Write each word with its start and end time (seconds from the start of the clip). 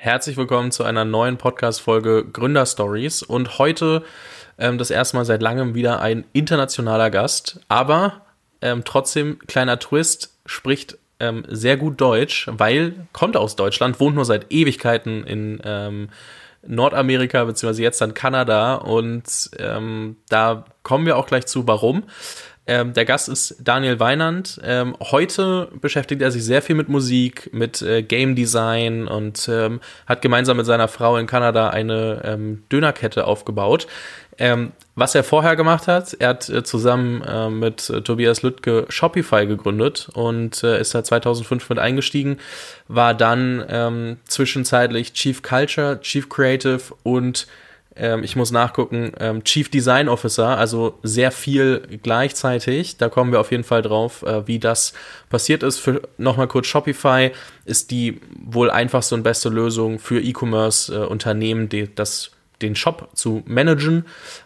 Herzlich 0.00 0.36
willkommen 0.36 0.70
zu 0.70 0.84
einer 0.84 1.04
neuen 1.04 1.38
Podcast-Folge 1.38 2.24
Gründer 2.32 2.66
Stories. 2.66 3.24
Und 3.24 3.58
heute 3.58 4.04
ähm, 4.56 4.78
das 4.78 4.92
erste 4.92 5.16
Mal 5.16 5.24
seit 5.24 5.42
langem 5.42 5.74
wieder 5.74 6.00
ein 6.00 6.22
internationaler 6.32 7.10
Gast, 7.10 7.58
aber 7.66 8.20
ähm, 8.62 8.82
trotzdem 8.84 9.40
kleiner 9.48 9.80
Twist, 9.80 10.38
spricht 10.46 10.98
ähm, 11.18 11.44
sehr 11.48 11.76
gut 11.76 12.00
Deutsch, 12.00 12.48
weil 12.48 13.08
kommt 13.12 13.36
aus 13.36 13.56
Deutschland, 13.56 13.98
wohnt 13.98 14.14
nur 14.14 14.24
seit 14.24 14.52
Ewigkeiten 14.52 15.24
in 15.24 15.60
ähm, 15.64 16.10
Nordamerika 16.64 17.42
beziehungsweise 17.42 17.82
jetzt 17.82 18.00
dann 18.00 18.14
Kanada. 18.14 18.76
Und 18.76 19.50
ähm, 19.58 20.16
da 20.28 20.64
kommen 20.84 21.06
wir 21.06 21.16
auch 21.16 21.26
gleich 21.26 21.46
zu, 21.46 21.66
warum. 21.66 22.04
Ähm, 22.68 22.92
der 22.92 23.06
Gast 23.06 23.30
ist 23.30 23.56
Daniel 23.60 23.98
Weinand. 23.98 24.60
Ähm, 24.62 24.94
heute 25.00 25.68
beschäftigt 25.80 26.20
er 26.20 26.30
sich 26.30 26.44
sehr 26.44 26.60
viel 26.60 26.76
mit 26.76 26.90
Musik, 26.90 27.48
mit 27.54 27.80
äh, 27.80 28.02
Game 28.02 28.36
Design 28.36 29.08
und 29.08 29.48
ähm, 29.50 29.80
hat 30.06 30.20
gemeinsam 30.20 30.58
mit 30.58 30.66
seiner 30.66 30.86
Frau 30.86 31.16
in 31.16 31.26
Kanada 31.26 31.70
eine 31.70 32.20
ähm, 32.24 32.64
Dönerkette 32.70 33.26
aufgebaut. 33.26 33.86
Ähm, 34.36 34.72
was 34.94 35.14
er 35.14 35.24
vorher 35.24 35.56
gemacht 35.56 35.88
hat, 35.88 36.14
er 36.18 36.28
hat 36.28 36.50
äh, 36.50 36.62
zusammen 36.62 37.22
äh, 37.22 37.48
mit 37.48 37.86
Tobias 38.04 38.42
Lüttke 38.42 38.84
Shopify 38.90 39.46
gegründet 39.46 40.10
und 40.12 40.62
äh, 40.62 40.78
ist 40.78 40.94
da 40.94 41.02
2005 41.02 41.70
mit 41.70 41.78
eingestiegen, 41.78 42.36
war 42.86 43.14
dann 43.14 43.64
ähm, 43.70 44.18
zwischenzeitlich 44.26 45.14
Chief 45.14 45.40
Culture, 45.40 46.00
Chief 46.02 46.28
Creative 46.28 46.82
und 47.02 47.46
ähm, 47.98 48.22
ich 48.24 48.36
muss 48.36 48.50
nachgucken, 48.50 49.12
ähm, 49.18 49.44
Chief 49.44 49.68
Design 49.68 50.08
Officer, 50.08 50.56
also 50.56 50.98
sehr 51.02 51.32
viel 51.32 51.98
gleichzeitig. 52.02 52.96
Da 52.96 53.08
kommen 53.08 53.32
wir 53.32 53.40
auf 53.40 53.50
jeden 53.50 53.64
Fall 53.64 53.82
drauf, 53.82 54.22
äh, 54.22 54.46
wie 54.46 54.58
das 54.58 54.92
passiert 55.28 55.62
ist. 55.62 55.78
Für 55.78 56.02
nochmal 56.16 56.48
kurz 56.48 56.66
Shopify 56.66 57.32
ist 57.64 57.90
die 57.90 58.20
wohl 58.38 58.70
einfachste 58.70 59.14
und 59.14 59.22
beste 59.22 59.48
Lösung 59.48 59.98
für 59.98 60.20
E-Commerce-Unternehmen, 60.20 61.68
äh, 61.72 61.88
das 61.94 62.30
den 62.62 62.74
Shop 62.74 63.10
zu 63.14 63.42
managen 63.46 64.04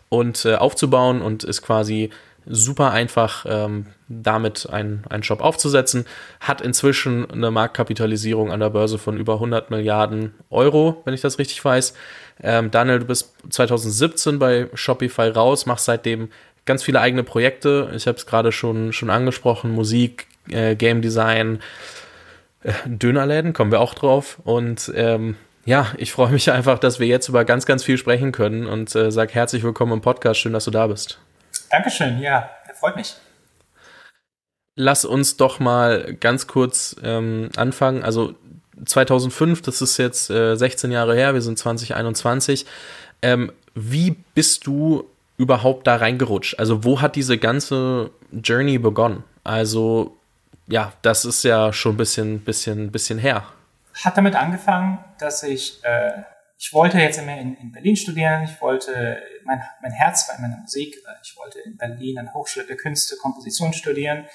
und 0.08 0.44
äh, 0.44 0.56
aufzubauen 0.56 1.22
und 1.22 1.44
ist 1.44 1.62
quasi 1.62 2.10
super 2.46 2.90
einfach, 2.90 3.46
ähm, 3.48 3.86
damit 4.08 4.68
einen, 4.68 5.04
einen 5.08 5.22
Shop 5.22 5.40
aufzusetzen. 5.40 6.06
Hat 6.40 6.60
inzwischen 6.60 7.30
eine 7.30 7.50
Marktkapitalisierung 7.50 8.50
an 8.50 8.60
der 8.60 8.70
Börse 8.70 8.98
von 8.98 9.16
über 9.16 9.34
100 9.34 9.70
Milliarden 9.70 10.34
Euro, 10.50 11.00
wenn 11.04 11.14
ich 11.14 11.20
das 11.20 11.38
richtig 11.38 11.64
weiß. 11.64 11.94
Ähm, 12.42 12.70
Daniel, 12.70 13.00
du 13.00 13.06
bist 13.06 13.34
2017 13.50 14.38
bei 14.38 14.68
Shopify 14.74 15.28
raus, 15.28 15.66
machst 15.66 15.84
seitdem 15.84 16.30
ganz 16.64 16.82
viele 16.82 17.00
eigene 17.00 17.24
Projekte. 17.24 17.90
Ich 17.94 18.06
habe 18.06 18.18
es 18.18 18.26
gerade 18.26 18.52
schon, 18.52 18.92
schon 18.92 19.10
angesprochen, 19.10 19.70
Musik, 19.70 20.26
äh, 20.50 20.74
Game 20.74 21.02
Design, 21.02 21.60
äh, 22.62 22.72
Dönerläden, 22.86 23.52
kommen 23.52 23.70
wir 23.70 23.80
auch 23.80 23.94
drauf. 23.94 24.38
Und 24.44 24.92
ähm, 24.94 25.36
ja, 25.64 25.86
ich 25.96 26.12
freue 26.12 26.32
mich 26.32 26.50
einfach, 26.52 26.78
dass 26.78 27.00
wir 27.00 27.06
jetzt 27.06 27.28
über 27.28 27.44
ganz, 27.44 27.66
ganz 27.66 27.84
viel 27.84 27.98
sprechen 27.98 28.32
können 28.32 28.66
und 28.66 28.94
äh, 28.94 29.10
sag 29.10 29.34
herzlich 29.34 29.62
willkommen 29.62 29.92
im 29.92 30.00
Podcast. 30.00 30.40
Schön, 30.40 30.52
dass 30.52 30.64
du 30.64 30.70
da 30.70 30.86
bist. 30.86 31.18
Dankeschön, 31.70 32.20
ja, 32.20 32.50
freut 32.78 32.96
mich. 32.96 33.14
Lass 34.74 35.04
uns 35.04 35.36
doch 35.36 35.60
mal 35.60 36.16
ganz 36.18 36.46
kurz 36.46 36.96
ähm, 37.02 37.50
anfangen. 37.56 38.02
Also 38.02 38.34
2005, 38.84 39.62
das 39.62 39.82
ist 39.82 39.98
jetzt 39.98 40.30
äh, 40.30 40.56
16 40.56 40.90
Jahre 40.90 41.14
her, 41.14 41.34
wir 41.34 41.42
sind 41.42 41.58
2021. 41.58 42.66
Ähm, 43.22 43.52
wie 43.74 44.16
bist 44.34 44.66
du 44.66 45.04
überhaupt 45.36 45.86
da 45.86 45.96
reingerutscht? 45.96 46.58
Also 46.58 46.84
wo 46.84 47.00
hat 47.00 47.16
diese 47.16 47.38
ganze 47.38 48.10
Journey 48.32 48.78
begonnen? 48.78 49.24
Also 49.44 50.16
ja, 50.68 50.92
das 51.02 51.24
ist 51.24 51.44
ja 51.44 51.72
schon 51.72 51.94
ein 51.94 51.98
bisschen, 51.98 52.40
bisschen, 52.40 52.90
bisschen 52.90 53.18
her. 53.18 53.44
Hat 54.04 54.16
damit 54.16 54.34
angefangen, 54.34 54.98
dass 55.18 55.42
ich, 55.42 55.82
äh, 55.84 56.22
ich 56.58 56.72
wollte 56.72 56.98
jetzt 56.98 57.18
immer 57.18 57.38
in, 57.38 57.56
in 57.56 57.72
Berlin 57.72 57.96
studieren, 57.96 58.44
ich 58.44 58.60
wollte, 58.60 59.22
mein, 59.44 59.60
mein 59.82 59.92
Herz 59.92 60.28
war 60.28 60.36
in 60.36 60.42
meiner 60.42 60.58
Musik, 60.58 60.96
ich 61.22 61.36
wollte 61.36 61.58
in 61.60 61.76
Berlin 61.76 62.18
an 62.18 62.32
Hochschule 62.32 62.66
der 62.66 62.76
Künste 62.76 63.16
Komposition 63.16 63.72
studieren 63.72 64.26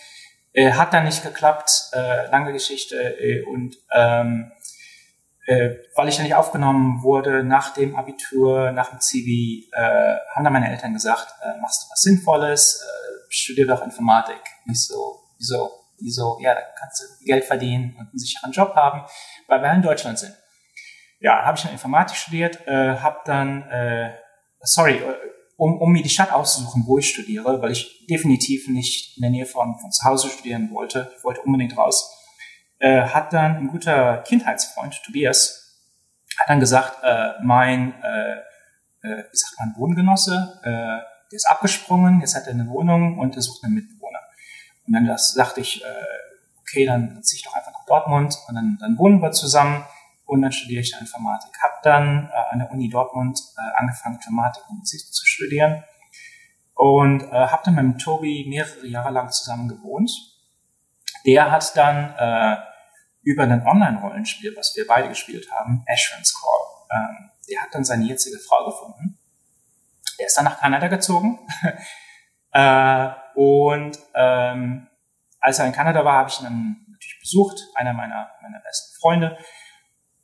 äh, 0.58 0.74
hat 0.74 0.92
dann 0.92 1.04
nicht 1.04 1.24
geklappt, 1.24 1.70
äh, 1.94 2.30
lange 2.32 2.52
Geschichte. 2.52 2.96
Äh, 2.96 3.44
und 3.44 3.78
ähm, 3.94 4.52
äh, 5.46 5.76
weil 5.96 6.10
ich 6.10 6.16
dann 6.16 6.26
nicht 6.26 6.36
aufgenommen 6.36 7.04
wurde 7.04 7.44
nach 7.44 7.74
dem 7.76 7.96
Abitur, 7.96 8.72
nach 8.72 8.90
dem 8.90 9.00
Zivi, 9.00 9.70
äh, 9.72 10.16
haben 10.34 10.44
dann 10.44 10.54
meine 10.54 10.70
Eltern 10.72 10.94
gesagt, 10.94 11.32
äh, 11.44 11.62
machst 11.62 11.84
du 11.84 11.92
was 11.92 12.02
Sinnvolles, 12.02 12.84
äh, 12.84 13.26
studier 13.30 13.68
doch 13.68 13.84
Informatik. 13.84 14.42
Nicht 14.66 14.84
so, 14.84 15.20
wieso, 15.38 15.70
wieso, 16.00 16.40
ja, 16.42 16.56
da 16.56 16.62
kannst 16.78 17.02
du 17.02 17.26
Geld 17.26 17.46
verdienen 17.46 17.96
und 18.00 18.10
einen 18.10 18.18
sicheren 18.18 18.52
Job 18.52 18.76
haben, 18.76 19.06
weil 19.48 19.62
wir 19.62 19.72
in 19.72 19.84
Deutschland 19.84 20.18
sind. 20.18 20.36
Ja, 21.20 21.46
habe 21.46 21.56
ich 21.56 21.64
dann 21.64 21.72
Informatik 21.72 22.18
studiert, 22.18 22.68
äh, 22.68 22.98
habe 22.98 23.20
dann, 23.26 23.62
äh, 23.70 24.12
sorry, 24.62 24.96
äh, 24.96 25.16
um, 25.58 25.82
um 25.82 25.92
mir 25.92 26.04
die 26.04 26.10
Stadt 26.10 26.32
auszusuchen, 26.32 26.84
wo 26.86 27.00
ich 27.00 27.10
studiere, 27.10 27.62
weil 27.62 27.72
ich 27.72 28.06
definitiv 28.08 28.68
nicht 28.70 29.18
in 29.18 29.22
der 29.22 29.32
Nähe 29.32 29.46
von, 29.46 29.78
von 29.80 29.92
zu 29.92 30.06
Hause 30.06 30.30
studieren 30.30 30.70
wollte. 30.72 31.12
Ich 31.18 31.24
wollte 31.24 31.42
unbedingt 31.42 31.76
raus. 31.78 32.14
Äh, 32.80 33.02
hat 33.02 33.34
dann 33.34 33.58
ein 33.58 33.68
guter 33.68 34.20
Kindheitsfreund, 34.20 35.02
Tobias, 35.04 35.82
hat 36.38 36.50
dann 36.50 36.60
gesagt, 36.60 37.04
äh, 37.04 37.32
mein, 37.44 37.94
äh, 38.04 38.38
äh, 39.02 39.24
wie 39.32 39.38
sagt 39.38 39.60
man, 39.60 39.74
Wohngenosse, 39.78 40.60
äh, 40.64 40.70
der 40.70 41.36
ist 41.36 41.50
abgesprungen, 41.50 42.22
jetzt 42.22 42.36
hat 42.36 42.46
er 42.46 42.54
eine 42.54 42.70
Wohnung 42.70 43.18
und 43.18 43.36
er 43.36 43.42
sucht 43.42 43.64
einen 43.64 43.74
Mitbewohner. 43.74 44.20
Und 44.86 44.94
dann 44.94 45.08
das, 45.08 45.34
sagte 45.34 45.62
ich, 45.62 45.84
äh, 45.84 45.88
okay, 46.60 46.86
dann 46.86 47.22
ziehe 47.24 47.38
ich 47.38 47.44
doch 47.44 47.56
einfach 47.56 47.74
nach 47.74 47.86
Dortmund 47.86 48.38
und 48.48 48.56
dann, 48.56 48.78
dann 48.80 48.98
wohnen 49.00 49.22
wir 49.22 49.32
zusammen 49.32 49.84
und 50.28 50.42
dann 50.42 50.52
studiere 50.52 50.82
ich 50.82 50.94
Informatik. 51.00 51.52
Habe 51.64 51.76
dann 51.84 52.30
äh, 52.30 52.54
an 52.54 52.60
der 52.60 52.72
Uni 52.72 52.90
Dortmund 52.90 53.40
äh, 53.58 53.80
angefangen, 53.80 54.16
Informatik 54.16 54.64
und 54.70 54.80
Musik 54.80 55.02
zu 55.02 55.26
studieren 55.26 55.84
und 56.76 57.24
äh, 57.24 57.32
habe 57.32 57.64
dann 57.66 57.76
mit 57.76 58.00
Tobi 58.00 58.46
mehrere 58.48 58.86
Jahre 58.86 59.12
lang 59.12 59.32
zusammen 59.32 59.68
gewohnt. 59.68 60.12
Der 61.26 61.52
hat 61.52 61.76
dann 61.76 62.14
äh, 62.18 62.58
über 63.24 63.44
ein 63.44 63.66
Online-Rollenspiel, 63.66 64.56
was 64.56 64.74
wir 64.76 64.86
beide 64.86 65.10
gespielt 65.10 65.50
haben, 65.52 65.84
Asheron's 65.88 66.34
Call, 66.34 66.98
ähm, 66.98 67.32
der 67.50 67.62
hat 67.62 67.74
dann 67.74 67.84
seine 67.84 68.06
jetzige 68.06 68.40
Frau 68.40 68.66
gefunden. 68.66 69.18
Der 70.20 70.28
ist 70.28 70.38
dann 70.38 70.46
nach 70.46 70.60
Kanada 70.60 70.88
gezogen. 70.88 71.40
äh, 72.52 73.10
und 73.36 73.98
ähm, 74.16 74.88
als 75.40 75.60
er 75.60 75.66
in 75.66 75.72
Kanada 75.72 76.04
war, 76.04 76.18
habe 76.18 76.30
ich 76.30 76.40
ihn 76.40 76.44
dann 76.44 76.86
natürlich 76.92 77.20
besucht, 77.20 77.62
einer 77.76 77.94
meiner, 77.94 78.32
meiner 78.42 78.60
besten 78.60 79.00
Freunde. 79.00 79.38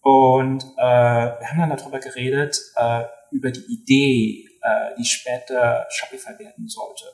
Und 0.04 0.64
äh, 0.78 0.82
wir 0.84 1.50
haben 1.50 1.60
dann 1.60 1.78
darüber 1.78 2.00
geredet, 2.00 2.60
äh, 2.76 3.04
über 3.32 3.52
die 3.52 3.66
Idee, 3.74 4.50
äh, 4.62 4.96
die 4.98 5.06
später 5.06 5.88
Shopify 5.90 6.38
werden 6.38 6.68
sollte. 6.68 7.06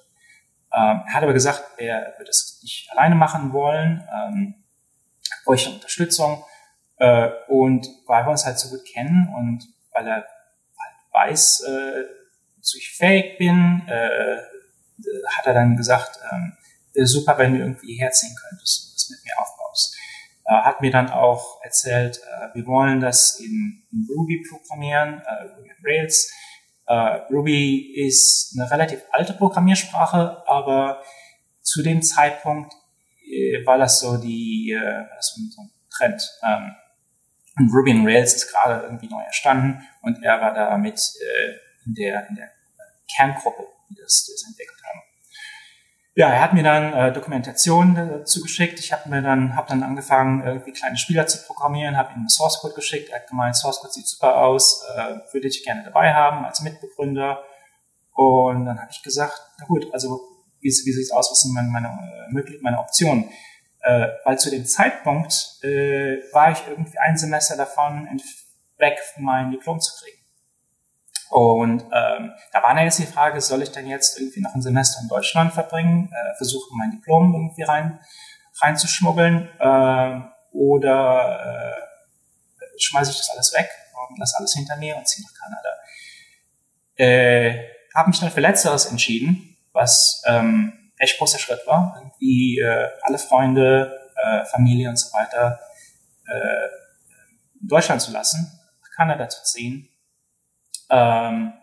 Ähm, 0.74 1.04
er 1.08 1.14
hat 1.14 1.24
aber 1.24 1.34
gesagt, 1.34 1.64
er 1.78 2.16
wird 2.18 2.30
es 2.30 2.60
nicht 2.64 2.92
alleine 2.92 3.16
machen 3.16 3.54
wollen, 3.54 4.08
ähm, 4.12 4.56
bräuchte 5.46 5.70
Unterstützung. 5.70 6.44
Äh, 6.98 7.30
und 7.48 7.88
weil 8.08 8.26
wir 8.26 8.32
uns 8.32 8.46
halt 8.46 8.58
so 8.58 8.70
gut 8.70 8.86
kennen 8.86 9.34
und 9.38 9.68
weil 9.94 10.08
er 10.08 10.16
halt 10.16 10.26
weiß, 11.12 11.62
äh, 11.62 12.04
wozu 12.58 12.78
ich 12.78 12.92
fähig 12.92 13.38
bin, 13.38 13.84
äh, 13.88 14.38
hat 15.38 15.46
er 15.46 15.54
dann 15.54 15.78
gesagt, 15.78 16.20
ähm, 16.32 16.58
wäre 16.94 17.08
super, 17.08 17.38
wenn 17.38 17.54
du 17.54 17.60
irgendwie 17.60 17.96
herziehen 17.96 18.36
könntest 18.36 18.88
und 18.88 18.96
das 18.96 19.10
mit 19.12 19.24
mir 19.24 19.40
aufbaust. 19.40 19.49
Äh, 20.50 20.64
hat 20.64 20.82
mir 20.82 20.90
dann 20.90 21.12
auch 21.12 21.62
erzählt, 21.64 22.18
äh, 22.18 22.56
wir 22.56 22.66
wollen 22.66 23.00
das 23.00 23.40
in, 23.40 23.84
in 23.92 24.08
Ruby 24.16 24.44
programmieren, 24.50 25.22
äh, 25.22 25.44
Ruby 25.56 25.72
Rails. 25.84 26.32
Uh, 26.92 27.22
Ruby 27.32 27.94
ist 28.04 28.58
eine 28.58 28.72
relativ 28.72 29.04
alte 29.12 29.34
Programmiersprache, 29.34 30.42
aber 30.48 31.04
zu 31.62 31.84
dem 31.84 32.02
Zeitpunkt 32.02 32.74
war 33.64 33.78
das 33.78 34.00
so 34.00 34.18
die 34.18 34.76
das 35.16 35.36
so 35.36 35.62
ein 35.62 35.70
Trend. 35.96 36.40
Ähm, 36.44 36.76
und 37.59 37.72
Ruby 37.72 37.91
on 37.91 38.08
Rails 38.08 38.34
ist 38.34 38.52
gerade 38.52 38.82
irgendwie 38.85 39.08
neu 39.08 39.22
erstanden 39.22 39.88
und 40.02 40.23
er 40.23 40.41
war 40.41 40.52
da 40.56 40.76
mit 40.79 41.00
in 41.85 41.94
der 41.94 42.28
in 42.28 42.34
der 42.34 42.50
Kerngruppe, 43.16 43.68
die 43.91 43.96
das, 44.02 44.26
das 44.26 44.50
entwickelt 44.50 44.78
haben. 44.78 44.78
Ja, 46.20 46.34
er 46.34 46.42
hat 46.42 46.52
mir 46.52 46.64
dann 46.64 46.92
äh, 46.92 47.14
Dokumentation 47.14 47.96
äh, 47.96 48.26
zugeschickt. 48.26 48.78
Ich 48.82 48.92
habe 48.92 49.08
mir 49.08 49.22
dann, 49.22 49.56
habe 49.56 49.70
dann 49.70 49.84
angefangen, 49.84 50.46
irgendwie 50.46 50.74
kleine 50.74 50.98
Spieler 50.98 51.28
zu 51.28 51.42
programmieren, 51.48 51.96
habe 51.96 52.12
ihm 52.14 52.28
Source 52.28 52.60
Code 52.60 52.74
geschickt. 52.74 53.08
Er 53.08 53.22
hat 53.22 53.28
gemeint, 53.28 53.56
Source 53.56 53.80
Code 53.80 53.94
sieht 53.94 54.06
super 54.06 54.36
aus, 54.36 54.84
äh, 54.98 55.16
würde 55.32 55.48
ich 55.48 55.64
gerne 55.64 55.86
dabei 55.86 56.14
haben 56.14 56.44
als 56.44 56.60
Mitbegründer. 56.60 57.42
Und 58.12 58.66
dann 58.66 58.82
habe 58.82 58.92
ich 58.92 59.02
gesagt, 59.02 59.42
na 59.60 59.66
gut, 59.66 59.88
also 59.94 60.20
wie, 60.60 60.68
wie 60.68 60.92
sieht 60.92 61.06
es 61.06 61.12
aus, 61.12 61.32
was 61.32 61.40
sind 61.40 61.54
meine, 61.54 61.70
meine, 61.70 62.60
meine 62.60 62.80
Optionen? 62.80 63.30
Äh, 63.84 64.10
weil 64.26 64.38
zu 64.38 64.52
dem 64.52 64.66
Zeitpunkt 64.66 65.32
äh, 65.62 66.18
war 66.34 66.52
ich 66.52 66.68
irgendwie 66.68 67.00
ein 67.00 67.16
Semester 67.16 67.56
davon 67.56 68.10
weg, 68.78 69.00
mein 69.20 69.52
Diplom 69.52 69.80
zu 69.80 69.94
kriegen. 70.04 70.19
Und 71.29 71.84
ähm, 71.84 72.34
da 72.52 72.64
war 72.64 72.73
dann 72.73 72.85
jetzt 72.85 72.99
die 72.99 73.05
Frage, 73.05 73.40
soll 73.40 73.61
ich 73.61 73.72
denn 73.72 73.87
jetzt 73.87 74.20
irgendwie 74.20 74.41
noch 74.41 74.55
ein 74.55 74.61
Semester 74.61 74.99
in 75.02 75.08
Deutschland 75.08 75.53
verbringen, 75.53 76.11
äh, 76.11 76.35
versuchen 76.37 76.78
mein 76.78 76.91
Diplom 76.91 77.34
irgendwie 77.34 77.64
rein 77.64 77.99
reinzuschmuggeln 78.61 79.47
äh, 79.59 80.20
oder 80.52 81.40
äh, 81.46 82.79
schmeiße 82.79 83.11
ich 83.11 83.17
das 83.17 83.29
alles 83.29 83.53
weg 83.53 83.70
und 84.09 84.20
lasse 84.20 84.37
alles 84.37 84.53
hinter 84.53 84.78
mir 84.78 84.97
und 84.97 85.08
ziehe 85.08 85.26
nach 85.26 85.34
Kanada. 85.40 85.70
Äh, 86.96 87.70
habe 87.96 88.09
mich 88.09 88.20
dann 88.20 88.32
für 88.32 88.41
Letzteres 88.41 88.87
entschieden, 88.87 89.58
was 89.73 90.22
ähm, 90.25 90.91
echt 90.97 91.17
großer 91.17 91.40
Schritt 91.40 91.66
war. 91.66 91.96
Irgendwie 91.97 92.59
äh, 92.59 92.90
alle 93.02 93.17
Freunde, 93.17 93.99
äh, 94.16 94.46
Familie 94.46 94.90
und 94.90 94.97
so 94.97 95.11
weiter 95.14 95.59
äh, 96.28 97.61
in 97.61 97.67
Deutschland 97.67 98.02
zu 98.02 98.11
lassen, 98.11 98.59
nach 98.82 98.96
Kanada 98.96 99.29
zu 99.29 99.43
ziehen. 99.43 99.89
Ähm, 100.90 101.53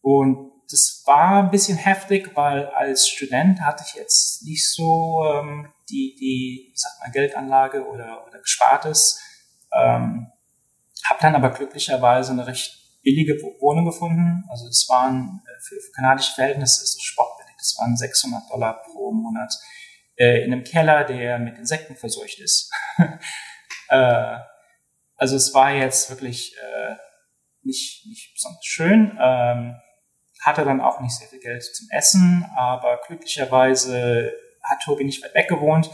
und 0.00 0.52
das 0.70 1.02
war 1.06 1.42
ein 1.42 1.50
bisschen 1.50 1.76
heftig, 1.76 2.34
weil 2.34 2.66
als 2.66 3.08
Student 3.08 3.60
hatte 3.60 3.84
ich 3.86 3.94
jetzt 3.94 4.42
nicht 4.44 4.68
so 4.68 5.24
ähm, 5.32 5.72
die, 5.88 6.16
die, 6.18 6.72
sag 6.74 6.92
mal, 7.00 7.12
Geldanlage 7.12 7.86
oder, 7.86 8.26
oder 8.26 8.40
Gespartes. 8.40 9.20
Ähm, 9.72 10.32
habe 11.04 11.20
dann 11.20 11.34
aber 11.36 11.50
glücklicherweise 11.50 12.32
eine 12.32 12.46
recht 12.46 13.02
billige 13.02 13.40
Wohnung 13.60 13.84
gefunden. 13.84 14.44
Also 14.48 14.66
es 14.66 14.88
waren 14.88 15.42
äh, 15.46 15.60
für, 15.60 15.76
für 15.76 15.92
kanadische 15.92 16.34
Verhältnisse 16.34 16.82
ist 16.82 16.96
es 16.96 17.02
sportbillig. 17.02 17.54
Das 17.58 17.76
waren 17.78 17.96
600 17.96 18.50
Dollar 18.50 18.82
pro 18.82 19.12
Monat 19.12 19.54
äh, 20.16 20.44
in 20.44 20.52
einem 20.52 20.64
Keller, 20.64 21.04
der 21.04 21.38
mit 21.38 21.56
Insekten 21.58 21.94
verseucht 21.94 22.40
ist. 22.40 22.72
äh, 23.88 24.38
also 25.16 25.36
es 25.36 25.54
war 25.54 25.72
jetzt 25.72 26.10
wirklich 26.10 26.56
äh, 26.56 26.96
nicht, 27.66 28.06
nicht 28.06 28.32
besonders 28.34 28.64
schön. 28.64 29.18
Ähm, 29.20 29.76
hatte 30.40 30.64
dann 30.64 30.80
auch 30.80 31.00
nicht 31.00 31.16
sehr 31.16 31.28
viel 31.28 31.40
Geld 31.40 31.64
zum 31.64 31.88
Essen, 31.90 32.48
aber 32.56 33.00
glücklicherweise 33.06 34.32
hat 34.62 34.80
Tobi 34.82 35.04
nicht 35.04 35.22
weit 35.24 35.34
weg 35.34 35.48
gewohnt 35.48 35.90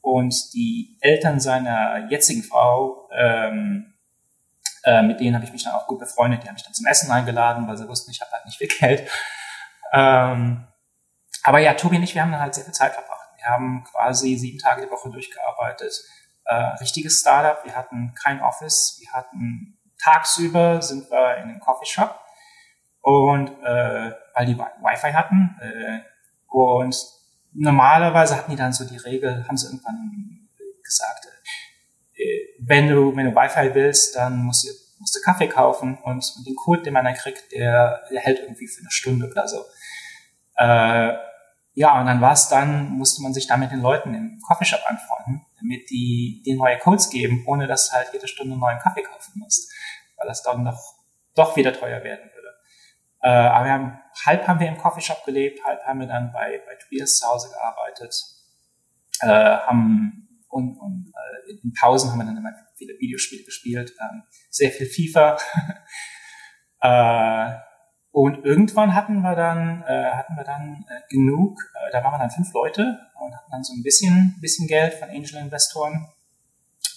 und 0.00 0.54
die 0.54 0.96
Eltern 1.00 1.40
seiner 1.40 2.08
jetzigen 2.08 2.44
Frau, 2.44 3.08
ähm, 3.12 3.94
äh, 4.84 5.02
mit 5.02 5.18
denen 5.18 5.34
habe 5.34 5.44
ich 5.44 5.52
mich 5.52 5.64
dann 5.64 5.74
auch 5.74 5.88
gut 5.88 5.98
befreundet, 5.98 6.44
die 6.44 6.46
haben 6.46 6.54
mich 6.54 6.62
dann 6.62 6.74
zum 6.74 6.86
Essen 6.86 7.10
eingeladen, 7.10 7.66
weil 7.66 7.76
sie 7.76 7.88
wussten, 7.88 8.12
ich 8.12 8.20
habe 8.20 8.30
halt 8.30 8.44
nicht 8.44 8.58
viel 8.58 8.68
Geld. 8.68 9.10
Ähm, 9.92 10.64
aber 11.42 11.58
ja, 11.58 11.74
Tobi 11.74 11.96
und 11.96 12.04
ich, 12.04 12.14
wir 12.14 12.22
haben 12.22 12.30
dann 12.30 12.40
halt 12.40 12.54
sehr 12.54 12.64
viel 12.64 12.72
Zeit 12.72 12.94
verbracht. 12.94 13.28
Wir 13.36 13.46
haben 13.46 13.84
quasi 13.84 14.36
sieben 14.36 14.58
Tage 14.58 14.84
die 14.84 14.90
Woche 14.90 15.10
durchgearbeitet. 15.10 15.92
Äh, 16.44 16.54
richtiges 16.54 17.20
Startup, 17.20 17.64
wir 17.64 17.74
hatten 17.74 18.14
kein 18.14 18.40
Office, 18.40 18.98
wir 19.00 19.12
hatten 19.12 19.75
tagsüber 20.06 20.80
sind 20.80 21.10
wir 21.10 21.36
in 21.38 21.48
den 21.48 21.60
Coffeeshop 21.60 22.18
und 23.00 23.48
äh, 23.48 24.12
weil 24.34 24.46
die 24.46 24.56
Wi-Fi 24.56 25.12
hatten 25.12 25.56
äh, 25.60 26.00
und 26.48 26.96
normalerweise 27.52 28.36
hatten 28.36 28.50
die 28.50 28.56
dann 28.56 28.72
so 28.72 28.84
die 28.84 28.96
Regel, 28.98 29.46
haben 29.48 29.56
sie 29.56 29.66
irgendwann 29.66 30.48
gesagt, 30.82 31.26
äh, 32.14 32.24
wenn 32.60 32.88
du 32.88 33.16
wenn 33.16 33.26
du 33.26 33.34
Wi-Fi 33.34 33.74
willst, 33.74 34.16
dann 34.16 34.44
musst 34.44 34.64
du 34.64 34.86
musst 34.98 35.14
du 35.14 35.20
Kaffee 35.20 35.48
kaufen 35.48 35.98
und, 36.02 36.32
und 36.36 36.46
den 36.46 36.56
Code, 36.56 36.82
den 36.82 36.94
man 36.94 37.04
dann 37.04 37.14
kriegt, 37.14 37.52
der, 37.52 38.02
der 38.10 38.20
hält 38.20 38.38
irgendwie 38.40 38.66
für 38.66 38.80
eine 38.80 38.90
Stunde 38.90 39.30
oder 39.30 39.46
so. 39.46 39.62
Äh, 40.56 41.12
ja, 41.74 42.00
und 42.00 42.06
dann 42.06 42.22
war 42.22 42.32
es 42.32 42.48
dann, 42.48 42.90
musste 42.92 43.22
man 43.22 43.34
sich 43.34 43.46
da 43.46 43.58
mit 43.58 43.70
den 43.70 43.82
Leuten 43.82 44.14
im 44.14 44.40
Coffeeshop 44.40 44.80
anfreunden, 44.86 45.44
damit 45.60 45.90
die, 45.90 46.42
die 46.46 46.54
neue 46.54 46.78
Codes 46.78 47.10
geben, 47.10 47.44
ohne 47.46 47.66
dass 47.66 47.90
du 47.90 47.96
halt 47.96 48.08
jede 48.14 48.26
Stunde 48.26 48.56
neuen 48.56 48.78
Kaffee 48.78 49.02
kaufen 49.02 49.32
musst, 49.36 49.70
weil 50.26 50.30
das 50.30 50.42
dann 50.42 50.64
doch, 50.64 50.94
doch 51.34 51.56
wieder 51.56 51.72
teuer 51.72 52.02
werden 52.02 52.30
würde. 52.34 52.48
Äh, 53.22 53.28
aber 53.28 53.64
wir 53.64 53.72
haben, 53.72 54.00
halb 54.24 54.48
haben 54.48 54.60
wir 54.60 54.68
im 54.68 54.76
Coffeeshop 54.76 55.24
gelebt, 55.24 55.64
halb 55.64 55.82
haben 55.84 56.00
wir 56.00 56.08
dann 56.08 56.32
bei, 56.32 56.60
bei 56.66 56.74
Tobias 56.74 57.18
zu 57.18 57.28
Hause 57.28 57.50
gearbeitet. 57.50 58.14
Äh, 59.20 59.28
haben 59.28 60.44
und, 60.48 60.76
und 60.78 61.12
äh, 61.14 61.52
in 61.52 61.72
Pausen 61.72 62.10
haben 62.10 62.18
wir 62.18 62.26
dann 62.26 62.36
immer 62.36 62.52
viele 62.76 62.94
Videospiele 62.98 63.44
gespielt, 63.44 63.94
ähm, 64.00 64.24
sehr 64.50 64.70
viel 64.70 64.86
FIFA. 64.86 65.38
äh, 66.80 67.58
und 68.10 68.44
irgendwann 68.44 68.94
hatten 68.94 69.20
wir 69.20 69.36
dann, 69.36 69.82
äh, 69.86 70.10
hatten 70.12 70.36
wir 70.36 70.44
dann 70.44 70.84
äh, 70.88 71.00
genug, 71.10 71.60
äh, 71.74 71.92
da 71.92 72.02
waren 72.02 72.14
wir 72.14 72.18
dann 72.18 72.30
fünf 72.30 72.52
Leute 72.52 72.98
und 73.20 73.36
hatten 73.36 73.50
dann 73.50 73.62
so 73.62 73.74
ein 73.74 73.82
bisschen, 73.82 74.36
bisschen 74.40 74.66
Geld 74.66 74.94
von 74.94 75.08
Angel-Investoren 75.10 76.08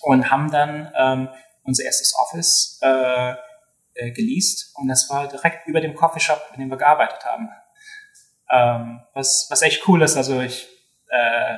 und 0.01 0.31
haben 0.31 0.49
dann 0.51 0.91
ähm, 0.97 1.29
unser 1.63 1.83
erstes 1.83 2.13
Office 2.15 2.79
äh, 2.81 3.33
äh, 3.93 4.11
geleast 4.11 4.71
und 4.75 4.87
das 4.87 5.09
war 5.09 5.27
direkt 5.27 5.67
über 5.67 5.81
dem 5.81 5.95
Coffeeshop, 5.95 6.41
in 6.53 6.61
dem 6.61 6.69
wir 6.69 6.77
gearbeitet 6.77 7.25
haben. 7.25 7.49
Ähm, 8.51 9.01
was, 9.13 9.47
was 9.49 9.61
echt 9.61 9.87
cool 9.87 10.01
ist, 10.01 10.17
also 10.17 10.41
ich 10.41 10.67
äh, 11.09 11.57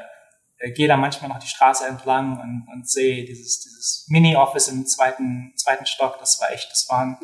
gehe 0.70 0.88
da 0.88 0.98
manchmal 0.98 1.30
noch 1.30 1.40
die 1.40 1.48
Straße 1.48 1.86
entlang 1.88 2.40
und, 2.40 2.68
und 2.72 2.90
sehe 2.90 3.26
dieses, 3.26 3.62
dieses 3.62 4.06
Mini-Office 4.10 4.68
im 4.68 4.86
zweiten, 4.86 5.54
zweiten 5.56 5.86
Stock, 5.86 6.20
das 6.20 6.40
war 6.40 6.52
echt, 6.52 6.72
das 6.72 6.88
waren, 6.90 7.18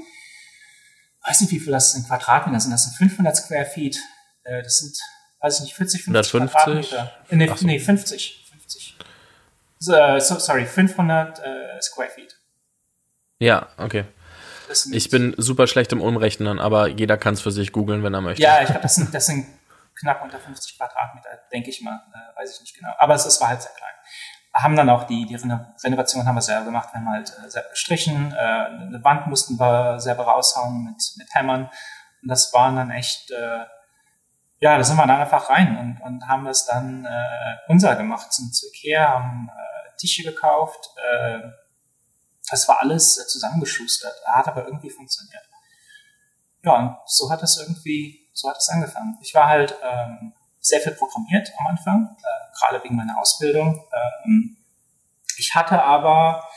weiß 1.25 1.41
nicht, 1.41 1.51
wie 1.51 1.59
viel 1.59 1.71
das 1.71 1.93
in 1.95 2.05
Quadratmeter 2.05 2.59
sind, 2.59 2.71
das 2.71 2.85
sind 2.85 2.95
500 2.95 3.35
Square 3.35 3.65
Feet, 3.65 3.99
äh, 4.43 4.63
das 4.63 4.79
sind, 4.79 4.97
weiß 5.41 5.57
ich 5.57 5.61
nicht, 5.65 5.75
40, 5.75 6.03
50 6.03 6.33
150? 6.33 6.89
Quadratmeter. 6.89 7.13
Äh, 7.29 7.35
nee, 7.35 7.47
so. 7.47 7.65
nee, 7.65 7.79
50, 7.79 8.45
50. 8.51 8.97
So, 9.79 9.93
uh, 9.93 10.19
so, 10.19 10.39
sorry, 10.39 10.65
500 10.65 11.39
uh, 11.39 11.43
Square 11.81 12.09
Feet. 12.09 12.36
Ja, 13.39 13.67
okay. 13.77 14.05
Ich 14.91 15.09
bin 15.09 15.33
super 15.37 15.67
schlecht 15.67 15.91
im 15.93 16.01
Umrechnen, 16.01 16.59
aber 16.59 16.87
jeder 16.87 17.17
kann 17.17 17.35
es 17.35 17.41
für 17.41 17.51
sich 17.51 17.71
googeln, 17.71 18.03
wenn 18.03 18.13
er 18.13 18.21
möchte. 18.21 18.41
Ja, 18.41 18.61
ich 18.61 18.65
glaube, 18.67 18.81
das 18.81 18.95
sind, 18.95 19.13
das 19.13 19.25
sind 19.25 19.45
knapp 19.99 20.23
unter 20.23 20.39
50 20.39 20.77
Quadratmeter, 20.77 21.29
denke 21.51 21.69
ich 21.69 21.81
mal, 21.81 22.01
äh, 22.13 22.39
weiß 22.39 22.55
ich 22.55 22.61
nicht 22.61 22.75
genau. 22.75 22.91
Aber 22.97 23.15
es, 23.15 23.25
es 23.25 23.39
war 23.39 23.49
halt 23.49 23.61
sehr 23.61 23.71
klein. 23.71 23.93
Haben 24.53 24.75
dann 24.75 24.89
auch 24.89 25.03
die, 25.05 25.25
die 25.25 25.35
Renovation 25.35 26.25
haben 26.25 26.35
wir 26.35 26.41
selber 26.41 26.65
gemacht, 26.65 26.89
wir 26.91 26.99
haben 26.99 27.09
halt 27.09 27.29
äh, 27.29 27.49
selber 27.49 27.69
gestrichen, 27.69 28.33
äh, 28.33 28.35
eine 28.37 28.99
Wand 29.03 29.27
mussten 29.27 29.59
wir 29.59 29.99
selber 29.99 30.23
raushauen 30.23 30.83
mit, 30.83 31.01
mit 31.17 31.27
Hämmern. 31.33 31.69
Und 32.21 32.29
das 32.29 32.51
waren 32.53 32.75
dann 32.75 32.91
echt, 32.91 33.31
äh, 33.31 33.65
ja, 34.59 34.77
da 34.77 34.83
sind 34.83 34.97
wir 34.97 35.05
dann 35.05 35.21
einfach 35.21 35.49
rein 35.49 35.77
und, 35.77 36.01
und 36.01 36.27
haben 36.27 36.45
das 36.45 36.65
dann 36.65 37.05
äh, 37.05 37.57
unser 37.67 37.95
gemacht, 37.95 38.33
sind 38.33 38.55
zu 38.55 38.67
Ikea, 38.67 39.07
haben 39.07 39.49
äh, 39.49 39.97
Tische 39.97 40.23
gekauft, 40.23 40.89
äh, 40.97 41.39
das 42.49 42.67
war 42.67 42.81
alles 42.81 43.17
äh, 43.17 43.27
zusammengeschustert, 43.27 44.15
hat 44.25 44.47
aber 44.47 44.65
irgendwie 44.65 44.89
funktioniert. 44.89 45.43
Ja, 46.63 46.75
und 46.77 46.97
so 47.05 47.29
hat 47.29 47.43
es 47.43 47.57
irgendwie, 47.57 48.27
so 48.33 48.49
hat 48.49 48.57
es 48.57 48.69
angefangen. 48.69 49.17
Ich 49.21 49.33
war 49.33 49.47
halt 49.47 49.75
ähm, 49.83 50.33
sehr 50.59 50.81
viel 50.81 50.93
programmiert 50.93 51.51
am 51.59 51.67
Anfang, 51.67 52.17
äh, 52.17 52.57
gerade 52.57 52.83
wegen 52.83 52.95
meiner 52.95 53.19
Ausbildung. 53.19 53.85
Ähm, 54.25 54.57
ich 55.37 55.53
hatte 55.55 55.81
aber, 55.81 56.47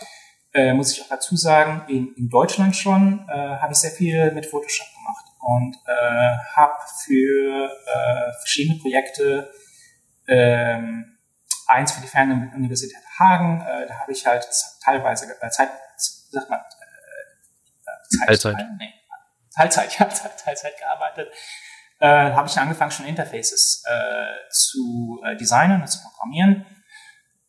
äh, 0.53 0.73
muss 0.73 0.93
ich 0.93 1.03
auch 1.03 1.09
dazu 1.09 1.37
sagen, 1.37 1.85
in, 1.89 2.15
in 2.15 2.29
Deutschland 2.29 2.75
schon 2.75 3.29
äh, 3.29 3.33
habe 3.33 3.73
ich 3.73 3.79
sehr 3.79 3.91
viel 3.91 4.33
mit 4.33 4.47
Photoshop 4.47 4.87
gemacht 4.95 5.27
und 5.41 5.77
äh, 5.87 6.37
habe 6.57 6.75
für 7.05 7.71
äh, 7.71 8.33
verschiedene 8.39 8.81
Projekte 8.81 9.51
ähm, 10.27 11.10
eins 11.71 11.93
für 11.93 12.01
die 12.01 12.09
Fernuniversität 12.09 13.03
Hagen, 13.19 13.61
äh, 13.61 13.87
da 13.87 14.01
habe 14.01 14.13
ich 14.13 14.27
halt 14.27 14.47
teilweise 14.83 15.27
äh, 15.27 15.51
Zeit, 15.51 15.71
sag 16.31 16.51
mal, 16.51 16.59
äh, 16.59 18.17
Zeit, 18.17 18.27
Teilzeit. 18.27 18.67
Nee, 18.79 18.95
Teilzeit, 19.55 19.93
ja, 19.99 20.05
Teilzeit 20.07 20.79
gearbeitet. 20.79 21.33
Äh, 21.99 22.33
habe 22.33 22.49
ich 22.49 22.59
angefangen, 22.59 22.91
schon 22.91 23.07
Interfaces 23.07 23.85
äh, 23.87 24.51
zu 24.51 25.21
äh, 25.25 25.37
designen 25.37 25.83
und 25.83 25.89
zu 25.89 26.01
programmieren. 26.03 26.67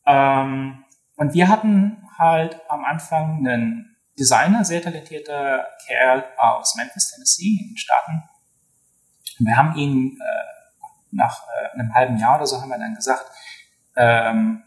Ähm, 0.05 0.83
und 1.15 1.33
wir 1.33 1.47
hatten 1.47 2.07
halt 2.17 2.59
am 2.69 2.83
Anfang 2.83 3.37
einen 3.37 3.95
Designer, 4.19 4.65
sehr 4.65 4.81
talentierter 4.81 5.67
Kerl 5.85 6.25
aus 6.37 6.75
Memphis, 6.75 7.11
Tennessee, 7.11 7.59
in 7.61 7.69
den 7.69 7.77
Staaten. 7.77 8.23
Und 9.39 9.45
wir 9.45 9.55
haben 9.55 9.75
ihn 9.75 10.19
äh, 10.21 10.61
nach 11.11 11.43
äh, 11.47 11.73
einem 11.73 11.93
halben 11.93 12.17
Jahr 12.17 12.35
oder 12.35 12.45
so 12.45 12.61
haben 12.61 12.69
wir 12.69 12.77
dann 12.77 12.95
gesagt, 12.95 13.25
ähm, 13.95 14.63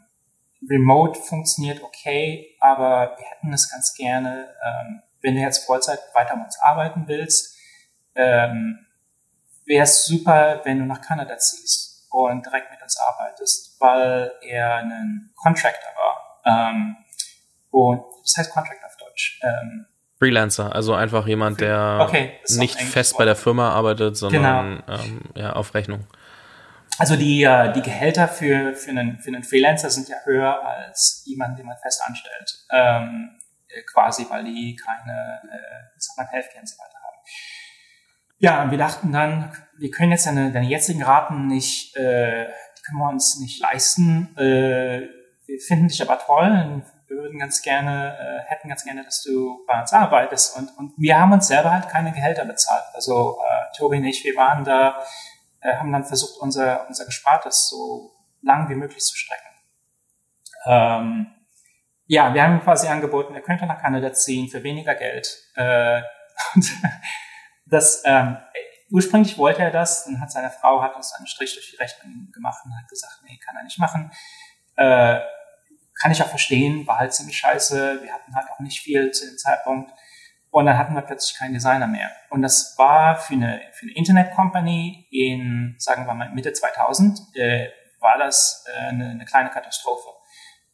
Remote 0.68 1.20
funktioniert 1.20 1.82
okay, 1.82 2.56
aber 2.60 3.16
wir 3.18 3.26
hätten 3.26 3.52
es 3.52 3.70
ganz 3.70 3.94
gerne, 3.94 4.48
ähm, 4.64 5.02
wenn 5.20 5.34
du 5.34 5.40
jetzt 5.40 5.66
Vollzeit 5.66 5.98
weiter 6.14 6.36
mit 6.36 6.46
uns 6.46 6.58
arbeiten 6.60 7.04
willst, 7.06 7.56
ähm, 8.14 8.86
wäre 9.66 9.84
es 9.84 10.04
super, 10.04 10.60
wenn 10.64 10.78
du 10.78 10.84
nach 10.84 11.00
Kanada 11.00 11.36
ziehst 11.38 12.06
und 12.10 12.44
direkt 12.44 12.70
mit 12.70 12.82
uns 12.82 12.98
arbeitest, 12.98 13.80
weil 13.80 14.32
er 14.42 14.76
ein 14.76 15.30
Contractor 15.34 15.90
war. 15.96 16.70
Ähm, 16.70 16.96
und 17.70 18.04
das 18.22 18.34
heißt 18.38 18.52
Contractor 18.52 18.86
auf 18.86 18.96
Deutsch. 18.96 19.40
Ähm, 19.42 19.86
Freelancer, 20.18 20.74
also 20.74 20.94
einfach 20.94 21.26
jemand, 21.26 21.60
der 21.60 21.98
okay, 22.00 22.32
nicht 22.56 22.80
fest 22.80 23.18
bei 23.18 23.24
der 23.24 23.36
Firma 23.36 23.70
arbeitet, 23.70 24.16
sondern 24.16 24.82
genau. 24.86 24.98
ähm, 25.00 25.20
ja, 25.34 25.52
auf 25.54 25.74
Rechnung. 25.74 26.06
Also 26.98 27.16
die, 27.16 27.42
äh, 27.42 27.72
die 27.72 27.82
Gehälter 27.82 28.28
für, 28.28 28.74
für, 28.74 28.90
einen, 28.90 29.18
für 29.18 29.28
einen 29.28 29.42
Freelancer 29.42 29.90
sind 29.90 30.08
ja 30.08 30.16
höher 30.24 30.64
als 30.64 31.22
jemand, 31.26 31.58
den 31.58 31.66
man 31.66 31.76
fest 31.78 32.02
anstellt. 32.06 32.66
Ähm, 32.70 33.38
äh, 33.68 33.82
quasi, 33.82 34.26
weil 34.28 34.44
die 34.44 34.76
keine, 34.76 35.40
äh, 35.50 35.98
sag 35.98 36.16
mal, 36.16 36.30
Healthcare 36.30 36.60
und 36.60 36.68
so 36.68 36.76
weiter 36.78 36.98
haben. 37.02 37.16
Ja, 38.38 38.62
und 38.62 38.70
wir 38.70 38.78
dachten 38.78 39.12
dann, 39.12 39.52
wir 39.78 39.90
können 39.90 40.12
jetzt 40.12 40.26
deine, 40.26 40.52
deine 40.52 40.66
jetzigen 40.66 41.02
Raten 41.02 41.46
nicht, 41.46 41.96
äh, 41.96 42.46
die 42.46 42.82
können 42.82 42.98
wir 42.98 43.08
uns 43.08 43.38
nicht 43.40 43.60
leisten. 43.60 44.36
Äh, 44.36 45.08
wir 45.46 45.60
finden 45.60 45.88
dich 45.88 46.00
aber 46.00 46.18
toll, 46.18 46.82
wir 47.08 47.16
würden 47.16 47.38
ganz 47.38 47.62
gerne, 47.62 48.16
äh, 48.18 48.50
hätten 48.50 48.68
ganz 48.68 48.84
gerne, 48.84 49.04
dass 49.04 49.22
du 49.22 49.64
bei 49.66 49.80
uns 49.80 49.92
arbeitest. 49.92 50.56
Und, 50.56 50.70
und 50.78 50.92
wir 50.96 51.18
haben 51.18 51.32
uns 51.32 51.48
selber 51.48 51.72
halt 51.72 51.88
keine 51.88 52.12
Gehälter 52.12 52.44
bezahlt. 52.44 52.84
Also 52.92 53.38
äh, 53.40 53.76
Tobi 53.76 53.98
und 53.98 54.04
ich, 54.04 54.24
wir 54.24 54.36
waren 54.36 54.64
da, 54.64 55.02
äh, 55.64 55.76
haben 55.76 55.90
dann 55.90 56.04
versucht, 56.04 56.38
unser, 56.40 56.86
unser 56.86 57.06
Gespartes 57.06 57.68
so 57.68 58.12
lang 58.42 58.68
wie 58.68 58.74
möglich 58.74 59.02
zu 59.02 59.16
strecken. 59.16 59.48
Ähm, 60.66 61.26
ja, 62.06 62.34
wir 62.34 62.42
haben 62.42 62.60
quasi 62.60 62.86
angeboten, 62.86 63.34
er 63.34 63.40
könnte 63.40 63.66
nach 63.66 63.80
Kanada 63.80 64.12
ziehen 64.12 64.48
für 64.48 64.62
weniger 64.62 64.94
Geld. 64.94 65.26
Äh, 65.56 66.02
das, 67.66 68.02
ähm, 68.04 68.36
ursprünglich 68.90 69.38
wollte 69.38 69.62
er 69.62 69.70
das, 69.70 70.04
dann 70.04 70.20
hat 70.20 70.30
seine 70.30 70.50
Frau 70.50 70.82
hat 70.82 70.94
uns 70.96 71.14
einen 71.14 71.26
Strich 71.26 71.54
durch 71.54 71.70
die 71.70 71.76
Rechnung 71.76 72.30
gemacht 72.32 72.62
und 72.64 72.76
hat 72.76 72.88
gesagt, 72.88 73.20
nee, 73.24 73.38
kann 73.38 73.56
er 73.56 73.64
nicht 73.64 73.78
machen. 73.78 74.12
Äh, 74.76 75.20
kann 75.98 76.12
ich 76.12 76.22
auch 76.22 76.28
verstehen, 76.28 76.86
war 76.86 76.98
halt 76.98 77.14
ziemlich 77.14 77.38
scheiße. 77.38 78.02
Wir 78.02 78.12
hatten 78.12 78.34
halt 78.34 78.50
auch 78.50 78.60
nicht 78.60 78.80
viel 78.80 79.12
zu 79.12 79.26
dem 79.26 79.38
Zeitpunkt. 79.38 79.90
Und 80.54 80.66
dann 80.66 80.78
hatten 80.78 80.94
wir 80.94 81.02
plötzlich 81.02 81.36
keinen 81.36 81.52
Designer 81.52 81.88
mehr. 81.88 82.12
Und 82.30 82.42
das 82.42 82.78
war 82.78 83.16
für 83.16 83.34
eine, 83.34 83.60
für 83.72 83.86
eine 83.86 83.96
Internet-Company 83.96 85.08
in, 85.10 85.74
sagen 85.78 86.06
wir 86.06 86.14
mal, 86.14 86.32
Mitte 86.32 86.52
2000, 86.52 87.18
äh, 87.34 87.70
war 87.98 88.18
das 88.18 88.64
äh, 88.68 88.90
eine, 88.90 89.10
eine 89.10 89.24
kleine 89.24 89.50
Katastrophe, 89.50 90.10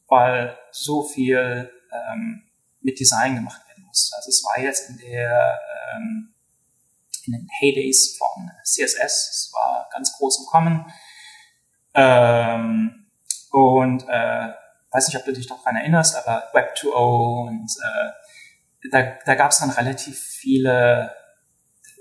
weil 0.06 0.54
so 0.70 1.02
viel 1.02 1.72
ähm, 1.92 2.42
mit 2.82 3.00
Design 3.00 3.36
gemacht 3.36 3.66
werden 3.68 3.86
musste. 3.86 4.14
Also 4.16 4.28
es 4.28 4.44
war 4.44 4.62
jetzt 4.62 4.90
in 4.90 4.98
der 4.98 5.58
ähm, 5.94 6.34
in 7.24 7.32
den 7.32 7.48
Heydays 7.60 8.18
von 8.18 8.50
CSS, 8.62 9.00
es 9.00 9.50
war 9.54 9.88
ganz 9.90 10.14
groß 10.18 10.40
im 10.40 10.46
Kommen. 10.46 10.92
Ähm, 11.94 13.06
und 13.50 14.06
äh, 14.10 14.52
weiß 14.90 15.08
nicht, 15.08 15.16
ob 15.16 15.24
du 15.24 15.32
dich 15.32 15.48
noch 15.48 15.62
daran 15.62 15.76
erinnerst, 15.76 16.16
aber 16.16 16.50
Web 16.52 16.74
2.0 16.76 17.48
und 17.48 17.70
äh, 17.82 18.19
da, 18.90 19.18
da 19.24 19.34
gab 19.34 19.50
es 19.50 19.58
dann 19.58 19.70
relativ 19.70 20.18
viele, 20.18 21.14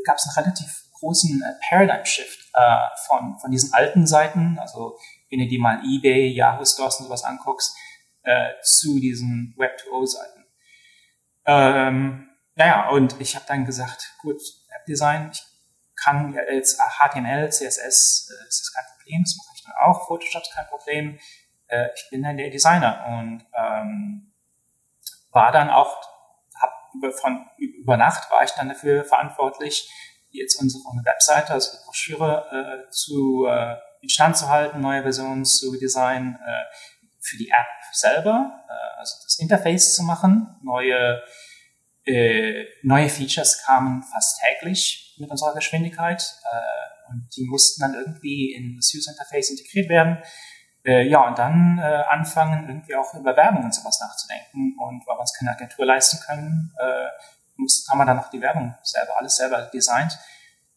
gab 0.05 0.17
es 0.17 0.25
einen 0.27 0.45
relativ 0.45 0.85
großen 0.93 1.41
äh, 1.41 1.67
Paradigm 1.67 2.05
Shift 2.05 2.49
äh, 2.53 2.87
von, 3.07 3.39
von 3.39 3.51
diesen 3.51 3.73
alten 3.73 4.07
Seiten, 4.07 4.57
also 4.59 4.97
wenn 5.29 5.39
du 5.39 5.47
dir 5.47 5.59
mal 5.59 5.81
eBay, 5.85 6.29
Yahoo 6.29 6.65
Stores 6.65 6.99
und 6.99 7.05
sowas 7.05 7.23
anguckst, 7.23 7.75
äh, 8.23 8.51
zu 8.63 8.99
diesen 8.99 9.53
Web 9.57 9.79
2.0 9.89 10.07
Seiten. 10.07 10.45
Ähm, 11.45 12.29
naja, 12.55 12.89
und 12.89 13.19
ich 13.19 13.35
habe 13.35 13.45
dann 13.47 13.65
gesagt, 13.65 14.13
gut, 14.21 14.41
Webdesign, 14.69 15.29
ich 15.31 15.43
kann 15.95 16.33
jetzt 16.51 16.79
HTML, 16.79 17.49
CSS, 17.49 18.29
äh, 18.29 18.47
ist 18.47 18.61
das 18.61 18.73
kein 18.73 18.85
Problem, 18.95 19.23
das 19.23 19.37
mache 19.37 19.55
ich 19.55 19.63
dann 19.63 19.73
auch, 19.81 20.07
Photoshop 20.07 20.41
ist 20.41 20.53
kein 20.53 20.67
Problem 20.67 21.19
äh, 21.69 21.89
ich 21.95 22.09
bin 22.09 22.23
dann 22.23 22.37
der 22.37 22.49
Designer 22.49 23.05
und 23.07 23.45
ähm, 23.55 24.33
war 25.31 25.51
dann 25.51 25.69
auch, 25.69 25.97
über, 26.93 27.11
von, 27.11 27.45
über 27.57 27.97
Nacht 27.97 28.29
war 28.31 28.43
ich 28.43 28.51
dann 28.51 28.69
dafür 28.69 29.03
verantwortlich, 29.03 29.89
jetzt 30.31 30.61
unsere 30.61 30.83
Webseite, 31.03 31.53
also 31.53 31.71
die 31.71 31.85
Broschüre 31.85 32.85
äh, 32.87 32.91
zu 32.91 33.45
äh, 33.47 33.75
instand 34.01 34.37
zu 34.37 34.49
halten, 34.49 34.79
neue 34.79 35.01
Versionen 35.01 35.45
zu 35.45 35.77
designen, 35.77 36.35
äh, 36.35 36.63
für 37.19 37.37
die 37.37 37.49
App 37.49 37.67
selber, 37.91 38.63
äh, 38.67 38.99
also 38.99 39.15
das 39.23 39.39
Interface 39.39 39.95
zu 39.95 40.03
machen, 40.03 40.57
neue 40.63 41.21
äh, 42.05 42.65
neue 42.81 43.09
Features 43.09 43.63
kamen 43.63 44.01
fast 44.03 44.41
täglich 44.41 45.15
mit 45.19 45.29
unserer 45.29 45.53
Geschwindigkeit 45.53 46.23
äh, 46.43 47.11
und 47.11 47.27
die 47.35 47.43
mussten 47.43 47.81
dann 47.81 47.93
irgendwie 47.93 48.53
in 48.53 48.77
das 48.77 48.93
User 48.95 49.11
Interface 49.11 49.51
integriert 49.51 49.89
werden. 49.89 50.17
Äh, 50.85 51.07
ja, 51.07 51.27
und 51.27 51.37
dann 51.37 51.77
äh, 51.79 52.03
anfangen, 52.09 52.67
irgendwie 52.67 52.95
auch 52.95 53.13
über 53.13 53.35
Werbung 53.35 53.65
und 53.65 53.73
sowas 53.73 53.99
nachzudenken. 53.99 54.75
Und 54.79 55.05
weil 55.05 55.15
wir 55.15 55.21
uns 55.21 55.33
keine 55.37 55.51
Agentur 55.51 55.85
leisten 55.85 56.19
können, 56.25 56.73
äh, 56.79 57.07
muss, 57.57 57.85
haben 57.89 57.97
wir 57.97 58.05
dann 58.05 58.17
noch 58.17 58.29
die 58.29 58.41
Werbung 58.41 58.75
selber, 58.83 59.17
alles 59.17 59.35
selber 59.35 59.69
designt. 59.73 60.17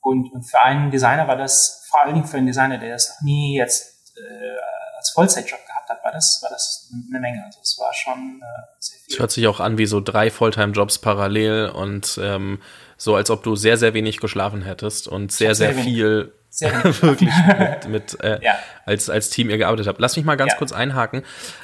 Und, 0.00 0.32
und 0.32 0.42
für 0.42 0.61
einen 0.61 0.90
Designer 0.90 1.28
war 1.28 1.37
das, 1.37 1.87
vor 1.88 2.02
allen 2.02 2.14
Dingen 2.14 2.26
für 2.26 2.38
einen 2.38 2.47
Designer, 2.47 2.78
der 2.78 2.90
das 2.90 3.11
noch 3.11 3.21
nie 3.23 3.56
jetzt 3.56 4.16
äh, 4.16 4.56
als 4.97 5.11
Vollzeitjob 5.11 5.64
gehabt 5.66 5.88
hat, 5.88 6.04
war 6.04 6.12
das, 6.12 6.40
war 6.42 6.50
das 6.50 6.90
eine 7.09 7.21
Menge. 7.21 7.44
Also 7.44 7.61
es 7.62 7.78
war 7.78 7.94
schon 7.94 8.40
äh, 8.42 8.62
sehr 8.80 8.99
viel. 8.99 9.14
Es 9.14 9.21
hört 9.21 9.30
sich 9.30 9.47
auch 9.47 9.61
an 9.61 9.78
wie 9.78 9.87
so 9.87 10.00
drei 10.00 10.30
Fulltime-Jobs 10.30 10.99
parallel 10.99 11.68
und 11.68 12.18
ähm, 12.21 12.61
so, 12.97 13.14
als 13.14 13.30
ob 13.30 13.42
du 13.42 13.56
sehr, 13.56 13.76
sehr 13.76 13.94
wenig 13.94 14.18
geschlafen 14.18 14.62
hättest 14.62 15.06
und 15.06 15.32
sehr, 15.32 15.54
sehr, 15.54 15.75
sehr 15.75 15.85
viel 15.85 16.32
wirklich 17.00 17.30
mit, 17.59 17.88
mit 17.88 18.21
äh, 18.21 18.38
ja. 18.42 18.54
als, 18.85 19.09
als 19.09 19.30
Team 19.30 19.49
ihr 19.50 19.59
gearbeitet 19.59 19.87
habt. 19.87 20.00
Lass 20.00 20.16
mich 20.16 20.25
mal 20.25 20.37
ganz 20.37 20.52
ja. 20.52 20.59
kurz 20.59 20.73
einhaken. 20.73 21.23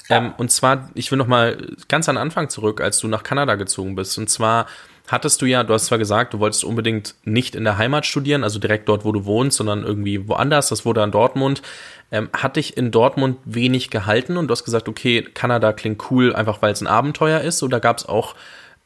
Ähm, 0.08 0.32
und 0.38 0.50
zwar, 0.50 0.90
ich 0.94 1.10
will 1.10 1.18
noch 1.18 1.26
mal 1.26 1.58
ganz 1.88 2.08
an 2.08 2.16
den 2.16 2.22
Anfang 2.22 2.48
zurück, 2.48 2.80
als 2.80 2.98
du 2.98 3.08
nach 3.08 3.22
Kanada 3.22 3.56
gezogen 3.56 3.94
bist. 3.94 4.16
Und 4.16 4.30
zwar 4.30 4.66
hattest 5.08 5.42
du 5.42 5.46
ja, 5.46 5.64
du 5.64 5.74
hast 5.74 5.86
zwar 5.86 5.98
gesagt, 5.98 6.34
du 6.34 6.38
wolltest 6.38 6.64
unbedingt 6.64 7.14
nicht 7.24 7.54
in 7.54 7.64
der 7.64 7.78
Heimat 7.78 8.06
studieren, 8.06 8.44
also 8.44 8.58
direkt 8.58 8.88
dort, 8.88 9.04
wo 9.04 9.12
du 9.12 9.24
wohnst, 9.24 9.56
sondern 9.56 9.84
irgendwie 9.84 10.28
woanders. 10.28 10.68
Das 10.68 10.84
wurde 10.84 11.02
an 11.02 11.10
Dortmund. 11.10 11.62
Ähm, 12.10 12.30
hat 12.32 12.56
dich 12.56 12.76
in 12.78 12.90
Dortmund 12.90 13.36
wenig 13.44 13.90
gehalten 13.90 14.38
und 14.38 14.48
du 14.48 14.52
hast 14.52 14.64
gesagt, 14.64 14.88
okay, 14.88 15.22
Kanada 15.22 15.74
klingt 15.74 16.10
cool, 16.10 16.34
einfach 16.34 16.62
weil 16.62 16.72
es 16.72 16.80
ein 16.80 16.86
Abenteuer 16.86 17.40
ist? 17.40 17.62
Oder 17.62 17.80
gab 17.80 17.98
es 17.98 18.06
auch 18.06 18.34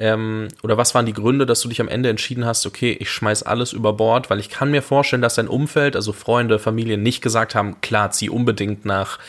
ähm, 0.03 0.49
oder 0.65 0.77
was 0.77 0.97
waren 0.97 1.07
die 1.07 1.13
Gründe, 1.13 1.47
dass 1.47 1.61
du 1.61 1.69
dich 1.69 1.81
am 1.81 1.87
Ende 1.87 2.09
entschieden 2.09 2.45
hast, 2.45 2.67
okay, 2.67 2.97
ich 2.99 3.09
schmeiß 3.09 3.45
alles 3.45 3.73
über 3.73 3.93
Bord, 3.93 4.31
weil 4.31 4.41
ich 4.41 4.51
kann 4.51 4.73
mir 4.73 4.83
vorstellen, 4.83 5.23
dass 5.23 5.37
dein 5.37 5.47
Umfeld, 5.47 5.95
also 5.95 6.13
Freunde, 6.13 6.59
Familie, 6.59 6.99
nicht 6.99 7.23
gesagt 7.23 7.55
haben, 7.55 7.81
klar, 7.83 8.11
zieh 8.11 8.29
unbedingt 8.29 8.85
nach, 8.85 9.21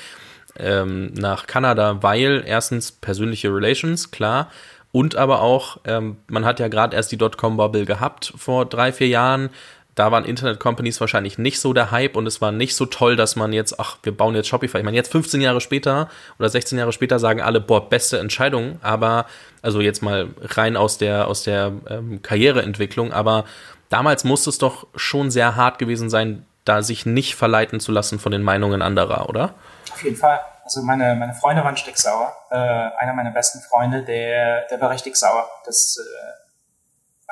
ähm, 0.57 1.13
nach 1.13 1.45
Kanada, 1.45 2.01
weil 2.01 2.43
erstens 2.47 2.91
persönliche 2.91 3.53
Relations, 3.53 4.09
klar, 4.09 4.49
und 4.91 5.15
aber 5.15 5.41
auch, 5.43 5.77
ähm, 5.85 6.17
man 6.27 6.43
hat 6.43 6.59
ja 6.59 6.69
gerade 6.69 6.95
erst 6.95 7.11
die 7.11 7.17
Dotcom-Bubble 7.17 7.85
gehabt 7.85 8.33
vor 8.35 8.65
drei, 8.65 8.91
vier 8.91 9.09
Jahren 9.09 9.51
da 9.95 10.11
waren 10.11 10.25
Internet-Companies 10.25 10.99
wahrscheinlich 10.99 11.37
nicht 11.37 11.59
so 11.59 11.73
der 11.73 11.91
Hype 11.91 12.15
und 12.15 12.25
es 12.25 12.41
war 12.41 12.51
nicht 12.51 12.75
so 12.75 12.85
toll, 12.85 13.15
dass 13.15 13.35
man 13.35 13.53
jetzt, 13.53 13.79
ach, 13.79 13.97
wir 14.03 14.15
bauen 14.15 14.35
jetzt 14.35 14.47
Shopify. 14.47 14.79
Ich 14.79 14.83
meine, 14.83 14.97
jetzt 14.97 15.11
15 15.11 15.39
Jahre 15.41 15.61
später 15.61 16.09
oder 16.39 16.49
16 16.49 16.77
Jahre 16.77 16.91
später 16.91 17.19
sagen 17.19 17.41
alle, 17.41 17.61
boah, 17.61 17.89
beste 17.89 18.17
Entscheidung, 18.19 18.79
aber, 18.81 19.25
also 19.61 19.81
jetzt 19.81 20.01
mal 20.01 20.29
rein 20.41 20.75
aus 20.75 20.97
der, 20.97 21.27
aus 21.27 21.43
der 21.43 21.71
ähm, 21.89 22.21
Karriereentwicklung, 22.21 23.13
aber 23.13 23.45
damals 23.89 24.23
musste 24.23 24.49
es 24.49 24.57
doch 24.57 24.87
schon 24.95 25.29
sehr 25.29 25.55
hart 25.55 25.77
gewesen 25.77 26.09
sein, 26.09 26.45
da 26.65 26.81
sich 26.81 27.05
nicht 27.05 27.35
verleiten 27.35 27.79
zu 27.79 27.91
lassen 27.91 28.19
von 28.19 28.31
den 28.31 28.41
Meinungen 28.41 28.81
anderer, 28.81 29.29
oder? 29.29 29.53
Auf 29.91 30.03
jeden 30.03 30.15
Fall. 30.15 30.39
Also 30.63 30.81
meine, 30.81 31.15
meine 31.15 31.33
Freunde 31.33 31.63
waren 31.63 31.75
sticksauer. 31.75 32.33
Äh, 32.49 32.55
einer 32.55 33.13
meiner 33.13 33.31
besten 33.31 33.59
Freunde, 33.59 34.01
der, 34.01 34.65
der 34.67 34.79
war 34.79 34.89
richtig 34.89 35.15
sauer. 35.17 35.49
Das, 35.65 35.97
äh, 35.99 36.42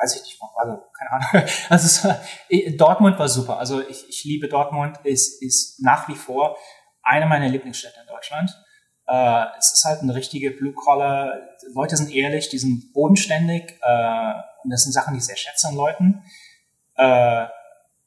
weiß 0.02 0.16
ich 0.16 0.22
nicht, 0.22 0.40
also 0.56 0.82
keine 0.98 1.10
Ahnung. 1.12 1.48
Also 1.68 2.08
es, 2.48 2.76
Dortmund 2.76 3.18
war 3.18 3.28
super. 3.28 3.58
Also 3.58 3.80
ich, 3.80 4.08
ich 4.08 4.24
liebe 4.24 4.48
Dortmund, 4.48 4.98
ist, 5.04 5.42
ist 5.42 5.80
nach 5.82 6.08
wie 6.08 6.14
vor 6.14 6.56
eine 7.02 7.26
meiner 7.26 7.48
Lieblingsstädte 7.48 8.00
in 8.00 8.06
Deutschland. 8.06 8.50
Äh, 9.06 9.44
es 9.58 9.72
ist 9.72 9.84
halt 9.84 10.00
eine 10.00 10.14
richtige 10.14 10.50
Blue 10.50 10.72
Collar. 10.72 11.34
Leute 11.74 11.96
sind 11.96 12.12
ehrlich, 12.12 12.48
die 12.48 12.58
sind 12.58 12.92
bodenständig 12.92 13.78
äh, 13.82 14.32
und 14.62 14.70
das 14.70 14.82
sind 14.84 14.92
Sachen, 14.92 15.14
die 15.14 15.18
ich 15.18 15.26
sehr 15.26 15.36
schätze 15.36 15.68
an 15.68 15.76
Leuten. 15.76 16.24
Äh, 16.96 17.46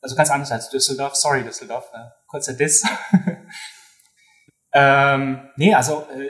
also 0.01 0.15
ganz 0.15 0.29
anders 0.29 0.51
als 0.51 0.69
Düsseldorf. 0.69 1.15
Sorry 1.15 1.43
Düsseldorf, 1.43 1.89
äh, 1.93 2.09
kurzer 2.27 2.53
Diss. 2.53 2.83
ähm, 4.73 5.49
nee, 5.55 5.73
also 5.73 6.07
äh, 6.15 6.29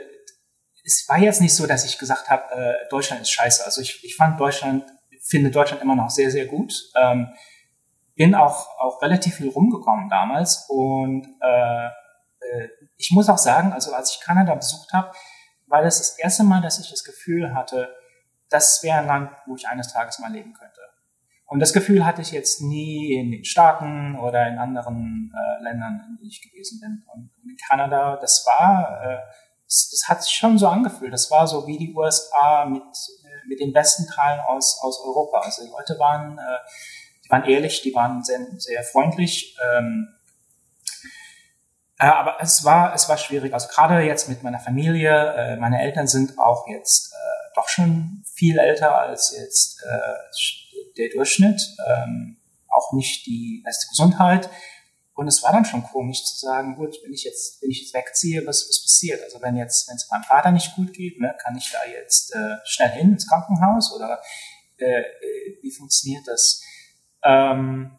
es 0.84 1.04
war 1.08 1.18
jetzt 1.18 1.40
nicht 1.40 1.54
so, 1.54 1.66
dass 1.66 1.84
ich 1.84 1.98
gesagt 1.98 2.30
habe, 2.30 2.54
äh, 2.54 2.88
Deutschland 2.88 3.22
ist 3.22 3.32
scheiße. 3.32 3.64
Also 3.64 3.80
ich, 3.80 4.04
ich 4.04 4.14
fand 4.14 4.38
Deutschland 4.38 4.84
finde 5.28 5.50
Deutschland 5.50 5.82
immer 5.82 5.96
noch 5.96 6.10
sehr, 6.10 6.30
sehr 6.30 6.46
gut. 6.46 6.72
Ähm, 6.96 7.28
bin 8.14 8.34
auch, 8.34 8.66
auch 8.78 9.02
relativ 9.02 9.36
viel 9.36 9.50
rumgekommen 9.50 10.08
damals 10.08 10.66
und 10.68 11.26
äh, 11.40 11.86
äh, 11.86 12.68
ich 12.96 13.10
muss 13.12 13.28
auch 13.28 13.38
sagen, 13.38 13.72
also 13.72 13.92
als 13.92 14.14
ich 14.14 14.24
Kanada 14.24 14.54
besucht 14.54 14.92
habe, 14.92 15.12
war 15.66 15.82
das 15.82 15.98
das 15.98 16.18
erste 16.18 16.44
Mal, 16.44 16.62
dass 16.62 16.78
ich 16.78 16.90
das 16.90 17.04
Gefühl 17.04 17.54
hatte, 17.54 17.94
das 18.48 18.82
wäre 18.82 18.98
ein 18.98 19.06
Land, 19.06 19.30
wo 19.46 19.56
ich 19.56 19.68
eines 19.68 19.92
Tages 19.92 20.18
mal 20.18 20.32
leben 20.32 20.52
könnte. 20.54 20.80
Und 21.46 21.60
das 21.60 21.72
Gefühl 21.72 22.04
hatte 22.04 22.22
ich 22.22 22.32
jetzt 22.32 22.60
nie 22.60 23.14
in 23.14 23.30
den 23.30 23.44
Staaten 23.44 24.18
oder 24.18 24.48
in 24.48 24.58
anderen 24.58 25.32
äh, 25.32 25.62
Ländern, 25.62 26.04
in 26.08 26.16
denen 26.16 26.28
ich 26.28 26.42
gewesen 26.42 26.80
bin. 26.80 27.04
Und 27.12 27.30
in 27.44 27.56
Kanada, 27.68 28.16
das 28.16 28.44
war, 28.46 29.00
äh, 29.02 29.18
das, 29.64 29.90
das 29.90 30.08
hat 30.08 30.24
sich 30.24 30.34
schon 30.34 30.58
so 30.58 30.68
angefühlt. 30.68 31.12
Das 31.12 31.30
war 31.30 31.46
so 31.46 31.66
wie 31.66 31.78
die 31.78 31.94
USA 31.94 32.66
mit 32.66 32.82
mit 33.48 33.60
den 33.60 33.72
besten 33.72 34.06
Teilen 34.06 34.40
aus, 34.40 34.80
aus 34.82 35.00
Europa. 35.04 35.40
Also 35.40 35.64
die 35.64 35.70
Leute 35.70 35.98
waren, 35.98 36.38
äh, 36.38 36.58
die 37.24 37.30
waren 37.30 37.44
ehrlich, 37.44 37.82
die 37.82 37.94
waren 37.94 38.22
sehr, 38.22 38.40
sehr 38.58 38.82
freundlich. 38.82 39.56
Ähm, 39.64 40.08
äh, 41.98 42.06
aber 42.06 42.36
es 42.40 42.64
war, 42.64 42.94
es 42.94 43.08
war 43.08 43.18
schwierig. 43.18 43.54
Also 43.54 43.68
gerade 43.68 44.00
jetzt 44.00 44.28
mit 44.28 44.42
meiner 44.42 44.60
Familie, 44.60 45.34
äh, 45.34 45.56
meine 45.56 45.80
Eltern 45.80 46.06
sind 46.06 46.38
auch 46.38 46.66
jetzt 46.68 47.12
äh, 47.12 47.54
doch 47.54 47.68
schon 47.68 48.22
viel 48.34 48.58
älter 48.58 48.98
als 48.98 49.34
jetzt 49.36 49.82
äh, 49.82 50.92
der 50.96 51.08
Durchschnitt. 51.10 51.60
Ähm, 51.86 52.36
auch 52.68 52.92
nicht 52.92 53.26
die 53.26 53.62
beste 53.64 53.88
Gesundheit. 53.88 54.50
Und 55.16 55.28
es 55.28 55.42
war 55.42 55.50
dann 55.50 55.64
schon 55.64 55.82
komisch 55.82 56.22
zu 56.24 56.34
sagen, 56.36 56.76
gut, 56.76 56.94
wenn 57.02 57.12
ich 57.12 57.24
jetzt, 57.24 57.62
wenn 57.62 57.70
ich 57.70 57.80
jetzt 57.80 57.94
wegziehe, 57.94 58.46
was, 58.46 58.66
was 58.68 58.82
passiert? 58.82 59.22
Also 59.22 59.40
wenn 59.40 59.56
jetzt, 59.56 59.88
wenn 59.88 59.96
es 59.96 60.10
meinem 60.10 60.24
Vater 60.24 60.50
nicht 60.50 60.76
gut 60.76 60.92
geht, 60.92 61.18
ne, 61.18 61.34
kann 61.42 61.56
ich 61.56 61.72
da 61.72 61.78
jetzt 61.90 62.34
äh, 62.34 62.58
schnell 62.64 62.90
hin 62.90 63.12
ins 63.12 63.26
Krankenhaus 63.26 63.94
oder 63.94 64.20
äh, 64.78 64.84
äh 64.84 65.58
wie 65.62 65.72
funktioniert 65.72 66.28
das? 66.28 66.62
Ähm, 67.24 67.98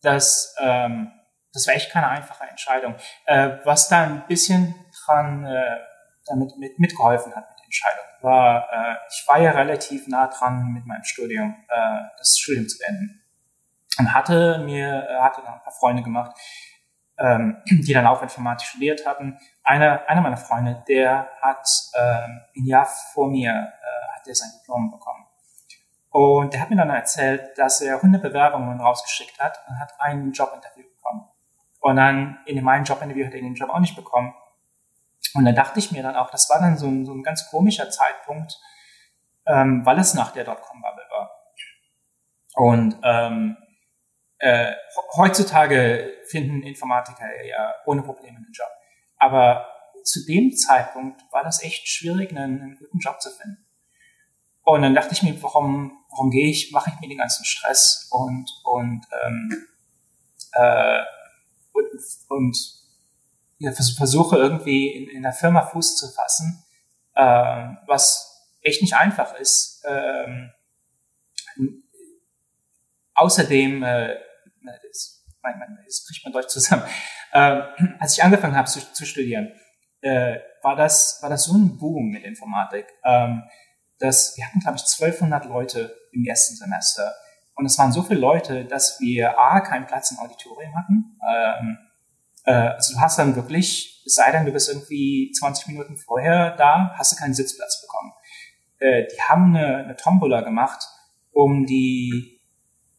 das, 0.00 0.54
ähm, 0.60 1.10
das 1.52 1.66
war 1.66 1.74
echt 1.74 1.90
keine 1.90 2.08
einfache 2.08 2.44
Entscheidung. 2.44 2.94
Äh, 3.26 3.56
was 3.64 3.88
da 3.88 4.04
ein 4.04 4.24
bisschen 4.28 4.76
dran 5.04 5.44
äh, 5.44 5.78
damit 6.26 6.56
mit, 6.56 6.78
mitgeholfen 6.78 7.34
hat 7.34 7.48
mit 7.50 7.58
der 7.58 7.64
Entscheidung, 7.64 8.04
war, 8.20 8.68
äh, 8.72 8.96
ich 9.10 9.26
war 9.26 9.40
ja 9.40 9.50
relativ 9.50 10.06
nah 10.06 10.28
dran 10.28 10.72
mit 10.72 10.86
meinem 10.86 11.02
Studium, 11.02 11.56
äh, 11.68 12.00
das 12.16 12.38
Studium 12.38 12.68
zu 12.68 12.78
beenden 12.78 13.24
und 13.98 14.14
hatte 14.14 14.58
mir, 14.64 15.08
äh, 15.08 15.20
hatte 15.20 15.42
dann 15.42 15.54
ein 15.54 15.62
paar 15.62 15.72
Freunde 15.72 16.02
gemacht, 16.02 16.36
ähm, 17.18 17.56
die 17.66 17.92
dann 17.92 18.06
auch 18.06 18.22
Informatik 18.22 18.66
studiert 18.66 19.06
hatten. 19.06 19.38
Einer, 19.62 20.08
einer 20.08 20.20
meiner 20.20 20.36
Freunde, 20.36 20.82
der 20.88 21.28
hat 21.40 21.68
ähm, 21.94 22.40
ein 22.56 22.64
Jahr 22.64 22.86
vor 23.12 23.28
mir 23.28 23.50
äh, 23.50 24.16
hat 24.16 24.26
er 24.26 24.34
sein 24.34 24.50
Diplom 24.60 24.90
bekommen. 24.90 25.26
Und 26.10 26.54
der 26.54 26.60
hat 26.60 26.70
mir 26.70 26.76
dann 26.76 26.90
erzählt, 26.90 27.56
dass 27.58 27.80
er 27.80 27.96
100 27.96 28.22
Bewerbungen 28.22 28.80
rausgeschickt 28.80 29.38
hat 29.38 29.60
und 29.68 29.78
hat 29.78 29.92
ein 29.98 30.32
Jobinterview 30.32 30.84
bekommen. 30.96 31.28
Und 31.80 31.96
dann 31.96 32.38
in 32.46 32.56
dem 32.56 32.66
einen 32.66 32.84
Jobinterview 32.84 33.26
hat 33.26 33.34
er 33.34 33.40
den 33.40 33.54
Job 33.54 33.70
auch 33.70 33.78
nicht 33.78 33.94
bekommen. 33.94 34.34
Und 35.34 35.44
dann 35.44 35.54
dachte 35.54 35.78
ich 35.78 35.92
mir 35.92 36.02
dann 36.02 36.16
auch, 36.16 36.30
das 36.30 36.48
war 36.48 36.60
dann 36.60 36.78
so 36.78 36.86
ein, 36.86 37.04
so 37.04 37.12
ein 37.12 37.22
ganz 37.22 37.50
komischer 37.50 37.90
Zeitpunkt, 37.90 38.58
ähm, 39.46 39.84
weil 39.84 39.98
es 39.98 40.14
nach 40.14 40.32
der 40.32 40.44
Dotcom-Bubble 40.44 41.04
war. 41.10 41.30
Und 42.54 42.98
ähm, 43.04 43.56
äh, 44.38 44.72
heutzutage 45.16 46.14
finden 46.26 46.62
Informatiker 46.62 47.44
ja 47.44 47.74
ohne 47.86 48.02
Probleme 48.02 48.36
einen 48.36 48.52
Job. 48.52 48.68
Aber 49.16 49.66
zu 50.04 50.24
dem 50.24 50.52
Zeitpunkt 50.56 51.22
war 51.32 51.42
das 51.42 51.62
echt 51.62 51.88
schwierig, 51.88 52.30
einen, 52.30 52.62
einen 52.62 52.78
guten 52.78 52.98
Job 52.98 53.20
zu 53.20 53.30
finden. 53.30 53.64
Und 54.62 54.82
dann 54.82 54.94
dachte 54.94 55.14
ich 55.14 55.22
mir, 55.22 55.42
warum, 55.42 55.92
warum 56.10 56.30
gehe 56.30 56.48
ich, 56.48 56.72
mache 56.72 56.90
ich 56.90 57.00
mir 57.00 57.08
den 57.08 57.18
ganzen 57.18 57.44
Stress 57.44 58.08
und, 58.10 58.50
und, 58.64 59.06
ähm, 59.24 59.66
äh, 60.52 61.00
und, 61.72 61.88
und 62.28 62.56
ja, 63.58 63.72
versuche 63.72 64.36
irgendwie 64.36 64.88
in, 64.88 65.08
in 65.08 65.22
der 65.22 65.32
Firma 65.32 65.62
Fuß 65.62 65.96
zu 65.96 66.08
fassen, 66.08 66.64
äh, 67.14 67.68
was 67.86 68.46
echt 68.60 68.82
nicht 68.82 68.94
einfach 68.94 69.34
ist. 69.34 69.82
Ähm, 69.86 70.52
außerdem 73.14 73.82
äh, 73.82 74.16
das, 74.86 75.24
mein, 75.42 75.58
mein, 75.58 75.78
das 75.84 76.04
bricht 76.06 76.24
man 76.24 76.32
Deutsch 76.32 76.48
zusammen. 76.48 76.84
Äh, 77.30 77.60
als 77.98 78.16
ich 78.16 78.24
angefangen 78.24 78.56
habe 78.56 78.68
zu, 78.68 78.80
zu 78.94 79.04
studieren, 79.04 79.52
äh, 80.00 80.38
war 80.62 80.76
das 80.76 81.18
war 81.20 81.28
das 81.28 81.44
so 81.44 81.52
ein 81.52 81.76
Boom 81.76 82.08
mit 82.08 82.24
Informatik. 82.24 82.86
Ähm, 83.04 83.42
dass 83.98 84.34
wir 84.38 84.46
hatten 84.46 84.60
glaube 84.60 84.78
ich 84.78 84.84
1200 84.84 85.44
Leute 85.44 85.94
im 86.12 86.24
ersten 86.24 86.56
Semester 86.56 87.12
und 87.58 87.66
es 87.66 87.76
waren 87.76 87.92
so 87.92 88.02
viele 88.04 88.20
Leute, 88.20 88.64
dass 88.64 89.00
wir 89.00 89.38
a 89.38 89.60
keinen 89.60 89.86
Platz 89.86 90.12
im 90.12 90.18
Auditorium 90.18 90.76
hatten. 90.76 91.18
Ähm, 91.28 91.78
äh, 92.44 92.52
also 92.52 92.94
du 92.94 93.00
hast 93.00 93.18
dann 93.18 93.34
wirklich, 93.34 94.04
es 94.06 94.14
sei 94.14 94.30
denn, 94.30 94.46
du 94.46 94.52
bist 94.52 94.68
irgendwie 94.68 95.32
20 95.36 95.66
Minuten 95.66 95.96
vorher 95.96 96.56
da, 96.56 96.94
hast 96.96 97.12
du 97.12 97.16
keinen 97.16 97.34
Sitzplatz 97.34 97.82
bekommen. 97.82 98.12
Äh, 98.78 99.08
die 99.12 99.20
haben 99.22 99.56
eine, 99.56 99.78
eine 99.78 99.96
Tombola 99.96 100.42
gemacht, 100.42 100.84
um 101.32 101.66
die 101.66 102.37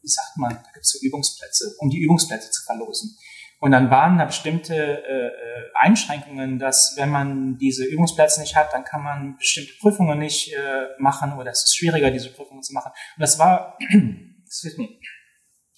wie 0.10 0.14
sagt 0.14 0.38
man, 0.38 0.50
da 0.52 0.72
gibt 0.74 0.86
es 0.86 0.92
so 0.92 1.06
Übungsplätze, 1.06 1.76
um 1.78 1.90
die 1.90 2.00
Übungsplätze 2.00 2.50
zu 2.50 2.64
verlosen. 2.64 3.16
Und 3.60 3.72
dann 3.72 3.92
waren 3.92 4.18
da 4.18 4.26
bestimmte 4.26 4.74
äh, 4.74 5.28
äh, 5.28 5.32
Einschränkungen, 5.76 6.58
dass 6.60 6.96
wenn 6.96 7.10
man 7.10 7.58
diese 7.58 7.86
Übungsplätze 7.86 8.40
nicht 8.40 8.56
hat, 8.56 8.74
dann 8.74 8.86
kann 8.86 9.04
man 9.04 9.38
bestimmte 9.38 9.74
Prüfungen 9.80 10.18
nicht 10.18 10.54
äh, 10.54 10.88
machen 10.98 11.34
oder 11.34 11.52
es 11.52 11.66
ist 11.66 11.76
schwieriger, 11.76 12.10
diese 12.10 12.32
Prüfungen 12.32 12.64
zu 12.64 12.74
machen. 12.74 12.92
Und 13.18 13.22
das 13.22 13.38
war, 13.38 13.78
excuse 14.46 14.78
me, 14.78 14.90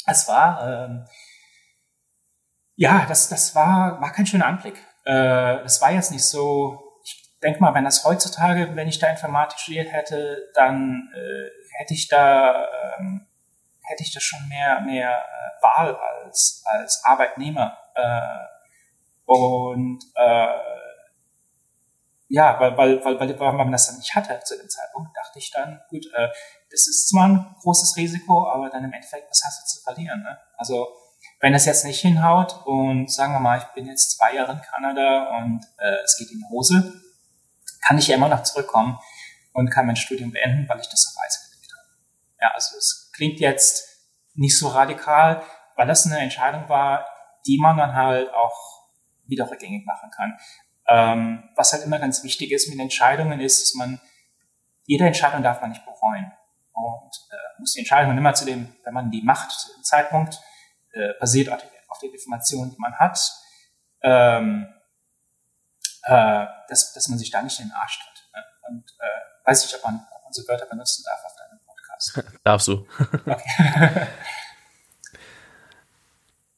es 0.06 0.28
war, 0.28 0.86
ähm, 0.86 1.06
ja, 2.76 3.06
das, 3.08 3.30
das 3.30 3.54
war, 3.56 4.00
war 4.00 4.12
kein 4.12 4.28
schöner 4.28 4.46
Anblick. 4.46 4.76
Äh, 5.04 5.64
das 5.64 5.82
war 5.82 5.92
jetzt 5.92 6.12
nicht 6.12 6.24
so, 6.24 6.80
ich 7.04 7.40
denke 7.44 7.60
mal, 7.60 7.74
wenn 7.74 7.84
das 7.84 8.06
heutzutage, 8.06 8.76
wenn 8.76 8.88
ich 8.88 9.00
da 9.00 9.10
Informatik 9.10 9.60
studiert 9.60 9.92
hätte, 9.92 10.52
dann 10.54 11.10
äh, 11.16 11.50
hätte 11.80 11.96
ich 11.96 12.08
da 12.08 12.68
ähm, 13.00 13.28
hätte 13.92 14.04
ich 14.04 14.14
das 14.14 14.24
schon 14.24 14.48
mehr, 14.48 14.82
mehr 14.82 15.12
äh, 15.12 15.64
Wahl 15.64 15.96
als, 15.96 16.64
als 16.66 17.04
Arbeitnehmer. 17.04 17.78
Äh, 17.96 18.22
und 19.26 20.04
äh, 20.16 20.48
ja, 22.30 22.58
weil, 22.60 22.78
weil, 22.78 23.04
weil, 23.04 23.20
weil, 23.20 23.40
weil 23.40 23.54
man 23.54 23.72
das 23.72 23.88
dann 23.88 23.98
nicht 23.98 24.16
hatte 24.16 24.40
zu 24.46 24.58
dem 24.58 24.70
Zeitpunkt, 24.70 25.16
dachte 25.16 25.38
ich 25.38 25.52
dann, 25.52 25.82
gut, 25.90 26.06
äh, 26.14 26.30
das 26.70 26.88
ist 26.88 27.10
zwar 27.10 27.28
ein 27.28 27.56
großes 27.62 27.98
Risiko, 27.98 28.50
aber 28.50 28.70
dann 28.70 28.86
im 28.86 28.94
Endeffekt, 28.94 29.30
was 29.30 29.44
hast 29.46 29.62
du 29.62 29.66
zu 29.68 29.84
verlieren? 29.84 30.24
Ne? 30.24 30.40
Also 30.58 30.88
wenn 31.42 31.54
das 31.54 31.66
jetzt 31.66 31.86
nicht 31.86 32.00
hinhaut 32.00 32.66
und 32.66 33.12
sagen 33.12 33.34
wir 33.34 33.40
mal, 33.40 33.58
ich 33.58 33.66
bin 33.76 33.88
jetzt 33.88 34.18
zwei 34.18 34.36
Jahre 34.36 34.54
in 34.54 34.62
Kanada 34.62 35.38
und 35.40 35.66
äh, 35.78 36.04
es 36.04 36.18
geht 36.18 36.32
in 36.32 36.40
die 36.40 36.50
Hose, 36.50 37.02
kann 37.86 37.98
ich 37.98 38.08
ja 38.08 38.16
immer 38.16 38.30
noch 38.30 38.44
zurückkommen 38.44 38.98
und 39.54 39.70
kann 39.70 39.88
mein 39.88 39.96
Studium 39.96 40.32
beenden, 40.32 40.70
weil 40.70 40.80
ich 40.80 40.88
das 40.88 41.14
gelegt 41.14 41.44
habe. 41.44 41.51
Ja, 42.42 42.52
also 42.54 42.76
es 42.78 43.12
klingt 43.14 43.40
jetzt 43.40 43.88
nicht 44.34 44.58
so 44.58 44.70
radikal, 44.70 45.44
weil 45.76 45.88
das 45.88 46.06
eine 46.06 46.20
Entscheidung 46.20 46.68
war, 46.70 47.08
die 47.46 47.60
man 47.60 47.78
dann 47.78 47.94
halt 47.94 48.34
auch 48.34 48.90
wieder 49.26 49.50
rückgängig 49.50 49.86
machen 49.86 50.10
kann. 50.12 50.38
Ähm, 50.88 51.50
was 51.56 51.74
halt 51.74 51.84
immer 51.84 52.00
ganz 52.00 52.24
wichtig 52.24 52.52
ist 52.52 52.70
mit 52.70 52.80
Entscheidungen 52.80 53.40
ist, 53.40 53.62
dass 53.62 53.74
man, 53.76 54.02
jede 54.86 55.06
Entscheidung 55.06 55.44
darf 55.44 55.62
man 55.62 55.70
nicht 55.70 55.86
bereuen. 55.86 56.32
Und 56.74 57.12
äh, 57.32 57.60
muss 57.60 57.74
die 57.74 57.80
Entscheidung 57.80 58.18
immer 58.18 58.34
zu 58.34 58.46
dem, 58.46 58.76
wenn 58.84 58.94
man 58.94 59.12
die 59.12 59.22
macht, 59.22 59.52
zu 59.52 59.74
dem 59.74 59.84
Zeitpunkt, 59.84 60.40
äh, 60.94 61.14
basiert 61.20 61.50
auf, 61.50 61.62
auf 61.88 62.00
den 62.00 62.12
Informationen, 62.12 62.72
die 62.72 62.80
man 62.80 62.96
hat, 62.96 63.20
ähm, 64.02 64.74
äh, 66.04 66.46
dass, 66.68 66.94
dass 66.94 67.08
man 67.08 67.20
sich 67.20 67.30
da 67.30 67.42
nicht 67.42 67.60
in 67.60 67.68
den 67.68 67.76
Arsch 67.76 68.00
tritt. 68.00 68.30
Ne? 68.34 68.44
Und 68.70 68.92
äh, 69.00 69.48
weiß 69.48 69.66
ich, 69.66 69.76
ob 69.76 69.84
man, 69.84 70.08
ob 70.16 70.24
man 70.24 70.34
so 70.34 70.48
Wörter 70.48 70.66
benutzen 70.66 71.04
darf 71.06 71.24
auf 71.24 71.36
Darfst 72.44 72.68
du. 72.68 72.86
Okay. 73.26 74.08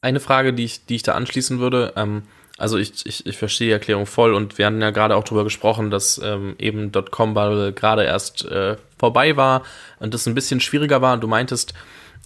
Eine 0.02 0.20
Frage, 0.20 0.54
die 0.54 0.66
ich, 0.66 0.86
die 0.86 0.96
ich 0.96 1.04
da 1.04 1.14
anschließen 1.14 1.60
würde, 1.60 1.94
ähm, 1.96 2.24
also 2.58 2.78
ich, 2.78 3.06
ich, 3.06 3.26
ich 3.26 3.38
verstehe 3.38 3.68
die 3.68 3.74
Erklärung 3.74 4.06
voll 4.06 4.34
und 4.34 4.58
wir 4.58 4.68
hatten 4.68 4.82
ja 4.82 4.92
gerade 4.92 5.16
auch 5.16 5.24
darüber 5.24 5.44
gesprochen, 5.44 5.90
dass 5.90 6.20
ähm, 6.24 6.56
eben 6.60 6.92
.com-Bubble 6.92 7.74
gerade 7.74 8.04
erst 8.04 8.46
äh, 8.46 8.78
vorbei 8.98 9.36
war 9.38 9.64
und 10.00 10.14
das 10.14 10.28
ein 10.28 10.36
bisschen 10.36 10.60
schwieriger 10.60 11.02
war. 11.02 11.18
Du 11.18 11.28
meintest, 11.28 11.74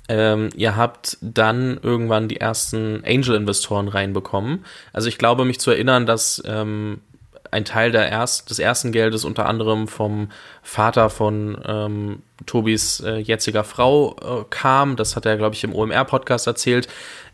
ähm, 0.10 0.50
ihr 0.56 0.76
habt 0.76 1.18
dann 1.22 1.80
irgendwann 1.82 2.28
die 2.28 2.40
ersten 2.40 3.04
Angel-Investoren 3.06 3.88
reinbekommen. 3.88 4.66
Also 4.92 5.08
ich 5.08 5.18
glaube, 5.18 5.46
mich 5.46 5.60
zu 5.60 5.72
erinnern, 5.72 6.06
dass 6.06 6.42
ähm, 6.46 7.02
ein 7.52 7.66
Teil 7.66 7.92
der 7.92 8.10
erst, 8.10 8.50
des 8.50 8.60
ersten 8.60 8.92
Geldes 8.92 9.26
unter 9.26 9.46
anderem 9.46 9.88
vom 9.88 10.30
Vater 10.62 11.10
von 11.10 11.58
ähm, 11.66 12.24
Tobis 12.46 13.00
äh, 13.02 13.18
jetziger 13.18 13.64
Frau 13.64 14.16
äh, 14.22 14.46
kam. 14.50 14.96
Das 14.96 15.16
hat 15.16 15.26
er, 15.26 15.38
glaube 15.38 15.56
ich, 15.56 15.64
im 15.64 15.74
OMR-Podcast 15.74 16.48
erzählt. 16.48 16.88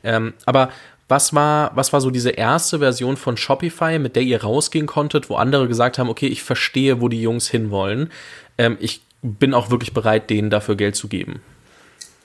Ähm, 0.03 0.33
aber 0.45 0.69
was 1.07 1.33
war, 1.33 1.71
was 1.75 1.93
war 1.93 2.01
so 2.01 2.09
diese 2.09 2.31
erste 2.31 2.79
Version 2.79 3.17
von 3.17 3.37
Shopify, 3.37 3.99
mit 3.99 4.15
der 4.15 4.23
ihr 4.23 4.41
rausgehen 4.41 4.87
konntet, 4.87 5.29
wo 5.29 5.35
andere 5.35 5.67
gesagt 5.67 5.97
haben, 5.97 6.09
okay, 6.09 6.27
ich 6.27 6.43
verstehe, 6.43 7.01
wo 7.01 7.09
die 7.09 7.21
Jungs 7.21 7.49
hinwollen. 7.49 8.11
Ähm, 8.57 8.77
ich 8.79 9.01
bin 9.21 9.53
auch 9.53 9.69
wirklich 9.69 9.93
bereit, 9.93 10.29
denen 10.29 10.49
dafür 10.49 10.75
Geld 10.75 10.95
zu 10.95 11.07
geben. 11.07 11.41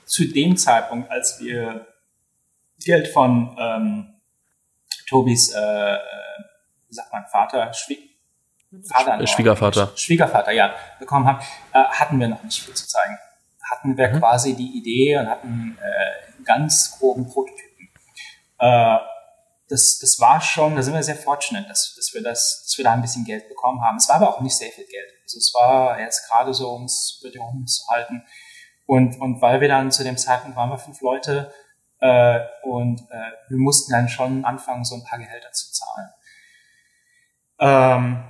Zu 0.05 0.27
dem 0.27 0.57
Zeitpunkt, 0.57 1.11
als 1.11 1.41
wir 1.41 1.87
Geld 2.85 3.09
von 3.09 3.57
ähm, 3.59 4.07
Tobis 5.09 5.53
äh, 5.53 5.57
wie 5.57 6.48
sagt 6.91 7.13
man, 7.13 7.25
Vater, 7.31 7.73
Schwie 7.73 8.09
Vater 8.85 9.27
Schwiegervater. 9.27 9.93
Schwiegervater, 9.97 10.53
ja, 10.53 10.75
bekommen 10.99 11.27
haben, 11.27 11.41
äh, 11.73 11.85
hatten 11.85 12.21
wir 12.21 12.29
noch 12.29 12.43
nicht 12.43 12.63
viel 12.63 12.75
zu 12.75 12.87
zeigen. 12.87 13.17
Hatten 13.71 13.97
wir 13.97 14.09
mhm. 14.09 14.19
quasi 14.19 14.55
die 14.55 14.79
Idee 14.79 15.17
und 15.17 15.29
hatten 15.29 15.79
äh, 15.81 16.43
ganz 16.45 16.99
groben 16.99 17.27
Prototypen. 17.27 17.89
Äh, 18.59 18.99
das, 19.69 19.99
das 20.01 20.19
war 20.21 20.41
schon, 20.41 20.77
da 20.77 20.83
sind 20.83 20.95
wir 20.95 21.03
sehr 21.03 21.17
fortunate, 21.17 21.67
dass, 21.69 21.95
dass, 21.95 22.13
wir 22.15 22.23
das, 22.23 22.65
dass 22.65 22.79
wir 22.79 22.85
da 22.85 22.93
ein 22.93 23.03
bisschen 23.03 23.25
Geld 23.25 23.49
bekommen 23.49 23.83
haben. 23.83 23.97
Es 23.97 24.09
war 24.09 24.17
aber 24.17 24.35
auch 24.35 24.41
nicht 24.41 24.57
sehr 24.57 24.71
viel 24.71 24.87
Geld. 24.87 25.13
Also 25.23 25.39
es 25.39 25.53
war 25.55 26.01
jetzt 26.01 26.29
gerade 26.29 26.53
so, 26.55 26.71
uns 26.71 27.19
über 27.21 27.31
die 27.31 27.39
Runden 27.39 27.67
zu 27.67 27.87
halten. 27.89 28.25
Und, 28.87 29.21
und 29.21 29.43
weil 29.43 29.61
wir 29.61 29.69
dann 29.69 29.91
zu 29.91 30.05
dem 30.05 30.17
Zeitpunkt 30.17 30.57
waren 30.57 30.71
wir 30.71 30.79
fünf 30.79 31.01
Leute 31.03 31.53
äh, 32.01 32.41
und 32.63 33.01
äh, 33.11 33.33
wir 33.49 33.59
mussten 33.59 33.93
dann 33.93 34.09
schon 34.09 34.45
anfangen, 34.45 34.85
so 34.85 34.95
ein 34.95 35.05
paar 35.05 35.19
Gehälter 35.19 35.53
zu 35.53 35.71
zahlen. 35.73 36.09
Ähm, 37.61 38.25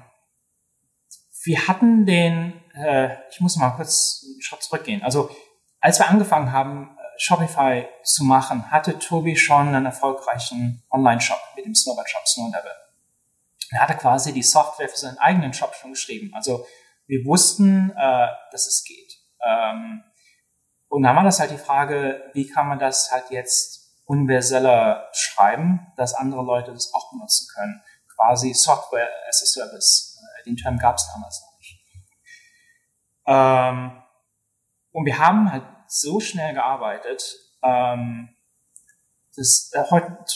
wir 1.45 1.69
hatten 1.69 2.07
den, 2.07 2.61
äh, 2.75 3.17
ich 3.31 3.41
muss 3.41 3.57
mal 3.57 3.71
kurz 3.71 4.25
einen 4.25 4.43
Schritt 4.43 4.63
zurückgehen. 4.63 5.03
Also 5.03 5.31
als 5.81 5.99
wir 5.99 6.09
angefangen 6.09 6.53
haben, 6.53 6.97
äh, 6.99 7.19
Shopify 7.19 7.87
zu 8.03 8.25
machen, 8.25 8.71
hatte 8.71 8.99
Tobi 8.99 9.37
schon 9.37 9.69
einen 9.69 9.87
erfolgreichen 9.87 10.83
Online-Shop 10.91 11.41
mit 11.57 11.65
dem 11.65 11.75
Snowbird-Shop 11.75 12.27
Snowlevel. 12.27 12.73
Er 13.71 13.81
hatte 13.81 13.97
quasi 13.97 14.33
die 14.33 14.43
Software 14.43 14.89
für 14.89 14.97
seinen 14.97 15.19
eigenen 15.19 15.53
Shop 15.53 15.75
schon 15.75 15.91
geschrieben. 15.93 16.33
Also 16.35 16.67
wir 17.07 17.25
wussten, 17.25 17.91
äh, 17.91 18.29
dass 18.51 18.67
es 18.67 18.85
geht. 18.85 19.19
Ähm, 19.45 20.05
und 20.89 21.03
dann 21.03 21.17
war 21.17 21.25
das 21.25 21.39
halt 21.39 21.51
die 21.51 21.59
Frage, 21.59 22.31
wie 22.33 22.49
kann 22.49 22.67
man 22.67 22.79
das 22.79 23.13
halt 23.13 23.31
jetzt 23.31 23.79
universeller 24.07 25.09
schreiben, 25.13 25.87
dass 25.97 26.15
andere 26.15 26.43
Leute 26.43 26.73
das 26.73 26.93
auch 26.95 27.11
benutzen 27.13 27.47
können. 27.55 27.83
Quasi 28.19 28.53
Software 28.53 29.09
as 29.29 29.43
a 29.43 29.47
Service. 29.47 30.19
Äh, 30.41 30.45
den 30.45 30.57
Term 30.57 30.79
gab 30.79 30.97
es 30.97 31.09
damals 31.15 31.41
noch 31.41 31.59
nicht. 31.59 31.81
Ähm, 33.27 34.03
und 34.91 35.05
wir 35.05 35.19
haben 35.19 35.53
halt 35.53 35.65
so 35.87 36.19
schnell 36.19 36.55
gearbeitet. 36.55 37.37
Ähm, 37.63 38.35
das, 39.37 39.71
äh, 39.73 39.85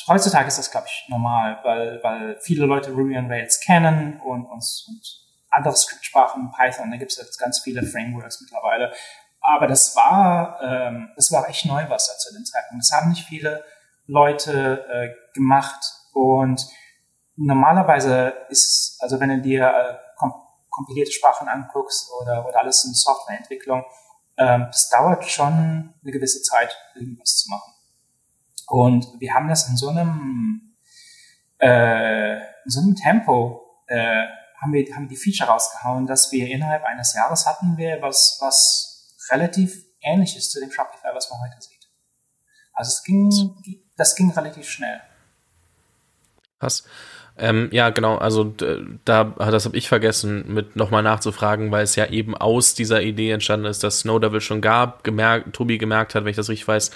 heutzutage 0.06 0.46
ist 0.46 0.58
das, 0.58 0.70
glaube 0.70 0.86
ich, 0.86 1.06
normal, 1.08 1.58
weil, 1.64 2.02
weil 2.04 2.38
viele 2.40 2.66
Leute 2.66 2.92
Ruby 2.92 3.18
on 3.18 3.26
Rails 3.26 3.60
kennen 3.60 4.20
und, 4.20 4.46
und, 4.46 4.84
und 4.86 5.22
andere 5.50 5.76
Skriptsprachen, 5.76 6.52
Python, 6.52 6.90
da 6.92 6.96
gibt 6.96 7.10
es 7.10 7.18
jetzt 7.18 7.38
ganz 7.38 7.60
viele 7.60 7.82
Frameworks 7.82 8.40
mittlerweile. 8.40 8.92
Aber 9.40 9.66
das 9.66 9.96
war, 9.96 10.60
ähm, 10.62 11.10
das 11.16 11.32
war 11.32 11.48
echt 11.48 11.66
Neuwasser 11.66 12.16
zu 12.18 12.32
dem 12.32 12.44
Zeitpunkt. 12.44 12.84
Das 12.84 12.92
haben 12.92 13.10
nicht 13.10 13.26
viele 13.26 13.64
Leute 14.06 14.86
äh, 14.88 15.34
gemacht 15.34 15.84
und 16.12 16.64
normalerweise 17.36 18.34
ist, 18.48 18.96
also 19.00 19.20
wenn 19.20 19.30
du 19.30 19.40
dir 19.40 19.66
äh, 19.66 19.94
kom 20.16 20.32
kompilierte 20.70 21.12
Sprachen 21.12 21.48
anguckst 21.48 22.10
oder, 22.18 22.46
oder 22.48 22.60
alles 22.60 22.84
in 22.86 22.94
Softwareentwicklung, 22.94 23.84
ähm, 24.38 24.68
das 24.70 24.88
dauert 24.88 25.24
schon 25.28 25.52
eine 26.02 26.12
gewisse 26.12 26.40
Zeit, 26.42 26.74
irgendwas 26.94 27.36
zu 27.36 27.50
machen. 27.50 27.72
Und 28.68 29.20
wir 29.20 29.34
haben 29.34 29.48
das 29.48 29.68
in 29.68 29.76
so 29.76 29.90
einem, 29.90 30.76
äh, 31.58 32.36
in 32.36 32.70
so 32.70 32.80
einem 32.80 32.96
Tempo, 32.96 33.82
äh, 33.86 34.24
haben 34.62 34.72
wir, 34.72 34.94
haben 34.94 35.08
die 35.08 35.16
Feature 35.16 35.50
rausgehauen, 35.50 36.06
dass 36.06 36.32
wir 36.32 36.48
innerhalb 36.48 36.84
eines 36.84 37.14
Jahres 37.14 37.46
hatten 37.46 37.76
wir 37.76 38.00
was, 38.00 38.38
was 38.40 39.14
relativ 39.30 39.84
ähnlich 40.00 40.36
ist 40.36 40.52
zu 40.52 40.60
dem 40.60 40.70
Shopify, 40.70 41.08
was 41.12 41.30
man 41.30 41.40
heute 41.40 41.60
sieht. 41.60 41.88
Also 42.72 42.88
es 42.88 43.02
ging, 43.02 43.30
das 43.96 44.14
ging 44.14 44.30
relativ 44.30 44.68
schnell. 44.68 45.00
Krass. 46.58 46.84
Ähm, 47.38 47.68
ja, 47.72 47.90
genau, 47.90 48.16
also 48.16 48.54
da, 49.04 49.24
das 49.24 49.64
habe 49.64 49.76
ich 49.76 49.88
vergessen, 49.88 50.44
mit 50.52 50.76
nochmal 50.76 51.02
nachzufragen, 51.02 51.70
weil 51.70 51.84
es 51.84 51.96
ja 51.96 52.06
eben 52.06 52.36
aus 52.36 52.74
dieser 52.74 53.02
Idee 53.02 53.30
entstanden 53.30 53.66
ist, 53.66 53.82
dass 53.82 54.00
Snow 54.00 54.20
Devil 54.20 54.40
schon 54.40 54.60
gab, 54.60 55.02
gemerkt, 55.02 55.54
Tobi 55.54 55.78
gemerkt 55.78 56.14
hat, 56.14 56.24
wenn 56.24 56.30
ich 56.30 56.36
das 56.36 56.50
richtig 56.50 56.68
weiß, 56.68 56.90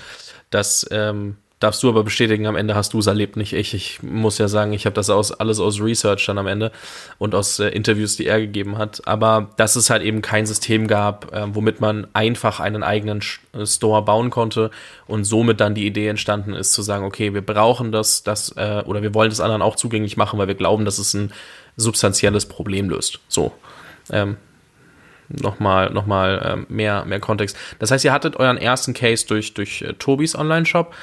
dass 0.51 0.87
ähm, 0.91 1.37
darfst 1.59 1.83
du 1.83 1.89
aber 1.89 2.05
bestätigen, 2.05 2.47
am 2.47 2.57
Ende 2.57 2.75
hast 2.75 2.93
du 2.93 2.99
es 2.99 3.07
erlebt, 3.07 3.37
nicht 3.37 3.55
ich. 3.55 3.73
Ich 3.73 4.03
muss 4.03 4.37
ja 4.37 4.47
sagen, 4.47 4.75
ich 4.75 4.85
habe 4.85 4.95
das 4.95 5.09
aus, 5.09 5.33
alles 5.33 5.59
aus 5.59 5.81
Research 5.81 6.27
dann 6.27 6.37
am 6.37 6.47
Ende 6.47 6.71
und 7.19 7.35
aus 7.35 7.59
äh, 7.59 7.69
Interviews, 7.69 8.17
die 8.17 8.27
er 8.27 8.41
gegeben 8.41 8.77
hat. 8.77 9.07
Aber 9.07 9.51
dass 9.57 9.75
es 9.77 9.89
halt 9.89 10.03
eben 10.03 10.21
kein 10.21 10.45
System 10.45 10.87
gab, 10.87 11.33
äh, 11.35 11.47
womit 11.55 11.81
man 11.81 12.07
einfach 12.13 12.61
einen 12.61 12.83
eigenen 12.83 13.21
äh, 13.55 13.65
Store 13.65 14.03
bauen 14.03 14.29
konnte 14.29 14.71
und 15.07 15.25
somit 15.25 15.61
dann 15.61 15.75
die 15.75 15.87
Idee 15.87 16.09
entstanden 16.09 16.53
ist, 16.53 16.73
zu 16.73 16.83
sagen, 16.83 17.05
okay, 17.05 17.33
wir 17.33 17.43
brauchen 17.43 17.91
das, 17.91 18.23
das 18.23 18.55
äh, 18.57 18.83
oder 18.85 19.01
wir 19.01 19.15
wollen 19.15 19.31
das 19.31 19.41
anderen 19.41 19.63
auch 19.63 19.77
zugänglich 19.77 20.19
machen, 20.19 20.39
weil 20.39 20.49
wir 20.49 20.57
glauben, 20.57 20.85
dass 20.85 20.99
es 20.99 21.15
ein 21.15 21.33
substanzielles 21.77 22.47
Problem 22.47 22.91
löst. 22.91 23.21
So. 23.29 23.53
Ähm, 24.11 24.37
nochmal 25.29 25.91
noch 25.91 26.07
mal, 26.07 26.41
ähm, 26.45 26.67
mehr, 26.69 27.05
mehr 27.07 27.21
Kontext. 27.21 27.57
Das 27.79 27.91
heißt, 27.91 28.05
ihr 28.05 28.13
hattet 28.13 28.37
euren 28.37 28.59
ersten 28.59 28.93
Case 28.95 29.27
durch, 29.27 29.55
durch 29.55 29.83
äh, 29.83 29.95
Tobis 29.95 30.37
Online-Shop. 30.37 30.95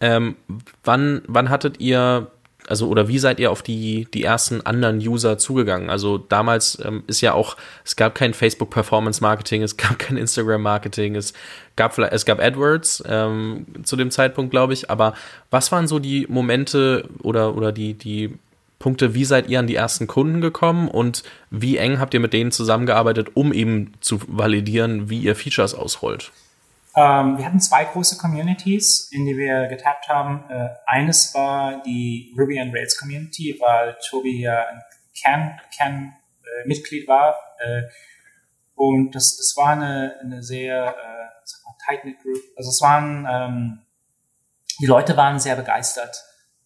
Ähm, 0.00 0.36
wann, 0.82 1.22
wann 1.26 1.50
hattet 1.50 1.80
ihr, 1.80 2.30
also 2.66 2.88
oder 2.88 3.08
wie 3.08 3.18
seid 3.18 3.38
ihr 3.38 3.50
auf 3.50 3.62
die, 3.62 4.06
die 4.14 4.24
ersten 4.24 4.62
anderen 4.62 4.98
User 4.98 5.36
zugegangen? 5.36 5.90
Also 5.90 6.18
damals 6.18 6.82
ähm, 6.84 7.04
ist 7.06 7.20
ja 7.20 7.34
auch, 7.34 7.56
es 7.84 7.96
gab 7.96 8.14
kein 8.14 8.32
Facebook 8.32 8.70
Performance 8.70 9.20
Marketing, 9.20 9.62
es 9.62 9.76
gab 9.76 9.98
kein 9.98 10.16
Instagram 10.16 10.62
Marketing, 10.62 11.16
es 11.16 11.34
gab 11.76 11.94
vielleicht, 11.94 12.12
es 12.14 12.24
gab 12.24 12.40
AdWords 12.40 13.04
ähm, 13.06 13.66
zu 13.82 13.96
dem 13.96 14.10
Zeitpunkt, 14.10 14.50
glaube 14.50 14.72
ich. 14.72 14.90
Aber 14.90 15.14
was 15.50 15.70
waren 15.70 15.86
so 15.86 15.98
die 15.98 16.26
Momente 16.28 17.08
oder, 17.22 17.56
oder 17.56 17.72
die, 17.72 17.94
die 17.94 18.38
Punkte, 18.80 19.12
wie 19.14 19.26
seid 19.26 19.50
ihr 19.50 19.58
an 19.58 19.66
die 19.66 19.74
ersten 19.74 20.06
Kunden 20.06 20.40
gekommen 20.40 20.88
und 20.88 21.22
wie 21.50 21.76
eng 21.76 22.00
habt 22.00 22.14
ihr 22.14 22.20
mit 22.20 22.32
denen 22.32 22.50
zusammengearbeitet, 22.50 23.28
um 23.34 23.52
eben 23.52 23.92
zu 24.00 24.20
validieren, 24.26 25.10
wie 25.10 25.20
ihr 25.20 25.36
Features 25.36 25.74
ausrollt? 25.74 26.32
Ähm, 26.96 27.38
wir 27.38 27.46
hatten 27.46 27.60
zwei 27.60 27.84
große 27.84 28.18
Communities, 28.18 29.10
in 29.12 29.24
die 29.24 29.36
wir 29.36 29.68
getappt 29.68 30.08
haben. 30.08 30.44
Äh, 30.50 30.70
eines 30.86 31.34
war 31.34 31.82
die 31.82 32.34
Ruby 32.36 32.60
on 32.60 32.70
Rails 32.70 32.98
Community, 32.98 33.56
weil 33.60 33.96
Tobi 34.08 34.40
ja 34.42 34.66
ein 34.66 34.82
Kern-Mitglied 35.14 37.06
Kern, 37.06 37.06
äh, 37.06 37.08
war. 37.08 37.36
Äh, 37.58 37.82
und 38.74 39.14
das, 39.14 39.36
das 39.36 39.54
war 39.56 39.72
eine, 39.72 40.16
eine 40.20 40.42
sehr 40.42 40.88
äh, 40.88 41.20
tight-knit 41.86 42.20
Group. 42.22 42.42
Also 42.56 42.70
es 42.70 42.80
waren, 42.80 43.26
ähm, 43.30 43.82
die 44.80 44.86
Leute 44.86 45.16
waren 45.16 45.38
sehr 45.38 45.56
begeistert, 45.56 46.24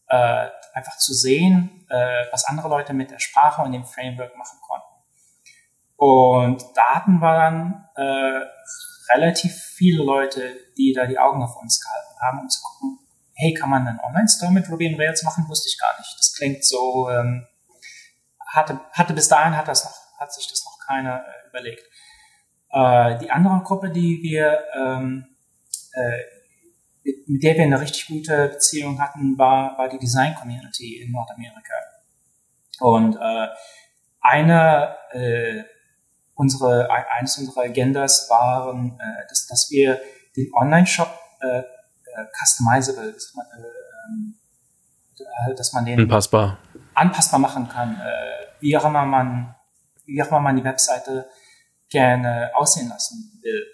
äh, 0.08 0.48
einfach 0.72 0.96
zu 0.98 1.12
sehen, 1.12 1.86
äh, 1.88 2.24
was 2.30 2.44
andere 2.44 2.68
Leute 2.68 2.94
mit 2.94 3.10
der 3.10 3.18
Sprache 3.18 3.62
und 3.62 3.72
dem 3.72 3.84
Framework 3.84 4.36
machen 4.36 4.58
konnten. 4.60 4.84
Und 5.96 6.64
Daten 6.76 7.20
waren 7.20 7.88
äh, 7.96 8.40
relativ 9.10 9.54
viele 9.54 10.04
Leute, 10.04 10.56
die 10.76 10.92
da 10.92 11.06
die 11.06 11.18
Augen 11.18 11.42
auf 11.42 11.56
uns 11.56 11.80
gehalten 11.80 12.20
haben, 12.20 12.40
um 12.40 12.48
zu 12.48 12.62
gucken, 12.62 12.98
hey, 13.34 13.52
kann 13.52 13.70
man 13.70 13.86
einen 13.86 14.00
Online-Store 14.00 14.52
mit 14.52 14.68
Ruby 14.70 14.88
on 14.88 15.00
Rails 15.00 15.22
machen? 15.22 15.48
Wusste 15.48 15.68
ich 15.68 15.78
gar 15.78 15.98
nicht. 15.98 16.14
Das 16.18 16.34
klingt 16.34 16.64
so, 16.64 17.10
ähm, 17.10 17.46
hatte, 18.46 18.80
hatte 18.92 19.12
bis 19.12 19.28
dahin 19.28 19.56
hat 19.56 19.68
das 19.68 19.84
noch, 19.84 20.20
hat 20.20 20.32
sich 20.32 20.48
das 20.48 20.64
noch 20.64 20.78
keiner 20.86 21.24
äh, 21.24 21.48
überlegt. 21.48 21.82
Äh, 22.70 23.18
die 23.18 23.30
andere 23.30 23.62
Gruppe, 23.64 23.90
die 23.90 24.22
wir, 24.22 24.64
ähm, 24.76 25.26
äh, 25.92 27.12
mit, 27.26 27.42
der 27.42 27.56
wir 27.56 27.64
eine 27.64 27.80
richtig 27.80 28.06
gute 28.06 28.48
Beziehung 28.48 29.00
hatten, 29.00 29.36
war, 29.36 29.76
war 29.76 29.88
die 29.88 29.98
Design 29.98 30.34
Community 30.34 31.02
in 31.02 31.12
Nordamerika. 31.12 31.74
Und 32.80 33.16
äh, 33.16 33.48
eine 34.20 34.96
äh, 35.12 35.64
unsere, 36.34 36.88
eines 36.90 37.38
unserer 37.38 37.62
Agendas 37.62 38.28
waren, 38.28 38.98
äh, 38.98 39.28
dass, 39.28 39.46
dass 39.46 39.70
wir 39.70 40.00
den 40.36 40.52
Online-Shop 40.54 41.08
äh, 41.40 41.58
äh, 41.58 41.62
customizable, 42.32 43.12
dass 43.12 43.34
man, 43.34 43.46
äh, 43.56 45.50
äh, 45.50 45.54
dass 45.54 45.72
man 45.72 45.84
den 45.84 46.00
anpassbar, 46.00 46.58
anpassbar 46.94 47.40
machen 47.40 47.68
kann, 47.68 48.00
äh, 48.00 48.46
wie 48.60 48.76
auch 48.76 48.84
immer 48.84 49.04
man, 49.04 49.54
wie 50.06 50.22
auch 50.22 50.28
immer 50.28 50.40
man 50.40 50.56
die 50.56 50.64
Webseite 50.64 51.28
gerne 51.88 52.50
aussehen 52.54 52.88
lassen 52.88 53.38
will. 53.42 53.66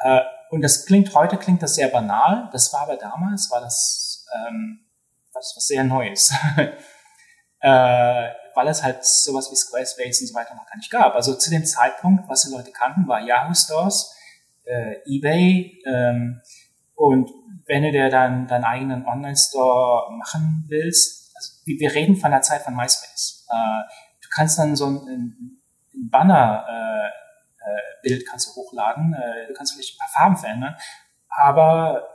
Äh, 0.00 0.20
und 0.50 0.62
das 0.62 0.86
klingt 0.86 1.14
heute 1.14 1.36
klingt 1.38 1.62
das 1.62 1.74
sehr 1.74 1.88
banal, 1.88 2.48
das 2.52 2.72
war 2.72 2.82
aber 2.82 2.96
damals 2.96 3.50
war 3.50 3.60
das 3.60 4.26
ähm, 4.34 4.86
was, 5.32 5.52
was 5.56 5.66
sehr 5.66 5.84
Neues. 5.84 6.32
äh, 7.60 8.28
weil 8.56 8.66
es 8.68 8.82
halt 8.82 9.04
sowas 9.04 9.52
wie 9.52 9.56
Squarespace 9.56 10.22
und 10.22 10.28
so 10.28 10.34
weiter 10.34 10.54
noch 10.54 10.64
gar 10.66 10.76
nicht 10.76 10.90
gab. 10.90 11.14
Also 11.14 11.34
zu 11.34 11.50
dem 11.50 11.66
Zeitpunkt, 11.66 12.26
was 12.28 12.44
die 12.44 12.52
Leute 12.52 12.72
kannten, 12.72 13.06
war 13.06 13.20
Yahoo 13.20 13.54
Stores, 13.54 14.16
äh, 14.64 14.96
eBay 15.06 15.82
ähm, 15.86 16.40
und 16.94 17.30
wenn 17.66 17.82
du 17.82 17.92
dir 17.92 18.08
dann 18.08 18.46
deinen 18.46 18.64
eigenen 18.64 19.04
Online-Store 19.06 20.10
machen 20.16 20.64
willst, 20.68 21.36
also 21.36 21.52
wir 21.66 21.94
reden 21.94 22.16
von 22.16 22.30
der 22.30 22.40
Zeit 22.40 22.62
von 22.62 22.74
MySpace. 22.74 23.46
Äh, 23.50 23.82
du 24.22 24.28
kannst 24.30 24.58
dann 24.58 24.74
so 24.74 24.86
ein, 24.86 25.60
ein 25.94 26.08
Banner-Bild 26.10 28.20
äh, 28.20 28.22
äh, 28.22 28.24
kannst 28.24 28.48
du 28.48 28.54
hochladen, 28.54 29.12
äh, 29.14 29.48
du 29.48 29.54
kannst 29.54 29.74
vielleicht 29.74 29.96
ein 29.96 29.98
paar 29.98 30.08
Farben 30.08 30.38
verändern, 30.38 30.76
aber 31.28 32.08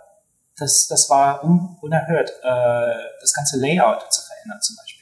das, 0.57 0.87
das 0.87 1.07
war 1.09 1.43
un 1.43 1.77
unerhört, 1.81 2.31
äh, 2.41 2.93
das 3.19 3.33
ganze 3.33 3.59
Layout 3.59 4.11
zu 4.11 4.21
verändern 4.25 4.61
zum 4.61 4.77
Beispiel 4.77 5.00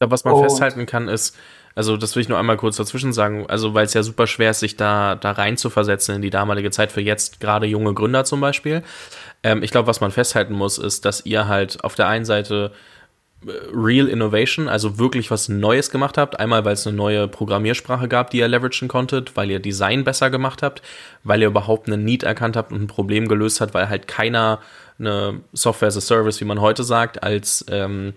glaube, 0.00 0.12
was 0.12 0.24
man 0.24 0.34
und 0.34 0.42
festhalten 0.42 0.86
kann, 0.86 1.08
ist, 1.08 1.36
also 1.74 1.96
das 1.96 2.16
will 2.16 2.22
ich 2.22 2.28
nur 2.28 2.38
einmal 2.38 2.56
kurz 2.56 2.76
dazwischen 2.76 3.12
sagen, 3.12 3.44
also 3.48 3.74
weil 3.74 3.84
es 3.84 3.94
ja 3.94 4.02
super 4.02 4.26
schwer 4.26 4.50
ist, 4.50 4.60
sich 4.60 4.76
da, 4.76 5.14
da 5.14 5.32
rein 5.32 5.56
zu 5.56 5.70
versetzen 5.70 6.16
in 6.16 6.22
die 6.22 6.30
damalige 6.30 6.70
Zeit 6.70 6.90
für 6.90 7.02
jetzt 7.02 7.38
gerade 7.38 7.66
junge 7.66 7.92
Gründer 7.92 8.24
zum 8.24 8.40
Beispiel. 8.40 8.82
Ähm, 9.42 9.62
ich 9.62 9.70
glaube, 9.70 9.86
was 9.86 10.00
man 10.00 10.10
festhalten 10.10 10.54
muss, 10.54 10.78
ist, 10.78 11.04
dass 11.04 11.26
ihr 11.26 11.48
halt 11.48 11.84
auf 11.84 11.94
der 11.94 12.08
einen 12.08 12.24
Seite 12.24 12.72
äh, 13.46 13.50
Real 13.74 14.08
Innovation, 14.08 14.68
also 14.68 14.98
wirklich 14.98 15.30
was 15.30 15.50
Neues 15.50 15.90
gemacht 15.90 16.16
habt. 16.16 16.40
Einmal, 16.40 16.64
weil 16.64 16.72
es 16.72 16.86
eine 16.86 16.96
neue 16.96 17.28
Programmiersprache 17.28 18.08
gab, 18.08 18.30
die 18.30 18.38
ihr 18.38 18.48
leveragen 18.48 18.88
konntet, 18.88 19.36
weil 19.36 19.50
ihr 19.50 19.60
Design 19.60 20.04
besser 20.04 20.30
gemacht 20.30 20.62
habt, 20.62 20.80
weil 21.24 21.42
ihr 21.42 21.48
überhaupt 21.48 21.88
einen 21.88 22.04
Need 22.06 22.22
erkannt 22.22 22.56
habt 22.56 22.72
und 22.72 22.82
ein 22.82 22.86
Problem 22.86 23.28
gelöst 23.28 23.60
habt, 23.60 23.74
weil 23.74 23.90
halt 23.90 24.08
keiner 24.08 24.60
eine 24.98 25.42
Software 25.52 25.88
as 25.88 25.98
a 25.98 26.00
Service, 26.00 26.40
wie 26.40 26.46
man 26.46 26.60
heute 26.60 26.84
sagt, 26.84 27.22
als 27.22 27.66
ähm, 27.68 28.14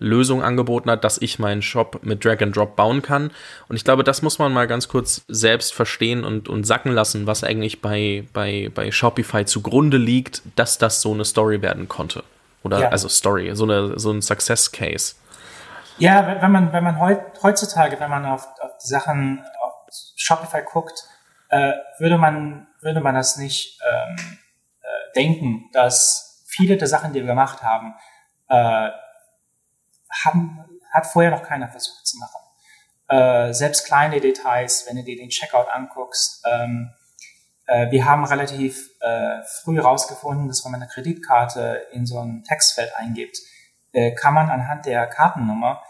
Lösung 0.00 0.42
angeboten 0.42 0.90
hat, 0.90 1.04
dass 1.04 1.18
ich 1.18 1.38
meinen 1.38 1.62
Shop 1.62 2.00
mit 2.02 2.24
Drag 2.24 2.40
and 2.40 2.56
Drop 2.56 2.74
bauen 2.74 3.02
kann. 3.02 3.30
Und 3.68 3.76
ich 3.76 3.84
glaube, 3.84 4.02
das 4.02 4.22
muss 4.22 4.38
man 4.38 4.52
mal 4.52 4.66
ganz 4.66 4.88
kurz 4.88 5.22
selbst 5.28 5.72
verstehen 5.72 6.24
und, 6.24 6.48
und 6.48 6.64
sacken 6.64 6.90
lassen, 6.90 7.26
was 7.26 7.44
eigentlich 7.44 7.80
bei, 7.80 8.24
bei, 8.32 8.70
bei 8.74 8.90
Shopify 8.90 9.44
zugrunde 9.44 9.98
liegt, 9.98 10.42
dass 10.56 10.78
das 10.78 11.00
so 11.02 11.12
eine 11.12 11.24
Story 11.24 11.62
werden 11.62 11.88
konnte. 11.88 12.24
Oder 12.62 12.80
ja. 12.80 12.88
also 12.88 13.08
Story, 13.08 13.54
so, 13.54 13.64
eine, 13.64 13.98
so 13.98 14.10
ein 14.10 14.22
Success 14.22 14.72
Case. 14.72 15.14
Ja, 15.98 16.40
wenn 16.40 16.50
man, 16.50 16.72
wenn 16.72 16.82
man 16.82 16.98
heutzutage, 17.42 18.00
wenn 18.00 18.10
man 18.10 18.24
auf, 18.24 18.48
auf 18.60 18.78
die 18.82 18.88
Sachen 18.88 19.44
auf 19.62 19.74
Shopify 20.16 20.62
guckt, 20.62 21.04
äh, 21.50 21.72
würde 21.98 22.16
man, 22.16 22.68
würde 22.80 23.00
man 23.00 23.14
das 23.14 23.36
nicht 23.36 23.78
ähm, 23.86 24.38
äh, 24.80 25.12
denken, 25.14 25.68
dass 25.72 26.42
viele 26.46 26.76
der 26.76 26.88
Sachen, 26.88 27.12
die 27.12 27.20
wir 27.20 27.26
gemacht 27.26 27.62
haben, 27.62 27.94
äh, 28.48 28.90
haben, 30.24 30.64
hat 30.92 31.06
vorher 31.06 31.30
noch 31.30 31.42
keiner 31.42 31.68
versucht 31.68 32.06
zu 32.06 32.18
machen. 32.18 32.40
Äh, 33.08 33.52
selbst 33.52 33.86
kleine 33.86 34.20
Details, 34.20 34.86
wenn 34.88 34.96
du 34.96 35.04
dir 35.04 35.16
den 35.16 35.30
Checkout 35.30 35.68
anguckst, 35.68 36.44
ähm, 36.46 36.92
äh, 37.66 37.90
wir 37.90 38.04
haben 38.04 38.24
relativ 38.24 38.90
äh, 39.00 39.42
früh 39.62 39.76
herausgefunden, 39.76 40.48
dass 40.48 40.64
wenn 40.64 40.72
man 40.72 40.82
eine 40.82 40.90
Kreditkarte 40.90 41.86
in 41.92 42.06
so 42.06 42.18
ein 42.18 42.44
Textfeld 42.44 42.92
eingibt, 42.96 43.38
äh, 43.92 44.12
kann 44.12 44.34
man 44.34 44.50
anhand 44.50 44.86
der 44.86 45.06
Kartennummer 45.06 45.82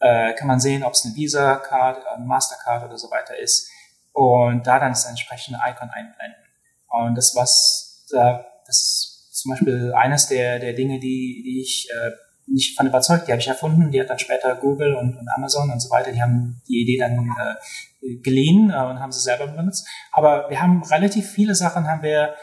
äh, 0.00 0.34
kann 0.34 0.46
man 0.48 0.60
sehen, 0.60 0.84
ob 0.84 0.92
es 0.92 1.04
eine 1.04 1.14
Visa-Card, 1.14 2.06
eine 2.06 2.24
Mastercard 2.24 2.84
oder 2.84 2.98
so 2.98 3.10
weiter 3.10 3.36
ist 3.36 3.70
und 4.12 4.66
da 4.66 4.78
dann 4.78 4.92
das 4.92 5.06
entsprechende 5.06 5.58
Icon 5.64 5.90
einblenden. 5.90 6.42
Und 6.88 7.16
das 7.16 7.34
was 7.34 8.06
da, 8.10 8.46
das 8.66 8.76
ist 8.76 9.36
zum 9.36 9.52
Beispiel 9.52 9.92
eines 9.94 10.28
der 10.28 10.58
der 10.58 10.72
Dinge, 10.72 10.98
die 10.98 11.42
die 11.44 11.60
ich 11.62 11.88
äh, 11.90 12.10
nicht 12.50 12.76
von 12.76 12.86
überzeugt, 12.86 13.28
die 13.28 13.32
habe 13.32 13.40
ich 13.40 13.48
erfunden, 13.48 13.90
die 13.90 14.00
hat 14.00 14.10
dann 14.10 14.18
später 14.18 14.54
Google 14.56 14.94
und, 14.94 15.16
und 15.16 15.28
Amazon 15.36 15.70
und 15.70 15.80
so 15.80 15.90
weiter, 15.90 16.12
die 16.12 16.22
haben 16.22 16.62
die 16.68 16.82
Idee 16.82 16.98
dann 16.98 17.34
äh, 17.38 18.16
geliehen 18.16 18.70
äh, 18.70 18.74
und 18.74 19.00
haben 19.00 19.12
sie 19.12 19.20
selber 19.20 19.46
benutzt. 19.46 19.86
Aber 20.12 20.48
wir 20.48 20.60
haben 20.60 20.82
relativ 20.84 21.30
viele 21.30 21.54
Sachen 21.54 21.86
haben 21.86 22.02
wir 22.02 22.34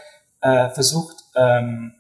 äh, 0.41 0.69
versucht 0.69 1.15
ähm, 1.35 1.93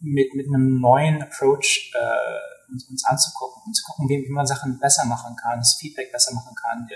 mit, 0.00 0.34
mit 0.34 0.46
einem 0.46 0.80
neuen 0.80 1.22
Approach 1.22 1.92
äh, 1.94 2.72
uns, 2.72 2.88
uns 2.88 3.04
anzugucken 3.04 3.62
und 3.66 3.74
zu 3.74 3.84
gucken, 3.84 4.08
wie, 4.08 4.24
wie 4.26 4.32
man 4.32 4.46
Sachen 4.46 4.78
besser 4.78 5.06
machen 5.06 5.36
kann, 5.36 5.58
das 5.58 5.76
Feedback 5.80 6.12
besser 6.12 6.34
machen 6.34 6.54
kann, 6.54 6.88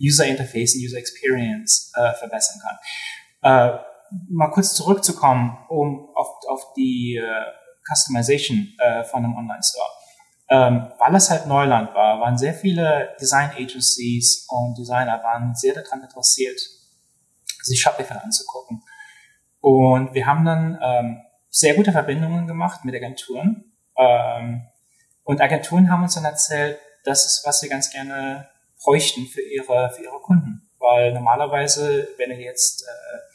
User 0.00 0.26
Interface 0.26 0.74
und 0.74 0.84
User 0.84 0.98
Experience 0.98 1.92
äh, 1.94 2.14
verbessern 2.14 2.60
kann. 2.62 2.78
Äh, 3.42 3.78
mal 4.30 4.50
kurz 4.50 4.74
zurückzukommen, 4.74 5.58
um 5.68 6.08
auf, 6.14 6.28
auf 6.48 6.72
die 6.74 7.16
äh, 7.16 7.44
Customization 7.86 8.74
äh, 8.78 9.04
von 9.04 9.24
einem 9.24 9.36
Online-Store. 9.36 9.97
Ähm, 10.50 10.90
weil 10.98 11.14
es 11.14 11.30
halt 11.30 11.46
Neuland 11.46 11.94
war, 11.94 12.20
waren 12.20 12.38
sehr 12.38 12.54
viele 12.54 13.14
Design 13.20 13.50
Agencies 13.50 14.46
und 14.48 14.78
Designer 14.78 15.22
waren 15.22 15.54
sehr 15.54 15.74
daran 15.74 16.02
interessiert, 16.02 16.58
sich 17.62 17.80
Shopify 17.80 18.14
anzugucken. 18.14 18.82
Und 19.60 20.14
wir 20.14 20.26
haben 20.26 20.44
dann 20.44 20.78
ähm, 20.82 21.20
sehr 21.50 21.74
gute 21.74 21.92
Verbindungen 21.92 22.46
gemacht 22.46 22.84
mit 22.84 22.94
Agenturen. 22.94 23.72
Ähm, 23.96 24.66
und 25.24 25.40
Agenturen 25.42 25.90
haben 25.90 26.02
uns 26.02 26.14
dann 26.14 26.24
erzählt, 26.24 26.78
das 27.04 27.26
ist, 27.26 27.42
was 27.44 27.60
sie 27.60 27.68
ganz 27.68 27.90
gerne 27.90 28.48
bräuchten 28.82 29.26
für 29.26 29.42
ihre, 29.42 29.90
für 29.90 30.02
ihre 30.02 30.20
Kunden. 30.20 30.70
Weil 30.78 31.12
normalerweise, 31.12 32.08
wenn 32.16 32.30
du 32.30 32.36
jetzt 32.36 32.82
äh, 32.82 33.27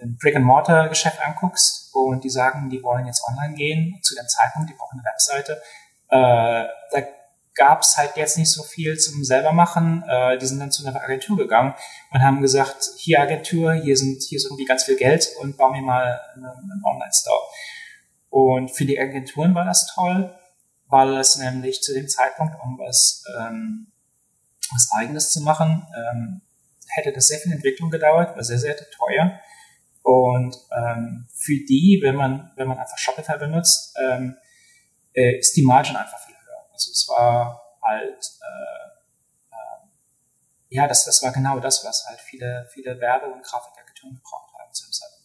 ein 0.00 0.16
Brick-and-Mortar-Geschäft 0.20 1.20
anguckst 1.24 1.90
und 1.94 2.24
die 2.24 2.30
sagen, 2.30 2.70
die 2.70 2.82
wollen 2.82 3.06
jetzt 3.06 3.22
online 3.28 3.54
gehen, 3.54 3.98
zu 4.02 4.14
dem 4.14 4.26
Zeitpunkt, 4.28 4.70
die 4.70 4.74
brauchen 4.74 4.98
eine 4.98 5.04
Webseite, 5.04 5.60
äh, 6.08 6.66
da 6.92 7.00
gab 7.54 7.82
es 7.82 7.96
halt 7.96 8.16
jetzt 8.16 8.38
nicht 8.38 8.50
so 8.50 8.62
viel 8.62 8.98
zum 8.98 9.24
selber 9.24 9.52
machen. 9.52 10.02
Äh, 10.08 10.38
die 10.38 10.46
sind 10.46 10.60
dann 10.60 10.70
zu 10.70 10.86
einer 10.86 11.02
Agentur 11.02 11.36
gegangen 11.36 11.74
und 12.10 12.22
haben 12.22 12.40
gesagt, 12.40 12.90
hier 12.96 13.20
Agentur, 13.20 13.74
hier 13.74 13.96
sind 13.96 14.22
hier 14.22 14.36
ist 14.36 14.46
irgendwie 14.46 14.64
ganz 14.64 14.84
viel 14.84 14.96
Geld 14.96 15.28
und 15.40 15.56
bauen 15.56 15.72
mir 15.72 15.82
mal 15.82 16.20
einen, 16.34 16.46
einen 16.46 16.82
Online-Store. 16.84 17.42
Und 18.30 18.70
für 18.70 18.84
die 18.84 18.98
Agenturen 18.98 19.54
war 19.54 19.64
das 19.64 19.92
toll, 19.92 20.34
weil 20.86 21.18
es 21.18 21.36
nämlich 21.36 21.82
zu 21.82 21.92
dem 21.92 22.08
Zeitpunkt, 22.08 22.54
um 22.62 22.78
was, 22.78 23.24
ähm, 23.38 23.92
was 24.72 24.88
Eigenes 24.96 25.30
zu 25.30 25.42
machen, 25.42 25.86
ähm, 25.94 26.40
hätte 26.88 27.12
das 27.12 27.28
sehr 27.28 27.38
viel 27.38 27.52
Entwicklung 27.52 27.90
gedauert, 27.90 28.36
war 28.36 28.44
sehr, 28.44 28.58
sehr 28.58 28.76
teuer. 28.76 29.38
Und 30.02 30.56
ähm, 30.76 31.26
für 31.32 31.58
die, 31.68 32.00
wenn 32.02 32.16
man, 32.16 32.52
wenn 32.56 32.68
man 32.68 32.78
einfach 32.78 32.98
Shopify 32.98 33.38
benutzt, 33.38 33.96
ähm, 33.98 34.36
äh, 35.14 35.38
ist 35.38 35.56
die 35.56 35.62
Margin 35.62 35.96
einfach 35.96 36.18
viel 36.18 36.34
höher. 36.34 36.66
Also 36.72 36.90
es 36.90 37.06
war 37.08 37.62
halt, 37.82 38.24
äh, 38.40 39.54
äh, 39.54 40.76
ja, 40.76 40.86
das, 40.86 41.04
das 41.04 41.22
war 41.22 41.32
genau 41.32 41.60
das, 41.60 41.84
was 41.84 42.06
halt 42.08 42.20
viele, 42.20 42.66
viele 42.72 42.98
Werbe- 43.00 43.26
und 43.26 43.42
Grafikagenturen 43.42 44.14
gebraucht 44.14 44.54
haben 44.58 44.72
zu 44.72 44.86
dem 44.86 44.92
Zeitpunkt. 44.92 45.19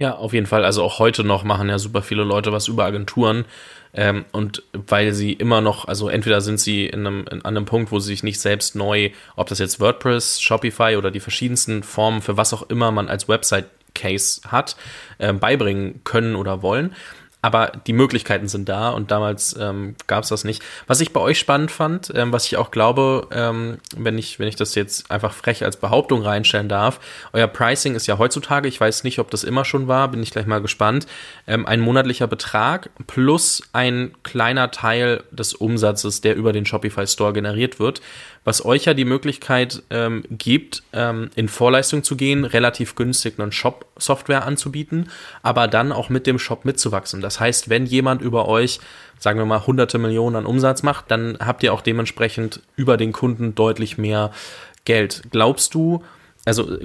Ja, 0.00 0.14
auf 0.14 0.32
jeden 0.32 0.46
Fall. 0.46 0.64
Also 0.64 0.84
auch 0.84 1.00
heute 1.00 1.24
noch 1.24 1.42
machen 1.42 1.68
ja 1.68 1.78
super 1.78 2.02
viele 2.02 2.22
Leute 2.22 2.52
was 2.52 2.68
über 2.68 2.84
Agenturen. 2.84 3.44
Ähm, 3.92 4.26
und 4.30 4.62
weil 4.72 5.12
sie 5.12 5.32
immer 5.32 5.60
noch, 5.60 5.86
also 5.88 6.08
entweder 6.08 6.40
sind 6.40 6.60
sie 6.60 6.86
in 6.86 7.04
einem, 7.06 7.20
in, 7.30 7.42
an 7.44 7.56
einem 7.56 7.64
Punkt, 7.64 7.90
wo 7.90 7.98
sie 7.98 8.08
sich 8.08 8.22
nicht 8.22 8.40
selbst 8.40 8.76
neu, 8.76 9.10
ob 9.34 9.48
das 9.48 9.58
jetzt 9.58 9.80
WordPress, 9.80 10.40
Shopify 10.40 10.96
oder 10.96 11.10
die 11.10 11.20
verschiedensten 11.20 11.82
Formen 11.82 12.22
für 12.22 12.36
was 12.36 12.52
auch 12.54 12.68
immer 12.70 12.92
man 12.92 13.08
als 13.08 13.28
Website 13.28 13.66
Case 13.94 14.42
hat, 14.46 14.76
äh, 15.18 15.32
beibringen 15.32 16.02
können 16.04 16.36
oder 16.36 16.62
wollen 16.62 16.94
aber 17.40 17.72
die 17.86 17.92
Möglichkeiten 17.92 18.48
sind 18.48 18.68
da 18.68 18.90
und 18.90 19.10
damals 19.10 19.56
ähm, 19.58 19.94
gab 20.08 20.24
es 20.24 20.30
das 20.30 20.42
nicht. 20.42 20.62
Was 20.88 21.00
ich 21.00 21.12
bei 21.12 21.20
euch 21.20 21.38
spannend 21.38 21.70
fand, 21.70 22.12
ähm, 22.14 22.32
was 22.32 22.46
ich 22.46 22.56
auch 22.56 22.72
glaube, 22.72 23.28
ähm, 23.30 23.78
wenn 23.96 24.18
ich 24.18 24.40
wenn 24.40 24.48
ich 24.48 24.56
das 24.56 24.74
jetzt 24.74 25.10
einfach 25.10 25.32
frech 25.32 25.64
als 25.64 25.76
Behauptung 25.76 26.22
reinstellen 26.22 26.68
darf, 26.68 26.98
euer 27.32 27.46
Pricing 27.46 27.94
ist 27.94 28.08
ja 28.08 28.18
heutzutage, 28.18 28.66
ich 28.66 28.80
weiß 28.80 29.04
nicht, 29.04 29.20
ob 29.20 29.30
das 29.30 29.44
immer 29.44 29.64
schon 29.64 29.86
war, 29.86 30.08
bin 30.08 30.22
ich 30.22 30.32
gleich 30.32 30.46
mal 30.46 30.60
gespannt, 30.60 31.06
ähm, 31.46 31.64
ein 31.64 31.80
monatlicher 31.80 32.26
Betrag 32.26 32.90
plus 33.06 33.62
ein 33.72 34.14
kleiner 34.24 34.72
Teil 34.72 35.22
des 35.30 35.54
Umsatzes, 35.54 36.20
der 36.20 36.34
über 36.34 36.52
den 36.52 36.66
Shopify 36.66 37.06
Store 37.06 37.32
generiert 37.32 37.78
wird 37.78 38.00
was 38.44 38.64
euch 38.64 38.84
ja 38.86 38.94
die 38.94 39.04
Möglichkeit 39.04 39.82
ähm, 39.90 40.24
gibt, 40.30 40.82
ähm, 40.92 41.30
in 41.34 41.48
Vorleistung 41.48 42.02
zu 42.02 42.16
gehen, 42.16 42.44
relativ 42.44 42.94
günstig 42.94 43.38
einen 43.38 43.52
Shop-Software 43.52 44.46
anzubieten, 44.46 45.10
aber 45.42 45.68
dann 45.68 45.92
auch 45.92 46.08
mit 46.08 46.26
dem 46.26 46.38
Shop 46.38 46.64
mitzuwachsen. 46.64 47.20
Das 47.20 47.40
heißt, 47.40 47.68
wenn 47.68 47.86
jemand 47.86 48.22
über 48.22 48.48
euch, 48.48 48.80
sagen 49.18 49.38
wir 49.38 49.46
mal, 49.46 49.66
hunderte 49.66 49.98
Millionen 49.98 50.36
an 50.36 50.46
Umsatz 50.46 50.82
macht, 50.82 51.10
dann 51.10 51.38
habt 51.40 51.62
ihr 51.62 51.72
auch 51.72 51.82
dementsprechend 51.82 52.62
über 52.76 52.96
den 52.96 53.12
Kunden 53.12 53.54
deutlich 53.54 53.98
mehr 53.98 54.30
Geld. 54.84 55.22
Glaubst 55.30 55.74
du, 55.74 56.02
also 56.44 56.78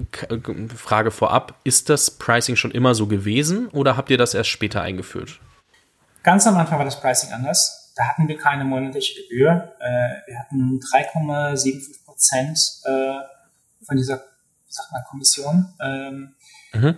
Frage 0.76 1.12
vorab, 1.12 1.56
ist 1.64 1.90
das 1.90 2.12
Pricing 2.12 2.56
schon 2.56 2.72
immer 2.72 2.96
so 2.96 3.08
gewesen 3.08 3.68
oder 3.70 3.96
habt 3.96 4.10
ihr 4.10 4.18
das 4.18 4.34
erst 4.34 4.50
später 4.50 4.82
eingeführt? 4.82 5.40
Ganz 6.24 6.48
am 6.48 6.58
Anfang 6.58 6.78
war 6.78 6.86
das 6.86 7.00
Pricing 7.00 7.32
anders 7.32 7.83
da 7.96 8.06
hatten 8.06 8.28
wir 8.28 8.38
keine 8.38 8.64
monatliche 8.66 9.22
Gebühr. 9.22 9.76
Äh, 9.80 10.28
wir 10.28 10.40
hatten 10.40 10.80
3,75 10.80 12.06
Prozent 12.06 12.60
äh, 12.86 13.86
von 13.86 13.98
dieser 13.98 14.24
sag 14.68 14.92
mal, 14.92 15.04
Kommission. 15.10 15.74
Ähm, 15.82 16.36
mhm. 16.74 16.98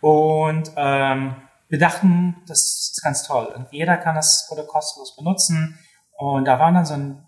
Und 0.00 0.70
ähm, 0.76 1.36
wir 1.68 1.78
dachten, 1.78 2.36
das 2.46 2.92
ist 2.92 3.02
ganz 3.02 3.24
toll. 3.24 3.46
Und 3.46 3.72
jeder 3.72 3.96
kann 3.96 4.14
das 4.14 4.46
Produkt 4.46 4.68
kostenlos 4.68 5.16
benutzen. 5.16 5.78
Und 6.12 6.44
da 6.44 6.58
war 6.58 6.72
dann 6.72 6.86
so 6.86 6.94
ein 6.94 7.26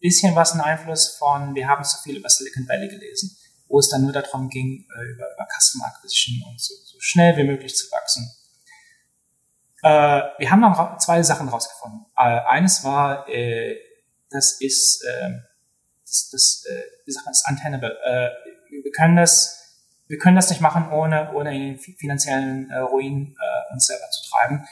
bisschen 0.00 0.36
was 0.36 0.52
ein 0.52 0.60
Einfluss 0.60 1.16
von, 1.16 1.54
wir 1.54 1.68
haben 1.68 1.84
so 1.84 1.98
viel 2.02 2.16
über 2.16 2.28
Silicon 2.28 2.68
Valley 2.68 2.88
gelesen, 2.88 3.36
wo 3.68 3.78
es 3.78 3.88
dann 3.88 4.02
nur 4.02 4.12
darum 4.12 4.48
ging, 4.48 4.86
äh, 4.94 5.12
über, 5.12 5.32
über 5.32 5.46
Customer 5.58 5.86
Acquisition 5.86 6.42
und 6.48 6.60
so, 6.60 6.74
so 6.84 6.98
schnell 7.00 7.36
wie 7.36 7.44
möglich 7.44 7.74
zu 7.74 7.90
wachsen. 7.90 8.30
Äh, 9.82 10.22
wir 10.38 10.50
haben 10.50 10.62
dann 10.62 10.98
zwei 11.00 11.22
Sachen 11.22 11.48
rausgefunden. 11.48 12.06
Äh, 12.16 12.40
eines 12.46 12.84
war, 12.84 13.28
äh, 13.28 13.76
das 14.30 14.60
ist, 14.60 15.04
äh, 15.04 15.30
das, 16.06 16.30
das 16.30 16.64
sagt 17.06 17.26
man, 17.26 17.32
das 17.32 17.44
untenable. 17.48 17.98
Äh, 18.04 18.30
wir 18.82 18.92
können 18.92 19.16
das, 19.16 19.82
wir 20.06 20.18
können 20.18 20.36
das 20.36 20.50
nicht 20.50 20.60
machen, 20.60 20.90
ohne, 20.90 21.32
ohne 21.32 21.54
in 21.54 21.76
den 21.76 21.78
finanziellen 21.78 22.70
äh, 22.70 22.78
Ruin 22.78 23.34
äh, 23.38 23.72
uns 23.72 23.86
selber 23.86 24.08
zu 24.10 24.30
treiben, 24.30 24.66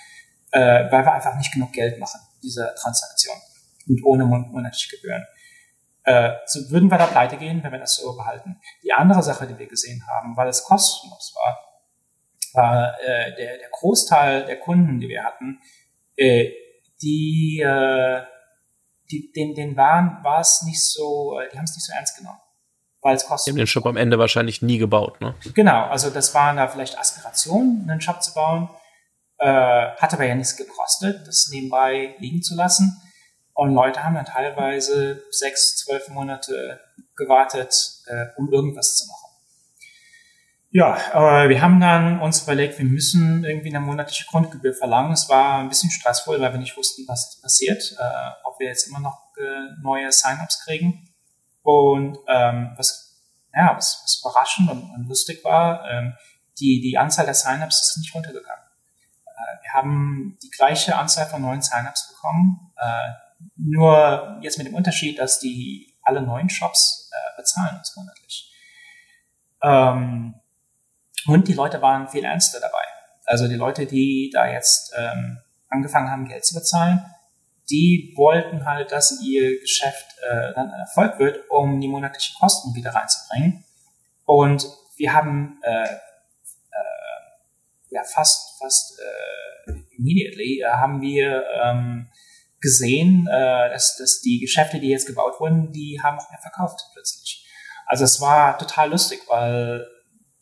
weil 0.53 0.91
wir 0.91 1.13
einfach 1.13 1.37
nicht 1.37 1.53
genug 1.53 1.73
Geld 1.73 2.01
machen, 2.01 2.21
diese 2.43 2.75
Transaktion. 2.77 3.37
Und 3.89 4.05
ohne 4.05 4.25
monatliche 4.25 4.97
Gebühren. 4.97 5.25
So 6.47 6.71
würden 6.73 6.91
wir 6.91 6.99
da 6.99 7.07
pleite 7.07 7.37
gehen, 7.37 7.63
wenn 7.63 7.71
wir 7.71 7.79
das 7.79 7.95
so 7.95 8.17
behalten. 8.17 8.61
Die 8.83 8.93
andere 8.93 9.23
Sache, 9.23 9.47
die 9.47 9.57
wir 9.57 9.69
gesehen 9.69 10.05
haben, 10.09 10.37
weil 10.37 10.49
es 10.49 10.65
kostenlos 10.65 11.33
war, 11.37 11.57
war 12.55 12.95
äh, 13.01 13.35
der, 13.37 13.59
der 13.59 13.69
Großteil 13.71 14.45
der 14.45 14.59
Kunden, 14.59 15.01
die 15.01 15.09
wir 15.09 15.25
hatten, 15.25 15.61
äh, 16.17 16.51
die, 17.03 17.61
äh, 17.65 18.23
die 19.11 19.33
den, 19.33 19.55
den 19.55 19.77
waren, 19.77 20.23
war 20.23 20.41
es 20.41 20.63
nicht 20.63 20.83
so, 20.85 21.39
äh, 21.41 21.49
die 21.51 21.57
haben 21.57 21.65
es 21.65 21.75
nicht 21.75 21.87
so 21.87 21.93
ernst 21.93 22.17
genommen. 22.17 22.41
Weil 23.03 23.17
es 23.17 23.25
kostet. 23.25 23.47
Die 23.47 23.53
haben 23.53 23.59
den 23.59 23.67
Shop 23.67 23.87
am 23.87 23.97
Ende 23.97 24.19
wahrscheinlich 24.19 24.61
nie 24.61 24.77
gebaut, 24.77 25.21
ne? 25.23 25.35
Genau, 25.55 25.85
also 25.87 26.11
das 26.11 26.35
waren 26.35 26.59
da 26.59 26.69
vielleicht 26.69 26.99
Aspirationen, 26.99 27.89
einen 27.89 28.01
Shop 28.03 28.23
zu 28.23 28.35
bauen. 28.35 28.69
äh, 29.39 29.91
hat 29.97 30.13
aber 30.13 30.27
ja 30.27 30.35
nichts 30.35 30.57
gekostet, 30.57 31.27
das 31.27 31.49
nebenbei 31.51 32.15
liegen 32.19 32.43
zu 32.43 32.55
lassen. 32.55 33.01
Und 33.55 33.75
Leute 33.75 34.05
haben 34.05 34.15
dann 34.15 34.27
teilweise 34.27 35.23
sechs, 35.31 35.77
zwölf 35.77 36.09
Monate 36.09 36.81
gewartet, 37.17 37.75
äh, 38.07 38.27
um 38.37 38.53
irgendwas 38.53 38.97
zu 38.97 39.07
machen. 39.07 39.30
Ja, 40.73 41.45
äh, 41.45 41.49
wir 41.49 41.61
haben 41.63 41.81
dann 41.81 42.21
uns 42.21 42.43
überlegt, 42.43 42.79
wir 42.79 42.85
müssen 42.85 43.45
irgendwie 43.45 43.71
eine 43.71 43.81
monatliche 43.81 44.25
Grundgebühr 44.27 44.73
verlangen. 44.73 45.13
Es 45.13 45.29
war 45.29 45.59
ein 45.59 45.69
bisschen 45.69 45.91
stressvoll, 45.91 46.41
weil 46.41 46.53
wir 46.53 46.61
nicht 46.61 46.77
wussten, 46.77 47.09
was 47.09 47.25
jetzt 47.25 47.43
passiert, 47.43 47.97
äh, 47.99 48.31
ob 48.45 48.61
wir 48.61 48.69
jetzt 48.69 48.87
immer 48.87 49.01
noch 49.01 49.33
äh, 49.37 49.83
neue 49.83 50.13
Sign-ups 50.13 50.65
kriegen. 50.65 51.09
Und 51.63 52.19
ähm, 52.29 52.75
was, 52.77 53.21
ja, 53.53 53.75
was, 53.77 54.01
was 54.05 54.21
überraschend 54.21 54.71
und, 54.71 54.91
und 54.95 55.09
lustig 55.09 55.43
war, 55.43 55.91
ähm, 55.91 56.15
die, 56.61 56.81
die 56.81 56.97
Anzahl 56.97 57.25
der 57.25 57.35
Sign-ups 57.35 57.89
ist 57.89 57.99
nicht 57.99 58.15
runtergegangen. 58.15 58.65
Äh, 59.27 59.63
wir 59.65 59.73
haben 59.73 60.39
die 60.41 60.51
gleiche 60.51 60.97
Anzahl 60.97 61.27
von 61.27 61.43
neuen 61.43 61.63
Sign-ups 61.63 62.15
bekommen, 62.15 62.73
äh, 62.77 63.13
nur 63.57 64.39
jetzt 64.41 64.59
mit 64.59 64.69
dem 64.69 64.75
Unterschied, 64.75 65.19
dass 65.19 65.41
die 65.41 65.97
alle 66.03 66.23
neuen 66.23 66.49
Shops 66.49 67.11
äh, 67.13 67.37
bezahlen 67.37 67.77
uns 67.79 67.97
monatlich. 67.97 68.55
Ähm, 69.63 70.40
und 71.27 71.49
die 71.49 71.55
Leute 71.55 71.83
waren 71.83 72.09
viel 72.09 72.25
ernster 72.25 72.61
dabei. 72.61 72.83
Also 73.25 73.49
die 73.49 73.57
Leute, 73.57 73.87
die 73.87 74.31
da 74.33 74.51
jetzt 74.51 74.93
ähm, 74.97 75.39
angefangen 75.69 76.11
haben, 76.11 76.27
Geld 76.27 76.45
zu 76.45 76.55
bezahlen, 76.55 77.05
die 77.71 78.13
wollten 78.17 78.65
halt, 78.65 78.91
dass 78.91 79.23
ihr 79.23 79.61
Geschäft 79.61 80.17
äh, 80.19 80.53
dann 80.55 80.71
ein 80.71 80.81
Erfolg 80.81 81.19
wird, 81.19 81.49
um 81.49 81.81
die 81.81 81.89
monatlichen 81.89 82.37
Kosten 82.39 82.75
wieder 82.75 82.91
reinzubringen. 82.91 83.65
Und 84.25 84.67
wir 84.97 85.13
haben 85.13 85.61
äh, 85.63 85.85
äh, 85.85 85.97
ja 87.91 88.03
fast 88.03 88.59
fast 88.61 89.01
äh, 89.01 89.73
immediately 89.97 90.63
äh, 90.63 90.69
haben 90.69 91.01
wir 91.01 91.45
ähm, 91.65 92.11
gesehen, 92.61 93.27
äh, 93.27 93.71
dass, 93.71 93.97
dass 93.97 94.21
die 94.21 94.39
Geschäfte, 94.41 94.81
die 94.81 94.89
jetzt 94.89 95.07
gebaut 95.07 95.41
wurden, 95.41 95.73
die 95.73 96.01
haben 96.03 96.19
auch 96.19 96.31
mehr 96.31 96.41
verkauft 96.41 96.81
plötzlich. 96.93 97.47
Also 97.87 98.05
es 98.05 98.21
war 98.21 98.59
total 98.59 98.91
lustig, 98.91 99.21
weil 99.29 99.87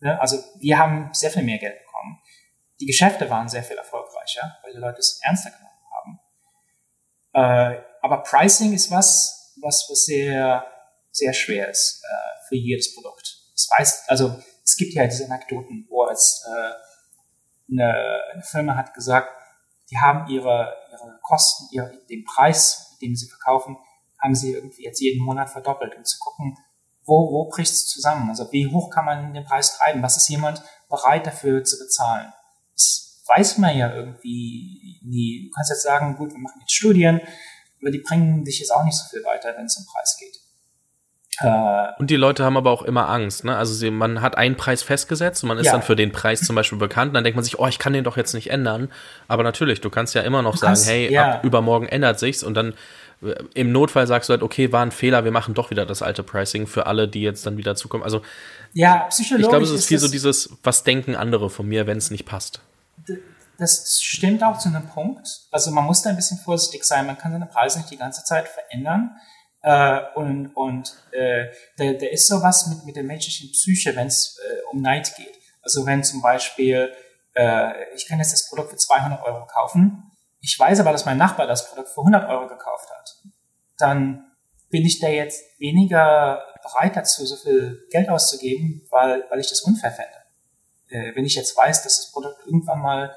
Ne? 0.00 0.20
Also 0.20 0.38
wir 0.58 0.78
haben 0.78 1.10
sehr 1.12 1.30
viel 1.30 1.42
mehr 1.42 1.58
Geld 1.58 1.78
bekommen. 1.78 2.20
Die 2.80 2.86
Geschäfte 2.86 3.28
waren 3.28 3.48
sehr 3.48 3.62
viel 3.62 3.76
erfolgreicher, 3.76 4.58
weil 4.62 4.72
die 4.72 4.78
Leute 4.78 4.98
es 4.98 5.20
ernster 5.22 5.50
genommen 5.50 5.68
haben. 5.96 6.20
Äh, 7.32 7.82
aber 8.02 8.22
Pricing 8.22 8.72
ist 8.72 8.90
was, 8.90 9.56
was, 9.60 9.86
was 9.90 10.04
sehr, 10.04 10.64
sehr 11.10 11.32
schwer 11.32 11.68
ist 11.68 12.02
äh, 12.04 12.48
für 12.48 12.56
jedes 12.56 12.94
Produkt. 12.94 13.36
Das 13.52 13.68
weiß, 13.76 14.04
also 14.08 14.38
es 14.64 14.76
gibt 14.76 14.94
ja 14.94 15.04
diese 15.04 15.24
Anekdoten, 15.24 15.86
wo 15.88 16.06
es 16.08 16.44
äh, 16.46 17.72
eine, 17.72 18.22
eine 18.32 18.42
Firma 18.42 18.76
hat 18.76 18.94
gesagt, 18.94 19.30
die 19.90 19.98
haben 19.98 20.28
ihre, 20.28 20.76
ihre 20.92 21.18
Kosten, 21.22 21.66
ihre, 21.72 21.90
den 22.08 22.24
Preis, 22.24 22.90
mit 22.92 23.02
dem 23.02 23.16
sie 23.16 23.28
verkaufen, 23.28 23.76
haben 24.22 24.34
sie 24.34 24.52
irgendwie 24.52 24.84
jetzt 24.84 25.00
jeden 25.00 25.24
Monat 25.24 25.50
verdoppelt, 25.50 25.96
um 25.96 26.04
zu 26.04 26.18
gucken, 26.18 26.56
wo, 27.08 27.32
wo 27.32 27.48
bricht 27.48 27.72
es 27.72 27.86
zusammen? 27.86 28.28
Also 28.28 28.52
wie 28.52 28.70
hoch 28.70 28.90
kann 28.90 29.04
man 29.04 29.34
den 29.34 29.44
Preis 29.44 29.76
treiben? 29.76 30.02
Was 30.02 30.16
ist 30.16 30.28
jemand 30.28 30.62
bereit 30.88 31.26
dafür 31.26 31.64
zu 31.64 31.78
bezahlen? 31.78 32.32
Das 32.74 33.22
weiß 33.26 33.58
man 33.58 33.76
ja 33.76 33.92
irgendwie 33.92 35.00
nie. 35.02 35.46
Du 35.46 35.50
kannst 35.54 35.70
jetzt 35.70 35.82
sagen, 35.82 36.16
gut, 36.16 36.32
wir 36.32 36.38
machen 36.38 36.60
jetzt 36.60 36.74
Studien, 36.74 37.20
aber 37.80 37.90
die 37.90 37.98
bringen 37.98 38.44
dich 38.44 38.60
jetzt 38.60 38.70
auch 38.70 38.84
nicht 38.84 38.96
so 38.96 39.08
viel 39.08 39.24
weiter, 39.24 39.54
wenn 39.56 39.66
es 39.66 39.76
um 39.76 39.86
Preis 39.86 40.16
geht. 40.18 40.38
Äh, 41.40 41.92
und 41.98 42.10
die 42.10 42.16
Leute 42.16 42.44
haben 42.44 42.56
aber 42.56 42.70
auch 42.70 42.82
immer 42.82 43.08
Angst. 43.08 43.44
Ne? 43.44 43.56
Also 43.56 43.72
sie, 43.72 43.90
man 43.90 44.20
hat 44.20 44.36
einen 44.36 44.56
Preis 44.56 44.82
festgesetzt 44.82 45.42
und 45.42 45.48
man 45.48 45.58
ist 45.58 45.66
ja. 45.66 45.72
dann 45.72 45.82
für 45.82 45.96
den 45.96 46.12
Preis 46.12 46.40
zum 46.40 46.56
Beispiel 46.56 46.78
bekannt. 46.78 47.10
Und 47.10 47.14
dann 47.14 47.24
denkt 47.24 47.36
man 47.36 47.44
sich, 47.44 47.58
oh, 47.58 47.66
ich 47.66 47.78
kann 47.78 47.92
den 47.92 48.04
doch 48.04 48.16
jetzt 48.16 48.34
nicht 48.34 48.50
ändern. 48.50 48.90
Aber 49.28 49.42
natürlich, 49.42 49.80
du 49.80 49.90
kannst 49.90 50.14
ja 50.14 50.22
immer 50.22 50.42
noch 50.42 50.52
du 50.52 50.58
sagen, 50.58 50.74
kannst, 50.74 50.88
hey, 50.88 51.12
ja. 51.12 51.34
ab 51.34 51.44
übermorgen 51.44 51.86
ändert 51.86 52.18
sich's 52.18 52.42
und 52.42 52.54
dann 52.54 52.74
im 53.54 53.72
Notfall 53.72 54.06
sagst 54.06 54.28
du 54.28 54.32
halt, 54.32 54.42
okay, 54.42 54.70
war 54.70 54.82
ein 54.82 54.92
Fehler, 54.92 55.24
wir 55.24 55.32
machen 55.32 55.54
doch 55.54 55.70
wieder 55.70 55.84
das 55.84 56.02
alte 56.02 56.22
Pricing 56.22 56.66
für 56.66 56.86
alle, 56.86 57.08
die 57.08 57.22
jetzt 57.22 57.44
dann 57.46 57.56
wieder 57.56 57.74
zukommen. 57.74 58.04
Also 58.04 58.22
ja, 58.74 59.06
psychologisch. 59.08 59.46
Ich 59.46 59.50
glaube, 59.50 59.64
es 59.64 59.70
ist 59.70 59.86
viel 59.86 59.98
so 59.98 60.08
dieses, 60.08 60.50
was 60.62 60.84
denken 60.84 61.16
andere 61.16 61.50
von 61.50 61.66
mir, 61.66 61.86
wenn 61.86 61.98
es 61.98 62.10
nicht 62.10 62.26
passt. 62.26 62.60
Das 63.58 64.00
stimmt 64.00 64.44
auch 64.44 64.58
zu 64.58 64.68
einem 64.68 64.86
Punkt. 64.88 65.26
Also 65.50 65.72
man 65.72 65.84
muss 65.84 66.02
da 66.02 66.10
ein 66.10 66.16
bisschen 66.16 66.38
vorsichtig 66.38 66.84
sein. 66.84 67.06
Man 67.06 67.18
kann 67.18 67.32
seine 67.32 67.46
Preise 67.46 67.78
nicht 67.78 67.90
die 67.90 67.96
ganze 67.96 68.22
Zeit 68.22 68.46
verändern. 68.48 69.16
Äh, 69.62 70.00
und 70.14 70.54
und 70.54 70.94
äh, 71.10 71.46
da, 71.76 71.92
da 71.92 72.06
ist 72.06 72.28
sowas 72.28 72.68
mit, 72.68 72.84
mit 72.84 72.94
der 72.94 73.02
menschlichen 73.02 73.50
Psyche, 73.50 73.96
wenn 73.96 74.06
es 74.06 74.38
äh, 74.38 74.60
um 74.70 74.80
Neid 74.80 75.12
geht. 75.16 75.34
Also 75.62 75.84
wenn 75.86 76.04
zum 76.04 76.22
Beispiel, 76.22 76.92
äh, 77.34 77.72
ich 77.96 78.06
kann 78.06 78.18
jetzt 78.18 78.32
das 78.32 78.48
Produkt 78.48 78.70
für 78.70 78.76
200 78.76 79.24
Euro 79.24 79.44
kaufen 79.46 80.07
ich 80.40 80.58
weiß 80.58 80.80
aber, 80.80 80.92
dass 80.92 81.04
mein 81.04 81.18
Nachbar 81.18 81.46
das 81.46 81.68
Produkt 81.68 81.88
für 81.88 82.00
100 82.00 82.28
Euro 82.28 82.48
gekauft 82.48 82.88
hat, 82.90 83.16
dann 83.78 84.24
bin 84.70 84.84
ich 84.84 85.00
da 85.00 85.08
jetzt 85.08 85.42
weniger 85.58 86.42
bereit 86.62 86.96
dazu, 86.96 87.24
so 87.24 87.36
viel 87.36 87.86
Geld 87.90 88.08
auszugeben, 88.08 88.86
weil, 88.90 89.24
weil 89.30 89.40
ich 89.40 89.48
das 89.48 89.62
unfair 89.62 89.92
fände. 89.92 90.18
Äh, 90.88 91.14
wenn 91.16 91.24
ich 91.24 91.34
jetzt 91.34 91.56
weiß, 91.56 91.82
dass 91.82 91.98
das 91.98 92.12
Produkt 92.12 92.46
irgendwann 92.46 92.80
mal 92.80 93.16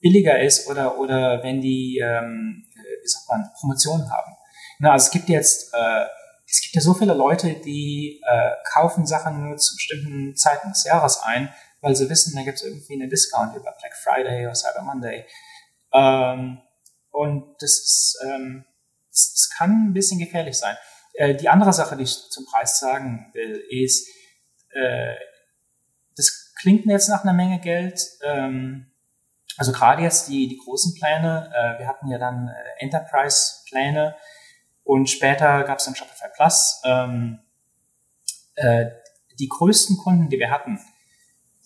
billiger 0.00 0.40
ist 0.40 0.68
oder, 0.68 0.98
oder 0.98 1.42
wenn 1.42 1.60
die, 1.60 1.98
ähm, 1.98 2.66
äh, 2.74 3.02
wie 3.02 3.08
sagt 3.08 3.28
man, 3.28 3.50
Promotionen 3.58 4.10
haben. 4.10 4.32
Na, 4.78 4.92
also 4.92 5.06
es 5.06 5.10
gibt 5.10 5.28
jetzt, 5.28 5.74
äh, 5.74 6.04
es 6.46 6.62
gibt 6.62 6.74
ja 6.74 6.80
so 6.80 6.94
viele 6.94 7.14
Leute, 7.14 7.54
die 7.54 8.20
äh, 8.26 8.50
kaufen 8.72 9.06
Sachen 9.06 9.48
nur 9.48 9.56
zu 9.56 9.74
bestimmten 9.74 10.36
Zeiten 10.36 10.70
des 10.70 10.84
Jahres 10.84 11.20
ein, 11.22 11.52
weil 11.80 11.94
sie 11.94 12.08
wissen, 12.08 12.34
da 12.34 12.42
gibt 12.42 12.58
es 12.58 12.64
irgendwie 12.64 12.94
einen 12.94 13.10
Discount 13.10 13.54
über 13.54 13.72
Black 13.78 13.94
Friday 13.96 14.46
oder 14.46 14.54
Cyber 14.54 14.82
Monday. 14.82 15.26
Ähm, 15.92 16.60
und 17.10 17.56
das 17.60 17.70
ist, 17.70 18.18
ähm, 18.24 18.64
das, 19.10 19.32
das, 19.34 19.50
kann 19.56 19.88
ein 19.88 19.92
bisschen 19.92 20.18
gefährlich 20.18 20.56
sein. 20.56 20.76
Äh, 21.14 21.34
die 21.34 21.48
andere 21.48 21.72
Sache, 21.72 21.96
die 21.96 22.04
ich 22.04 22.30
zum 22.30 22.44
Preis 22.46 22.78
sagen 22.78 23.30
will, 23.32 23.64
ist, 23.70 24.08
äh, 24.70 25.14
das 26.16 26.52
klingt 26.60 26.86
mir 26.86 26.92
jetzt 26.92 27.08
nach 27.08 27.22
einer 27.22 27.32
Menge 27.32 27.60
Geld. 27.60 28.00
Ähm, 28.22 28.92
also 29.56 29.72
gerade 29.72 30.02
jetzt 30.02 30.28
die, 30.28 30.48
die 30.48 30.58
großen 30.58 30.94
Pläne. 30.94 31.52
Äh, 31.54 31.80
wir 31.80 31.88
hatten 31.88 32.08
ja 32.08 32.18
dann 32.18 32.48
äh, 32.48 32.84
Enterprise-Pläne 32.84 34.14
und 34.84 35.10
später 35.10 35.64
gab 35.64 35.78
es 35.78 35.84
dann 35.84 35.96
Shopify 35.96 36.28
Plus. 36.34 36.80
Ähm, 36.84 37.40
äh, 38.54 38.86
die 39.38 39.48
größten 39.48 39.96
Kunden, 39.98 40.28
die 40.28 40.38
wir 40.38 40.50
hatten, 40.50 40.78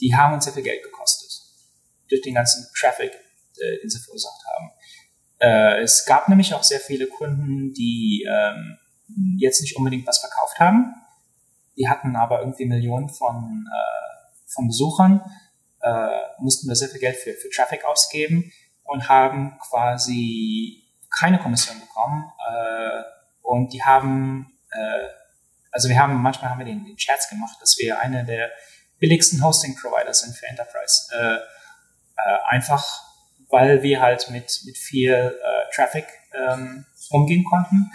die 0.00 0.14
haben 0.14 0.35
uns 0.35 0.44
sehr 0.44 0.52
viel 0.52 0.62
Geld 0.62 0.82
gekostet 0.82 1.30
durch 2.08 2.22
den 2.22 2.35
ganzen 2.35 2.66
Traffic, 2.78 3.12
äh, 3.62 3.81
den 3.81 3.90
sie 3.90 4.01
verursacht 4.01 4.44
haben. 4.55 4.70
Äh, 5.38 5.83
es 5.83 6.05
gab 6.05 6.29
nämlich 6.29 6.55
auch 6.55 6.62
sehr 6.62 6.81
viele 6.81 7.07
Kunden, 7.07 7.72
die 7.72 8.27
ähm, 8.29 8.79
jetzt 9.38 9.61
nicht 9.61 9.77
unbedingt 9.77 10.07
was 10.07 10.18
verkauft 10.18 10.59
haben. 10.59 10.94
Die 11.77 11.88
hatten 11.88 12.16
aber 12.16 12.40
irgendwie 12.40 12.66
Millionen 12.66 13.09
von, 13.09 13.66
äh, 13.66 14.37
von 14.46 14.68
Besuchern, 14.68 15.22
äh, 15.81 16.09
mussten 16.38 16.68
da 16.68 16.75
sehr 16.75 16.88
viel 16.88 17.01
Geld 17.01 17.16
für, 17.16 17.35
für 17.35 17.51
Traffic 17.51 17.85
ausgeben 17.85 18.53
und 18.85 19.09
haben 19.09 19.59
quasi 19.59 20.85
keine 21.18 21.38
Kommission 21.38 21.81
bekommen. 21.81 22.31
Äh, 22.48 23.03
und 23.42 23.72
die 23.72 23.83
haben, 23.83 24.59
äh, 24.70 25.09
also 25.70 25.88
wir 25.88 25.98
haben, 25.98 26.14
manchmal 26.14 26.51
haben 26.51 26.59
wir 26.59 26.66
den, 26.66 26.85
den 26.85 26.98
Scherz 26.98 27.29
gemacht, 27.29 27.57
dass 27.61 27.77
wir 27.79 28.01
eine 28.01 28.25
der 28.25 28.51
billigsten 28.98 29.42
Hosting-Provider 29.44 30.14
sind 30.14 30.37
für 30.37 30.46
Enterprise. 30.46 31.09
Äh, 31.12 31.35
äh, 31.35 32.38
einfach 32.46 33.12
weil 33.53 33.83
wir 33.83 34.01
halt 34.01 34.29
mit, 34.31 34.62
mit 34.65 34.79
viel 34.79 35.12
äh, 35.12 35.75
Traffic 35.75 36.07
ähm, 36.35 36.87
umgehen 37.11 37.45
konnten 37.45 37.93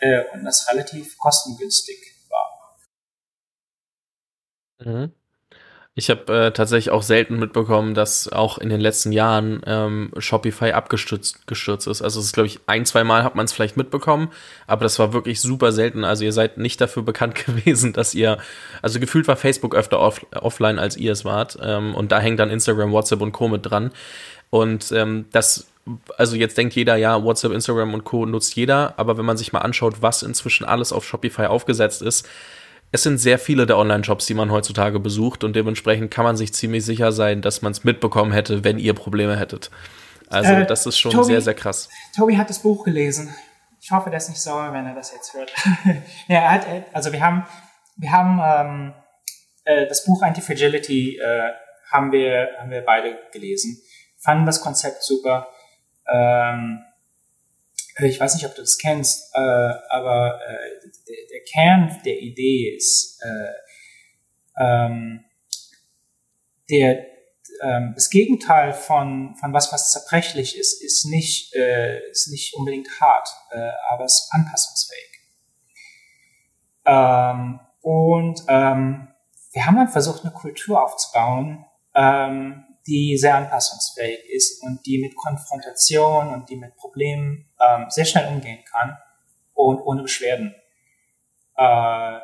äh, 0.00 0.22
und 0.32 0.44
das 0.44 0.68
relativ 0.70 1.16
kostengünstig 1.18 1.96
war. 2.28 2.76
Mhm. 4.84 5.12
Ich 5.94 6.10
habe 6.10 6.32
äh, 6.32 6.50
tatsächlich 6.52 6.92
auch 6.92 7.02
selten 7.02 7.40
mitbekommen, 7.40 7.94
dass 7.94 8.28
auch 8.30 8.58
in 8.58 8.68
den 8.68 8.80
letzten 8.80 9.10
Jahren 9.10 9.62
ähm, 9.66 10.12
Shopify 10.16 10.70
abgestürzt 10.70 11.48
gestürzt 11.48 11.88
ist. 11.88 12.02
Also 12.02 12.20
es 12.20 12.26
ist, 12.26 12.34
glaube 12.34 12.46
ich, 12.46 12.60
ein, 12.66 12.86
zwei 12.86 13.02
Mal 13.02 13.24
hat 13.24 13.34
man 13.34 13.46
es 13.46 13.52
vielleicht 13.52 13.76
mitbekommen, 13.76 14.30
aber 14.68 14.84
das 14.84 15.00
war 15.00 15.12
wirklich 15.12 15.40
super 15.40 15.72
selten. 15.72 16.04
Also 16.04 16.24
ihr 16.24 16.32
seid 16.32 16.56
nicht 16.56 16.80
dafür 16.80 17.02
bekannt 17.02 17.34
gewesen, 17.46 17.94
dass 17.94 18.14
ihr, 18.14 18.38
also 18.80 19.00
gefühlt 19.00 19.26
war 19.26 19.34
Facebook 19.34 19.74
öfter 19.74 19.98
off, 19.98 20.24
offline, 20.36 20.78
als 20.78 20.96
ihr 20.96 21.10
es 21.10 21.24
wart. 21.24 21.58
Ähm, 21.60 21.96
und 21.96 22.12
da 22.12 22.20
hängt 22.20 22.38
dann 22.38 22.50
Instagram, 22.50 22.92
WhatsApp 22.92 23.20
und 23.20 23.32
Co. 23.32 23.48
mit 23.48 23.68
dran. 23.68 23.90
Und 24.50 24.92
ähm, 24.92 25.26
das, 25.32 25.66
also 26.16 26.36
jetzt 26.36 26.56
denkt 26.56 26.74
jeder, 26.74 26.96
ja, 26.96 27.22
WhatsApp, 27.22 27.52
Instagram 27.52 27.94
und 27.94 28.04
Co. 28.04 28.26
nutzt 28.26 28.54
jeder, 28.56 28.94
aber 28.96 29.18
wenn 29.18 29.24
man 29.24 29.36
sich 29.36 29.52
mal 29.52 29.60
anschaut, 29.60 30.00
was 30.00 30.22
inzwischen 30.22 30.64
alles 30.64 30.92
auf 30.92 31.04
Shopify 31.04 31.46
aufgesetzt 31.46 32.02
ist, 32.02 32.28
es 32.90 33.02
sind 33.02 33.18
sehr 33.18 33.38
viele 33.38 33.66
der 33.66 33.76
Online-Shops, 33.76 34.26
die 34.26 34.34
man 34.34 34.50
heutzutage 34.50 34.98
besucht 34.98 35.44
und 35.44 35.54
dementsprechend 35.54 36.10
kann 36.10 36.24
man 36.24 36.36
sich 36.36 36.54
ziemlich 36.54 36.84
sicher 36.84 37.12
sein, 37.12 37.42
dass 37.42 37.60
man 37.60 37.72
es 37.72 37.84
mitbekommen 37.84 38.32
hätte, 38.32 38.64
wenn 38.64 38.78
ihr 38.78 38.94
Probleme 38.94 39.38
hättet. 39.38 39.70
Also 40.30 40.52
äh, 40.52 40.66
das 40.66 40.86
ist 40.86 40.98
schon 40.98 41.12
Tobi, 41.12 41.26
sehr, 41.26 41.40
sehr 41.40 41.54
krass. 41.54 41.88
Tobi 42.16 42.36
hat 42.38 42.48
das 42.48 42.60
Buch 42.60 42.84
gelesen. 42.84 43.34
Ich 43.80 43.90
hoffe, 43.90 44.10
der 44.10 44.18
ist 44.18 44.28
nicht 44.28 44.40
sauer, 44.40 44.72
wenn 44.72 44.86
er 44.86 44.94
das 44.94 45.12
jetzt 45.12 45.34
hört. 45.34 45.52
ja, 46.28 46.38
er 46.40 46.50
hat, 46.50 46.66
also 46.92 47.12
wir 47.12 47.20
haben, 47.20 47.46
wir 47.96 48.10
haben 48.10 48.40
ähm, 48.42 48.94
äh, 49.64 49.86
das 49.86 50.04
Buch 50.04 50.22
Anti-Fragility 50.22 51.18
äh, 51.18 51.52
haben 51.90 52.12
wir, 52.12 52.48
haben 52.58 52.70
wir 52.70 52.82
beide 52.82 53.18
gelesen. 53.32 53.80
Fanden 54.18 54.46
das 54.46 54.60
Konzept 54.60 55.02
super. 55.02 55.48
Ähm, 56.10 56.84
ich 58.00 58.20
weiß 58.20 58.34
nicht, 58.34 58.46
ob 58.46 58.54
du 58.54 58.60
das 58.62 58.78
kennst, 58.78 59.34
äh, 59.34 59.40
aber 59.40 60.40
äh, 60.46 60.88
der, 61.08 61.16
der, 61.30 61.40
Kern 61.50 62.00
der 62.04 62.20
Idee 62.20 62.76
ist, 62.76 63.20
äh, 63.22 64.62
ähm, 64.62 65.24
der, 66.70 67.06
ähm, 67.62 67.92
das 67.94 68.10
Gegenteil 68.10 68.72
von, 68.72 69.34
von 69.36 69.52
was, 69.52 69.72
was 69.72 69.90
zerbrechlich 69.90 70.56
ist, 70.56 70.82
ist 70.82 71.06
nicht, 71.06 71.54
äh, 71.54 72.08
ist 72.10 72.28
nicht 72.28 72.54
unbedingt 72.54 72.88
hart, 73.00 73.28
äh, 73.50 73.70
aber 73.90 74.04
es 74.04 74.24
ist 74.24 74.28
anpassungsfähig. 74.32 75.08
Ähm, 76.86 77.60
und 77.80 78.42
ähm, 78.48 79.08
wir 79.52 79.66
haben 79.66 79.76
dann 79.76 79.88
versucht, 79.88 80.24
eine 80.24 80.32
Kultur 80.32 80.82
aufzubauen, 80.82 81.64
ähm, 81.94 82.64
die 82.88 83.16
sehr 83.18 83.36
anpassungsfähig 83.36 84.24
ist 84.30 84.62
und 84.62 84.84
die 84.86 84.98
mit 84.98 85.14
Konfrontation 85.14 86.32
und 86.32 86.48
die 86.48 86.56
mit 86.56 86.74
Problemen 86.76 87.50
ähm, 87.60 87.86
sehr 87.90 88.04
schnell 88.04 88.26
umgehen 88.28 88.64
kann 88.64 88.96
und 89.54 89.80
ohne 89.80 90.02
Beschwerden. 90.02 90.54
Äh, 91.56 92.18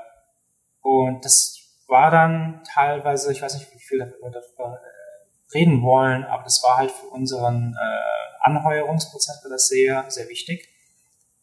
und 0.81 1.25
das 1.25 1.59
war 1.87 2.11
dann 2.11 2.63
teilweise, 2.73 3.31
ich 3.31 3.43
weiß 3.43 3.55
nicht, 3.55 3.73
wie 3.75 3.79
viel 3.79 3.99
wir 3.99 4.31
darüber 4.31 4.81
äh, 4.81 5.55
reden 5.55 5.83
wollen, 5.83 6.25
aber 6.25 6.43
das 6.43 6.63
war 6.63 6.79
halt 6.79 6.91
für 6.91 7.07
unseren 7.07 7.77
äh, 7.79 8.45
Anheuerungsprozess 8.45 9.47
das 9.49 9.69
sehr, 9.69 10.05
sehr 10.09 10.29
wichtig. 10.29 10.69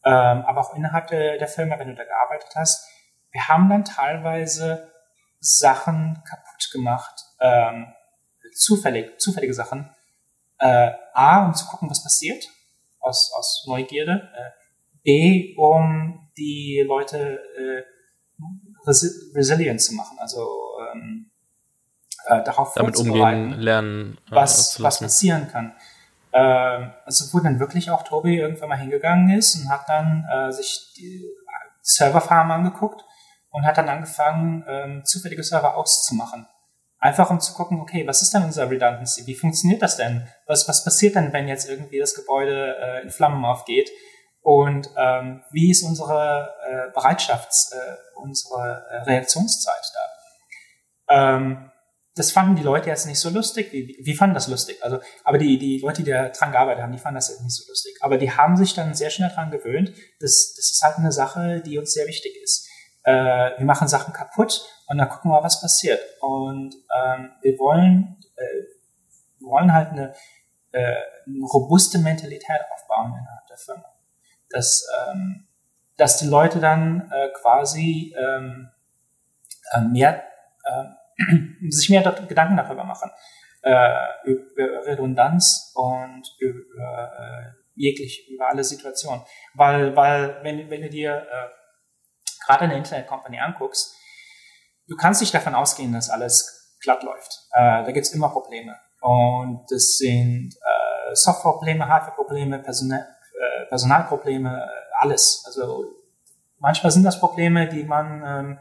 Ähm, 0.03 0.43
aber 0.45 0.61
auch 0.61 0.75
innerhalb 0.75 1.07
der, 1.07 1.37
der 1.37 1.47
Firma, 1.47 1.77
wenn 1.77 1.89
du 1.89 1.95
da 1.95 2.03
gearbeitet 2.03 2.49
hast, 2.55 2.87
wir 3.31 3.47
haben 3.47 3.69
dann 3.69 3.85
teilweise 3.85 4.91
Sachen 5.39 6.21
kaputt 6.27 6.69
gemacht, 6.71 7.23
ähm, 7.39 7.93
zufällig, 8.53 9.19
zufällige 9.19 9.53
Sachen. 9.53 9.89
Äh, 10.59 10.91
A, 11.13 11.45
um 11.45 11.53
zu 11.53 11.65
gucken, 11.65 11.89
was 11.89 12.03
passiert, 12.03 12.47
aus, 12.99 13.31
aus 13.35 13.65
Neugierde. 13.67 14.29
Äh, 14.35 14.51
B, 15.03 15.55
um 15.57 16.31
die 16.37 16.83
Leute 16.87 17.39
äh, 17.57 17.83
resi 18.85 19.09
resilient 19.35 19.81
zu 19.81 19.93
machen, 19.95 20.17
also 20.19 20.47
ähm, 20.93 21.31
äh, 22.27 22.43
darauf 22.43 22.73
damit 22.75 22.97
umgehen 22.97 23.59
lernen, 23.59 24.17
äh, 24.29 24.35
was, 24.35 24.81
was 24.81 24.99
passieren 24.99 25.47
kann. 25.47 25.73
Ähm, 26.33 26.91
also 27.05 27.33
wo 27.33 27.43
dann 27.43 27.59
wirklich 27.59 27.89
auch 27.91 28.03
Tobi 28.03 28.37
irgendwann 28.37 28.69
mal 28.69 28.77
hingegangen 28.77 29.37
ist 29.37 29.55
und 29.55 29.69
hat 29.69 29.87
dann 29.87 30.25
äh, 30.31 30.51
sich 30.51 30.93
die 30.97 31.25
Serverfarm 31.81 32.51
angeguckt 32.51 33.03
und 33.49 33.65
hat 33.65 33.77
dann 33.77 33.89
angefangen, 33.89 34.63
ähm, 34.67 35.05
zufällige 35.05 35.43
Server 35.43 35.75
auszumachen. 35.75 36.47
Einfach 37.03 37.31
um 37.31 37.39
zu 37.39 37.53
gucken, 37.53 37.81
okay, 37.81 38.05
was 38.05 38.21
ist 38.21 38.31
denn 38.31 38.43
unser 38.43 38.69
Redundancy? 38.69 39.25
Wie 39.25 39.33
funktioniert 39.33 39.81
das 39.81 39.97
denn? 39.97 40.27
Was, 40.45 40.67
was 40.67 40.83
passiert 40.83 41.15
denn, 41.15 41.33
wenn 41.33 41.47
jetzt 41.47 41.67
irgendwie 41.67 41.97
das 41.97 42.13
Gebäude 42.13 42.77
äh, 42.79 43.01
in 43.01 43.09
Flammen 43.09 43.43
aufgeht? 43.43 43.89
Und 44.43 44.87
ähm, 44.95 45.41
wie 45.49 45.71
ist 45.71 45.81
unsere 45.81 46.53
äh, 46.63 46.95
Bereitschafts-, 46.95 47.73
äh, 47.73 47.97
unsere 48.21 48.85
äh, 48.91 48.95
Reaktionszeit 49.09 49.81
da? 51.07 51.37
Ähm, 51.37 51.71
das 52.13 52.31
fanden 52.31 52.55
die 52.55 52.63
Leute 52.63 52.89
jetzt 52.89 53.07
nicht 53.07 53.19
so 53.19 53.31
lustig. 53.31 53.71
Wie, 53.71 53.97
wie 54.03 54.15
fanden 54.15 54.35
das 54.35 54.47
lustig? 54.47 54.77
Also, 54.83 54.99
aber 55.23 55.39
die, 55.39 55.57
die 55.57 55.79
Leute, 55.79 56.03
die 56.03 56.11
da 56.11 56.29
dran 56.29 56.51
gearbeitet 56.51 56.83
haben, 56.83 56.91
die 56.91 56.99
fanden 56.99 57.15
das 57.15 57.29
jetzt 57.29 57.41
nicht 57.41 57.55
so 57.55 57.67
lustig. 57.67 57.95
Aber 58.01 58.19
die 58.19 58.31
haben 58.31 58.55
sich 58.55 58.75
dann 58.75 58.93
sehr 58.93 59.09
schnell 59.09 59.29
dran 59.29 59.49
gewöhnt. 59.49 59.89
Das, 60.19 60.53
das 60.55 60.71
ist 60.71 60.81
halt 60.83 60.97
eine 60.97 61.11
Sache, 61.11 61.61
die 61.61 61.79
uns 61.79 61.93
sehr 61.93 62.05
wichtig 62.05 62.33
ist 62.43 62.67
äh, 63.03 63.57
wir 63.57 63.65
machen 63.65 63.87
Sachen 63.87 64.13
kaputt 64.13 64.61
und 64.91 64.97
dann 64.97 65.07
gucken 65.07 65.31
wir, 65.31 65.41
was 65.41 65.61
passiert. 65.61 66.01
Und 66.19 66.75
ähm, 66.93 67.31
wir 67.41 67.57
wollen, 67.59 68.17
äh, 68.35 69.39
wollen 69.39 69.71
halt 69.71 69.91
eine, 69.91 70.13
äh, 70.73 70.95
eine 71.25 71.45
robuste 71.45 71.97
Mentalität 71.97 72.59
aufbauen 72.73 73.13
innerhalb 73.17 73.47
der 73.47 73.57
Firma. 73.57 73.85
Dass, 74.49 74.85
ähm, 75.07 75.47
dass 75.95 76.17
die 76.17 76.27
Leute 76.27 76.59
dann 76.59 77.09
äh, 77.09 77.29
quasi 77.41 78.13
ähm, 78.17 78.69
äh, 79.71 79.79
mehr, 79.79 80.25
äh, 80.65 81.69
sich 81.69 81.89
mehr 81.89 82.01
Gedanken 82.27 82.57
darüber 82.57 82.83
machen. 82.83 83.11
Äh, 83.61 83.95
über 84.25 84.85
Redundanz 84.85 85.71
und 85.73 86.35
über 86.39 87.13
äh, 87.17 87.51
jeglich, 87.75 88.29
über 88.29 88.49
alle 88.49 88.65
Situationen. 88.65 89.23
Weil, 89.53 89.95
weil 89.95 90.43
wenn, 90.43 90.69
wenn 90.69 90.81
du 90.81 90.89
dir 90.89 91.27
äh, 91.31 92.45
gerade 92.45 92.65
eine 92.65 92.75
Internet-Company 92.75 93.39
anguckst, 93.39 94.00
du 94.91 94.97
kannst 94.97 95.21
nicht 95.21 95.33
davon 95.33 95.55
ausgehen, 95.55 95.93
dass 95.93 96.09
alles 96.09 96.75
glatt 96.81 97.01
läuft. 97.03 97.47
Äh, 97.53 97.85
da 97.85 97.91
gibt's 97.91 98.11
immer 98.11 98.29
Probleme. 98.29 98.77
Und 98.99 99.65
das 99.71 99.97
sind 99.97 100.53
äh, 100.53 101.15
Softwareprobleme, 101.15 101.87
Hardwareprobleme, 101.87 102.59
Personal, 102.59 102.99
äh, 102.99 103.65
Personalprobleme, 103.67 104.49
äh, 104.49 104.93
alles. 104.99 105.43
Also 105.45 105.85
manchmal 106.59 106.91
sind 106.91 107.03
das 107.03 107.19
Probleme, 107.19 107.69
die 107.69 107.83
man, 107.83 108.23
ähm, 108.25 108.59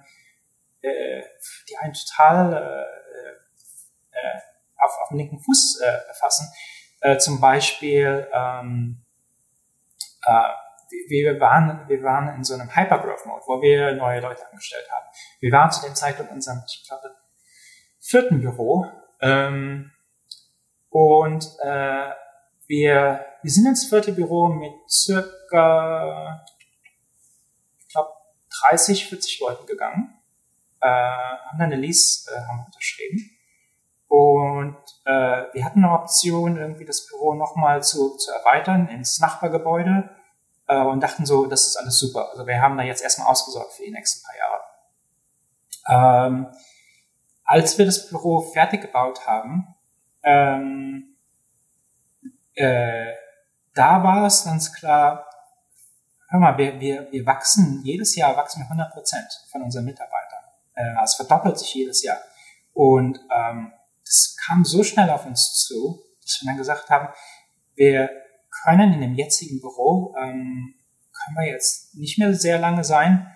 äh, 0.83 1.22
die 1.68 1.76
einen 1.78 1.95
total 1.95 2.53
äh, 2.55 4.16
äh, 4.16 4.41
auf, 4.78 4.99
auf 5.03 5.09
dem 5.09 5.18
linken 5.18 5.41
Fuß 5.41 5.81
äh, 5.81 6.09
erfassen. 6.09 6.49
Äh, 7.01 7.18
zum 7.18 7.41
Beispiel 7.41 8.28
ähm, 8.33 9.03
äh, 10.24 10.49
wir 11.09 11.41
waren, 11.41 11.88
wir 11.88 12.03
waren 12.03 12.34
in 12.36 12.45
so 12.45 12.55
einem 12.55 12.74
Hypergrowth-Mode, 12.74 13.43
wo 13.47 13.62
wir 13.62 13.93
neue 13.95 14.20
Leute 14.20 14.49
angestellt 14.51 14.86
haben. 14.91 15.07
Wir 15.41 15.53
waren 15.53 15.70
zu 15.70 15.82
dem 15.86 15.95
Zeitpunkt 15.95 16.30
in 16.30 16.36
unserem, 16.36 16.62
ich 16.66 16.86
glaube, 16.86 17.14
vierten 18.01 18.41
Büro. 18.41 18.86
Ähm, 19.20 19.93
und 20.88 21.45
äh, 21.62 22.11
wir, 22.66 23.24
wir 23.43 23.51
sind 23.51 23.66
ins 23.66 23.86
vierte 23.86 24.12
Büro 24.12 24.49
mit 24.49 24.72
circa, 24.88 26.45
ich 27.78 27.88
glaube, 27.88 28.11
30, 28.70 29.09
40 29.09 29.41
Leuten 29.41 29.66
gegangen. 29.66 30.14
Äh, 30.80 30.88
haben 30.88 31.59
dann 31.59 31.72
eine 31.72 31.76
Lease 31.76 32.30
äh, 32.30 32.41
haben 32.41 32.64
unterschrieben. 32.66 33.30
Und 34.09 34.76
äh, 35.05 35.45
wir 35.53 35.64
hatten 35.64 35.84
eine 35.84 35.93
Option, 35.93 36.57
irgendwie 36.57 36.84
das 36.84 37.07
Büro 37.07 37.34
nochmal 37.34 37.82
zu, 37.84 38.16
zu 38.16 38.32
erweitern 38.32 38.88
ins 38.88 39.20
Nachbargebäude 39.20 40.11
äh, 40.71 40.81
und 40.83 41.01
dachten 41.01 41.27
so, 41.27 41.47
das 41.47 41.66
ist 41.66 41.77
alles 41.77 41.99
super. 41.99 42.31
Also 42.31 42.47
wir 42.47 42.62
haben 42.62 42.79
da 42.79 42.85
jetzt 42.85 43.03
erstmal 43.03 43.29
ausgesorgt 43.29 43.73
für 43.73 43.83
die 43.83 43.91
nächsten 43.91 44.23
paar 44.25 44.37
Jahre. 44.37 46.29
Ähm, 46.29 46.47
als 47.45 47.77
wir 47.77 47.87
das 47.87 48.09
Büro 48.09 48.41
fertig 48.41 48.83
gebaut 48.83 49.27
haben, 49.27 49.75
ähm, 50.23 51.16
äh, 52.55 53.12
da 53.75 54.03
war 54.05 54.27
es 54.27 54.45
ganz 54.45 54.73
klar, 54.73 55.27
hör 56.29 56.39
mal, 56.39 56.57
wir, 56.57 56.79
wir, 56.79 57.11
wir 57.11 57.27
wachsen, 57.27 57.83
jedes 57.83 58.14
Jahr 58.14 58.37
wachsen 58.37 58.61
wir 58.61 58.66
100 58.66 58.93
Prozent 58.93 59.47
von 59.51 59.62
unseren 59.62 59.85
Mitarbeitern. 59.85 60.45
Äh, 60.75 61.03
es 61.03 61.16
verdoppelt 61.16 61.59
sich 61.59 61.75
jedes 61.75 62.05
Jahr. 62.05 62.18
Und 62.73 63.18
ähm, 63.35 63.73
das 64.05 64.37
kam 64.47 64.64
so 64.64 64.85
schnell 64.85 65.11
auf 65.11 65.27
uns 65.27 65.55
zu, 65.66 66.05
dass 66.23 66.41
wir 66.41 66.47
dann 66.47 66.57
gesagt 66.57 66.89
haben, 66.91 67.09
wir 67.75 68.11
können 68.64 68.92
in 68.92 69.00
dem 69.00 69.14
jetzigen 69.14 69.61
Büro, 69.61 70.14
ähm, 70.18 70.74
können 71.12 71.36
wir 71.36 71.46
jetzt 71.46 71.94
nicht 71.96 72.18
mehr 72.18 72.34
sehr 72.34 72.58
lange 72.58 72.84
sein 72.84 73.26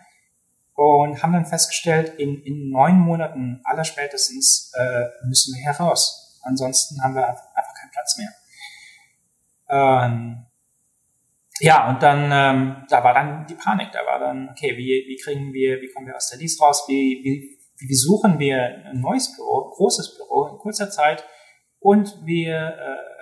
und 0.74 1.22
haben 1.22 1.32
dann 1.32 1.46
festgestellt, 1.46 2.18
in, 2.18 2.42
in 2.42 2.70
neun 2.70 2.98
Monaten 2.98 3.60
allerspätestens 3.64 4.72
äh, 4.76 5.26
müssen 5.26 5.54
wir 5.54 5.62
heraus. 5.62 6.40
Ansonsten 6.42 7.02
haben 7.02 7.14
wir 7.14 7.26
einfach, 7.28 7.74
keinen 7.80 7.90
Platz 7.90 8.18
mehr. 8.18 8.32
Ähm, 9.70 10.46
ja, 11.60 11.88
und 11.88 12.02
dann, 12.02 12.30
ähm, 12.32 12.84
da 12.88 13.04
war 13.04 13.14
dann 13.14 13.46
die 13.46 13.54
Panik, 13.54 13.92
da 13.92 14.04
war 14.04 14.18
dann, 14.18 14.48
okay, 14.50 14.76
wie, 14.76 15.04
wie 15.06 15.16
kriegen 15.16 15.52
wir, 15.52 15.80
wie 15.80 15.88
kommen 15.88 16.06
wir 16.06 16.16
aus 16.16 16.30
der 16.30 16.40
Lease 16.40 16.60
raus, 16.60 16.84
wie, 16.88 17.20
wie, 17.22 17.58
wie 17.78 17.94
suchen 17.94 18.38
wir 18.38 18.60
ein 18.86 19.00
neues 19.00 19.34
Büro, 19.36 19.66
ein 19.66 19.70
großes 19.70 20.16
Büro 20.16 20.48
in 20.48 20.58
kurzer 20.58 20.90
Zeit 20.90 21.24
und 21.78 22.20
wir 22.24 22.56
äh, 22.56 23.13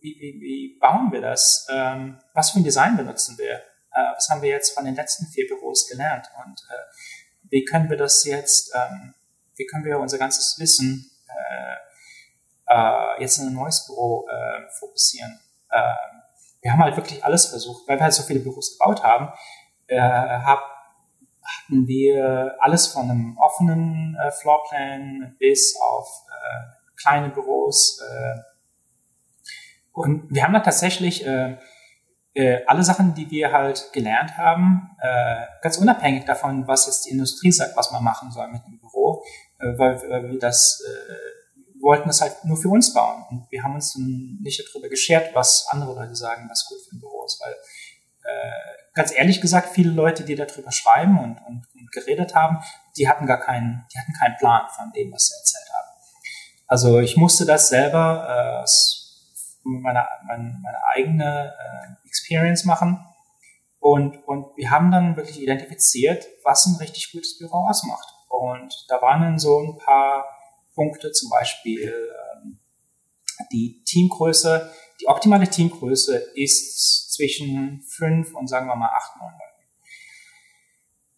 wie, 0.00 0.16
wie, 0.20 0.40
wie 0.40 0.78
bauen 0.78 1.12
wir 1.12 1.20
das? 1.20 1.66
Ähm, 1.70 2.18
was 2.34 2.50
für 2.50 2.60
ein 2.60 2.64
Design 2.64 2.96
benutzen 2.96 3.36
wir? 3.38 3.54
Äh, 3.54 4.14
was 4.14 4.28
haben 4.28 4.42
wir 4.42 4.50
jetzt 4.50 4.74
von 4.74 4.84
den 4.84 4.94
letzten 4.94 5.26
vier 5.26 5.46
Büros 5.46 5.88
gelernt? 5.88 6.26
Und 6.44 6.60
äh, 6.70 7.48
wie 7.50 7.64
können 7.64 7.90
wir 7.90 7.96
das 7.96 8.24
jetzt, 8.24 8.74
ähm, 8.74 9.14
wie 9.56 9.66
können 9.66 9.84
wir 9.84 9.98
unser 9.98 10.18
ganzes 10.18 10.58
Wissen 10.58 11.10
äh, 11.28 12.74
äh, 12.74 13.20
jetzt 13.20 13.38
in 13.38 13.48
ein 13.48 13.54
neues 13.54 13.86
Büro 13.86 14.26
äh, 14.28 14.68
fokussieren? 14.78 15.40
Äh, 15.70 15.80
wir 16.60 16.72
haben 16.72 16.82
halt 16.82 16.96
wirklich 16.96 17.24
alles 17.24 17.46
versucht, 17.46 17.88
weil 17.88 17.98
wir 17.98 18.04
halt 18.04 18.14
so 18.14 18.22
viele 18.22 18.40
Büros 18.40 18.76
gebaut 18.76 19.02
haben, 19.02 19.32
hab, 19.90 20.60
hatten 21.42 21.86
wir 21.86 22.56
alles 22.58 22.88
von 22.88 23.08
einem 23.08 23.38
offenen 23.38 24.18
Floorplan 24.38 25.36
bis 25.38 25.80
auf 25.80 26.26
kleine 27.00 27.30
Büros, 27.30 28.00
äh, 28.00 28.40
und 29.98 30.30
wir 30.30 30.44
haben 30.44 30.52
da 30.52 30.60
tatsächlich 30.60 31.26
äh, 31.26 31.56
äh, 32.34 32.64
alle 32.66 32.84
Sachen, 32.84 33.14
die 33.14 33.28
wir 33.30 33.52
halt 33.52 33.90
gelernt 33.92 34.36
haben, 34.36 34.96
äh, 35.00 35.44
ganz 35.60 35.78
unabhängig 35.78 36.24
davon, 36.24 36.68
was 36.68 36.86
jetzt 36.86 37.06
die 37.06 37.10
Industrie 37.10 37.50
sagt, 37.50 37.76
was 37.76 37.90
man 37.90 38.04
machen 38.04 38.30
soll 38.30 38.46
mit 38.48 38.64
dem 38.64 38.78
Büro, 38.78 39.24
äh, 39.58 39.76
weil 39.76 39.96
äh, 39.96 40.30
wir 40.30 40.38
das, 40.38 40.80
äh, 40.86 41.82
wollten 41.82 42.08
das 42.08 42.20
halt 42.20 42.44
nur 42.44 42.56
für 42.56 42.68
uns 42.68 42.94
bauen. 42.94 43.24
Und 43.30 43.50
wir 43.50 43.64
haben 43.64 43.74
uns 43.74 43.94
dann 43.94 44.38
nicht 44.40 44.62
darüber 44.68 44.88
geschert, 44.88 45.34
was 45.34 45.66
andere 45.70 45.94
Leute 45.94 46.14
sagen, 46.14 46.46
was 46.48 46.64
gut 46.66 46.78
für 46.88 46.96
ein 46.96 47.00
Büro 47.00 47.24
ist. 47.24 47.40
Weil, 47.44 47.52
äh, 47.52 48.50
ganz 48.94 49.12
ehrlich 49.12 49.40
gesagt, 49.40 49.70
viele 49.70 49.90
Leute, 49.90 50.22
die 50.22 50.36
darüber 50.36 50.70
schreiben 50.70 51.18
und, 51.18 51.38
und, 51.44 51.66
und 51.74 51.92
geredet 51.92 52.36
haben, 52.36 52.58
die 52.96 53.08
hatten 53.08 53.26
gar 53.26 53.40
keinen, 53.40 53.84
die 53.92 53.98
hatten 53.98 54.12
keinen 54.12 54.36
Plan 54.36 54.62
von 54.76 54.92
dem, 54.92 55.12
was 55.12 55.26
sie 55.26 55.34
erzählt 55.34 55.74
haben. 55.76 55.88
Also 56.68 57.00
ich 57.00 57.16
musste 57.16 57.46
das 57.46 57.68
selber 57.68 58.62
äh, 58.62 58.62
meine, 59.68 60.06
meine, 60.26 60.58
meine 60.62 60.78
eigene 60.94 61.54
äh, 61.58 62.06
Experience 62.06 62.64
machen. 62.64 63.04
Und, 63.80 64.26
und 64.26 64.56
wir 64.56 64.70
haben 64.70 64.90
dann 64.90 65.16
wirklich 65.16 65.40
identifiziert, 65.40 66.26
was 66.44 66.66
ein 66.66 66.76
richtig 66.76 67.12
gutes 67.12 67.38
Büro 67.38 67.68
ausmacht. 67.68 68.06
Und 68.28 68.74
da 68.88 69.00
waren 69.00 69.22
dann 69.22 69.38
so 69.38 69.60
ein 69.60 69.78
paar 69.78 70.26
Punkte, 70.74 71.12
zum 71.12 71.30
Beispiel 71.30 71.92
ähm, 72.42 72.58
die 73.52 73.82
Teamgröße. 73.84 74.70
Die 75.00 75.06
optimale 75.06 75.48
Teamgröße 75.48 76.16
ist 76.34 77.12
zwischen 77.14 77.82
fünf 77.82 78.34
und 78.34 78.48
sagen 78.48 78.66
wir 78.66 78.76
mal 78.76 78.90
acht, 78.94 79.16
neun 79.16 79.32
Leuten. 79.32 79.48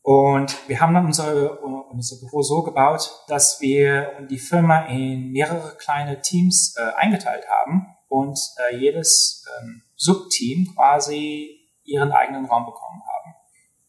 Und 0.03 0.69
wir 0.69 0.81
haben 0.81 0.95
dann 0.95 1.07
unser, 1.07 1.63
unser 1.63 2.17
Büro 2.21 2.43
so 2.43 2.63
gebaut, 2.63 3.11
dass 3.29 3.61
wir 3.61 4.27
die 4.31 4.39
Firma 4.39 4.87
in 4.87 5.31
mehrere 5.31 5.77
kleine 5.77 6.21
Teams 6.21 6.75
äh, 6.77 6.95
eingeteilt 6.97 7.49
haben 7.49 7.97
und 8.11 8.39
äh, 8.59 8.77
jedes 8.77 9.47
ähm, 9.63 9.83
Subteam 9.97 10.75
quasi 10.75 11.61
ihren 11.85 12.13
eigenen 12.13 12.45
Raum 12.45 12.67
bekommen 12.67 13.03
haben. 13.07 13.35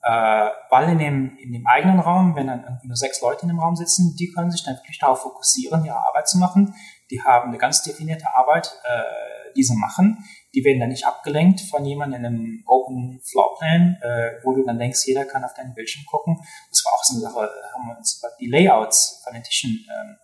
Äh, 0.04 0.52
weil 0.70 0.90
in 0.90 1.00
dem, 1.00 1.38
in 1.38 1.52
dem 1.54 1.68
eigenen 1.68 2.00
Raum, 2.00 2.36
wenn 2.36 2.48
dann 2.48 2.64
irgendwie 2.64 2.88
nur 2.88 2.96
sechs 2.96 3.20
Leute 3.22 3.44
in 3.44 3.50
dem 3.50 3.60
Raum 3.60 3.76
sitzen, 3.76 4.16
die 4.18 4.32
können 4.32 4.52
sich 4.52 4.64
dann 4.64 4.76
wirklich 4.76 5.00
darauf 5.00 5.22
fokussieren, 5.22 5.84
ihre 5.84 5.98
Arbeit 5.98 6.28
zu 6.28 6.38
machen. 6.38 6.76
Die 7.10 7.22
haben 7.22 7.50
eine 7.50 7.58
ganz 7.58 7.82
definierte 7.84 8.26
Arbeit, 8.36 8.72
äh, 8.84 9.54
die 9.56 9.64
sie 9.64 9.76
machen. 9.76 10.24
Die 10.54 10.64
werden 10.64 10.80
dann 10.80 10.90
nicht 10.90 11.06
abgelenkt 11.06 11.62
von 11.62 11.84
jemandem 11.84 12.20
in 12.20 12.26
einem 12.26 12.64
Open 12.68 13.20
Floorplan, 13.24 13.98
äh, 14.02 14.32
wo 14.44 14.54
du 14.54 14.64
dann 14.64 14.78
denkst, 14.78 15.06
jeder 15.06 15.26
kann 15.26 15.44
auf 15.44 15.54
deinen 15.56 15.74
Bildschirm 15.74 16.06
gucken. 16.06 16.38
Das 16.70 16.86
war 16.86 16.94
auch 16.94 17.04
so 17.04 17.16
eine 17.16 17.22
Sache, 17.22 17.50
haben 17.74 17.88
wir 17.88 17.98
uns 17.98 18.22
die 18.40 18.48
Layouts 18.48 19.22
von 19.24 19.34
den 19.34 19.44
Tischen 19.44 19.86
ähm, 19.90 20.18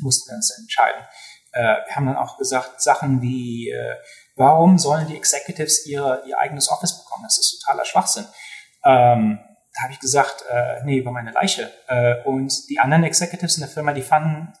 mussten 0.00 0.30
wir 0.30 0.36
uns 0.36 0.50
entscheiden. 0.58 1.02
Äh, 1.56 1.86
wir 1.86 1.96
haben 1.96 2.06
dann 2.06 2.16
auch 2.16 2.36
gesagt, 2.36 2.82
Sachen 2.82 3.22
wie, 3.22 3.70
äh, 3.70 3.96
warum 4.36 4.78
sollen 4.78 5.06
die 5.08 5.16
Executives 5.16 5.86
ihre, 5.86 6.22
ihr 6.26 6.38
eigenes 6.38 6.70
Office 6.70 7.02
bekommen? 7.02 7.24
Das 7.24 7.38
ist 7.38 7.62
totaler 7.62 7.86
Schwachsinn. 7.86 8.26
Ähm, 8.84 9.40
da 9.74 9.82
habe 9.82 9.92
ich 9.92 10.00
gesagt, 10.00 10.44
äh, 10.50 10.84
nee, 10.84 10.98
über 10.98 11.12
meine 11.12 11.30
Leiche. 11.30 11.72
Äh, 11.88 12.22
und 12.24 12.68
die 12.68 12.78
anderen 12.78 13.04
Executives 13.04 13.56
in 13.56 13.62
der 13.62 13.70
Firma, 13.70 13.94
die 13.94 14.02
fanden, 14.02 14.52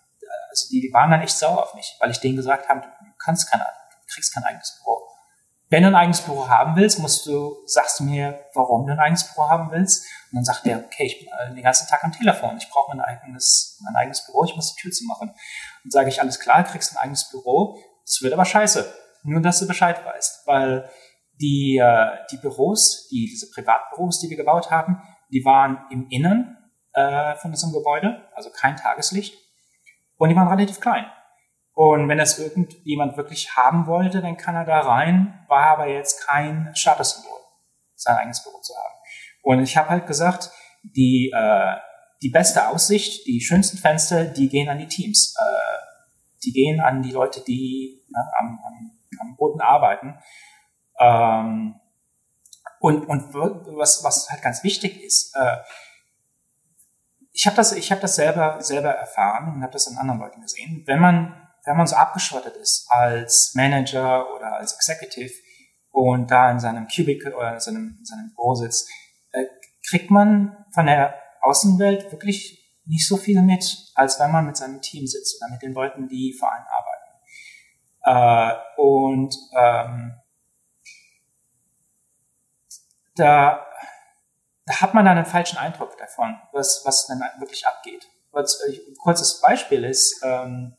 also 0.50 0.68
die, 0.70 0.80
die 0.80 0.92
waren 0.92 1.10
dann 1.10 1.20
echt 1.20 1.36
sauer 1.36 1.62
auf 1.62 1.74
mich, 1.74 1.96
weil 2.00 2.10
ich 2.10 2.20
denen 2.20 2.36
gesagt 2.36 2.68
habe, 2.68 2.80
du 2.80 3.12
kannst 3.22 3.50
kein, 3.50 3.60
du 3.60 4.14
kriegst 4.14 4.32
kein 4.32 4.44
eigenes 4.44 4.78
Büro. 4.78 5.02
Wenn 5.68 5.82
du 5.82 5.88
ein 5.88 5.94
eigenes 5.96 6.20
Büro 6.20 6.48
haben 6.48 6.76
willst, 6.76 7.00
musst 7.00 7.26
du, 7.26 7.56
sagst 7.66 8.00
du 8.00 8.04
mir, 8.04 8.46
warum 8.54 8.86
du 8.86 8.92
ein 8.92 9.00
eigenes 9.00 9.24
Büro 9.24 9.50
haben 9.50 9.70
willst. 9.72 10.06
Und 10.30 10.36
dann 10.36 10.44
sagt 10.44 10.64
der, 10.64 10.78
okay, 10.78 11.06
ich 11.06 11.18
bin 11.18 11.28
den 11.54 11.62
ganzen 11.62 11.88
Tag 11.88 12.04
am 12.04 12.12
Telefon, 12.12 12.56
ich 12.56 12.70
brauche 12.70 12.94
mein 12.96 13.04
eigenes, 13.04 13.78
mein 13.82 13.96
eigenes 13.96 14.24
Büro, 14.24 14.44
ich 14.44 14.54
muss 14.54 14.74
die 14.74 14.80
Tür 14.80 14.92
zu 14.92 15.04
machen. 15.06 15.34
Und 15.86 15.92
sage 15.92 16.08
ich, 16.08 16.20
alles 16.20 16.40
klar, 16.40 16.64
kriegst 16.64 16.92
ein 16.92 16.98
eigenes 16.98 17.30
Büro, 17.30 17.78
das 18.04 18.20
wird 18.20 18.32
aber 18.32 18.44
scheiße. 18.44 18.92
Nur, 19.22 19.40
dass 19.40 19.60
du 19.60 19.68
Bescheid 19.68 20.04
weißt, 20.04 20.44
weil 20.48 20.90
die, 21.40 21.78
äh, 21.80 22.26
die 22.32 22.38
Büros, 22.38 23.06
die, 23.08 23.26
diese 23.26 23.48
Privatbüros, 23.52 24.18
die 24.18 24.28
wir 24.28 24.36
gebaut 24.36 24.72
haben, 24.72 25.00
die 25.30 25.44
waren 25.44 25.86
im 25.92 26.08
Innern 26.08 26.56
äh, 26.92 27.36
von 27.36 27.52
unserem 27.52 27.72
Gebäude, 27.72 28.28
also 28.34 28.50
kein 28.50 28.74
Tageslicht. 28.74 29.38
Und 30.16 30.30
die 30.30 30.34
waren 30.34 30.48
relativ 30.48 30.80
klein. 30.80 31.06
Und 31.72 32.08
wenn 32.08 32.18
das 32.18 32.40
irgendjemand 32.40 33.16
wirklich 33.16 33.56
haben 33.56 33.86
wollte, 33.86 34.20
dann 34.20 34.36
kann 34.36 34.56
er 34.56 34.64
da 34.64 34.80
rein, 34.80 35.44
war 35.46 35.66
aber 35.66 35.86
jetzt 35.86 36.26
kein 36.26 36.72
Statussymbol, 36.74 37.38
sein 37.94 38.16
eigenes 38.16 38.42
Büro 38.42 38.58
zu 38.60 38.74
haben. 38.74 38.94
Und 39.42 39.62
ich 39.62 39.76
habe 39.76 39.90
halt 39.90 40.08
gesagt, 40.08 40.50
die, 40.82 41.30
äh, 41.32 41.76
die 42.22 42.30
beste 42.30 42.68
Aussicht, 42.68 43.26
die 43.26 43.40
schönsten 43.40 43.78
Fenster, 43.78 44.24
die 44.24 44.48
gehen 44.48 44.68
an 44.68 44.78
die 44.78 44.88
Teams. 44.88 45.34
Äh, 45.38 45.76
die 46.44 46.52
gehen 46.52 46.80
an 46.80 47.02
die 47.02 47.10
Leute, 47.10 47.42
die 47.42 48.04
ne, 48.08 48.32
am, 48.38 48.58
am, 48.64 48.90
am 49.20 49.36
Boden 49.36 49.60
arbeiten. 49.60 50.18
Ähm, 50.98 51.80
und, 52.78 53.06
und 53.06 53.34
was, 53.34 54.04
was 54.04 54.30
halt 54.30 54.42
ganz 54.42 54.62
wichtig 54.62 55.02
ist, 55.02 55.34
äh, 55.36 55.56
ich 57.32 57.46
habe 57.46 57.56
das, 57.56 57.72
ich 57.72 57.90
habe 57.90 58.00
das 58.00 58.16
selber, 58.16 58.62
selber 58.62 58.90
erfahren 58.90 59.52
und 59.52 59.62
habe 59.62 59.72
das 59.72 59.88
an 59.88 59.98
anderen 59.98 60.20
Leuten 60.20 60.40
gesehen. 60.40 60.84
Wenn 60.86 61.00
man, 61.00 61.48
wenn 61.64 61.76
man 61.76 61.86
so 61.86 61.96
abgeschottet 61.96 62.56
ist 62.56 62.86
als 62.90 63.52
Manager 63.54 64.34
oder 64.34 64.54
als 64.54 64.74
Executive 64.74 65.34
und 65.90 66.30
da 66.30 66.50
in 66.50 66.60
seinem 66.60 66.86
Cubicle 66.88 67.34
oder 67.34 67.54
in 67.54 67.60
seinem, 67.60 67.96
in 67.98 68.04
seinem 68.04 68.32
Büro 68.34 68.54
sitzt, 68.54 68.88
äh, 69.32 69.44
kriegt 69.86 70.10
man 70.10 70.64
von 70.72 70.86
der 70.86 71.14
Außenwelt 71.46 72.10
wirklich 72.12 72.66
nicht 72.84 73.06
so 73.06 73.16
viel 73.16 73.42
mit, 73.42 73.92
als 73.94 74.20
wenn 74.20 74.32
man 74.32 74.46
mit 74.46 74.56
seinem 74.56 74.80
Team 74.80 75.06
sitzt 75.06 75.40
oder 75.40 75.50
mit 75.50 75.62
den 75.62 75.72
Leuten, 75.72 76.08
die 76.08 76.32
für 76.32 76.48
einen 76.48 76.66
arbeiten. 76.66 77.06
Äh, 78.04 78.80
und 78.80 79.36
ähm, 79.56 80.14
da, 83.16 83.66
da 84.66 84.80
hat 84.80 84.94
man 84.94 85.04
dann 85.04 85.16
einen 85.16 85.26
falschen 85.26 85.58
Eindruck 85.58 85.96
davon, 85.98 86.36
was, 86.52 86.82
was 86.84 87.06
dann 87.06 87.20
wirklich 87.40 87.66
abgeht. 87.66 88.08
Was, 88.32 88.60
ein 88.68 88.94
kurzes 88.96 89.40
Beispiel 89.40 89.84
ist, 89.84 90.22
ähm, 90.24 90.76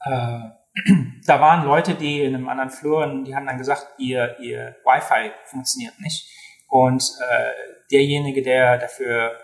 äh, 0.00 0.40
da 1.26 1.40
waren 1.40 1.66
Leute, 1.66 1.94
die 1.94 2.22
in 2.22 2.34
einem 2.34 2.48
anderen 2.48 2.70
Flur, 2.70 3.06
die 3.24 3.34
haben 3.34 3.46
dann 3.46 3.58
gesagt, 3.58 3.86
ihr, 3.98 4.38
ihr 4.40 4.76
Wi-Fi 4.84 5.32
funktioniert 5.44 6.00
nicht. 6.00 6.28
Und 6.68 7.02
äh, 7.20 7.52
derjenige, 7.90 8.42
der 8.42 8.78
dafür 8.78 9.38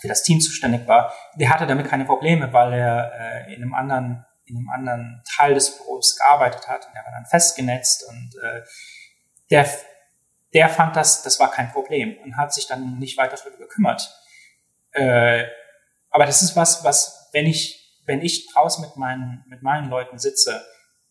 für 0.00 0.08
das 0.08 0.22
Team 0.22 0.40
zuständig 0.40 0.86
war, 0.86 1.14
der 1.36 1.48
hatte 1.48 1.66
damit 1.66 1.88
keine 1.88 2.04
Probleme, 2.04 2.52
weil 2.52 2.74
er 2.74 3.46
äh, 3.46 3.54
in 3.54 3.62
einem 3.62 3.74
anderen 3.74 4.26
in 4.46 4.58
einem 4.58 4.68
anderen 4.68 5.22
Teil 5.36 5.54
des 5.54 5.78
Büros 5.78 6.18
gearbeitet 6.18 6.68
hat 6.68 6.86
und 6.86 6.94
er 6.94 7.02
war 7.02 7.12
dann 7.12 7.24
festgenetzt 7.24 8.06
und 8.06 8.34
äh, 8.42 8.60
der 9.50 9.66
der 10.54 10.68
fand 10.68 10.94
das, 10.96 11.22
das 11.22 11.40
war 11.40 11.50
kein 11.50 11.72
Problem 11.72 12.16
und 12.22 12.36
hat 12.36 12.54
sich 12.54 12.66
dann 12.66 12.98
nicht 12.98 13.18
weiter 13.18 13.36
darüber 13.36 13.58
gekümmert. 13.58 14.08
Äh, 14.92 15.44
aber 16.10 16.26
das 16.26 16.42
ist 16.42 16.54
was, 16.54 16.84
was, 16.84 17.28
wenn 17.32 17.46
ich, 17.46 18.00
wenn 18.06 18.22
ich 18.22 18.52
draußen 18.52 18.84
mit 18.84 18.96
meinen, 18.96 19.44
mit 19.48 19.62
meinen 19.62 19.90
Leuten 19.90 20.18
sitze, 20.18 20.64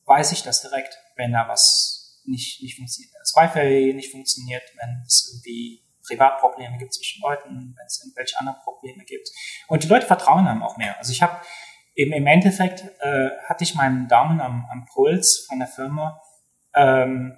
weiß 0.06 0.32
ich 0.32 0.44
das 0.44 0.62
direkt, 0.62 0.98
wenn 1.18 1.34
da 1.34 1.48
was 1.50 2.03
nicht, 2.28 2.62
nicht 2.62 2.76
funktioniert. 2.76 3.14
Wenn 3.14 3.20
das 3.22 3.36
Wi-Fi 3.36 3.94
nicht 3.94 4.12
funktioniert, 4.12 4.64
wenn 4.78 5.04
es 5.06 5.32
irgendwie 5.34 5.84
Privatprobleme 6.06 6.78
gibt 6.78 6.94
zwischen 6.94 7.22
Leuten, 7.22 7.76
wenn 7.78 7.86
es 7.86 8.04
irgendwelche 8.04 8.38
anderen 8.40 8.60
Probleme 8.64 9.04
gibt. 9.06 9.30
Und 9.68 9.84
die 9.84 9.88
Leute 9.88 10.06
vertrauen 10.06 10.48
einem 10.48 10.64
auch 10.64 10.78
mehr. 10.78 10.98
Also 10.98 11.12
ich 11.12 11.22
habe 11.22 11.40
eben 11.96 12.12
im 12.12 12.28
Endeffekt 12.28 12.84
äh, 13.00 13.30
hatte 13.46 13.64
ich 13.64 13.76
meinen 13.76 14.08
Daumen 14.08 14.42
am, 14.42 14.68
am 14.70 14.86
Puls 14.86 15.46
von 15.48 15.60
der 15.60 15.68
Firma. 15.68 16.22
Ähm, 16.76 17.38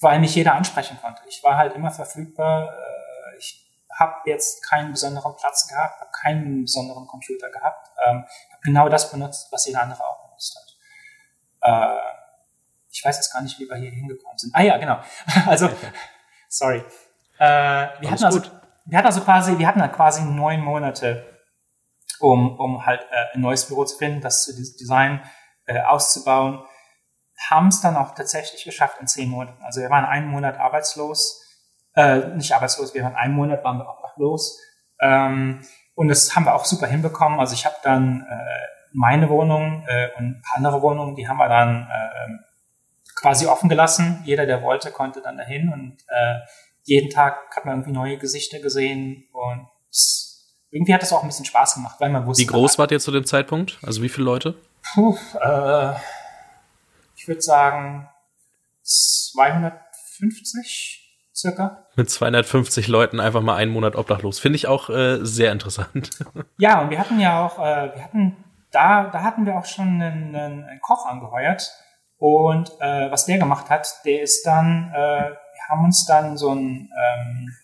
weil 0.00 0.20
mich 0.20 0.34
jeder 0.34 0.54
ansprechen 0.54 0.98
konnte. 1.00 1.22
Ich 1.28 1.42
war 1.42 1.56
halt 1.56 1.74
immer 1.74 1.90
verfügbar. 1.90 2.72
Äh, 2.72 3.38
ich 3.38 3.64
habe 3.98 4.14
jetzt 4.26 4.62
keinen 4.68 4.92
besonderen 4.92 5.34
Platz 5.36 5.66
gehabt, 5.66 6.00
habe 6.00 6.10
keinen 6.12 6.62
besonderen 6.62 7.06
Computer 7.06 7.50
gehabt. 7.50 7.88
Ähm, 8.06 8.24
habe 8.52 8.62
genau 8.62 8.88
das 8.88 9.10
benutzt, 9.10 9.48
was 9.50 9.66
jeder 9.66 9.82
andere 9.82 10.04
auch 10.04 10.26
benutzt 10.26 10.56
hat. 10.56 10.76
Äh, 11.62 12.17
ich 12.90 13.04
weiß 13.04 13.16
jetzt 13.16 13.32
gar 13.32 13.42
nicht, 13.42 13.58
wie 13.58 13.68
wir 13.68 13.76
hier 13.76 13.90
hingekommen 13.90 14.38
sind. 14.38 14.54
Ah 14.54 14.62
ja, 14.62 14.76
genau. 14.78 14.98
Also, 15.46 15.68
sorry. 16.48 16.84
Äh, 17.38 17.88
wir, 18.00 18.10
hatten 18.10 18.24
also, 18.24 18.42
wir 18.86 18.98
hatten 18.98 19.06
also 19.06 19.20
quasi, 19.20 19.58
wir 19.58 19.66
hatten 19.66 19.80
halt 19.80 19.92
quasi 19.92 20.22
neun 20.22 20.60
Monate, 20.60 21.24
um, 22.20 22.58
um 22.58 22.84
halt 22.84 23.02
äh, 23.10 23.34
ein 23.36 23.40
neues 23.40 23.66
Büro 23.66 23.84
zu 23.84 23.96
finden, 23.96 24.20
das 24.20 24.44
zu 24.44 24.54
designen, 24.54 25.22
äh, 25.66 25.80
auszubauen 25.80 26.64
haben 27.38 27.68
es 27.68 27.80
dann 27.80 27.96
auch 27.96 28.14
tatsächlich 28.14 28.64
geschafft 28.64 28.98
in 29.00 29.06
zehn 29.06 29.30
Monaten. 29.30 29.62
Also 29.62 29.80
wir 29.80 29.90
waren 29.90 30.04
einen 30.04 30.28
Monat 30.28 30.58
arbeitslos, 30.58 31.44
äh, 31.94 32.18
nicht 32.34 32.52
arbeitslos, 32.52 32.94
wir 32.94 33.04
waren 33.04 33.14
einen 33.14 33.34
Monat 33.34 33.62
waren 33.64 33.78
wir 33.78 33.88
obdachlos. 33.88 34.60
Ähm, 35.00 35.62
und 35.94 36.08
das 36.08 36.34
haben 36.34 36.44
wir 36.44 36.54
auch 36.54 36.64
super 36.64 36.86
hinbekommen. 36.86 37.38
Also 37.38 37.54
ich 37.54 37.64
habe 37.64 37.76
dann 37.82 38.26
äh, 38.28 38.66
meine 38.92 39.28
Wohnung 39.28 39.84
äh, 39.86 40.08
und 40.16 40.24
ein 40.24 40.42
paar 40.42 40.56
andere 40.56 40.82
Wohnungen, 40.82 41.14
die 41.14 41.28
haben 41.28 41.38
wir 41.38 41.48
dann 41.48 41.88
äh, 41.90 42.47
quasi 43.20 43.46
offen 43.46 43.68
gelassen. 43.68 44.22
Jeder, 44.24 44.46
der 44.46 44.62
wollte, 44.62 44.90
konnte 44.90 45.20
dann 45.20 45.36
dahin 45.36 45.72
und 45.72 45.96
äh, 46.08 46.38
jeden 46.84 47.10
Tag 47.10 47.54
hat 47.54 47.64
man 47.64 47.76
irgendwie 47.76 47.92
neue 47.92 48.18
Gesichter 48.18 48.60
gesehen 48.60 49.28
und 49.32 49.68
irgendwie 50.70 50.94
hat 50.94 51.02
das 51.02 51.12
auch 51.12 51.22
ein 51.22 51.28
bisschen 51.28 51.44
Spaß 51.44 51.74
gemacht, 51.74 51.96
weil 51.98 52.10
man 52.10 52.26
wusste. 52.26 52.42
Wie 52.42 52.46
groß 52.46 52.78
wart 52.78 52.92
ihr 52.92 53.00
zu 53.00 53.10
dem 53.10 53.24
Zeitpunkt? 53.24 53.78
Also 53.82 54.02
wie 54.02 54.08
viele 54.08 54.24
Leute? 54.24 54.54
Puh, 54.94 55.16
äh, 55.40 55.94
ich 57.16 57.26
würde 57.26 57.42
sagen 57.42 58.08
250 58.82 61.04
circa. 61.34 61.86
Mit 61.96 62.10
250 62.10 62.88
Leuten 62.88 63.20
einfach 63.20 63.42
mal 63.42 63.56
einen 63.56 63.72
Monat 63.72 63.96
obdachlos. 63.96 64.38
Finde 64.38 64.56
ich 64.56 64.66
auch 64.66 64.90
äh, 64.90 65.24
sehr 65.24 65.52
interessant. 65.52 66.10
Ja, 66.58 66.80
und 66.80 66.90
wir 66.90 66.98
hatten 66.98 67.20
ja 67.20 67.46
auch, 67.46 67.58
äh, 67.58 67.94
wir 67.94 68.02
hatten 68.02 68.36
da, 68.72 69.04
da 69.04 69.22
hatten 69.22 69.46
wir 69.46 69.56
auch 69.56 69.64
schon 69.64 70.02
einen, 70.02 70.34
einen 70.34 70.80
Koch 70.80 71.06
angeheuert. 71.06 71.70
Und 72.18 72.70
äh, 72.80 73.10
was 73.10 73.26
der 73.26 73.38
gemacht 73.38 73.70
hat, 73.70 74.04
der 74.04 74.22
ist 74.22 74.44
dann, 74.44 74.90
äh, 74.92 75.30
wir 75.30 75.68
haben 75.68 75.84
uns 75.84 76.04
dann 76.04 76.36
so 76.36 76.52
ein, 76.52 76.90
ähm, 76.90 77.56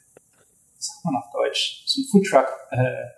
was 0.77 0.87
sagt 0.87 1.05
man 1.05 1.17
auf 1.17 1.31
Deutsch, 1.33 1.83
so 1.87 2.01
ein 2.01 2.05
Foodtruck 2.11 2.49
äh, 2.71 3.09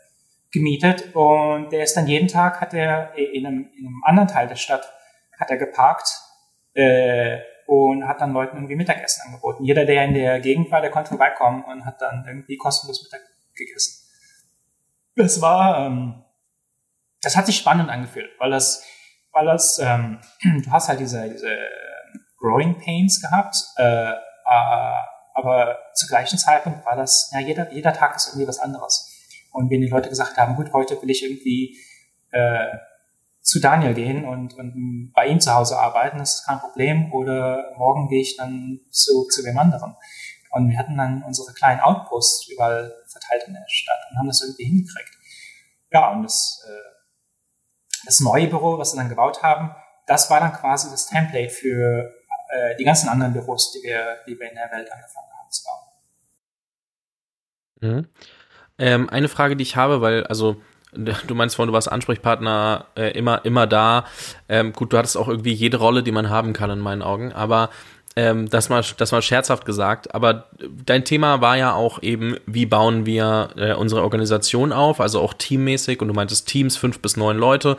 gemietet 0.50 1.14
und 1.14 1.70
der 1.70 1.82
ist 1.82 1.94
dann 1.96 2.06
jeden 2.06 2.28
Tag, 2.28 2.60
hat 2.60 2.72
er 2.72 3.14
in 3.16 3.46
einem, 3.46 3.70
in 3.76 3.86
einem 3.86 4.02
anderen 4.04 4.28
Teil 4.28 4.48
der 4.48 4.56
Stadt, 4.56 4.90
hat 5.38 5.50
er 5.50 5.58
geparkt 5.58 6.08
äh, 6.72 7.38
und 7.66 8.08
hat 8.08 8.20
dann 8.20 8.32
Leuten 8.32 8.56
irgendwie 8.56 8.76
Mittagessen 8.76 9.26
angeboten. 9.26 9.64
Jeder, 9.64 9.84
der 9.84 10.04
in 10.04 10.14
der 10.14 10.40
Gegend 10.40 10.70
war, 10.70 10.80
der 10.80 10.90
konnte 10.90 11.10
vorbeikommen 11.10 11.64
und 11.64 11.84
hat 11.84 12.00
dann 12.00 12.24
irgendwie 12.26 12.56
kostenlos 12.56 13.02
Mittag 13.02 13.20
gegessen. 13.54 14.08
Das 15.16 15.40
war, 15.42 15.86
ähm, 15.86 16.22
das 17.20 17.36
hat 17.36 17.46
sich 17.46 17.56
spannend 17.56 17.90
angefühlt, 17.90 18.30
weil 18.38 18.50
das, 18.50 18.84
weil 19.36 19.46
das, 19.46 19.78
ähm, 19.78 20.18
du 20.64 20.70
hast 20.70 20.88
halt 20.88 20.98
diese, 20.98 21.28
diese 21.28 21.54
Growing 22.38 22.78
Pains 22.78 23.20
gehabt, 23.20 23.56
äh, 23.76 24.10
äh, 24.10 24.94
aber 25.34 25.78
zur 25.94 26.08
gleichen 26.08 26.38
Zeitpunkt 26.38 26.86
war 26.86 26.96
das, 26.96 27.30
ja, 27.32 27.40
jeder, 27.40 27.70
jeder 27.70 27.92
Tag 27.92 28.16
ist 28.16 28.28
irgendwie 28.28 28.48
was 28.48 28.58
anderes. 28.58 29.12
Und 29.52 29.70
wenn 29.70 29.82
die 29.82 29.88
Leute 29.88 30.08
gesagt 30.08 30.38
haben, 30.38 30.56
gut, 30.56 30.72
heute 30.72 31.00
will 31.02 31.10
ich 31.10 31.22
irgendwie 31.22 31.76
äh, 32.30 32.78
zu 33.42 33.60
Daniel 33.60 33.92
gehen 33.92 34.24
und, 34.24 34.54
und 34.54 35.12
bei 35.14 35.26
ihm 35.26 35.38
zu 35.38 35.54
Hause 35.54 35.78
arbeiten, 35.78 36.18
das 36.18 36.36
ist 36.36 36.46
kein 36.46 36.58
Problem. 36.58 37.12
Oder 37.12 37.74
morgen 37.76 38.08
gehe 38.08 38.22
ich 38.22 38.36
dann 38.36 38.80
zu, 38.90 39.26
zu 39.28 39.44
wem 39.44 39.58
anderen. 39.58 39.94
Und 40.50 40.70
wir 40.70 40.78
hatten 40.78 40.96
dann 40.96 41.22
unsere 41.22 41.52
kleinen 41.52 41.80
Outposts 41.80 42.48
überall 42.50 42.94
verteilt 43.06 43.44
in 43.46 43.52
der 43.52 43.64
Stadt 43.66 43.98
und 44.10 44.18
haben 44.18 44.26
das 44.26 44.40
irgendwie 44.40 44.64
hingekriegt. 44.64 45.12
Ja, 45.92 46.12
und 46.12 46.22
das, 46.22 46.64
äh, 46.66 46.95
das 48.06 48.20
neue 48.20 48.46
Büro, 48.46 48.78
was 48.78 48.94
wir 48.94 49.00
dann 49.00 49.08
gebaut 49.08 49.42
haben, 49.42 49.74
das 50.06 50.30
war 50.30 50.40
dann 50.40 50.52
quasi 50.52 50.90
das 50.90 51.06
Template 51.06 51.50
für 51.50 52.14
äh, 52.48 52.76
die 52.76 52.84
ganzen 52.84 53.08
anderen 53.08 53.32
Büros, 53.32 53.72
die 53.72 53.86
wir, 53.86 54.18
die 54.26 54.38
wir 54.38 54.48
in 54.48 54.54
der 54.54 54.70
Welt 54.70 54.90
angefangen 54.90 55.28
haben 55.38 55.50
zu 55.50 55.64
bauen. 55.64 55.80
Mhm. 57.80 58.08
Ähm, 58.78 59.10
eine 59.10 59.28
Frage, 59.28 59.56
die 59.56 59.62
ich 59.62 59.76
habe, 59.76 60.00
weil, 60.00 60.24
also 60.26 60.56
du 60.92 61.34
meinst 61.34 61.56
vorhin, 61.56 61.68
du 61.68 61.74
warst 61.74 61.90
Ansprechpartner 61.90 62.86
äh, 62.96 63.10
immer, 63.10 63.44
immer 63.44 63.66
da. 63.66 64.06
Ähm, 64.48 64.72
gut, 64.72 64.92
du 64.92 64.98
hattest 64.98 65.16
auch 65.16 65.28
irgendwie 65.28 65.52
jede 65.52 65.78
Rolle, 65.78 66.02
die 66.02 66.12
man 66.12 66.30
haben 66.30 66.52
kann 66.52 66.70
in 66.70 66.78
meinen 66.78 67.02
Augen, 67.02 67.32
aber 67.32 67.70
ähm, 68.16 68.48
das, 68.48 68.70
mal, 68.70 68.82
das 68.96 69.12
mal 69.12 69.22
scherzhaft 69.22 69.66
gesagt. 69.66 70.14
Aber 70.14 70.46
dein 70.84 71.04
Thema 71.04 71.42
war 71.42 71.56
ja 71.56 71.74
auch 71.74 72.02
eben, 72.02 72.36
wie 72.46 72.64
bauen 72.64 73.04
wir 73.04 73.50
äh, 73.56 73.74
unsere 73.74 74.02
Organisation 74.02 74.72
auf, 74.72 75.00
also 75.00 75.20
auch 75.20 75.34
teammäßig 75.34 76.00
und 76.00 76.08
du 76.08 76.14
meintest 76.14 76.48
Teams, 76.48 76.76
fünf 76.78 77.00
bis 77.00 77.18
neun 77.18 77.36
Leute. 77.36 77.76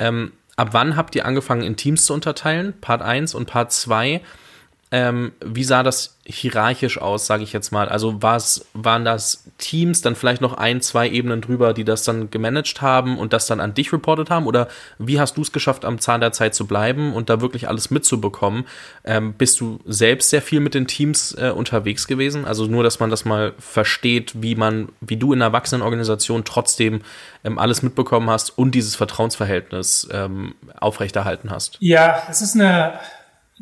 Ähm, 0.00 0.32
ab 0.56 0.70
wann 0.72 0.96
habt 0.96 1.14
ihr 1.14 1.24
angefangen, 1.24 1.62
in 1.62 1.76
Teams 1.76 2.04
zu 2.04 2.12
unterteilen? 2.12 2.74
Part 2.80 3.02
1 3.02 3.34
und 3.34 3.46
Part 3.46 3.72
2. 3.72 4.20
Ähm, 4.90 5.32
wie 5.44 5.64
sah 5.64 5.82
das 5.82 6.16
hierarchisch 6.24 6.98
aus, 7.00 7.26
sage 7.26 7.42
ich 7.42 7.52
jetzt 7.52 7.72
mal? 7.72 7.88
Also 7.88 8.22
waren 8.22 9.04
das 9.04 9.44
Teams 9.58 10.02
dann 10.02 10.14
vielleicht 10.14 10.40
noch 10.40 10.54
ein, 10.54 10.80
zwei 10.80 11.08
Ebenen 11.08 11.40
drüber, 11.40 11.74
die 11.74 11.84
das 11.84 12.04
dann 12.04 12.30
gemanagt 12.30 12.80
haben 12.80 13.18
und 13.18 13.32
das 13.32 13.46
dann 13.46 13.60
an 13.60 13.74
dich 13.74 13.92
reportet 13.92 14.30
haben? 14.30 14.46
Oder 14.46 14.68
wie 14.98 15.20
hast 15.20 15.36
du 15.36 15.42
es 15.42 15.52
geschafft, 15.52 15.84
am 15.84 15.98
Zahn 15.98 16.20
der 16.20 16.32
Zeit 16.32 16.54
zu 16.54 16.66
bleiben 16.66 17.12
und 17.14 17.28
da 17.28 17.40
wirklich 17.40 17.68
alles 17.68 17.90
mitzubekommen? 17.90 18.66
Ähm, 19.04 19.34
bist 19.34 19.60
du 19.60 19.80
selbst 19.86 20.30
sehr 20.30 20.42
viel 20.42 20.60
mit 20.60 20.74
den 20.74 20.86
Teams 20.86 21.34
äh, 21.34 21.50
unterwegs 21.50 22.06
gewesen? 22.06 22.44
Also 22.44 22.66
nur, 22.66 22.82
dass 22.82 23.00
man 23.00 23.10
das 23.10 23.24
mal 23.24 23.52
versteht, 23.58 24.42
wie 24.42 24.54
man, 24.54 24.88
wie 25.00 25.16
du 25.16 25.32
in 25.32 25.38
einer 25.38 25.46
Erwachsenenorganisation 25.46 26.44
trotzdem 26.44 27.02
ähm, 27.44 27.58
alles 27.58 27.82
mitbekommen 27.82 28.28
hast 28.28 28.56
und 28.56 28.74
dieses 28.74 28.96
Vertrauensverhältnis 28.96 30.08
ähm, 30.12 30.54
aufrechterhalten 30.78 31.50
hast. 31.50 31.76
Ja, 31.80 32.22
es 32.30 32.42
ist 32.42 32.54
eine, 32.54 33.00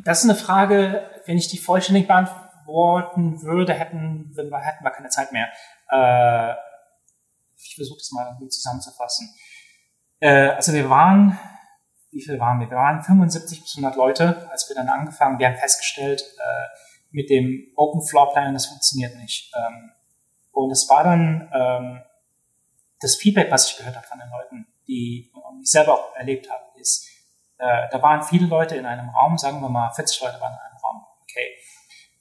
das 0.04 0.24
ist 0.24 0.30
eine 0.30 0.38
Frage, 0.38 1.02
wenn 1.26 1.38
ich 1.38 1.48
die 1.48 1.58
vollständig 1.58 2.06
beantworten 2.06 3.42
würde, 3.42 3.74
hätten, 3.74 4.32
wir, 4.34 4.58
hätten 4.58 4.84
wir 4.84 4.90
keine 4.90 5.08
Zeit 5.08 5.32
mehr. 5.32 5.48
Äh, 5.90 6.54
ich 7.56 7.74
versuche 7.74 7.98
das 7.98 8.10
mal 8.12 8.26
irgendwie 8.26 8.48
zusammenzufassen. 8.48 9.34
Äh, 10.20 10.50
also 10.50 10.72
wir 10.72 10.88
waren, 10.88 11.38
wie 12.10 12.22
viel 12.22 12.38
waren 12.38 12.60
wir? 12.60 12.70
Wir 12.70 12.76
waren 12.76 13.02
75 13.02 13.62
bis 13.62 13.76
100 13.76 13.96
Leute, 13.96 14.48
als 14.50 14.68
wir 14.68 14.76
dann 14.76 14.88
angefangen. 14.88 15.38
Wir 15.38 15.48
haben 15.48 15.56
festgestellt, 15.56 16.22
äh, 16.22 16.78
mit 17.10 17.30
dem 17.30 17.72
Open 17.76 18.02
Floor 18.02 18.32
Plan, 18.32 18.54
das 18.54 18.66
funktioniert 18.66 19.16
nicht. 19.16 19.52
Ähm, 19.56 19.92
und 20.52 20.70
es 20.70 20.88
war 20.88 21.04
dann 21.04 21.50
ähm, 21.54 22.02
das 23.00 23.16
Feedback, 23.16 23.50
was 23.50 23.70
ich 23.70 23.76
gehört 23.76 23.96
habe 23.96 24.06
von 24.06 24.18
den 24.18 24.30
Leuten, 24.30 24.66
die 24.86 25.30
ich 25.62 25.70
selber 25.70 25.94
auch 25.94 26.14
erlebt 26.16 26.50
habe, 26.50 26.62
ist, 26.78 27.08
äh, 27.58 27.88
da 27.90 28.02
waren 28.02 28.22
viele 28.22 28.46
Leute 28.46 28.76
in 28.76 28.86
einem 28.86 29.08
Raum, 29.10 29.38
sagen 29.38 29.60
wir 29.60 29.68
mal 29.68 29.90
40 29.90 30.20
Leute 30.20 30.40
waren 30.40 30.52
in 30.52 30.58
einem. 30.58 30.75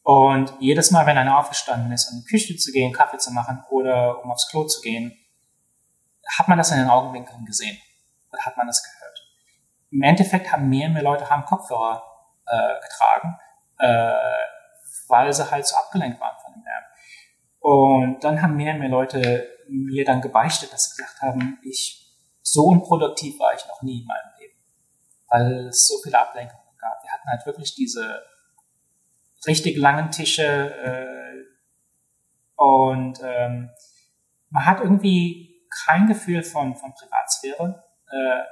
Und 0.06 0.54
jedes 0.60 0.92
Mal, 0.92 1.06
wenn 1.08 1.18
einer 1.18 1.40
aufgestanden 1.40 1.92
ist, 1.92 2.12
um 2.12 2.18
in 2.18 2.24
die 2.24 2.30
Küche 2.30 2.56
zu 2.56 2.72
gehen, 2.72 2.94
Kaffee 2.94 3.18
zu 3.18 3.32
machen 3.32 3.64
oder 3.70 4.24
um 4.24 4.32
aufs 4.32 4.48
Klo 4.50 4.64
zu 4.66 4.82
gehen, 4.82 5.18
hat 6.38 6.48
man 6.48 6.58
das 6.58 6.72
in 6.72 6.78
den 6.78 6.90
Augenwinkeln 6.90 7.44
gesehen 7.46 7.78
oder 8.32 8.42
hat 8.44 8.56
man 8.56 8.68
das 8.68 8.84
gehört. 8.84 9.20
Im 9.92 10.04
Endeffekt 10.04 10.52
haben 10.52 10.70
mehr 10.70 10.88
und 10.88 10.94
mehr 10.94 11.04
Leute 11.04 11.30
haben 11.30 11.46
Kopfhörer 11.46 12.04
äh, 12.46 12.82
getragen, 12.82 13.40
äh, 13.80 14.14
weil 15.08 15.34
sie 15.34 15.50
halt 15.50 15.66
so 15.66 15.76
abgelenkt 15.76 16.20
waren 16.20 16.38
von 16.40 16.54
dem 16.54 16.64
Lärm. 16.64 16.84
Und 17.60 18.24
dann 18.24 18.42
haben 18.42 18.56
mehr 18.56 18.74
und 18.74 18.80
mehr 18.82 18.90
Leute 18.90 19.50
mir 19.68 20.06
dann 20.06 20.22
gebeichtet, 20.22 20.72
dass 20.72 20.86
sie 20.86 20.98
gesagt 20.98 21.22
haben, 21.22 21.60
ich 21.64 22.16
so 22.44 22.66
unproduktiv 22.66 23.40
war 23.40 23.56
ich 23.56 23.66
noch 23.68 23.82
nie 23.82 24.02
in 24.02 24.06
meinem 24.06 24.36
weil 25.28 25.68
es 25.68 25.88
so 25.88 25.96
viele 26.04 26.20
Ablenkungen 26.20 26.78
gab. 26.80 27.04
Wir 27.04 27.12
hatten 27.12 27.28
halt 27.28 27.46
wirklich 27.46 27.76
diese 27.76 28.22
richtig 29.48 29.78
langen 29.78 30.12
Tische 30.12 30.44
äh, 30.44 31.46
und 32.56 33.20
ähm, 33.24 33.70
man 34.50 34.66
hat 34.66 34.80
irgendwie 34.80 35.68
kein 35.86 36.08
Gefühl 36.08 36.44
von, 36.44 36.76
von 36.76 36.94
Privatsphäre. 36.94 37.84
Äh, 38.10 38.44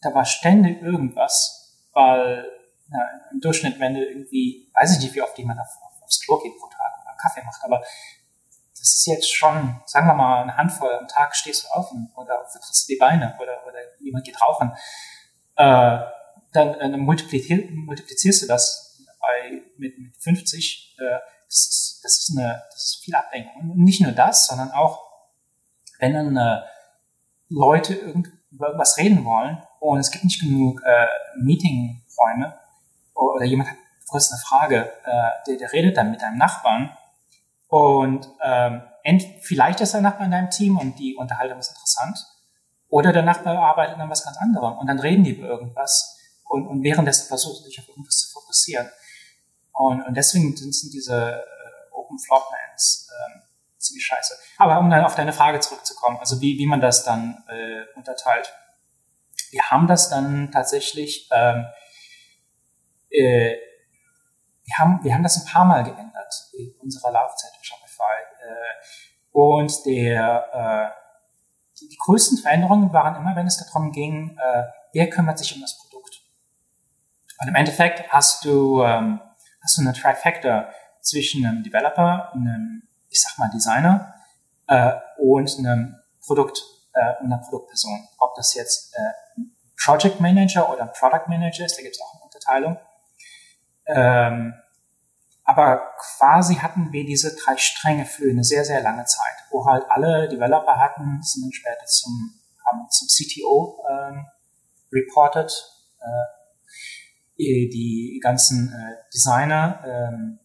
da 0.00 0.14
war 0.14 0.24
ständig 0.24 0.80
irgendwas, 0.82 1.88
weil 1.92 2.50
na, 2.88 3.00
im 3.32 3.40
Durchschnitt, 3.40 3.78
wenn 3.78 3.94
du 3.94 4.04
irgendwie, 4.04 4.70
weiß 4.74 4.96
ich 4.96 5.02
nicht, 5.02 5.14
wie 5.14 5.22
oft 5.22 5.36
jemand 5.36 5.60
auf, 5.60 5.68
auf, 5.82 6.02
aufs 6.02 6.20
Klo 6.20 6.38
geht 6.38 6.56
pro 6.58 6.68
Tag 6.68 6.92
oder 7.02 7.16
Kaffee 7.20 7.44
macht, 7.44 7.62
aber 7.64 7.80
das 7.80 8.94
ist 8.94 9.06
jetzt 9.06 9.34
schon, 9.34 9.80
sagen 9.86 10.06
wir 10.06 10.14
mal, 10.14 10.42
eine 10.42 10.56
Handvoll 10.56 10.94
am 10.94 11.08
Tag 11.08 11.34
stehst 11.34 11.64
du 11.64 11.68
auf 11.70 11.90
oder 12.14 12.46
vertrittst 12.46 12.88
du 12.88 12.94
die 12.94 12.98
Beine 12.98 13.36
oder, 13.40 13.66
oder 13.66 13.78
jemand 14.00 14.24
geht 14.24 14.40
rauchen 14.40 14.72
äh, 15.56 15.98
dann 16.52 16.74
äh, 16.74 16.96
multiplizier, 16.96 17.68
multiplizierst 17.70 18.42
du 18.42 18.46
das 18.46 19.02
bei, 19.20 19.62
mit, 19.78 19.98
mit 19.98 20.16
50. 20.16 20.96
Äh, 20.98 21.18
das, 21.46 21.58
ist, 21.58 22.00
das, 22.02 22.18
ist 22.18 22.36
eine, 22.36 22.62
das 22.70 22.84
ist 22.84 23.04
viel 23.04 23.14
Ablenkung. 23.14 23.70
Und 23.70 23.78
nicht 23.78 24.00
nur 24.00 24.12
das, 24.12 24.46
sondern 24.46 24.70
auch, 24.70 25.02
wenn 25.98 26.14
dann 26.14 26.36
äh, 26.36 26.62
Leute 27.48 27.94
irgend, 27.94 28.28
über 28.50 28.66
irgendwas 28.66 28.96
reden 28.98 29.24
wollen 29.24 29.62
und 29.80 29.98
es 29.98 30.10
gibt 30.10 30.24
nicht 30.24 30.40
genug 30.40 30.82
äh, 30.84 31.06
Meetingräume 31.38 32.58
oder 33.14 33.44
jemand 33.44 33.70
hat 33.70 33.76
kurz 34.08 34.30
eine 34.30 34.40
Frage, 34.40 34.92
äh, 35.04 35.30
der, 35.46 35.56
der 35.58 35.72
redet 35.72 35.96
dann 35.96 36.10
mit 36.10 36.22
deinem 36.22 36.38
Nachbarn 36.38 36.96
und 37.68 38.28
ähm, 38.42 38.82
vielleicht 39.42 39.80
ist 39.80 39.94
der 39.94 40.00
Nachbar 40.00 40.26
in 40.26 40.32
deinem 40.32 40.50
Team 40.50 40.78
und 40.78 40.98
die 40.98 41.16
Unterhaltung 41.16 41.58
ist 41.58 41.68
interessant 41.68 42.18
oder 42.88 43.12
der 43.12 43.22
Nachbar 43.22 43.58
arbeitet 43.58 43.98
an 43.98 44.10
was 44.10 44.24
ganz 44.24 44.36
anderem 44.38 44.78
und 44.78 44.86
dann 44.86 44.98
reden 44.98 45.24
die 45.24 45.32
über 45.32 45.48
irgendwas 45.48 46.18
und, 46.44 46.66
und 46.66 46.82
währenddessen 46.82 47.26
versuchen 47.28 47.64
sich 47.64 47.78
auf 47.78 47.88
irgendwas 47.88 48.18
zu 48.18 48.32
fokussieren. 48.32 48.88
Und, 49.76 50.02
und 50.02 50.14
deswegen 50.16 50.56
sind, 50.56 50.92
diese 50.92 51.32
äh, 51.32 51.92
Open 51.92 52.18
Floor 52.18 52.46
Plans 52.48 53.08
ähm, 53.12 53.42
ziemlich 53.78 54.04
scheiße. 54.04 54.34
Aber 54.58 54.78
um 54.78 54.88
dann 54.90 55.04
auf 55.04 55.14
deine 55.14 55.32
Frage 55.32 55.60
zurückzukommen, 55.60 56.18
also 56.18 56.40
wie, 56.40 56.58
wie 56.58 56.66
man 56.66 56.80
das 56.80 57.04
dann 57.04 57.44
äh, 57.48 57.84
unterteilt. 57.94 58.52
Wir 59.50 59.62
haben 59.70 59.86
das 59.86 60.08
dann 60.08 60.50
tatsächlich, 60.50 61.28
ähm, 61.30 61.66
äh, 63.10 63.56
wir, 64.64 64.78
haben, 64.78 65.04
wir 65.04 65.14
haben 65.14 65.22
das 65.22 65.36
ein 65.36 65.46
paar 65.46 65.64
Mal 65.64 65.84
geändert 65.84 66.34
in 66.54 66.74
unserer 66.80 67.12
Laufzeit 67.12 67.52
in 67.56 67.64
Shopify. 67.64 68.02
Äh, 68.40 69.32
und 69.32 69.84
der 69.84 70.92
äh, 70.94 71.06
die, 71.80 71.88
die 71.88 71.98
größten 71.98 72.38
Veränderungen 72.38 72.92
waren 72.92 73.16
immer, 73.16 73.36
wenn 73.36 73.46
es 73.46 73.58
darum 73.58 73.92
ging, 73.92 74.38
äh, 74.38 74.64
wer 74.92 75.10
kümmert 75.10 75.38
sich 75.38 75.54
um 75.54 75.60
das 75.60 75.76
Produkt. 75.78 76.22
Und 77.40 77.48
im 77.48 77.54
Endeffekt 77.54 78.10
hast 78.10 78.44
du, 78.44 78.82
ähm, 78.82 79.20
hast 79.66 79.78
du 79.78 79.82
eine 79.82 79.92
Trifecta 79.92 80.68
zwischen 81.00 81.44
einem 81.44 81.64
Developer, 81.64 82.32
einem, 82.32 82.84
ich 83.08 83.20
sag 83.20 83.36
mal, 83.36 83.50
Designer 83.52 84.14
äh, 84.68 84.92
und 85.18 85.58
einem 85.58 85.96
Produkt, 86.24 86.62
äh, 86.94 87.24
einer 87.24 87.38
Produktperson. 87.38 88.08
Ob 88.18 88.36
das 88.36 88.54
jetzt 88.54 88.94
äh, 88.94 89.42
Project 89.84 90.20
Manager 90.20 90.72
oder 90.72 90.86
Product 90.86 91.26
Manager 91.26 91.64
ist, 91.64 91.76
da 91.76 91.82
gibt 91.82 91.96
es 91.96 92.00
auch 92.00 92.14
eine 92.14 92.22
Unterteilung. 92.22 92.78
Ähm, 93.88 94.54
aber 95.42 95.90
quasi 95.98 96.56
hatten 96.56 96.92
wir 96.92 97.04
diese 97.04 97.34
drei 97.34 97.56
Stränge 97.56 98.04
für 98.04 98.30
eine 98.30 98.44
sehr, 98.44 98.64
sehr 98.64 98.82
lange 98.82 99.04
Zeit, 99.04 99.34
wo 99.50 99.66
halt 99.66 99.84
alle 99.88 100.28
Developer 100.28 100.78
hatten, 100.78 101.20
sind 101.22 101.44
dann 101.44 101.52
später 101.52 101.86
zum, 101.86 102.40
haben 102.64 102.88
zum 102.90 103.08
CTO 103.08 103.84
ähm, 103.90 104.26
reported. 104.92 105.50
Äh, 106.00 106.35
die 107.38 108.20
ganzen 108.22 108.72
äh, 108.72 109.10
Designer 109.12 109.82
ähm, 109.84 110.38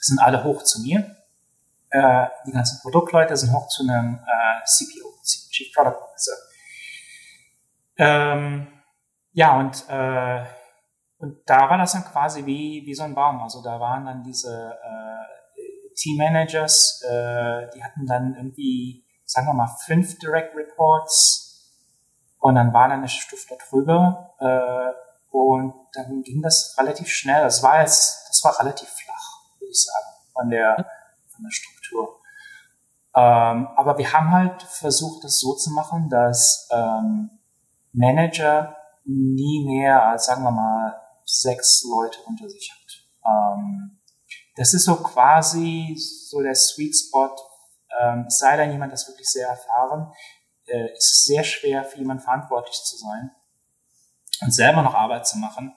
sind 0.00 0.18
alle 0.20 0.44
hoch 0.44 0.62
zu 0.62 0.82
mir. 0.82 1.16
Äh, 1.90 2.26
die 2.46 2.52
ganzen 2.52 2.80
Produktleute 2.82 3.36
sind 3.36 3.52
hoch 3.52 3.68
zu 3.68 3.82
einem 3.82 4.16
äh, 4.16 4.64
CPO, 4.64 5.08
Chief 5.50 5.72
Product 5.72 5.96
Officer. 6.02 6.32
Ähm, 7.96 8.66
ja, 9.32 9.58
und, 9.58 9.84
äh, 9.88 10.44
und 11.18 11.38
da 11.46 11.70
war 11.70 11.78
das 11.78 11.92
dann 11.92 12.04
quasi 12.04 12.44
wie, 12.44 12.82
wie 12.84 12.94
so 12.94 13.04
ein 13.04 13.14
Baum. 13.14 13.40
Also 13.40 13.62
da 13.62 13.78
waren 13.78 14.04
dann 14.04 14.22
diese 14.22 14.76
äh, 14.82 15.94
Team-Managers, 15.94 17.02
äh, 17.02 17.70
die 17.74 17.82
hatten 17.82 18.06
dann 18.06 18.34
irgendwie, 18.36 19.04
sagen 19.24 19.46
wir 19.46 19.54
mal, 19.54 19.70
fünf 19.84 20.18
Direct 20.18 20.56
Reports 20.56 21.44
und 22.40 22.56
dann 22.56 22.72
war 22.72 22.88
dann 22.88 22.98
eine 22.98 23.08
Stufe 23.08 23.56
darüber 23.58 24.34
äh, 24.40 25.03
und 25.34 25.74
dann 25.94 26.22
ging 26.22 26.42
das 26.42 26.76
relativ 26.78 27.08
schnell. 27.08 27.42
Das 27.42 27.60
war 27.60 27.80
jetzt, 27.80 28.28
das 28.28 28.44
war 28.44 28.56
relativ 28.60 28.88
flach, 28.88 29.42
würde 29.58 29.72
ich 29.72 29.82
sagen, 29.82 30.06
von 30.32 30.48
der, 30.48 30.76
von 31.26 31.42
der 31.42 31.50
Struktur. 31.50 32.20
Ähm, 33.16 33.66
aber 33.74 33.98
wir 33.98 34.12
haben 34.12 34.30
halt 34.30 34.62
versucht, 34.62 35.24
das 35.24 35.40
so 35.40 35.54
zu 35.54 35.70
machen, 35.70 36.08
dass 36.08 36.68
ähm, 36.70 37.30
Manager 37.92 38.76
nie 39.04 39.64
mehr 39.66 40.06
als, 40.06 40.26
sagen 40.26 40.44
wir 40.44 40.52
mal, 40.52 41.02
sechs 41.24 41.82
Leute 41.82 42.20
unter 42.26 42.48
sich 42.48 42.70
hat. 42.72 43.26
Ähm, 43.26 43.98
das 44.54 44.72
ist 44.72 44.84
so 44.84 44.94
quasi 45.02 45.96
so 45.96 46.42
der 46.42 46.54
Sweet 46.54 46.94
Spot. 46.94 47.34
Ähm, 48.00 48.26
sei 48.28 48.56
denn 48.56 48.70
jemand, 48.70 48.92
das 48.92 49.08
wirklich 49.08 49.28
sehr 49.28 49.48
erfahren, 49.48 50.12
äh, 50.66 50.92
ist 50.92 51.10
es 51.10 51.24
sehr 51.24 51.42
schwer 51.42 51.82
für 51.82 51.98
jemanden 51.98 52.22
verantwortlich 52.22 52.80
zu 52.84 52.96
sein 52.98 53.32
und 54.42 54.52
selber 54.52 54.82
noch 54.82 54.94
Arbeit 54.94 55.26
zu 55.26 55.38
machen, 55.38 55.74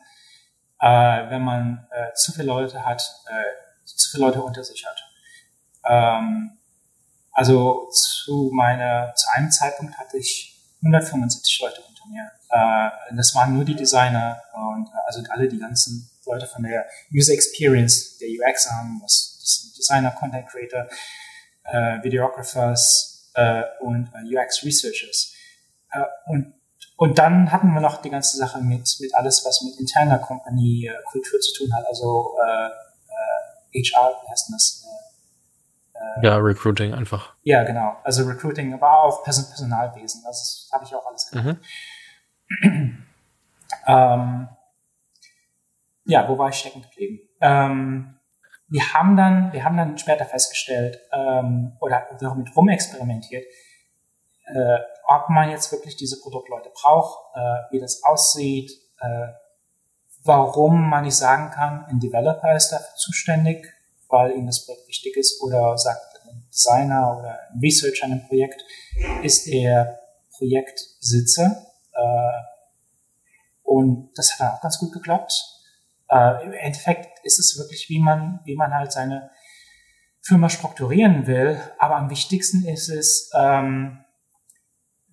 äh, 0.80 1.30
wenn 1.30 1.42
man 1.42 1.88
äh, 1.92 2.14
zu 2.14 2.32
viele 2.32 2.48
Leute 2.48 2.86
hat, 2.86 3.02
äh, 3.28 3.86
zu 3.86 4.12
viele 4.12 4.26
Leute 4.26 4.42
unter 4.42 4.64
sich 4.64 4.86
hat. 4.86 5.04
Ähm, 5.86 6.58
also 7.32 7.90
zu 7.92 8.52
meiner, 8.54 9.14
zu 9.16 9.28
einem 9.34 9.52
Zeitpunkt 9.52 9.98
hatte 9.98 10.18
ich 10.18 10.56
175 10.82 11.60
Leute 11.62 11.82
mir. 12.10 12.32
Äh, 12.50 13.16
das 13.16 13.36
waren 13.36 13.54
nur 13.54 13.66
die 13.66 13.76
Designer 13.76 14.42
und 14.54 14.88
äh, 14.88 15.06
also 15.06 15.24
alle 15.30 15.48
die 15.48 15.60
ganzen 15.60 16.10
Leute 16.26 16.48
von 16.48 16.64
der 16.64 16.86
User 17.14 17.34
Experience, 17.34 18.18
der 18.18 18.30
UX 18.30 18.70
haben, 18.72 19.00
was 19.02 19.38
das 19.40 19.56
sind 19.62 19.78
Designer, 19.78 20.12
Content 20.12 20.48
Creator, 20.48 20.88
äh, 21.64 22.04
Videographers 22.04 23.32
äh, 23.34 23.64
und 23.80 24.10
äh, 24.14 24.36
UX 24.36 24.64
Researchers. 24.64 25.34
Äh, 25.92 26.04
und 26.26 26.54
und 26.98 27.18
dann 27.18 27.52
hatten 27.52 27.74
wir 27.74 27.80
noch 27.80 28.02
die 28.02 28.10
ganze 28.10 28.38
Sache 28.38 28.60
mit, 28.60 28.98
mit 29.00 29.16
alles, 29.16 29.46
was 29.46 29.62
mit 29.62 29.80
interner 29.80 30.20
Company 30.20 30.88
äh, 30.88 31.04
Kultur 31.06 31.40
zu 31.40 31.54
tun 31.58 31.74
hat, 31.74 31.86
also 31.88 32.36
äh, 32.46 32.68
äh, 32.68 33.84
HR, 33.84 34.12
wie 34.24 34.30
heißt 34.30 34.52
das? 34.52 34.86
Äh, 35.94 36.26
ja, 36.26 36.38
Recruiting 36.38 36.94
einfach. 36.94 37.34
Ja, 37.44 37.64
genau. 37.64 37.96
Also 38.04 38.26
Recruiting, 38.26 38.74
aber 38.74 39.04
auch 39.04 39.24
Person 39.24 39.46
Personalwesen. 39.48 40.24
Das 40.26 40.70
habe 40.74 40.84
ich 40.84 40.94
auch 40.94 41.06
alles 41.06 41.30
gemacht. 41.30 41.46
Mhm 41.46 41.60
ähm, 43.88 44.48
ja, 46.06 46.28
wo 46.30 46.38
war 46.38 46.50
ich 46.50 46.56
stecken 46.56 46.82
geblieben? 46.82 47.20
Ähm, 47.42 48.16
wir 48.70 48.94
haben 48.94 49.16
dann, 49.16 49.54
wir 49.54 49.64
haben 49.64 49.78
dann 49.78 49.98
später 49.98 50.26
festgestellt 50.26 51.00
ähm, 51.12 51.78
oder 51.80 52.08
damit 52.20 52.56
rumexperimentiert, 52.56 53.46
äh, 54.46 54.78
ob 55.08 55.30
man 55.30 55.50
jetzt 55.50 55.72
wirklich 55.72 55.96
diese 55.96 56.20
Produktleute 56.20 56.70
braucht, 56.70 57.20
äh, 57.36 57.40
wie 57.72 57.80
das 57.80 58.04
aussieht, 58.04 58.72
äh, 59.00 59.28
warum 60.24 60.90
man 60.90 61.06
nicht 61.06 61.16
sagen 61.16 61.52
kann, 61.52 61.86
ein 61.86 62.00
Developer 62.00 62.56
ist 62.56 62.70
dafür 62.70 62.96
zuständig, 62.98 63.66
weil 64.10 64.32
ihm 64.32 64.46
das 64.46 64.66
Projekt 64.66 64.88
wichtig 64.88 65.16
ist, 65.16 65.42
oder 65.42 65.78
sagt 65.78 66.02
ein 66.28 66.48
Designer 66.54 67.18
oder 67.18 67.40
ein 67.52 67.60
Researcher 67.62 68.06
an 68.06 68.12
einem 68.14 68.28
Projekt 68.28 68.64
ist 69.24 69.48
der 69.48 70.00
Projektsitzer 70.38 71.66
äh, 71.94 72.48
und 73.64 74.12
das 74.16 74.32
hat 74.32 74.40
dann 74.40 74.56
auch 74.56 74.62
ganz 74.62 74.80
gut 74.80 74.94
geklappt. 74.94 75.34
Äh, 76.10 76.46
Im 76.46 76.54
Endeffekt 76.54 77.20
ist 77.24 77.38
es 77.38 77.58
wirklich, 77.58 77.90
wie 77.90 78.00
man, 78.00 78.40
wie 78.46 78.56
man 78.56 78.74
halt 78.74 78.92
seine 78.92 79.30
Firma 80.22 80.50
strukturieren 80.50 81.28
will. 81.28 81.60
Aber 81.78 81.98
am 81.98 82.10
wichtigsten 82.10 82.66
ist 82.66 82.90
es, 82.90 83.30
ähm, 83.36 84.06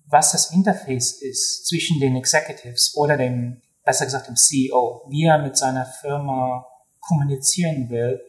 was 0.07 0.31
das 0.31 0.51
Interface 0.51 1.21
ist 1.21 1.67
zwischen 1.67 1.99
den 1.99 2.15
Executives 2.15 2.95
oder 2.95 3.17
dem, 3.17 3.61
besser 3.83 4.05
gesagt 4.05 4.27
dem 4.27 4.35
CEO, 4.35 5.05
wie 5.09 5.25
er 5.25 5.39
mit 5.39 5.57
seiner 5.57 5.85
Firma 5.85 6.65
kommunizieren 6.99 7.89
will 7.89 8.21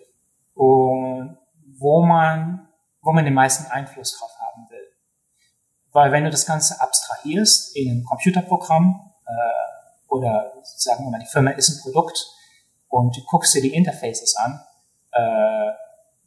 und 0.55 1.39
wo 1.79 2.05
man, 2.05 2.69
wo 3.03 3.13
man 3.13 3.25
den 3.25 3.35
meisten 3.35 3.71
Einfluss 3.71 4.19
drauf 4.19 4.31
haben 4.41 4.69
will. 4.71 4.87
Weil 5.93 6.13
wenn 6.13 6.25
du 6.25 6.31
das 6.31 6.47
Ganze 6.47 6.81
abstrahierst 6.81 7.77
in 7.77 7.91
einem 7.91 8.05
Computerprogramm 8.05 9.13
äh, 9.27 10.13
oder 10.13 10.53
sagen 10.63 11.05
wir 11.05 11.11
mal, 11.11 11.21
die 11.21 11.27
Firma 11.27 11.51
ist 11.51 11.69
ein 11.69 11.83
Produkt 11.83 12.27
und 12.89 13.17
du 13.17 13.23
guckst 13.25 13.55
dir 13.55 13.63
die 13.63 13.75
Interfaces 13.75 14.37
an, 14.37 14.61
äh, 15.13 15.73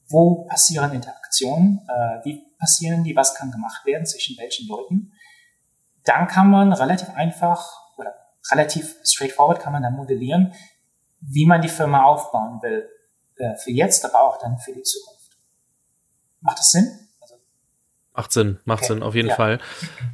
wo 0.10 0.46
passieren 0.46 0.94
Interaktionen, 0.94 1.88
äh, 1.88 2.26
wie 2.26 2.44
passieren 2.58 3.04
die, 3.04 3.16
was 3.16 3.36
kann 3.36 3.52
gemacht 3.52 3.86
werden 3.86 4.06
zwischen 4.06 4.38
welchen 4.38 4.68
Leuten, 4.68 5.14
dann 6.10 6.28
kann 6.28 6.50
man 6.50 6.74
relativ 6.74 7.10
einfach 7.12 7.72
oder 7.98 8.16
relativ 8.52 8.98
straightforward 9.04 9.60
kann 9.60 9.74
man 9.74 9.84
dann 9.84 9.94
modellieren, 9.94 10.54
wie 11.22 11.46
man 11.46 11.62
die 11.62 11.70
Firma 11.70 12.04
aufbauen 12.04 12.62
will. 12.64 12.90
Äh, 13.36 13.56
für 13.58 13.72
jetzt, 13.72 14.04
aber 14.04 14.22
auch 14.22 14.40
dann 14.40 14.58
für 14.58 14.74
die 14.74 14.82
Zukunft. 14.82 15.38
Macht 16.42 16.60
das 16.60 16.72
Sinn? 16.72 17.09
Macht 18.20 18.34
Sinn, 18.34 18.58
macht 18.66 18.84
okay. 18.84 18.94
Sinn, 18.96 19.02
auf 19.02 19.16
jeden 19.16 19.30
ja. 19.30 19.36
Fall. 19.36 19.60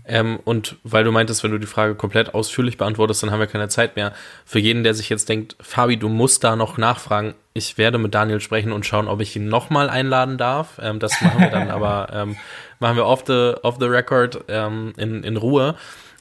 Ähm, 0.05 0.39
und 0.43 0.75
weil 0.83 1.03
du 1.03 1.11
meintest, 1.11 1.43
wenn 1.43 1.49
du 1.49 1.57
die 1.57 1.65
Frage 1.65 1.95
komplett 1.95 2.35
ausführlich 2.35 2.77
beantwortest, 2.77 3.23
dann 3.23 3.31
haben 3.31 3.39
wir 3.39 3.47
keine 3.47 3.67
Zeit 3.67 3.95
mehr. 3.95 4.13
Für 4.45 4.59
jeden, 4.59 4.83
der 4.83 4.93
sich 4.93 5.09
jetzt 5.09 5.27
denkt, 5.27 5.55
Fabi, 5.59 5.97
du 5.97 6.07
musst 6.07 6.43
da 6.43 6.55
noch 6.55 6.77
nachfragen, 6.77 7.33
ich 7.55 7.79
werde 7.79 7.97
mit 7.97 8.13
Daniel 8.13 8.41
sprechen 8.41 8.73
und 8.73 8.85
schauen, 8.85 9.07
ob 9.07 9.21
ich 9.21 9.35
ihn 9.35 9.47
nochmal 9.47 9.89
einladen 9.89 10.37
darf. 10.37 10.79
Ähm, 10.79 10.99
das 10.99 11.19
machen 11.19 11.39
wir 11.39 11.49
dann 11.49 11.71
aber, 11.71 12.09
ähm, 12.13 12.35
machen 12.79 12.95
wir 12.95 13.07
off 13.07 13.23
the, 13.25 13.53
off 13.63 13.77
the 13.79 13.87
record 13.87 14.43
ähm, 14.49 14.93
in, 14.97 15.23
in 15.23 15.35
Ruhe. 15.35 15.73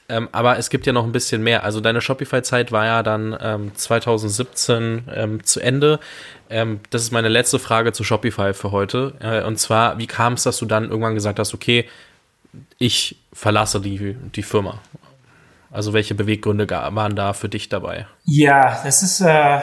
Ähm, 0.09 0.29
aber 0.33 0.59
es 0.59 0.69
gibt 0.69 0.87
ja 0.87 0.93
noch 0.93 1.05
ein 1.05 1.13
bisschen 1.13 1.43
mehr. 1.43 1.65
Also 1.65 1.81
deine 1.81 2.01
Shopify-Zeit 2.01 2.73
war 2.73 2.85
ja 2.85 3.03
dann 3.03 3.37
ähm, 3.41 3.73
2017 3.75 5.09
ähm, 5.15 5.45
zu 5.45 5.61
Ende. 5.61 5.99
Ähm, 6.51 6.81
das 6.91 7.03
ist 7.03 7.11
meine 7.11 7.29
letzte 7.29 7.59
Frage 7.59 7.93
zu 7.93 8.05
Shopify 8.05 8.53
für 8.53 8.71
heute. 8.71 9.15
Äh, 9.21 9.43
und 9.45 9.59
zwar, 9.59 9.99
wie 9.99 10.07
kam 10.07 10.35
es, 10.35 10.43
dass 10.43 10.59
du 10.59 10.67
dann 10.67 10.91
irgendwann 10.91 11.15
gesagt 11.15 11.39
hast, 11.39 11.55
okay, 11.55 11.89
ich 12.79 13.17
verlasse 13.33 13.81
die, 13.81 14.15
die 14.15 14.43
Firma? 14.43 14.81
Also 15.71 15.93
welche 15.93 16.15
Beweggründe 16.15 16.69
waren 16.71 17.17
da 17.17 17.33
für 17.33 17.49
dich 17.49 17.69
dabei? 17.69 18.07
Ja, 18.25 18.81
das 18.85 19.03
ist, 19.03 19.21
äh, 19.23 19.61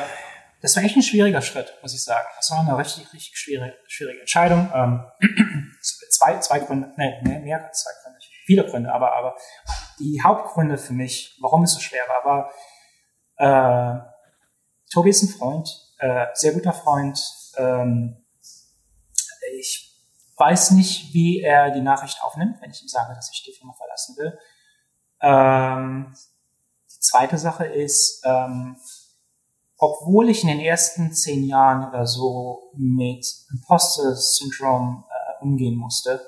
das 0.61 0.75
war 0.75 0.83
echt 0.83 0.95
ein 0.95 1.03
schwieriger 1.03 1.41
Schritt, 1.41 1.73
muss 1.81 1.93
ich 1.93 2.03
sagen. 2.03 2.27
Das 2.35 2.51
war 2.51 2.59
eine 2.59 2.77
richtig, 2.77 3.13
richtig 3.13 3.37
schwierige, 3.37 3.75
schwierige 3.87 4.19
Entscheidung. 4.19 4.69
Ähm, 4.73 5.03
zwei, 5.81 6.39
zwei 6.39 6.59
Gründe, 6.59 6.91
nee, 6.97 7.39
mehr 7.39 7.65
als 7.65 7.83
zwei 7.83 7.91
Gründe 7.93 8.00
viele 8.51 8.65
Gründe, 8.65 8.91
aber, 8.91 9.15
aber 9.15 9.37
die 9.97 10.21
Hauptgründe 10.21 10.77
für 10.77 10.91
mich, 10.91 11.37
warum 11.39 11.63
es 11.63 11.73
so 11.73 11.79
schwer 11.79 12.03
war, 12.23 12.51
war, 13.37 13.97
äh, 13.97 14.01
Tobi 14.91 15.11
ist 15.11 15.23
ein 15.23 15.29
Freund, 15.29 15.69
äh, 15.99 16.27
sehr 16.33 16.51
guter 16.51 16.73
Freund. 16.73 17.17
Ähm, 17.55 18.17
ich 19.57 19.95
weiß 20.35 20.71
nicht, 20.71 21.13
wie 21.13 21.39
er 21.39 21.71
die 21.71 21.79
Nachricht 21.79 22.21
aufnimmt, 22.23 22.61
wenn 22.61 22.71
ich 22.71 22.81
ihm 22.81 22.89
sage, 22.89 23.13
dass 23.15 23.31
ich 23.31 23.41
die 23.43 23.53
Firma 23.53 23.73
verlassen 23.73 24.17
will. 24.17 24.37
Ähm, 25.21 26.13
die 26.93 26.99
zweite 26.99 27.37
Sache 27.37 27.65
ist, 27.65 28.21
ähm, 28.25 28.75
obwohl 29.77 30.29
ich 30.29 30.41
in 30.41 30.49
den 30.49 30.59
ersten 30.59 31.13
zehn 31.13 31.45
Jahren 31.45 31.87
oder 31.87 32.05
so 32.05 32.73
mit 32.75 33.25
Imposter-Syndrom 33.49 35.05
äh, 35.07 35.41
umgehen 35.41 35.77
musste, 35.77 36.21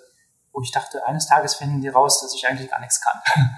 wo 0.53 0.61
ich 0.61 0.71
dachte, 0.71 1.05
eines 1.07 1.27
Tages 1.27 1.55
finden 1.55 1.81
die 1.81 1.89
raus, 1.89 2.21
dass 2.21 2.33
ich 2.33 2.47
eigentlich 2.47 2.69
gar 2.69 2.79
nichts 2.79 3.01
kann. 3.01 3.21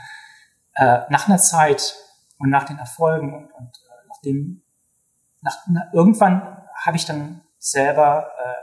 äh, 0.76 1.02
nach 1.10 1.28
einer 1.28 1.38
Zeit 1.38 1.96
und 2.40 2.50
nach 2.50 2.64
den 2.64 2.80
Erfolgen 2.80 3.34
und, 3.36 3.52
und 3.52 3.78
äh, 3.78 4.08
nachdem, 4.08 4.64
nach, 5.42 5.58
na, 5.68 5.90
irgendwann 5.94 6.66
habe 6.74 6.98
ich 6.98 7.06
dann 7.06 7.42
selber 7.58 8.32
äh, 8.40 8.54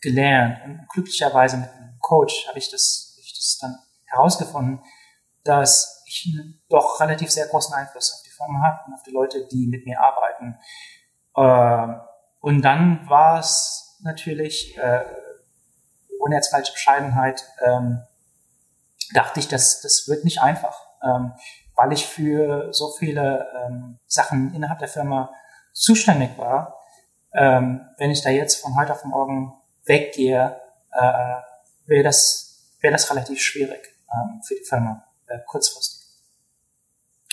gelernt 0.00 0.64
und 0.64 0.88
glücklicherweise 0.88 1.56
mit 1.56 1.70
einem 1.70 1.98
Coach 2.00 2.46
habe 2.48 2.58
ich 2.58 2.70
das, 2.70 3.14
hab 3.16 3.24
ich 3.24 3.34
das 3.34 3.58
dann 3.60 3.78
herausgefunden, 4.06 4.82
dass 5.44 6.02
ich 6.06 6.28
einen 6.32 6.62
doch 6.68 7.00
relativ 7.00 7.30
sehr 7.30 7.46
großen 7.46 7.74
Einfluss 7.74 8.12
auf 8.12 8.22
die 8.24 8.30
Firma 8.30 8.60
habe 8.66 8.80
und 8.86 8.94
auf 8.94 9.02
die 9.02 9.12
Leute, 9.12 9.46
die 9.46 9.66
mit 9.66 9.86
mir 9.86 10.00
arbeiten. 10.00 10.58
Äh, 11.36 12.00
und 12.40 12.62
dann 12.62 13.08
war 13.08 13.38
es 13.38 13.98
natürlich 14.02 14.76
äh, 14.78 15.04
ohne 16.20 16.36
jetzt 16.36 16.50
falsche 16.50 16.72
Bescheidenheit, 16.72 17.44
ähm, 17.64 18.02
dachte 19.14 19.40
ich, 19.40 19.48
das, 19.48 19.80
das 19.80 20.06
wird 20.08 20.24
nicht 20.24 20.40
einfach. 20.40 20.86
Ähm, 21.02 21.32
weil 21.76 21.92
ich 21.92 22.06
für 22.06 22.72
so 22.72 22.90
viele 22.98 23.48
ähm, 23.56 23.98
Sachen 24.06 24.52
innerhalb 24.54 24.80
der 24.80 24.88
Firma 24.88 25.32
zuständig 25.72 26.36
war, 26.36 26.76
ähm, 27.32 27.86
wenn 27.96 28.10
ich 28.10 28.22
da 28.22 28.30
jetzt 28.30 28.56
von 28.56 28.76
heute 28.76 28.92
auf 28.92 29.04
morgen 29.04 29.54
weggehe, 29.84 30.60
äh, 30.92 31.34
wäre 31.86 32.04
das, 32.04 32.74
wäre 32.80 32.92
das 32.92 33.10
relativ 33.10 33.40
schwierig 33.40 33.94
ähm, 34.12 34.42
für 34.42 34.54
die 34.54 34.64
Firma 34.64 35.04
äh, 35.26 35.38
kurzfristig. 35.46 36.00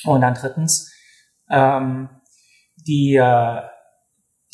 Und 0.06 0.22
dann 0.22 0.36
drittens, 0.36 0.92
ähm, 1.50 2.10
die, 2.76 3.16
äh, 3.16 3.62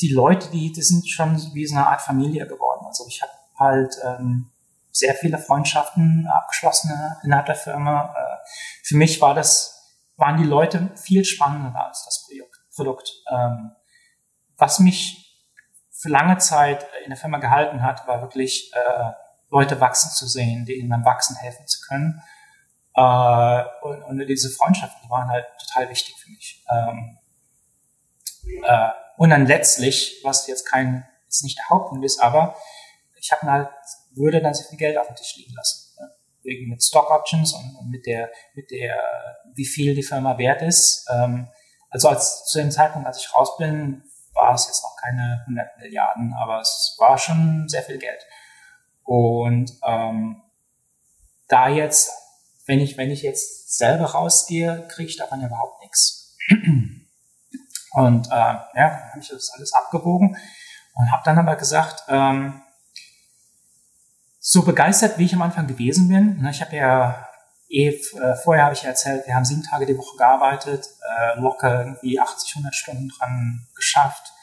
die 0.00 0.12
Leute, 0.12 0.50
die, 0.50 0.72
die 0.72 0.82
sind 0.82 1.08
schon 1.08 1.36
wie 1.54 1.66
so 1.66 1.76
eine 1.76 1.86
Art 1.86 2.02
Familie 2.02 2.46
geworden. 2.46 2.84
Also 2.86 3.06
ich 3.06 3.22
habe 3.22 3.32
halt 3.58 3.96
ähm, 4.04 4.50
sehr 4.90 5.14
viele 5.14 5.38
Freundschaften 5.38 6.28
abgeschlossen 6.28 6.90
innerhalb 7.22 7.46
der 7.46 7.56
Firma. 7.56 8.14
Äh, 8.16 8.48
für 8.82 8.96
mich 8.96 9.20
war 9.20 9.34
das, 9.34 9.96
waren 10.16 10.36
die 10.36 10.48
Leute 10.48 10.90
viel 10.96 11.24
spannender 11.24 11.86
als 11.86 12.04
das 12.04 12.28
Produkt. 12.74 13.12
Ähm, 13.30 13.72
was 14.56 14.78
mich 14.78 15.24
für 15.90 16.08
lange 16.08 16.38
Zeit 16.38 16.86
in 17.04 17.10
der 17.10 17.16
Firma 17.16 17.38
gehalten 17.38 17.82
hat, 17.82 18.06
war 18.06 18.20
wirklich 18.20 18.72
äh, 18.74 19.12
Leute 19.50 19.80
wachsen 19.80 20.10
zu 20.10 20.26
sehen, 20.26 20.66
denen 20.66 20.88
beim 20.88 21.04
Wachsen 21.04 21.36
helfen 21.36 21.66
zu 21.66 21.80
können. 21.86 22.22
Äh, 22.94 23.64
und, 23.82 24.02
und 24.02 24.26
diese 24.26 24.50
Freundschaften, 24.50 25.08
waren 25.10 25.28
halt 25.28 25.46
total 25.58 25.88
wichtig 25.90 26.16
für 26.18 26.30
mich. 26.30 26.64
Ähm, 26.70 27.18
äh, 28.64 28.88
und 29.16 29.30
dann 29.30 29.46
letztlich, 29.46 30.20
was 30.24 30.46
jetzt 30.46 30.68
kein, 30.68 31.06
jetzt 31.24 31.42
nicht 31.42 31.58
der 31.58 31.68
Hauptpunkt 31.70 32.04
ist, 32.04 32.20
aber 32.20 32.56
ich 33.24 33.32
habe 33.32 33.50
halt, 33.50 33.68
würde 34.14 34.42
dann 34.42 34.52
sehr 34.52 34.66
viel 34.66 34.76
Geld 34.76 34.98
auf 34.98 35.06
dem 35.06 35.16
Tisch 35.16 35.36
liegen 35.36 35.54
lassen. 35.54 35.96
Ne? 35.98 36.14
Wegen 36.42 36.68
mit 36.68 36.84
Stock 36.84 37.10
Options 37.10 37.54
und, 37.54 37.74
und, 37.76 37.90
mit 37.90 38.04
der, 38.04 38.30
mit 38.54 38.70
der, 38.70 38.94
wie 39.54 39.64
viel 39.64 39.94
die 39.94 40.02
Firma 40.02 40.36
wert 40.36 40.60
ist. 40.60 41.08
Ähm, 41.10 41.48
also 41.88 42.10
als, 42.10 42.44
zu 42.44 42.58
dem 42.58 42.70
Zeitpunkt, 42.70 43.06
als 43.06 43.18
ich 43.18 43.34
raus 43.34 43.56
bin, 43.56 44.02
war 44.34 44.52
es 44.52 44.66
jetzt 44.66 44.82
noch 44.82 44.94
keine 45.02 45.40
100 45.46 45.78
Milliarden, 45.78 46.34
aber 46.34 46.60
es 46.60 46.96
war 46.98 47.16
schon 47.16 47.66
sehr 47.66 47.82
viel 47.82 47.98
Geld. 47.98 48.26
Und 49.04 49.72
ähm, 49.86 50.42
da 51.48 51.68
jetzt, 51.68 52.12
wenn 52.66 52.80
ich, 52.80 52.98
wenn 52.98 53.10
ich 53.10 53.22
jetzt 53.22 53.74
selber 53.78 54.06
rausgehe, 54.06 54.86
kriege 54.88 55.08
ich 55.08 55.16
davon 55.16 55.42
überhaupt 55.42 55.80
nichts. 55.80 56.36
Und 57.92 58.26
äh, 58.26 58.30
ja, 58.30 59.08
habe 59.10 59.20
ich 59.20 59.28
das 59.28 59.50
alles 59.54 59.72
abgewogen 59.72 60.36
und 60.94 61.12
habe 61.12 61.22
dann 61.24 61.38
aber 61.38 61.56
gesagt, 61.56 62.02
ähm, 62.08 62.60
so 64.46 64.62
begeistert, 64.62 65.16
wie 65.16 65.24
ich 65.24 65.32
am 65.32 65.40
Anfang 65.40 65.66
gewesen 65.66 66.06
bin, 66.06 66.42
ne, 66.42 66.50
ich 66.50 66.60
habe 66.60 66.76
ja 66.76 67.28
eh, 67.70 67.88
äh, 67.88 68.36
vorher 68.42 68.64
habe 68.64 68.74
ich 68.74 68.82
ja 68.82 68.90
erzählt, 68.90 69.26
wir 69.26 69.34
haben 69.34 69.46
sieben 69.46 69.62
Tage 69.62 69.86
die 69.86 69.96
Woche 69.96 70.18
gearbeitet, 70.18 70.86
äh, 71.00 71.40
locker 71.40 71.80
irgendwie 71.80 72.20
80, 72.20 72.56
100 72.56 72.74
Stunden 72.74 73.08
dran 73.08 73.66
geschafft. 73.74 74.34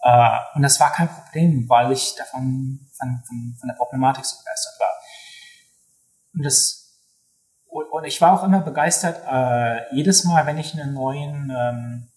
Äh, 0.00 0.38
und 0.54 0.62
das 0.62 0.80
war 0.80 0.90
kein 0.90 1.10
Problem, 1.10 1.68
weil 1.68 1.92
ich 1.92 2.14
davon 2.16 2.88
von, 2.96 3.22
von, 3.26 3.56
von 3.60 3.68
der 3.68 3.76
Problematik 3.76 4.24
so 4.24 4.38
begeistert 4.38 4.80
war. 4.80 4.94
Und 6.32 6.46
das 6.46 6.78
und 7.66 8.04
ich 8.04 8.20
war 8.20 8.34
auch 8.34 8.44
immer 8.44 8.60
begeistert, 8.60 9.22
jedes 9.92 10.24
Mal, 10.24 10.44
wenn 10.44 10.58
ich 10.58 10.74
einen 10.74 10.92
neuen 10.92 11.50
ähm, 11.50 12.12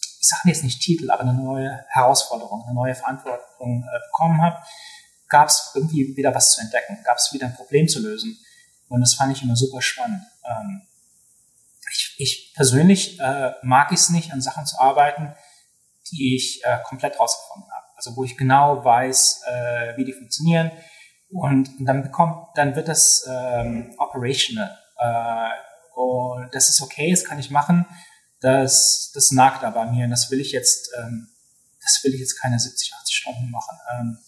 ich 0.00 0.26
sage 0.28 0.48
jetzt 0.48 0.64
nicht 0.64 0.82
Titel, 0.82 1.12
aber 1.12 1.20
eine 1.20 1.34
neue 1.34 1.84
Herausforderung, 1.88 2.64
eine 2.64 2.74
neue 2.74 2.96
Verantwortung 2.96 3.88
bekommen 4.10 4.42
habe, 4.42 4.58
gab 5.28 5.48
es 5.48 5.72
irgendwie 5.74 6.16
wieder 6.16 6.34
was 6.34 6.52
zu 6.52 6.60
entdecken, 6.60 6.98
gab 7.04 7.16
es 7.16 7.32
wieder 7.32 7.46
ein 7.46 7.54
Problem 7.54 7.88
zu 7.88 8.00
lösen. 8.00 8.38
Und 8.88 9.00
das 9.00 9.14
fand 9.14 9.36
ich 9.36 9.42
immer 9.42 9.56
super 9.56 9.82
spannend. 9.82 10.22
Ähm, 10.44 10.82
ich, 11.90 12.14
ich 12.18 12.52
persönlich 12.54 13.18
äh, 13.20 13.52
mag 13.62 13.92
es 13.92 14.10
nicht, 14.10 14.32
an 14.32 14.40
Sachen 14.40 14.66
zu 14.66 14.78
arbeiten, 14.78 15.34
die 16.12 16.36
ich 16.36 16.64
äh, 16.64 16.78
komplett 16.84 17.18
rausgefunden 17.18 17.70
habe. 17.70 17.86
Also 17.96 18.16
wo 18.16 18.24
ich 18.24 18.36
genau 18.36 18.84
weiß, 18.84 19.42
äh, 19.46 19.96
wie 19.96 20.04
die 20.04 20.12
funktionieren. 20.12 20.70
Und, 21.30 21.70
dann 21.80 22.02
bekommt, 22.02 22.48
dann 22.54 22.76
wird 22.76 22.88
das 22.88 23.26
ähm, 23.28 23.94
operational. 23.98 24.78
Äh, 24.98 25.98
und 25.98 26.54
das 26.54 26.68
ist 26.68 26.80
okay, 26.80 27.10
das 27.10 27.24
kann 27.24 27.38
ich 27.38 27.50
machen 27.50 27.86
das, 28.40 29.10
das 29.14 29.30
nagt 29.32 29.62
da 29.62 29.70
bei 29.70 29.86
mir 29.86 30.04
und 30.04 30.10
das 30.10 30.30
will 30.30 30.40
ich 30.40 30.52
jetzt, 30.52 30.90
ähm, 30.98 31.28
das 31.82 32.02
will 32.04 32.14
ich 32.14 32.20
jetzt 32.20 32.40
keine 32.40 32.58
70, 32.58 32.94
80 32.94 33.16
Stunden 33.16 33.50
machen. 33.50 33.78
Ähm, 33.92 34.18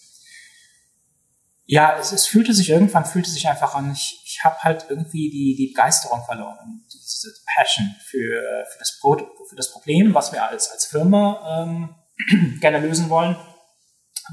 ja, 1.70 1.98
es, 1.98 2.12
es 2.12 2.26
fühlte 2.26 2.54
sich 2.54 2.70
irgendwann, 2.70 3.04
fühlte 3.04 3.28
sich 3.28 3.46
einfach 3.46 3.74
an, 3.74 3.92
ich, 3.92 4.22
ich 4.24 4.42
habe 4.42 4.56
halt 4.60 4.86
irgendwie 4.88 5.28
die, 5.28 5.54
die 5.54 5.68
Begeisterung 5.68 6.24
verloren 6.24 6.82
diese 6.90 7.34
Passion 7.54 7.94
für, 8.00 8.64
für, 8.72 8.78
das, 8.78 8.98
Pro, 9.00 9.16
für 9.48 9.56
das 9.56 9.70
Problem, 9.70 10.14
was 10.14 10.32
wir 10.32 10.48
als, 10.48 10.70
als 10.70 10.86
Firma 10.86 11.62
ähm, 11.62 11.94
gerne 12.60 12.78
lösen 12.78 13.10
wollen, 13.10 13.36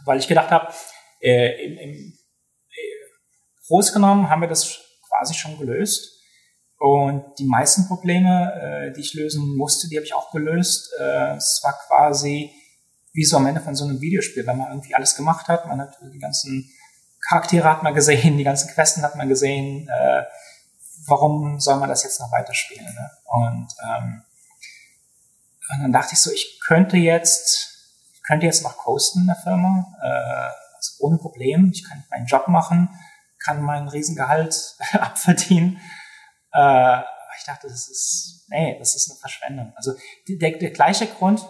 weil 0.05 0.17
ich 0.19 0.29
gedacht 0.29 0.49
habe, 0.49 0.73
äh, 1.21 1.65
im, 1.65 1.77
im, 1.77 2.13
äh, 2.69 3.67
groß 3.67 3.91
genommen 3.91 4.29
haben 4.29 4.41
wir 4.41 4.47
das 4.47 4.79
quasi 5.09 5.33
schon 5.33 5.57
gelöst. 5.57 6.13
Und 6.77 7.25
die 7.37 7.45
meisten 7.45 7.87
Probleme, 7.87 8.53
äh, 8.61 8.93
die 8.93 9.01
ich 9.01 9.13
lösen 9.13 9.57
musste, 9.57 9.89
die 9.89 9.97
habe 9.97 10.05
ich 10.05 10.13
auch 10.13 10.31
gelöst. 10.31 10.93
Äh, 10.99 11.35
es 11.35 11.59
war 11.63 11.73
quasi 11.87 12.51
wie 13.13 13.23
so 13.25 13.37
am 13.37 13.47
Ende 13.47 13.61
von 13.61 13.75
so 13.75 13.85
einem 13.85 13.99
Videospiel, 13.99 14.47
wenn 14.47 14.57
man 14.57 14.71
irgendwie 14.71 14.93
alles 14.93 15.15
gemacht 15.15 15.47
hat. 15.49 15.67
Man 15.67 15.81
hat 15.81 15.97
die 16.13 16.19
ganzen 16.19 16.69
Charaktere 17.27 17.69
hat 17.69 17.83
man 17.83 17.93
gesehen, 17.93 18.37
die 18.37 18.43
ganzen 18.43 18.69
Questen 18.73 19.01
hat 19.03 19.15
man 19.15 19.29
gesehen. 19.29 19.87
Äh, 19.89 20.23
warum 21.07 21.59
soll 21.59 21.77
man 21.77 21.89
das 21.89 22.03
jetzt 22.03 22.19
noch 22.19 22.31
weiterspielen? 22.31 22.85
Ne? 22.85 23.11
Und, 23.25 23.67
ähm, 23.83 24.23
und 25.73 25.81
dann 25.81 25.91
dachte 25.91 26.13
ich 26.13 26.21
so, 26.21 26.31
ich 26.31 26.59
könnte 26.65 26.97
jetzt, 26.97 28.03
ich 28.13 28.23
könnte 28.23 28.45
jetzt 28.45 28.63
noch 28.63 28.77
coasten 28.77 29.21
in 29.21 29.27
der 29.27 29.35
Firma, 29.35 29.85
äh, 30.01 30.75
also 30.75 30.91
ohne 30.99 31.17
Problem. 31.17 31.71
Ich 31.73 31.87
kann 31.87 32.03
meinen 32.09 32.27
Job 32.27 32.47
machen, 32.47 32.89
kann 33.39 33.61
mein 33.61 33.87
Riesengehalt 33.87 34.75
abverdienen 34.93 35.79
äh, 36.55 37.01
ich 37.37 37.43
dachte, 37.45 37.67
das 37.67 37.89
ist, 37.89 38.45
nee, 38.47 38.77
das 38.79 38.95
ist 38.95 39.09
eine 39.09 39.19
Verschwendung. 39.19 39.73
Also 39.75 39.93
der, 40.27 40.51
der 40.51 40.71
gleiche 40.71 41.07
Grund, 41.07 41.45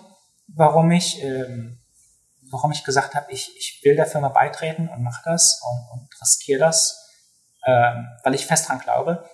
warum 0.48 0.92
ich, 0.92 1.24
ähm, 1.24 1.80
warum 2.52 2.72
ich 2.72 2.84
gesagt 2.84 3.16
habe, 3.16 3.32
ich, 3.32 3.56
ich 3.58 3.82
will 3.84 3.96
der 3.96 4.06
Firma 4.06 4.30
beitreten 4.30 4.88
und 4.90 5.04
mache 5.04 5.22
das 5.26 5.62
und, 5.64 6.00
und 6.00 6.10
riskiere 6.22 6.60
das, 6.60 7.10
ähm, 7.66 8.08
weil 8.24 8.36
ich 8.36 8.46
fest 8.46 8.70
dran 8.70 8.80
glaube, 8.80 9.28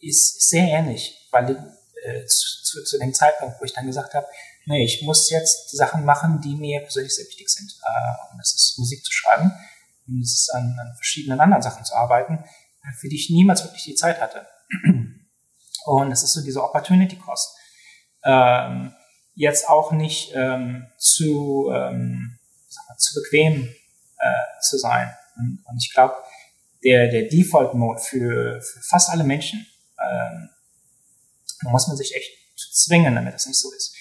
ist 0.00 0.48
sehr 0.48 0.64
ähnlich, 0.64 1.28
weil 1.30 1.50
äh, 2.04 2.24
zu, 2.26 2.82
zu, 2.84 2.98
dem 2.98 3.14
Zeitpunkt, 3.14 3.60
wo 3.60 3.64
ich 3.64 3.72
dann 3.72 3.86
gesagt 3.86 4.14
habe, 4.14 4.26
nee, 4.66 4.84
ich 4.84 5.02
muss 5.02 5.30
jetzt 5.30 5.70
Sachen 5.76 6.04
machen, 6.04 6.40
die 6.40 6.54
mir 6.54 6.80
persönlich 6.80 7.14
sehr 7.14 7.26
wichtig 7.26 7.48
sind. 7.48 7.70
Äh, 7.70 8.32
und 8.32 8.38
das 8.38 8.54
ist 8.54 8.78
Musik 8.78 9.04
zu 9.04 9.12
schreiben 9.12 9.52
und 10.06 10.20
es 10.22 10.42
ist 10.42 10.54
an, 10.54 10.76
an 10.80 10.94
verschiedenen 10.94 11.40
anderen 11.40 11.62
Sachen 11.62 11.84
zu 11.84 11.94
arbeiten, 11.94 12.44
für 12.98 13.08
die 13.08 13.16
ich 13.16 13.30
niemals 13.30 13.62
wirklich 13.64 13.84
die 13.84 13.94
Zeit 13.94 14.20
hatte. 14.20 14.46
Und 15.86 16.12
es 16.12 16.22
ist 16.22 16.32
so 16.32 16.42
diese 16.42 16.62
Opportunity 16.62 17.16
Cost. 17.16 17.56
Ähm, 18.24 18.94
jetzt 19.34 19.68
auch 19.68 19.92
nicht 19.92 20.32
ähm, 20.34 20.86
zu, 20.98 21.70
ähm, 21.74 22.38
mal, 22.88 22.96
zu 22.96 23.20
bequem 23.20 23.68
äh, 24.18 24.60
zu 24.62 24.78
sein. 24.78 25.14
Und, 25.36 25.62
und 25.66 25.78
ich 25.78 25.92
glaube, 25.92 26.14
der, 26.84 27.08
der 27.08 27.28
Default-Mode 27.28 28.00
für, 28.00 28.60
für 28.60 28.80
fast 28.82 29.10
alle 29.10 29.24
Menschen, 29.24 29.66
ähm, 30.00 30.50
da 31.62 31.70
muss 31.70 31.88
man 31.88 31.96
sich 31.96 32.14
echt 32.14 32.30
zwingen, 32.72 33.14
damit 33.14 33.34
das 33.34 33.46
nicht 33.46 33.58
so 33.58 33.70
ist, 33.72 33.94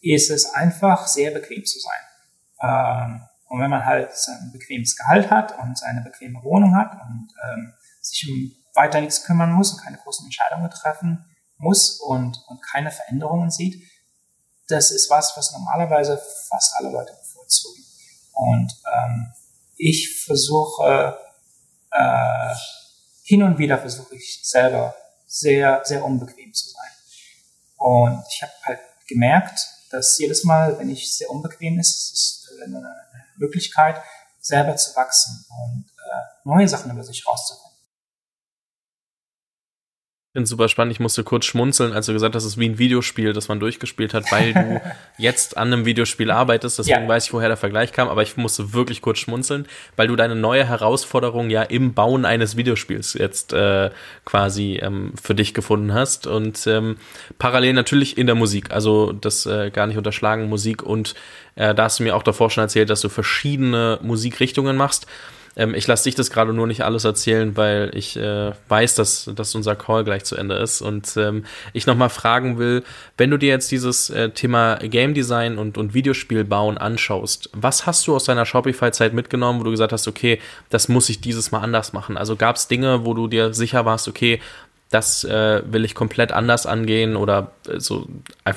ist 0.00 0.30
es 0.30 0.46
einfach 0.52 1.06
sehr 1.06 1.30
bequem 1.30 1.64
zu 1.64 1.78
sein. 1.78 2.00
Ähm, 2.62 3.28
und 3.48 3.60
wenn 3.60 3.70
man 3.70 3.84
halt 3.84 4.10
ein 4.28 4.52
bequemes 4.52 4.96
Gehalt 4.96 5.30
hat 5.30 5.58
und 5.58 5.82
eine 5.84 6.02
bequeme 6.02 6.42
Wohnung 6.42 6.74
hat 6.76 6.92
und 6.92 7.28
ähm, 7.48 7.72
sich 8.00 8.28
um 8.28 8.52
weiter 8.74 9.00
nichts 9.00 9.24
kümmern 9.24 9.52
muss 9.52 9.72
und 9.72 9.80
keine 9.80 9.98
großen 9.98 10.26
Entscheidungen 10.26 10.70
treffen 10.70 11.24
muss 11.56 12.00
und, 12.00 12.36
und 12.48 12.60
keine 12.62 12.90
Veränderungen 12.90 13.50
sieht, 13.50 13.82
das 14.68 14.90
ist 14.90 15.10
was, 15.10 15.36
was 15.36 15.52
normalerweise 15.52 16.20
fast 16.48 16.74
alle 16.76 16.90
Leute 16.90 17.12
bevorzugen. 17.12 17.83
Und 18.34 18.72
ähm, 18.86 19.32
ich 19.76 20.24
versuche, 20.24 21.18
äh, 21.90 22.54
hin 23.22 23.42
und 23.42 23.58
wieder 23.58 23.78
versuche 23.78 24.16
ich 24.16 24.40
selber 24.42 24.94
sehr, 25.26 25.80
sehr 25.84 26.04
unbequem 26.04 26.52
zu 26.52 26.68
sein. 26.68 26.90
Und 27.76 28.24
ich 28.30 28.42
habe 28.42 28.52
halt 28.62 28.80
gemerkt, 29.08 29.60
dass 29.90 30.18
jedes 30.18 30.44
Mal, 30.44 30.78
wenn 30.78 30.90
ich 30.90 31.16
sehr 31.16 31.30
unbequem 31.30 31.78
ist, 31.78 32.12
es 32.12 32.12
ist 32.12 32.62
eine 32.62 32.94
Möglichkeit, 33.36 34.02
selber 34.40 34.76
zu 34.76 34.94
wachsen 34.96 35.44
und 35.48 35.86
äh, 35.86 36.48
neue 36.48 36.68
Sachen 36.68 36.90
über 36.90 37.02
sich 37.02 37.26
rauszufinden. 37.26 37.63
Bin 40.34 40.46
super 40.46 40.68
spannend. 40.68 40.92
Ich 40.92 40.98
musste 40.98 41.22
kurz 41.22 41.44
schmunzeln, 41.44 41.92
als 41.92 42.06
du 42.06 42.12
gesagt 42.12 42.34
hast, 42.34 42.42
es 42.42 42.54
ist 42.54 42.58
wie 42.58 42.68
ein 42.68 42.76
Videospiel, 42.76 43.32
das 43.32 43.46
man 43.46 43.60
durchgespielt 43.60 44.12
hat, 44.14 44.30
weil 44.32 44.52
du 44.52 44.82
jetzt 45.16 45.56
an 45.56 45.72
einem 45.72 45.84
Videospiel 45.84 46.32
arbeitest. 46.32 46.80
Deswegen 46.80 47.02
ja. 47.02 47.08
weiß 47.08 47.26
ich, 47.26 47.32
woher 47.32 47.46
der 47.46 47.56
Vergleich 47.56 47.92
kam. 47.92 48.08
Aber 48.08 48.20
ich 48.22 48.36
musste 48.36 48.72
wirklich 48.72 49.00
kurz 49.00 49.18
schmunzeln, 49.20 49.66
weil 49.94 50.08
du 50.08 50.16
deine 50.16 50.34
neue 50.34 50.66
Herausforderung 50.66 51.50
ja 51.50 51.62
im 51.62 51.94
Bauen 51.94 52.24
eines 52.24 52.56
Videospiels 52.56 53.14
jetzt 53.14 53.52
äh, 53.52 53.90
quasi 54.24 54.80
ähm, 54.82 55.12
für 55.22 55.36
dich 55.36 55.54
gefunden 55.54 55.94
hast. 55.94 56.26
Und 56.26 56.66
ähm, 56.66 56.96
parallel 57.38 57.72
natürlich 57.72 58.18
in 58.18 58.26
der 58.26 58.34
Musik. 58.34 58.72
Also 58.72 59.12
das 59.12 59.46
äh, 59.46 59.70
gar 59.70 59.86
nicht 59.86 59.98
unterschlagen, 59.98 60.48
Musik. 60.48 60.82
Und 60.82 61.14
äh, 61.54 61.76
da 61.76 61.84
hast 61.84 62.00
du 62.00 62.02
mir 62.02 62.16
auch 62.16 62.24
davor 62.24 62.50
schon 62.50 62.62
erzählt, 62.62 62.90
dass 62.90 63.02
du 63.02 63.08
verschiedene 63.08 64.00
Musikrichtungen 64.02 64.76
machst. 64.76 65.06
Ähm, 65.56 65.74
ich 65.74 65.86
lasse 65.86 66.04
dich 66.04 66.14
das 66.14 66.30
gerade 66.30 66.52
nur 66.52 66.66
nicht 66.66 66.82
alles 66.82 67.04
erzählen, 67.04 67.56
weil 67.56 67.90
ich 67.94 68.16
äh, 68.16 68.52
weiß, 68.68 68.94
dass, 68.94 69.30
dass 69.34 69.54
unser 69.54 69.76
Call 69.76 70.04
gleich 70.04 70.24
zu 70.24 70.36
Ende 70.36 70.56
ist. 70.56 70.82
Und 70.82 71.16
ähm, 71.16 71.44
ich 71.72 71.86
nochmal 71.86 72.10
fragen 72.10 72.58
will, 72.58 72.82
wenn 73.16 73.30
du 73.30 73.38
dir 73.38 73.48
jetzt 73.48 73.70
dieses 73.70 74.10
äh, 74.10 74.30
Thema 74.30 74.76
Game 74.76 75.14
Design 75.14 75.58
und, 75.58 75.78
und 75.78 75.94
Videospiel 75.94 76.44
bauen 76.44 76.78
anschaust, 76.78 77.50
was 77.52 77.86
hast 77.86 78.06
du 78.06 78.14
aus 78.14 78.24
deiner 78.24 78.46
Shopify-Zeit 78.46 79.12
mitgenommen, 79.12 79.60
wo 79.60 79.64
du 79.64 79.70
gesagt 79.70 79.92
hast, 79.92 80.08
okay, 80.08 80.40
das 80.70 80.88
muss 80.88 81.08
ich 81.08 81.20
dieses 81.20 81.52
Mal 81.52 81.60
anders 81.60 81.92
machen? 81.92 82.16
Also 82.16 82.36
gab 82.36 82.56
es 82.56 82.68
Dinge, 82.68 83.04
wo 83.04 83.14
du 83.14 83.28
dir 83.28 83.54
sicher 83.54 83.84
warst, 83.84 84.08
okay, 84.08 84.40
das 84.90 85.24
äh, 85.24 85.62
will 85.66 85.84
ich 85.84 85.94
komplett 85.94 86.30
anders 86.30 86.66
angehen 86.66 87.16
oder 87.16 87.50
äh, 87.68 87.80
so 87.80 88.06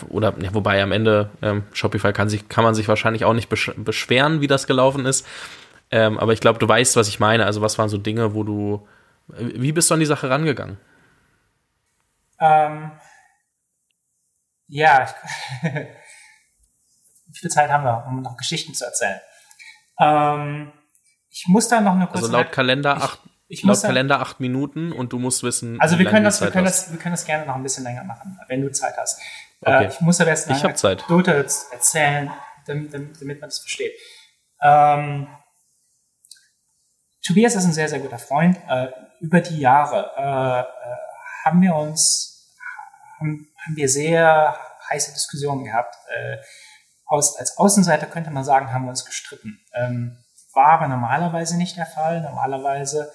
oder 0.09 0.35
ja, 0.39 0.53
wobei 0.53 0.83
am 0.83 0.91
Ende 0.91 1.31
ähm, 1.41 1.63
Shopify 1.73 2.13
kann 2.13 2.29
sich 2.29 2.47
kann 2.47 2.63
man 2.63 2.75
sich 2.75 2.87
wahrscheinlich 2.87 3.25
auch 3.25 3.33
nicht 3.33 3.49
besch 3.49 3.71
beschweren, 3.75 4.39
wie 4.39 4.47
das 4.47 4.67
gelaufen 4.67 5.05
ist. 5.07 5.25
Ähm, 5.91 6.19
aber 6.19 6.33
ich 6.33 6.41
glaube, 6.41 6.59
du 6.59 6.67
weißt, 6.67 6.95
was 6.95 7.07
ich 7.07 7.19
meine. 7.19 7.45
Also, 7.45 7.61
was 7.61 7.77
waren 7.77 7.89
so 7.89 7.97
Dinge, 7.97 8.33
wo 8.33 8.43
du. 8.43 8.87
Wie 9.27 9.71
bist 9.71 9.89
du 9.89 9.93
an 9.93 9.99
die 9.99 10.05
Sache 10.05 10.29
rangegangen? 10.29 10.77
Ähm, 12.39 12.91
ja, 14.67 15.07
wie 15.61 17.37
viel 17.37 17.49
Zeit 17.49 17.69
haben 17.69 17.83
wir, 17.83 18.05
um 18.07 18.21
noch 18.21 18.37
Geschichten 18.37 18.73
zu 18.73 18.85
erzählen? 18.85 19.19
Ähm, 19.99 20.71
ich 21.29 21.45
muss 21.47 21.67
da 21.67 21.81
noch 21.81 21.93
eine 21.93 22.07
kurze. 22.07 22.23
Also 22.23 22.31
laut 22.31 22.51
Kalender 22.51 22.97
acht, 22.97 23.19
ich, 23.47 23.59
ich 23.59 23.65
laut 23.65 23.81
Kalender 23.81 24.19
acht 24.19 24.39
Minuten 24.39 24.91
und 24.91 25.13
du 25.13 25.19
musst 25.19 25.43
wissen. 25.43 25.79
Also 25.79 25.97
wir 25.99 26.05
können 26.05 26.25
das, 26.25 26.41
wir 26.41 26.51
können 26.51 26.65
das, 26.65 26.91
wir 26.91 26.99
können 26.99 27.13
das 27.13 27.25
gerne 27.25 27.45
noch 27.45 27.55
ein 27.55 27.63
bisschen 27.63 27.83
länger 27.83 28.03
machen, 28.03 28.39
wenn 28.47 28.61
du 28.61 28.71
Zeit 28.71 28.95
hast. 28.97 29.19
Äh, 29.61 29.69
okay. 29.69 29.85
Äh, 29.85 29.87
ich 29.89 30.01
muss 30.01 30.19
aber 30.21 30.31
erst 30.31 30.49
eine 30.49 30.61
Anekdote 30.61 31.33
erzählen, 31.33 32.31
damit, 32.65 32.93
damit, 32.93 33.21
damit 33.21 33.41
man 33.41 33.49
das 33.49 33.59
versteht. 33.59 33.93
Ähm, 34.61 35.27
Tobias 37.27 37.55
ist 37.55 37.65
ein 37.65 37.73
sehr, 37.73 37.89
sehr 37.89 37.99
guter 37.99 38.19
Freund. 38.19 38.57
Äh, 38.69 38.87
über 39.19 39.41
die 39.41 39.59
Jahre 39.59 40.11
äh, 40.15 40.61
äh, 40.61 40.97
haben 41.43 41.61
wir 41.61 41.75
uns, 41.75 42.55
haben, 43.19 43.49
haben, 43.65 43.75
wir 43.75 43.89
sehr 43.89 44.57
heiße 44.89 45.11
Diskussionen 45.11 45.65
gehabt. 45.65 45.93
Äh, 46.07 46.37
aus, 47.05 47.37
als 47.37 47.57
Außenseiter 47.57 48.05
könnte 48.05 48.31
man 48.31 48.45
sagen, 48.45 48.71
haben 48.71 48.85
wir 48.85 48.91
uns 48.91 49.03
gestritten. 49.03 49.59
Ähm, 49.73 50.17
war 50.53 50.73
aber 50.73 50.87
normalerweise 50.87 51.57
nicht 51.57 51.75
der 51.75 51.85
Fall. 51.85 52.21
Normalerweise 52.21 53.11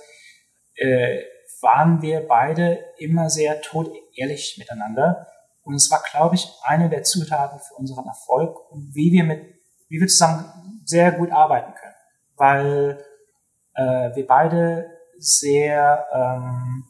äh, 0.74 1.22
waren 1.62 2.02
wir 2.02 2.26
beide 2.28 2.84
immer 2.98 3.30
sehr 3.30 3.62
todehrlich 3.62 4.56
miteinander. 4.58 5.28
Und 5.62 5.74
es 5.74 5.90
war, 5.90 6.02
glaube 6.10 6.34
ich, 6.34 6.50
eine 6.64 6.90
der 6.90 7.02
Zutaten 7.02 7.60
für 7.60 7.74
unseren 7.74 8.06
Erfolg 8.06 8.58
und 8.70 8.94
wie 8.94 9.10
wir 9.12 9.24
mit, 9.24 9.42
wie 9.88 10.00
wir 10.00 10.06
zusammen 10.06 10.82
sehr 10.84 11.12
gut 11.12 11.30
arbeiten 11.30 11.72
können. 11.74 11.94
Weil 12.36 13.04
äh, 13.74 14.14
wir 14.14 14.26
beide 14.26 14.86
sehr, 15.18 16.06
ähm, 16.12 16.84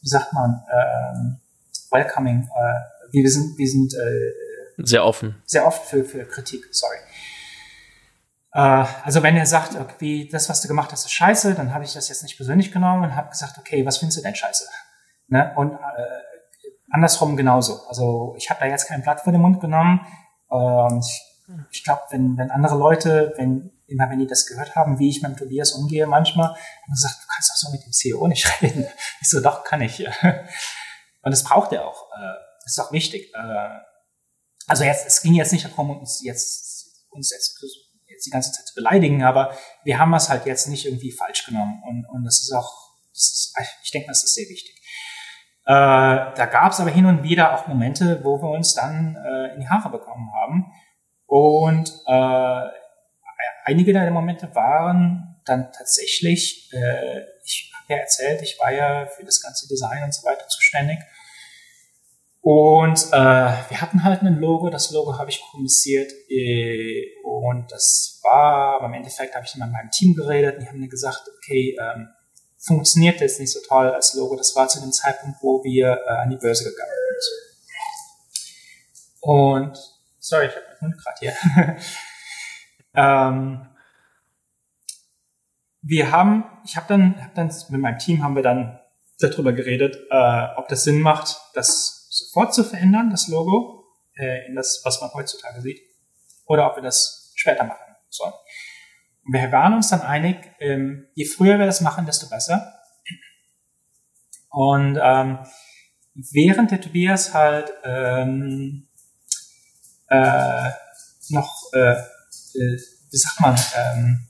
wie 0.00 0.08
sagt 0.08 0.32
man, 0.32 0.62
ähm, 0.72 1.40
welcoming, 1.90 2.42
äh, 2.42 3.12
wir 3.12 3.30
sind, 3.30 3.56
wir 3.58 3.68
sind 3.68 3.94
äh, 3.94 4.32
sehr 4.78 5.04
offen. 5.04 5.42
Sehr 5.46 5.66
offen 5.66 5.84
für, 5.86 6.04
für 6.04 6.24
Kritik, 6.24 6.64
sorry. 6.72 6.96
Äh, 8.52 8.86
also 9.04 9.22
wenn 9.22 9.36
er 9.36 9.46
sagt, 9.46 9.74
irgendwie, 9.74 10.28
das, 10.28 10.48
was 10.48 10.60
du 10.60 10.68
gemacht 10.68 10.90
hast, 10.92 11.04
ist 11.04 11.12
scheiße, 11.12 11.54
dann 11.54 11.74
habe 11.74 11.84
ich 11.84 11.92
das 11.92 12.08
jetzt 12.08 12.22
nicht 12.22 12.36
persönlich 12.36 12.72
genommen 12.72 13.04
und 13.04 13.16
habe 13.16 13.30
gesagt, 13.30 13.58
okay, 13.58 13.84
was 13.86 13.98
findest 13.98 14.18
du 14.18 14.22
denn 14.22 14.34
scheiße? 14.34 14.64
Ne? 15.28 15.52
Und 15.56 15.72
äh, 15.72 15.76
andersrum 16.90 17.36
genauso. 17.36 17.86
Also 17.88 18.34
ich 18.36 18.50
habe 18.50 18.60
da 18.60 18.66
jetzt 18.66 18.88
kein 18.88 19.02
Blatt 19.02 19.20
vor 19.20 19.32
den 19.32 19.42
Mund 19.42 19.60
genommen. 19.60 20.00
Ähm, 20.50 21.00
ich 21.00 21.33
ich 21.70 21.84
glaube, 21.84 22.02
wenn, 22.10 22.36
wenn 22.38 22.50
andere 22.50 22.76
Leute, 22.76 23.34
wenn 23.36 23.70
immer 23.86 24.08
wenn 24.10 24.18
die 24.18 24.26
das 24.26 24.46
gehört 24.46 24.74
haben, 24.74 24.98
wie 24.98 25.10
ich 25.10 25.22
mit 25.22 25.32
dem 25.32 25.36
Tobias 25.36 25.72
umgehe 25.72 26.06
manchmal, 26.06 26.48
haben 26.48 26.92
gesagt, 26.92 27.22
du 27.22 27.26
kannst 27.28 27.50
doch 27.50 27.56
so 27.56 27.70
mit 27.70 27.84
dem 27.84 27.92
CEO 27.92 28.26
nicht 28.28 28.46
reden. 28.62 28.86
Ich 29.20 29.28
so, 29.28 29.40
doch, 29.40 29.64
kann 29.64 29.82
ich. 29.82 30.06
Und 31.24 31.30
das 31.30 31.44
braucht 31.44 31.72
er 31.72 31.86
auch. 31.86 32.10
Äh, 32.12 32.34
das 32.62 32.72
ist 32.72 32.78
auch 32.78 32.92
wichtig. 32.92 33.32
Äh, 33.34 33.78
also 34.66 34.84
jetzt, 34.84 35.06
es 35.06 35.22
ging 35.22 35.34
jetzt 35.34 35.52
nicht 35.52 35.64
darum, 35.64 35.90
uns 35.90 36.22
jetzt, 36.22 37.06
uns 37.10 37.30
jetzt, 37.30 37.62
jetzt 38.06 38.26
die 38.26 38.30
ganze 38.30 38.52
Zeit 38.52 38.66
zu 38.66 38.74
beleidigen, 38.74 39.22
aber 39.22 39.56
wir 39.84 39.98
haben 39.98 40.14
es 40.14 40.28
halt 40.28 40.46
jetzt 40.46 40.68
nicht 40.68 40.86
irgendwie 40.86 41.12
falsch 41.12 41.44
genommen. 41.44 41.82
Und, 41.86 42.06
und 42.06 42.24
das 42.24 42.40
ist 42.40 42.52
auch, 42.52 42.94
das 43.12 43.22
ist, 43.22 43.54
ich 43.82 43.90
denke, 43.90 44.08
das 44.08 44.24
ist 44.24 44.34
sehr 44.34 44.48
wichtig. 44.48 44.80
Äh, 45.66 45.72
da 45.72 46.46
gab 46.46 46.72
es 46.72 46.80
aber 46.80 46.90
hin 46.90 47.06
und 47.06 47.22
wieder 47.22 47.54
auch 47.54 47.66
Momente, 47.66 48.20
wo 48.22 48.40
wir 48.40 48.50
uns 48.50 48.74
dann 48.74 49.16
in 49.54 49.60
die 49.60 49.68
Haare 49.68 49.90
bekommen 49.90 50.32
haben. 50.34 50.73
Und 51.36 51.90
äh, 52.06 52.68
einige 53.64 53.92
der 53.92 54.08
Momente 54.12 54.54
waren 54.54 55.40
dann 55.44 55.72
tatsächlich, 55.72 56.72
äh, 56.72 57.22
ich 57.42 57.72
habe 57.74 57.94
ja 57.94 57.96
erzählt, 57.96 58.40
ich 58.42 58.56
war 58.60 58.72
ja 58.72 59.06
für 59.06 59.24
das 59.24 59.42
ganze 59.42 59.66
Design 59.66 60.04
und 60.04 60.14
so 60.14 60.24
weiter 60.24 60.46
zuständig. 60.46 61.00
Und 62.40 63.08
äh, 63.10 63.50
wir 63.68 63.80
hatten 63.80 64.04
halt 64.04 64.22
ein 64.22 64.38
Logo, 64.38 64.70
das 64.70 64.92
Logo 64.92 65.18
habe 65.18 65.28
ich 65.28 65.42
kommuniziert 65.50 66.12
äh, 66.30 67.04
und 67.24 67.66
das 67.72 68.20
war, 68.22 68.76
aber 68.76 68.86
im 68.86 68.94
Endeffekt 68.94 69.34
habe 69.34 69.44
ich 69.44 69.50
dann 69.54 69.68
mit 69.68 69.72
meinem 69.72 69.90
Team 69.90 70.14
geredet 70.14 70.54
und 70.54 70.60
die 70.62 70.68
haben 70.68 70.78
mir 70.78 70.88
gesagt, 70.88 71.22
okay, 71.36 71.76
ähm, 71.80 72.10
funktioniert 72.58 73.20
das 73.20 73.40
nicht 73.40 73.50
so 73.50 73.58
toll 73.66 73.90
als 73.90 74.14
Logo. 74.14 74.36
Das 74.36 74.54
war 74.54 74.68
zu 74.68 74.80
dem 74.80 74.92
Zeitpunkt, 74.92 75.38
wo 75.42 75.64
wir 75.64 76.00
äh, 76.06 76.10
an 76.10 76.30
die 76.30 76.36
Börse 76.36 76.62
gegangen 76.62 76.92
sind. 77.18 77.44
Und, 79.20 79.78
sorry, 80.20 80.46
ich 80.46 80.54
habe 80.54 80.73
Hund 80.84 80.96
gerade 80.98 81.18
hier. 81.18 81.34
ähm, 82.94 83.68
wir 85.82 86.10
haben, 86.10 86.44
ich 86.64 86.76
habe 86.76 86.86
dann, 86.88 87.22
hab 87.22 87.34
dann 87.34 87.52
mit 87.68 87.80
meinem 87.80 87.98
Team 87.98 88.22
haben 88.22 88.36
wir 88.36 88.42
dann 88.42 88.80
darüber 89.18 89.52
geredet, 89.52 89.96
äh, 90.10 90.46
ob 90.56 90.68
das 90.68 90.84
Sinn 90.84 91.00
macht, 91.00 91.36
das 91.54 92.08
sofort 92.10 92.54
zu 92.54 92.64
verändern, 92.64 93.10
das 93.10 93.28
Logo, 93.28 93.84
äh, 94.16 94.46
in 94.46 94.54
das, 94.54 94.80
was 94.84 95.00
man 95.00 95.12
heutzutage 95.12 95.60
sieht, 95.60 95.80
oder 96.46 96.70
ob 96.70 96.76
wir 96.76 96.82
das 96.82 97.32
später 97.34 97.64
machen 97.64 97.96
sollen. 98.08 98.32
Und 99.24 99.32
wir 99.32 99.52
waren 99.52 99.74
uns 99.74 99.88
dann 99.88 100.02
einig, 100.02 100.36
ähm, 100.58 101.06
je 101.14 101.24
früher 101.24 101.58
wir 101.58 101.66
das 101.66 101.80
machen, 101.80 102.06
desto 102.06 102.28
besser. 102.28 102.74
Und 104.50 104.98
ähm, 105.02 105.38
während 106.14 106.70
der 106.70 106.80
Tobias 106.80 107.34
halt 107.34 107.72
ähm, 107.82 108.88
äh, 110.14 110.70
noch, 111.30 111.72
äh, 111.72 111.92
äh, 111.92 112.78
wie 113.10 113.16
sagt 113.16 113.40
man, 113.40 113.58
ähm, 113.76 114.28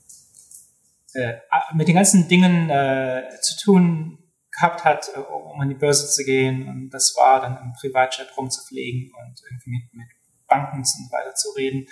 äh, 1.13 1.33
mit 1.73 1.87
den 1.87 1.95
ganzen 1.95 2.27
Dingen 2.27 2.69
äh, 2.69 3.29
zu 3.41 3.57
tun 3.57 4.19
gehabt 4.51 4.85
hat, 4.85 5.09
um 5.17 5.59
an 5.59 5.69
die 5.69 5.75
Börse 5.75 6.09
zu 6.09 6.23
gehen. 6.23 6.67
Und 6.67 6.89
das 6.89 7.13
war 7.17 7.41
dann 7.41 7.57
im 7.57 7.73
Privatchat 7.73 8.37
rumzufliegen 8.37 9.11
und 9.13 9.41
irgendwie 9.49 9.69
mit, 9.71 9.93
mit 9.93 10.07
Banken 10.47 10.77
und 10.77 10.87
so 10.87 10.97
weiter 11.11 11.35
zu 11.35 11.49
reden. 11.51 11.87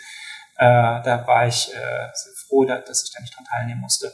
Da 0.55 1.23
war 1.27 1.45
ich 1.45 1.55
sehr 1.65 2.33
froh, 2.47 2.63
dass, 2.63 3.03
ich 3.03 3.11
da 3.11 3.19
nicht 3.19 3.35
dran 3.35 3.43
teilnehmen 3.43 3.81
musste. 3.81 4.13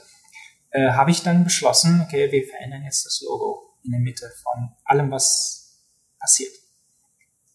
Habe 0.74 1.12
ich 1.12 1.22
dann 1.22 1.44
beschlossen, 1.44 2.02
okay, 2.02 2.32
wir 2.32 2.48
verändern 2.48 2.86
jetzt 2.86 3.06
das 3.06 3.22
Logo 3.24 3.78
in 3.84 3.92
der 3.92 4.00
Mitte 4.00 4.32
von 4.42 4.72
allem, 4.84 5.12
was 5.12 5.80
passiert. 6.20 6.54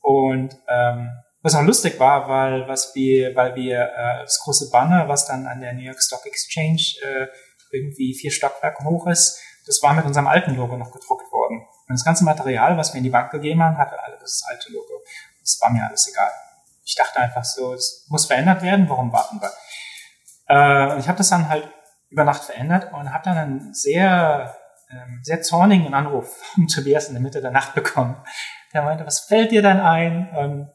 Und 0.01 0.57
ähm, 0.69 1.11
was 1.45 1.55
auch 1.55 1.63
lustig 1.63 2.01
war, 2.01 2.27
weil 2.27 2.67
was 2.69 2.95
wir, 2.95 3.37
weil 3.37 3.55
wir 3.55 3.79
äh, 3.79 4.23
das 4.23 4.41
große 4.41 4.71
Banner, 4.71 5.09
was 5.09 5.27
dann 5.27 5.47
an 5.47 5.61
der 5.61 5.75
New 5.75 5.83
York 5.83 6.03
Stock 6.03 6.25
Exchange 6.25 6.81
äh, 7.03 7.27
irgendwie 7.71 8.15
vier 8.15 8.31
Stockwerke 8.31 8.83
hoch 8.83 9.07
ist, 9.07 9.39
das 9.67 9.83
war 9.83 9.93
mit 9.93 10.07
unserem 10.07 10.27
alten 10.27 10.57
Logo 10.57 10.79
noch 10.79 10.91
gedruckt 10.91 11.31
worden. 11.31 11.61
Und 11.87 11.93
das 11.93 12.05
ganze 12.05 12.25
Material, 12.25 12.79
was 12.79 12.95
wir 12.95 12.99
in 12.99 13.05
die 13.05 13.11
Bank 13.11 13.31
gegeben 13.31 13.63
haben, 13.63 13.77
hatte 13.77 14.03
alle 14.03 14.17
das 14.19 14.43
alte 14.49 14.73
Logo. 14.73 15.03
Das 15.43 15.59
war 15.61 15.71
mir 15.71 15.87
alles 15.87 16.09
egal. 16.11 16.31
Ich 16.83 16.95
dachte 16.95 17.21
einfach 17.21 17.45
so, 17.45 17.75
es 17.75 18.07
muss 18.09 18.25
verändert 18.25 18.63
werden, 18.63 18.89
warum 18.89 19.13
warten 19.13 19.39
wir? 19.43 19.53
Äh, 20.49 20.99
ich 20.99 21.09
habe 21.09 21.19
das 21.19 21.29
dann 21.29 21.51
halt 21.51 21.69
über 22.09 22.25
Nacht 22.25 22.45
verändert 22.45 22.91
und 22.95 23.13
habe 23.13 23.25
dann 23.25 23.37
einen 23.37 23.75
sehr, 23.75 24.57
ähm, 24.91 25.21
sehr 25.23 25.43
zornigen 25.43 25.93
Anruf 25.93 26.35
von 26.55 26.69
Tobias 26.75 27.09
in 27.09 27.15
der 27.15 27.23
Mitte 27.23 27.43
der 27.43 27.51
Nacht 27.51 27.75
bekommen. 27.75 28.17
Der 28.73 28.81
meinte, 28.81 29.05
was 29.07 29.21
fällt 29.21 29.51
dir 29.51 29.61
dann 29.61 29.81
ein? 29.81 30.31
Und 30.35 30.71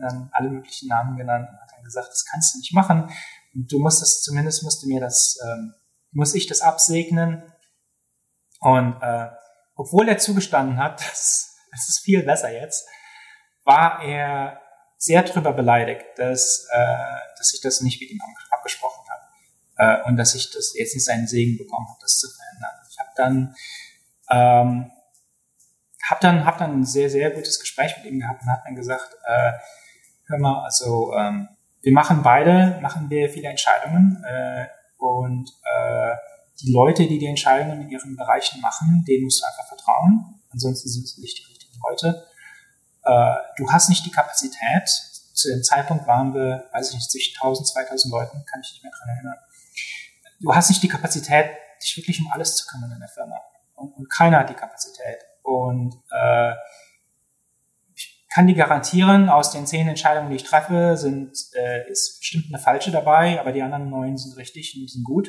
dann 0.00 0.30
alle 0.32 0.50
möglichen 0.50 0.88
Namen 0.88 1.16
genannt 1.16 1.48
und 1.50 1.60
hat 1.60 1.70
dann 1.74 1.84
gesagt, 1.84 2.08
das 2.08 2.24
kannst 2.24 2.54
du 2.54 2.58
nicht 2.58 2.72
machen. 2.72 3.10
Und 3.54 3.70
du 3.70 3.78
musst 3.78 4.02
das, 4.02 4.22
zumindest 4.22 4.62
musst 4.62 4.82
du 4.82 4.88
mir 4.88 5.00
das, 5.00 5.38
ähm, 5.44 5.74
muss 6.12 6.34
ich 6.34 6.46
das 6.46 6.60
absegnen. 6.60 7.42
Und 8.60 8.96
äh, 9.02 9.28
obwohl 9.74 10.08
er 10.08 10.18
zugestanden 10.18 10.78
hat, 10.78 11.00
dass, 11.10 11.56
es 11.74 11.88
ist 11.88 12.00
viel 12.00 12.22
besser 12.22 12.52
jetzt, 12.52 12.86
war 13.64 14.02
er 14.02 14.60
sehr 14.98 15.22
drüber 15.22 15.52
beleidigt, 15.52 16.04
dass, 16.16 16.68
äh, 16.70 17.36
dass 17.38 17.54
ich 17.54 17.60
das 17.60 17.80
nicht 17.80 18.00
mit 18.00 18.10
ihm 18.10 18.20
abgesprochen 18.50 19.04
habe 19.08 20.02
äh, 20.04 20.08
und 20.08 20.16
dass 20.16 20.34
ich 20.34 20.50
das 20.50 20.74
jetzt 20.76 20.94
nicht 20.94 21.04
seinen 21.04 21.26
Segen 21.26 21.56
bekommen 21.56 21.88
habe, 21.88 21.98
das 22.00 22.18
zu 22.18 22.28
verändern. 22.28 22.70
Ich 22.90 22.98
habe 22.98 23.10
dann 23.16 23.54
ähm, 24.30 24.92
hab 26.08 26.20
dann 26.20 26.44
hab 26.44 26.58
dann 26.58 26.80
ein 26.80 26.84
sehr 26.84 27.10
sehr 27.10 27.30
gutes 27.30 27.58
Gespräch 27.58 27.96
mit 27.98 28.06
ihm 28.06 28.20
gehabt 28.20 28.42
und 28.42 28.50
hat 28.50 28.62
dann 28.64 28.76
gesagt, 28.76 29.16
äh, 29.26 29.52
hör 30.26 30.38
mal, 30.38 30.64
also 30.64 31.12
ähm, 31.14 31.48
wir 31.82 31.92
machen 31.92 32.22
beide 32.22 32.78
machen 32.80 33.10
wir 33.10 33.28
viele 33.28 33.48
Entscheidungen 33.48 34.22
äh, 34.24 34.66
und 34.98 35.50
äh, 35.64 36.14
die 36.60 36.72
Leute, 36.72 37.06
die 37.06 37.18
die 37.18 37.26
Entscheidungen 37.26 37.82
in 37.82 37.90
ihren 37.90 38.16
Bereichen 38.16 38.60
machen, 38.60 39.04
denen 39.08 39.24
musst 39.24 39.42
du 39.42 39.46
einfach 39.46 39.66
vertrauen. 39.66 40.40
Ansonsten 40.50 40.88
sind 40.88 41.04
es 41.04 41.18
nicht 41.18 41.38
die 41.38 41.50
richtigen 41.50 41.78
Leute. 41.82 42.26
Äh, 43.04 43.34
du 43.56 43.70
hast 43.70 43.88
nicht 43.88 44.06
die 44.06 44.10
Kapazität. 44.10 44.88
Zu 45.34 45.48
dem 45.48 45.64
Zeitpunkt 45.64 46.06
waren 46.06 46.34
wir, 46.34 46.68
weiß 46.72 46.90
ich 46.90 46.94
nicht, 46.96 47.10
zwischen 47.10 47.34
1000, 47.36 47.66
2000 47.68 48.12
Leuten, 48.12 48.44
kann 48.44 48.60
ich 48.62 48.72
nicht 48.72 48.82
mehr 48.82 48.92
dran 48.92 49.08
erinnern. 49.08 49.38
Du 50.40 50.54
hast 50.54 50.68
nicht 50.68 50.82
die 50.82 50.88
Kapazität, 50.88 51.50
dich 51.82 51.96
wirklich 51.96 52.20
um 52.20 52.30
alles 52.32 52.56
zu 52.56 52.66
kümmern 52.66 52.92
in 52.92 53.00
der 53.00 53.08
Firma. 53.08 53.40
Und, 53.74 53.96
und 53.96 54.10
keiner 54.10 54.40
hat 54.40 54.50
die 54.50 54.54
Kapazität. 54.54 55.18
Und 55.42 55.94
äh, 56.10 56.52
kann 58.32 58.46
dir 58.46 58.54
garantieren, 58.54 59.28
aus 59.28 59.50
den 59.50 59.66
zehn 59.66 59.88
Entscheidungen, 59.88 60.30
die 60.30 60.36
ich 60.36 60.44
treffe, 60.44 60.96
sind, 60.96 61.36
äh, 61.54 61.90
ist 61.90 62.18
bestimmt 62.20 62.46
eine 62.48 62.62
falsche 62.62 62.90
dabei, 62.90 63.38
aber 63.38 63.52
die 63.52 63.62
anderen 63.62 63.90
neun 63.90 64.16
sind 64.16 64.36
richtig 64.38 64.74
und 64.80 64.88
sind 64.88 65.04
gut. 65.04 65.28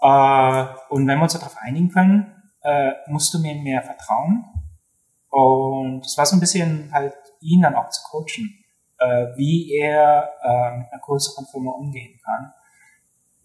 Äh, 0.00 0.66
und 0.90 1.06
wenn 1.06 1.18
wir 1.18 1.22
uns 1.22 1.32
darauf 1.32 1.56
einigen 1.56 1.88
können, 1.88 2.34
äh, 2.62 2.92
musst 3.08 3.32
du 3.32 3.38
mir 3.38 3.54
mehr 3.54 3.82
vertrauen. 3.82 4.44
Und 5.30 6.04
es 6.04 6.18
war 6.18 6.26
so 6.26 6.36
ein 6.36 6.40
bisschen 6.40 6.92
halt 6.92 7.14
ihn 7.40 7.62
dann 7.62 7.74
auch 7.74 7.88
zu 7.88 8.02
coachen, 8.10 8.64
äh, 8.98 9.36
wie 9.36 9.72
er 9.74 10.30
äh, 10.42 10.78
mit 10.78 10.92
einer 10.92 11.00
größeren 11.00 11.46
Firma 11.46 11.70
umgehen 11.70 12.20
kann. 12.22 12.52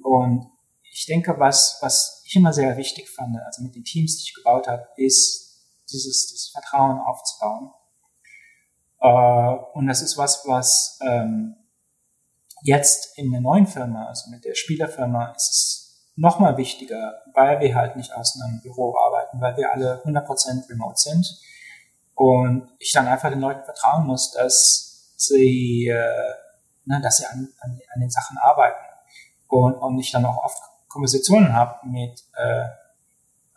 Und 0.04 0.52
ich 0.92 1.06
denke, 1.06 1.40
was, 1.40 1.80
was 1.82 2.24
ich 2.26 2.36
immer 2.36 2.52
sehr 2.52 2.76
wichtig 2.76 3.10
fand, 3.10 3.38
also 3.46 3.64
mit 3.64 3.76
den 3.76 3.86
Teams, 3.86 4.18
die 4.18 4.24
ich 4.24 4.34
gebaut 4.34 4.68
habe, 4.68 4.86
ist 4.98 5.50
dieses, 5.92 6.28
dieses 6.28 6.50
Vertrauen 6.50 7.00
aufzubauen. 7.00 7.72
Äh, 9.02 9.08
und 9.74 9.88
das 9.88 10.02
ist 10.02 10.18
was, 10.18 10.44
was 10.46 11.00
ähm, 11.02 11.56
jetzt 12.62 13.18
in 13.18 13.32
der 13.32 13.42
neuen 13.42 13.68
Firma, 13.68 14.08
also 14.08 14.30
mit 14.30 14.46
der 14.46 14.56
Spielerfirma, 14.56 15.32
ist 15.36 15.50
es 15.50 16.12
nochmal 16.16 16.58
wichtiger, 16.58 17.22
weil 17.34 17.60
wir 17.62 17.76
halt 17.76 17.96
nicht 17.96 18.14
aus 18.14 18.40
einem 18.42 18.62
Büro 18.62 18.98
arbeiten, 18.98 19.40
weil 19.40 19.56
wir 19.58 19.72
alle 19.72 20.02
100% 20.04 20.70
remote 20.70 20.98
sind. 20.98 21.26
Und 22.16 22.70
ich 22.80 22.92
dann 22.92 23.08
einfach 23.08 23.30
den 23.30 23.40
Leuten 23.40 23.64
vertrauen 23.64 24.06
muss, 24.06 24.32
dass 24.32 25.14
sie, 25.16 25.88
äh, 25.88 26.34
ne, 26.86 27.00
dass 27.02 27.18
sie 27.18 27.26
an, 27.26 27.48
an, 27.62 27.80
an 27.94 28.02
den 28.02 28.10
Sachen 28.10 28.38
arbeiten. 28.38 28.84
Und, 29.48 29.76
und 29.76 29.98
ich 30.00 30.12
dann 30.12 30.26
auch 30.26 30.44
oft 30.44 30.62
Konversationen 30.90 31.54
habe 31.54 31.88
mit, 31.88 32.24
äh, 32.36 32.66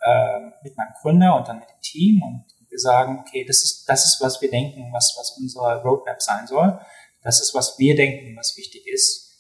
äh, 0.03 0.41
mit 0.63 0.77
meinem 0.77 0.93
Gründer 1.01 1.37
und 1.37 1.49
dann 1.49 1.59
mit 1.59 1.69
dem 1.69 1.81
Team 1.81 2.23
und 2.23 2.45
wir 2.73 2.79
sagen, 2.79 3.21
okay, 3.21 3.45
das 3.47 3.63
ist, 3.63 3.89
das 3.89 4.05
ist, 4.05 4.21
was 4.21 4.41
wir 4.41 4.51
denken, 4.51 4.93
was, 4.93 5.15
was 5.17 5.39
unsere 5.39 5.81
Roadmap 5.83 6.21
sein 6.21 6.49
soll. 6.49 6.81
Das 7.23 7.41
ist, 7.41 7.55
was 7.55 7.79
wir 7.79 7.95
denken, 7.95 8.37
was 8.37 8.57
wichtig 8.57 8.85
ist. 8.89 9.31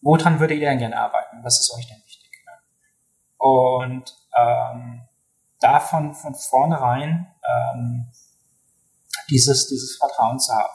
Woran 0.00 0.38
würdet 0.38 0.60
ihr 0.60 0.68
denn 0.68 0.78
gerne 0.78 0.96
arbeiten? 0.96 1.42
Was 1.42 1.58
ist 1.58 1.74
euch 1.74 1.88
denn 1.88 2.04
und 3.44 4.16
ähm, 4.38 5.02
davon 5.60 6.14
von 6.14 6.34
vornherein 6.34 7.26
ähm, 7.44 8.10
dieses, 9.28 9.68
dieses 9.68 9.98
Vertrauen 9.98 10.38
zu 10.38 10.52
haben. 10.54 10.72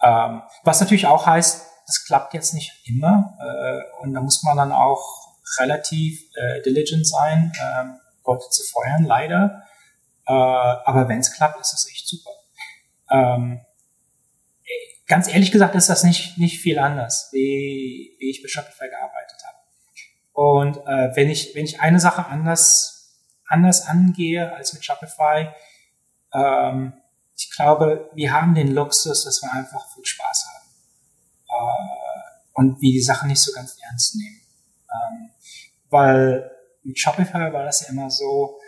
Ähm, 0.00 0.42
was 0.62 0.80
natürlich 0.80 1.06
auch 1.06 1.26
heißt, 1.26 1.66
das 1.84 2.04
klappt 2.04 2.34
jetzt 2.34 2.54
nicht 2.54 2.72
immer 2.86 3.36
äh, 3.40 4.02
und 4.02 4.14
da 4.14 4.20
muss 4.20 4.44
man 4.44 4.56
dann 4.56 4.70
auch 4.70 5.34
relativ 5.58 6.22
äh, 6.36 6.62
diligent 6.62 7.06
sein, 7.06 7.52
äh, 7.56 7.84
Leute 8.24 8.48
zu 8.48 8.62
feuern, 8.62 9.02
leider. 9.02 9.64
Äh, 10.26 10.32
aber 10.32 11.08
wenn 11.08 11.18
es 11.20 11.34
klappt, 11.34 11.60
ist 11.60 11.72
es 11.72 11.88
echt 11.90 12.06
super. 12.06 12.30
Ähm, 13.10 13.60
ganz 15.06 15.28
ehrlich 15.28 15.52
gesagt 15.52 15.74
ist 15.74 15.88
das 15.88 16.04
nicht, 16.04 16.38
nicht 16.38 16.60
viel 16.60 16.78
anders, 16.78 17.28
wie, 17.32 18.16
wie 18.18 18.30
ich 18.30 18.42
bei 18.42 18.48
Shopify 18.48 18.88
gearbeitet 18.88 19.42
habe. 19.44 19.58
Und 20.32 20.78
äh, 20.86 21.14
wenn 21.14 21.28
ich 21.28 21.54
wenn 21.54 21.64
ich 21.64 21.80
eine 21.80 22.00
Sache 22.00 22.26
anders 22.26 23.14
anders 23.46 23.86
angehe 23.86 24.50
als 24.54 24.72
mit 24.72 24.84
Shopify, 24.84 25.48
ähm, 26.32 26.94
ich 27.36 27.50
glaube, 27.54 28.10
wir 28.14 28.32
haben 28.32 28.54
den 28.54 28.72
Luxus, 28.72 29.24
dass 29.24 29.42
wir 29.42 29.52
einfach 29.52 29.86
viel 29.92 30.06
Spaß 30.06 30.48
haben 30.54 30.68
äh, 31.50 32.60
und 32.60 32.80
wir 32.80 32.92
die 32.92 33.02
Sache 33.02 33.26
nicht 33.26 33.42
so 33.42 33.52
ganz 33.52 33.76
ernst 33.82 34.16
nehmen, 34.16 34.40
ähm, 34.90 35.30
weil 35.90 36.50
mit 36.82 36.98
Shopify 36.98 37.52
war 37.52 37.64
das 37.64 37.82
ja 37.82 37.88
immer 37.88 38.10
so. 38.10 38.58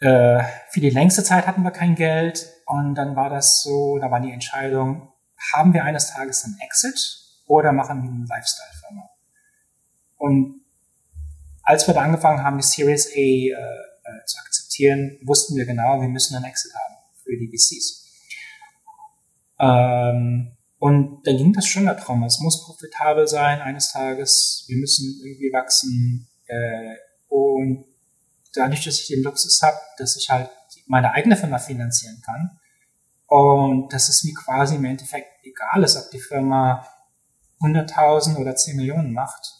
Äh, 0.00 0.42
für 0.70 0.80
die 0.80 0.90
längste 0.90 1.22
Zeit 1.22 1.46
hatten 1.46 1.62
wir 1.62 1.70
kein 1.70 1.94
Geld 1.94 2.50
und 2.66 2.94
dann 2.94 3.16
war 3.16 3.28
das 3.28 3.62
so, 3.62 3.98
da 3.98 4.10
war 4.10 4.20
die 4.20 4.32
Entscheidung, 4.32 5.12
haben 5.52 5.74
wir 5.74 5.84
eines 5.84 6.08
Tages 6.10 6.44
einen 6.44 6.58
Exit 6.60 7.18
oder 7.46 7.72
machen 7.72 8.02
wir 8.02 8.10
eine 8.10 8.26
Lifestyle-Firma? 8.26 9.10
Und 10.16 10.62
als 11.62 11.86
wir 11.86 11.94
da 11.94 12.00
angefangen 12.00 12.42
haben, 12.42 12.56
die 12.56 12.64
Series 12.64 13.08
A 13.08 13.18
äh, 13.18 13.50
äh, 13.50 14.24
zu 14.26 14.38
akzeptieren, 14.38 15.18
wussten 15.22 15.56
wir 15.56 15.66
genau, 15.66 16.00
wir 16.00 16.08
müssen 16.08 16.34
einen 16.34 16.46
Exit 16.46 16.72
haben 16.74 16.96
für 17.22 17.36
die 17.36 17.48
VCs. 17.48 18.00
Ähm, 19.58 20.56
und 20.78 21.26
da 21.26 21.32
ging 21.32 21.52
das 21.52 21.66
schon 21.66 21.84
darum, 21.84 22.24
es 22.24 22.40
muss 22.40 22.64
profitabel 22.64 23.28
sein 23.28 23.60
eines 23.60 23.92
Tages, 23.92 24.64
wir 24.66 24.78
müssen 24.78 25.20
irgendwie 25.22 25.52
wachsen. 25.52 26.26
Äh, 26.46 26.94
und 27.28 27.84
dadurch, 28.54 28.84
dass 28.84 29.00
ich 29.00 29.06
den 29.08 29.22
Luxus 29.22 29.60
habe, 29.62 29.78
dass 29.98 30.16
ich 30.16 30.30
halt 30.30 30.50
meine 30.86 31.12
eigene 31.12 31.36
Firma 31.36 31.58
finanzieren 31.58 32.20
kann 32.24 32.58
und 33.26 33.92
dass 33.92 34.08
es 34.08 34.24
mir 34.24 34.34
quasi 34.34 34.76
im 34.76 34.84
Endeffekt 34.84 35.28
egal 35.44 35.82
ist, 35.82 35.96
ob 35.96 36.10
die 36.10 36.20
Firma 36.20 36.86
100.000 37.60 38.36
oder 38.36 38.56
10 38.56 38.76
Millionen 38.76 39.12
macht, 39.12 39.54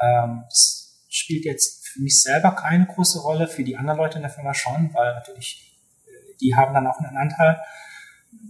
ähm, 0.00 0.44
das 0.48 1.04
spielt 1.08 1.44
jetzt 1.44 1.86
für 1.88 2.00
mich 2.00 2.22
selber 2.22 2.52
keine 2.52 2.86
große 2.86 3.20
Rolle, 3.20 3.48
für 3.48 3.64
die 3.64 3.76
anderen 3.76 3.98
Leute 3.98 4.16
in 4.16 4.22
der 4.22 4.30
Firma 4.30 4.54
schon, 4.54 4.92
weil 4.92 5.14
natürlich 5.14 5.78
äh, 6.06 6.36
die 6.40 6.54
haben 6.54 6.74
dann 6.74 6.86
auch 6.86 6.98
einen 6.98 7.16
Anteil. 7.16 7.60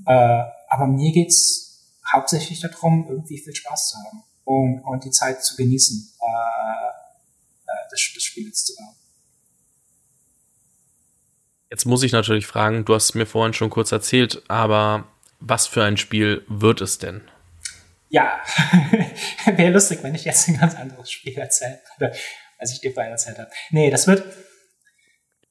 Äh, 0.07 0.45
aber 0.69 0.87
mir 0.87 1.13
geht's 1.13 1.93
hauptsächlich 2.13 2.61
darum, 2.61 3.07
irgendwie 3.09 3.39
viel 3.39 3.55
Spaß 3.55 3.91
zu 3.91 3.99
haben 3.99 4.23
und, 4.45 4.81
und 4.81 5.05
die 5.05 5.11
Zeit 5.11 5.45
zu 5.45 5.57
genießen, 5.57 6.13
äh, 6.21 6.89
äh, 7.67 7.89
des, 7.93 8.13
des 8.15 8.23
Spiels 8.23 8.65
zu 8.65 8.77
bauen. 8.77 8.95
Jetzt 11.71 11.85
muss 11.85 12.03
ich 12.03 12.13
natürlich 12.13 12.47
fragen, 12.47 12.85
du 12.85 12.95
hast 12.95 13.15
mir 13.15 13.27
vorhin 13.27 13.53
schon 13.53 13.71
kurz 13.71 13.93
erzählt, 13.93 14.43
aber 14.49 15.09
was 15.41 15.67
für 15.67 15.85
ein 15.85 15.97
Spiel 15.97 16.45
wird 16.49 16.81
es 16.81 16.99
denn? 16.99 17.23
ja, 18.09 18.41
wäre 19.47 19.73
lustig, 19.73 20.03
wenn 20.03 20.15
ich 20.15 20.25
jetzt 20.25 20.49
ein 20.49 20.59
ganz 20.59 20.75
anderes 20.75 21.11
Spiel 21.11 21.37
erzähle, 21.37 21.81
oder 21.99 22.13
als 22.59 22.73
ich 22.73 22.81
dir 22.81 22.93
vorhin 22.93 23.13
erzählt 23.13 23.39
habe. 23.39 23.51
Nee, 23.71 23.91
das 23.91 24.07
wird, 24.07 24.25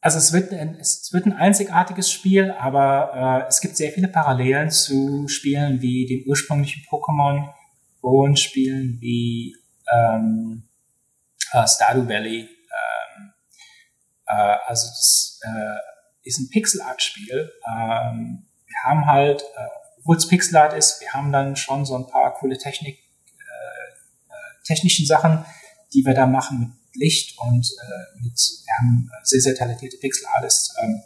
also 0.01 0.17
es 0.17 0.33
wird, 0.33 0.51
ein, 0.53 0.75
es 0.79 1.11
wird 1.11 1.25
ein 1.25 1.33
einzigartiges 1.33 2.11
Spiel, 2.11 2.51
aber 2.51 3.43
äh, 3.45 3.47
es 3.47 3.61
gibt 3.61 3.75
sehr 3.75 3.91
viele 3.91 4.07
Parallelen 4.07 4.71
zu 4.71 5.27
Spielen 5.27 5.81
wie 5.81 6.05
dem 6.05 6.23
ursprünglichen 6.27 6.83
Pokémon 6.89 7.53
und 8.01 8.39
Spielen 8.39 8.97
wie 9.01 9.55
ähm, 9.91 10.69
äh, 11.51 11.67
Stardew 11.67 12.07
Valley. 12.07 12.41
Ähm, 12.41 13.33
äh, 14.27 14.57
also 14.65 14.87
das 14.87 15.39
äh, 15.43 15.94
ist 16.25 16.39
ein 16.39 16.49
Pixel-Art-Spiel. 16.49 17.51
Ähm, 17.67 18.45
wir 18.65 18.83
haben 18.83 19.05
halt 19.05 19.41
äh, 19.41 19.85
obwohl 20.05 20.17
es 20.17 20.27
Pixelart 20.27 20.73
ist, 20.73 21.01
wir 21.01 21.13
haben 21.13 21.31
dann 21.31 21.55
schon 21.55 21.83
so 21.83 21.95
ein 21.95 22.05
paar 22.05 22.35
coole 22.35 22.59
Technik, 22.59 22.99
äh, 22.99 24.29
äh, 24.29 24.63
technischen 24.63 25.07
Sachen, 25.07 25.43
die 25.93 26.05
wir 26.05 26.13
da 26.13 26.27
machen 26.27 26.59
mit 26.59 26.69
Licht 27.01 27.39
und 27.39 27.65
äh, 27.65 28.21
mit, 28.21 28.33
wir 28.33 28.73
haben 28.77 29.09
sehr, 29.23 29.41
sehr 29.41 29.55
talentierte 29.55 29.97
Pixel-Artists. 29.97 30.75
Ähm, 30.79 31.01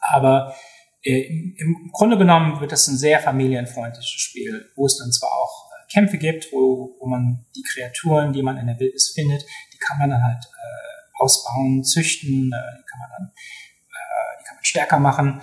aber 0.00 0.56
äh, 1.02 1.26
im 1.26 1.90
Grunde 1.92 2.16
genommen 2.16 2.58
wird 2.62 2.72
das 2.72 2.88
ein 2.88 2.96
sehr 2.96 3.20
familienfreundliches 3.20 4.08
Spiel, 4.08 4.70
wo 4.76 4.86
es 4.86 4.96
dann 4.96 5.12
zwar 5.12 5.32
auch 5.32 5.70
äh, 5.70 5.92
Kämpfe 5.92 6.16
gibt, 6.16 6.50
wo, 6.52 6.96
wo 7.00 7.06
man 7.06 7.44
die 7.54 7.62
Kreaturen, 7.62 8.32
die 8.32 8.42
man 8.42 8.56
in 8.56 8.66
der 8.66 8.80
Wildnis 8.80 9.10
findet, 9.10 9.44
die 9.74 9.78
kann 9.78 9.98
man 9.98 10.08
dann 10.08 10.24
halt 10.24 10.42
äh, 10.42 11.22
ausbauen, 11.22 11.84
züchten, 11.84 12.50
äh, 12.50 12.78
die 12.78 12.86
kann 12.86 12.98
man 12.98 13.10
dann 13.10 13.26
äh, 13.26 14.40
die 14.40 14.44
kann 14.44 14.46
man 14.46 14.48
stärker 14.62 14.98
machen. 14.98 15.42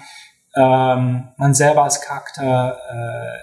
Ähm, 0.56 1.30
man 1.38 1.54
selber 1.54 1.84
als 1.84 2.02
Charakter 2.02 2.78
äh, 2.90 3.40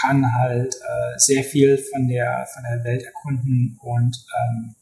kann 0.00 0.34
halt 0.34 0.74
äh, 0.74 1.18
sehr 1.18 1.42
viel 1.42 1.78
von 1.78 2.06
der 2.08 2.46
von 2.52 2.62
der 2.62 2.84
Welt 2.84 3.02
erkunden 3.02 3.78
und 3.82 4.16
ähm, 4.36 4.76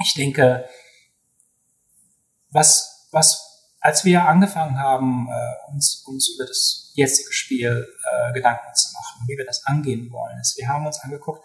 ich 0.00 0.14
denke, 0.14 0.64
was 2.50 3.08
was 3.12 3.54
als 3.84 4.02
wir 4.06 4.26
angefangen 4.26 4.78
haben, 4.78 5.28
äh, 5.28 5.70
uns, 5.70 6.02
uns 6.06 6.30
über 6.34 6.46
das 6.46 6.90
jetzige 6.94 7.30
Spiel 7.34 7.86
äh, 8.02 8.32
Gedanken 8.32 8.74
zu 8.74 8.94
machen, 8.94 9.28
wie 9.28 9.36
wir 9.36 9.44
das 9.44 9.62
angehen 9.66 10.10
wollen, 10.10 10.40
ist, 10.40 10.56
wir 10.56 10.68
haben 10.68 10.86
uns 10.86 11.00
angeguckt, 11.00 11.44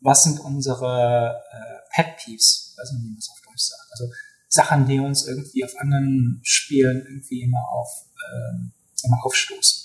was 0.00 0.24
sind 0.24 0.40
unsere 0.40 1.42
äh, 1.52 1.94
Pet 1.94 2.16
Peeves, 2.16 2.74
weiß 2.78 2.92
nicht, 2.92 3.02
wie 3.02 3.08
man 3.10 3.18
es 3.18 3.28
auf 3.28 3.40
Deutsch 3.42 3.64
sagt, 3.64 3.86
also 3.90 4.10
Sachen, 4.54 4.86
die 4.86 5.00
uns 5.00 5.26
irgendwie 5.26 5.64
auf 5.64 5.76
anderen 5.78 6.40
Spielen 6.44 7.04
irgendwie 7.08 7.42
immer 7.42 7.68
auf 7.72 7.88
ähm, 8.32 8.72
immer 9.02 9.24
aufstoßen. 9.24 9.84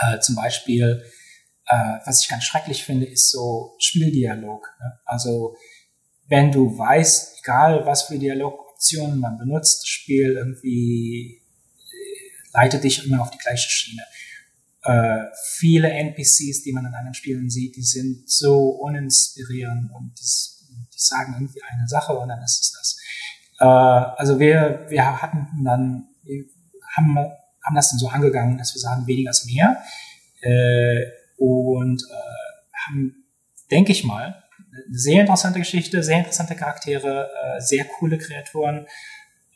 Äh, 0.00 0.20
zum 0.20 0.36
Beispiel, 0.36 1.02
äh, 1.66 1.98
was 2.04 2.22
ich 2.22 2.28
ganz 2.28 2.44
schrecklich 2.44 2.84
finde, 2.84 3.06
ist 3.06 3.30
so 3.30 3.74
Spieldialog. 3.78 4.68
Ne? 4.80 5.00
Also 5.04 5.56
wenn 6.28 6.52
du 6.52 6.76
weißt, 6.76 7.40
egal 7.40 7.86
was 7.86 8.04
für 8.04 8.18
Dialogoptionen 8.18 9.18
man 9.18 9.38
benutzt, 9.38 9.82
das 9.82 9.88
Spiel 9.88 10.34
irgendwie 10.36 11.42
äh, 11.76 12.48
leitet 12.52 12.84
dich 12.84 13.06
immer 13.06 13.22
auf 13.22 13.30
die 13.30 13.38
gleiche 13.38 13.68
Schiene. 13.68 14.02
Äh, 14.82 15.24
viele 15.56 15.90
NPCs, 15.90 16.62
die 16.62 16.72
man 16.72 16.84
in 16.84 16.94
anderen 16.94 17.14
Spielen 17.14 17.50
sieht, 17.50 17.76
die 17.76 17.82
sind 17.82 18.30
so 18.30 18.68
uninspirierend 18.70 19.90
und 19.92 20.12
das, 20.20 20.66
die 20.70 20.98
sagen 20.98 21.34
irgendwie 21.34 21.62
eine 21.62 21.88
Sache 21.88 22.16
und 22.16 22.28
dann 22.28 22.42
ist 22.42 22.60
es 22.62 22.72
das. 22.72 22.97
Äh, 23.58 23.64
also 23.64 24.38
wir, 24.38 24.86
wir 24.88 25.22
hatten 25.22 25.64
dann, 25.64 26.08
wir 26.22 26.44
haben, 26.96 27.16
haben 27.16 27.74
das 27.74 27.90
dann 27.90 27.98
so 27.98 28.08
angegangen, 28.08 28.58
dass 28.58 28.74
wir 28.74 28.80
sagen, 28.80 29.06
weniger 29.06 29.30
ist 29.30 29.46
mehr. 29.46 29.82
Äh, 30.40 31.04
und 31.36 32.02
äh, 32.02 32.86
haben, 32.86 33.24
denke 33.70 33.92
ich 33.92 34.04
mal, 34.04 34.42
eine 34.86 34.98
sehr 34.98 35.20
interessante 35.20 35.58
Geschichte, 35.58 36.02
sehr 36.02 36.18
interessante 36.18 36.56
Charaktere, 36.56 37.28
äh, 37.28 37.60
sehr 37.60 37.84
coole 37.84 38.18
Kreaturen. 38.18 38.86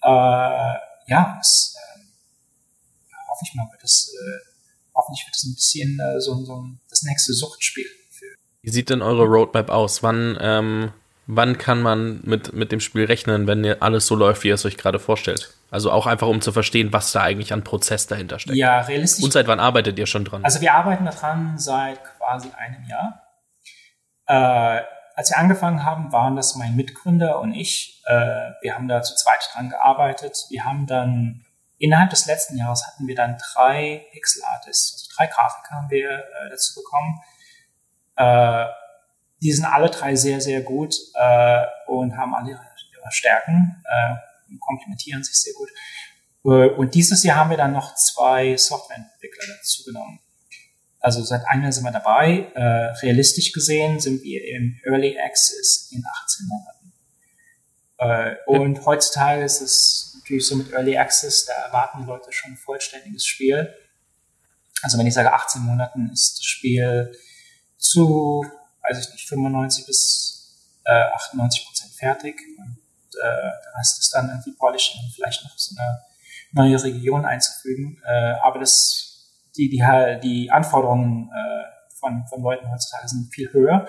Äh, 0.03 0.09
ja, 1.07 1.37
das 1.39 1.77
äh, 1.77 2.01
hoffe 3.29 3.45
ich 3.45 3.55
mal, 3.55 3.69
wird 3.71 3.83
das, 3.83 4.13
äh, 4.13 4.39
hoffentlich 4.95 5.27
wird 5.27 5.35
das 5.35 5.45
ein 5.45 5.55
bisschen 5.55 6.01
äh, 6.01 6.21
so, 6.21 6.45
so 6.45 6.67
das 6.89 7.03
nächste 7.03 7.33
Suchtspiel. 7.33 7.87
Wie 8.63 8.71
sieht 8.71 8.91
denn 8.91 9.03
eure 9.03 9.25
Roadmap 9.25 9.71
aus? 9.71 10.05
Wann 10.05 10.39
ähm, 10.41 10.93
wann 11.37 11.59
kann 11.59 11.83
man 11.83 12.21
mit, 12.25 12.53
mit 12.53 12.73
dem 12.73 12.81
Spiel 12.81 13.05
rechnen, 13.05 13.47
wenn 13.47 13.81
alles 13.81 14.07
so 14.07 14.15
läuft, 14.15 14.45
wie 14.45 14.49
ihr 14.49 14.55
es 14.55 14.65
euch 14.65 14.77
gerade 14.77 14.99
vorstellt? 14.99 15.55
Also 15.71 15.91
auch 15.91 16.07
einfach, 16.07 16.27
um 16.27 16.41
zu 16.41 16.53
verstehen, 16.53 16.93
was 16.93 17.13
da 17.13 17.23
eigentlich 17.23 17.53
an 17.53 17.65
Prozess 17.65 18.07
dahinter 18.07 18.39
steckt. 18.39 18.57
Ja, 18.57 18.81
realistisch. 18.81 19.25
Und 19.25 19.33
seit 19.33 19.47
wann 19.47 19.61
arbeitet 19.61 19.99
ihr 19.99 20.07
schon 20.07 20.25
dran? 20.25 20.45
Also 20.45 20.61
wir 20.61 20.75
arbeiten 20.75 21.05
daran 21.05 21.59
seit 21.59 21.99
quasi 22.19 22.51
einem 22.57 22.85
Jahr. 22.85 23.23
Äh, 24.27 24.83
als 25.15 25.31
wir 25.31 25.39
angefangen 25.39 25.85
haben, 25.85 26.13
waren 26.13 26.37
das 26.37 26.57
mein 26.57 26.77
Mitgründer 26.77 27.41
und 27.41 27.55
ich. 27.55 28.03
Äh, 28.07 28.15
wir 28.61 28.75
haben 28.75 28.89
da 28.89 29.03
zu 29.03 29.15
zweit 29.15 29.41
dran 29.53 29.71
gearbeitet. 29.71 30.37
Wir 30.51 30.65
haben 30.65 30.87
dann 30.87 31.45
innerhalb 31.79 32.11
des 32.11 32.27
letzten 32.27 32.57
Jahres 32.57 32.87
hatten 32.87 33.07
wir 33.07 33.15
dann 33.15 33.39
drei 33.53 34.07
Pixel 34.13 34.43
Artists, 34.45 34.93
also 34.93 35.17
drei 35.17 35.27
Grafiker 35.27 35.75
haben 35.75 35.91
wir 35.91 36.11
äh, 36.11 36.51
dazu 36.51 36.81
bekommen. 36.81 37.21
Die 39.43 39.53
sind 39.53 39.65
alle 39.65 39.91
drei 39.91 40.15
sehr, 40.15 40.41
sehr 40.41 40.63
gut 40.63 40.95
äh, 41.15 41.63
und 41.87 42.17
haben 42.17 42.35
alle 42.35 42.51
ihre, 42.51 42.73
Stärken 43.11 43.83
äh, 43.85 44.15
und 44.49 44.61
komplementieren 44.61 45.25
sich 45.25 45.35
sehr 45.35 45.53
gut. 45.55 45.69
Äh, 46.45 46.71
und 46.77 46.95
dieses 46.95 47.25
Jahr 47.25 47.37
haben 47.37 47.51
wir 47.51 47.57
dann 47.57 47.73
noch 47.73 47.95
zwei 47.97 48.57
Softwareentwickler 48.57 49.45
dazu 49.57 49.83
genommen. 49.85 50.21
Also 51.01 51.23
seit 51.25 51.45
einem 51.49 51.65
Jahr 51.65 51.73
sind 51.73 51.83
wir 51.83 51.91
dabei. 51.91 52.53
Äh, 52.55 52.61
realistisch 53.03 53.53
gesehen 53.53 53.99
sind 53.99 54.23
wir 54.23 54.41
im 54.55 54.81
Early 54.85 55.19
Access 55.19 55.91
in 55.91 56.05
18 56.23 56.47
Monaten. 56.47 56.93
Äh, 57.99 58.37
und 58.47 58.87
heutzutage 58.87 59.43
ist 59.43 59.61
es 59.61 60.17
natürlich 60.21 60.47
so 60.47 60.55
mit 60.55 60.73
Early 60.73 60.97
Access, 60.97 61.45
da 61.47 61.53
erwarten 61.55 62.03
die 62.03 62.07
Leute 62.07 62.33
schon 62.33 62.53
ein 62.53 62.57
vollständiges 62.57 63.27
Spiel. 63.27 63.75
Also 64.83 64.97
wenn 64.97 65.07
ich 65.07 65.15
sage 65.15 65.33
18 65.33 65.63
Monaten, 65.63 66.11
ist 66.13 66.39
das 66.39 66.45
Spiel 66.45 67.13
zu 67.79 68.45
weiß 68.89 68.99
ich 68.99 69.13
nicht, 69.13 69.29
95 69.29 69.87
bis 69.87 70.33
äh, 70.85 71.05
98 71.15 71.67
Prozent 71.67 71.93
fertig 71.93 72.41
und 72.59 72.79
äh, 73.15 73.21
der 73.21 73.79
Rest 73.79 74.01
ist 74.01 74.15
dann 74.15 74.29
irgendwie 74.29 74.53
Polishing 74.53 75.01
und 75.03 75.13
vielleicht 75.13 75.45
noch 75.45 75.57
so 75.57 75.77
eine 75.79 76.03
neue 76.53 76.83
Region 76.83 77.25
einzufügen. 77.25 78.01
Äh, 78.05 78.35
aber 78.43 78.61
das, 78.61 79.31
die, 79.57 79.69
die, 79.69 79.83
die 80.23 80.51
Anforderungen 80.51 81.31
äh, 81.31 81.95
von, 81.99 82.27
von 82.27 82.43
Leuten 82.43 82.71
heutzutage 82.71 83.09
sind 83.09 83.33
viel 83.33 83.53
höher. 83.53 83.87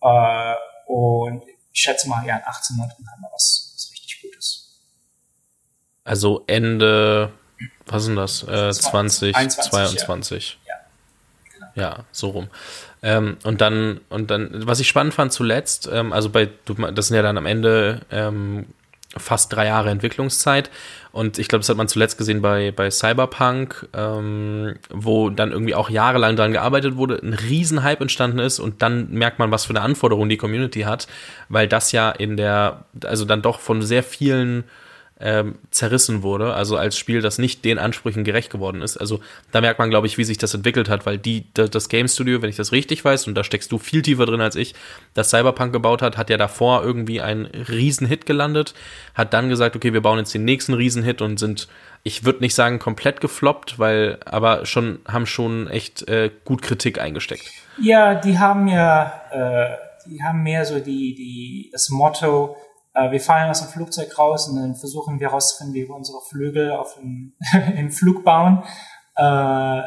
Äh, 0.00 0.54
und 0.86 1.42
ich 1.72 1.80
schätze 1.80 2.08
mal, 2.08 2.24
ja, 2.26 2.36
in 2.36 2.42
18 2.44 2.76
Monaten 2.76 3.06
haben 3.10 3.20
wir 3.20 3.30
was, 3.32 3.72
was 3.74 3.90
richtig 3.92 4.22
Gutes. 4.22 4.80
Also 6.04 6.44
Ende, 6.46 7.32
was 7.86 8.04
sind 8.04 8.16
das? 8.16 8.42
Äh, 8.44 8.72
2022. 8.72 10.58
Ja. 10.66 10.74
Genau. 11.52 11.66
ja, 11.74 12.04
so 12.12 12.30
rum. 12.30 12.48
Ähm, 13.06 13.36
und 13.44 13.60
dann, 13.60 14.00
und 14.08 14.32
dann, 14.32 14.66
was 14.66 14.80
ich 14.80 14.88
spannend 14.88 15.14
fand 15.14 15.32
zuletzt, 15.32 15.88
ähm, 15.92 16.12
also 16.12 16.28
bei, 16.28 16.48
das 16.92 17.06
sind 17.06 17.14
ja 17.14 17.22
dann 17.22 17.38
am 17.38 17.46
Ende 17.46 18.00
ähm, 18.10 18.66
fast 19.16 19.52
drei 19.52 19.66
Jahre 19.66 19.90
Entwicklungszeit. 19.90 20.70
Und 21.12 21.38
ich 21.38 21.46
glaube, 21.46 21.60
das 21.60 21.68
hat 21.68 21.76
man 21.76 21.86
zuletzt 21.86 22.18
gesehen 22.18 22.42
bei, 22.42 22.72
bei 22.72 22.90
Cyberpunk, 22.90 23.88
ähm, 23.94 24.74
wo 24.90 25.30
dann 25.30 25.52
irgendwie 25.52 25.76
auch 25.76 25.88
jahrelang 25.88 26.34
daran 26.34 26.50
gearbeitet 26.50 26.96
wurde, 26.96 27.20
ein 27.22 27.32
Riesenhype 27.32 28.00
entstanden 28.00 28.40
ist 28.40 28.58
und 28.58 28.82
dann 28.82 29.08
merkt 29.12 29.38
man, 29.38 29.52
was 29.52 29.66
für 29.66 29.70
eine 29.70 29.82
Anforderung 29.82 30.28
die 30.28 30.36
Community 30.36 30.80
hat, 30.80 31.06
weil 31.48 31.68
das 31.68 31.92
ja 31.92 32.10
in 32.10 32.36
der, 32.36 32.86
also 33.04 33.24
dann 33.24 33.40
doch 33.40 33.60
von 33.60 33.82
sehr 33.82 34.02
vielen 34.02 34.64
ähm, 35.18 35.58
zerrissen 35.70 36.22
wurde, 36.22 36.52
also 36.52 36.76
als 36.76 36.98
Spiel, 36.98 37.22
das 37.22 37.38
nicht 37.38 37.64
den 37.64 37.78
Ansprüchen 37.78 38.22
gerecht 38.22 38.50
geworden 38.50 38.82
ist. 38.82 38.98
Also 38.98 39.20
da 39.50 39.62
merkt 39.62 39.78
man, 39.78 39.88
glaube 39.88 40.06
ich, 40.06 40.18
wie 40.18 40.24
sich 40.24 40.36
das 40.36 40.52
entwickelt 40.52 40.90
hat, 40.90 41.06
weil 41.06 41.16
die, 41.16 41.46
das 41.54 41.88
Game 41.88 42.06
Studio, 42.06 42.42
wenn 42.42 42.50
ich 42.50 42.56
das 42.56 42.72
richtig 42.72 43.04
weiß, 43.04 43.26
und 43.26 43.34
da 43.34 43.42
steckst 43.42 43.72
du 43.72 43.78
viel 43.78 44.02
tiefer 44.02 44.26
drin 44.26 44.42
als 44.42 44.56
ich, 44.56 44.74
das 45.14 45.30
Cyberpunk 45.30 45.72
gebaut 45.72 46.02
hat, 46.02 46.18
hat 46.18 46.28
ja 46.28 46.36
davor 46.36 46.82
irgendwie 46.82 47.22
einen 47.22 47.46
Riesenhit 47.46 48.26
gelandet, 48.26 48.74
hat 49.14 49.32
dann 49.32 49.48
gesagt, 49.48 49.74
okay, 49.74 49.94
wir 49.94 50.02
bauen 50.02 50.18
jetzt 50.18 50.34
den 50.34 50.44
nächsten 50.44 50.74
Riesenhit 50.74 51.22
und 51.22 51.38
sind, 51.38 51.66
ich 52.02 52.24
würde 52.24 52.40
nicht 52.40 52.54
sagen 52.54 52.78
komplett 52.78 53.22
gefloppt, 53.22 53.78
weil, 53.78 54.18
aber 54.26 54.66
schon, 54.66 54.98
haben 55.08 55.24
schon 55.24 55.66
echt 55.68 56.06
äh, 56.08 56.30
gut 56.44 56.60
Kritik 56.60 57.00
eingesteckt. 57.00 57.50
Ja, 57.80 58.14
die 58.14 58.38
haben 58.38 58.68
ja, 58.68 59.22
äh, 59.30 59.76
die 60.08 60.22
haben 60.22 60.42
mehr 60.42 60.64
so 60.66 60.78
die, 60.78 61.14
die, 61.14 61.70
das 61.72 61.88
Motto, 61.88 62.56
wir 63.10 63.20
fallen 63.20 63.50
aus 63.50 63.60
dem 63.60 63.68
Flugzeug 63.68 64.18
raus 64.18 64.48
und 64.48 64.56
dann 64.56 64.74
versuchen 64.74 65.20
wir 65.20 65.28
herauszufinden, 65.28 65.74
wie 65.74 65.86
wir 65.86 65.94
unsere 65.94 66.20
Flügel 66.22 66.72
auf 66.72 66.94
dem, 66.94 67.34
im 67.76 67.90
Flug 67.90 68.24
bauen. 68.24 68.62
Äh, 69.16 69.82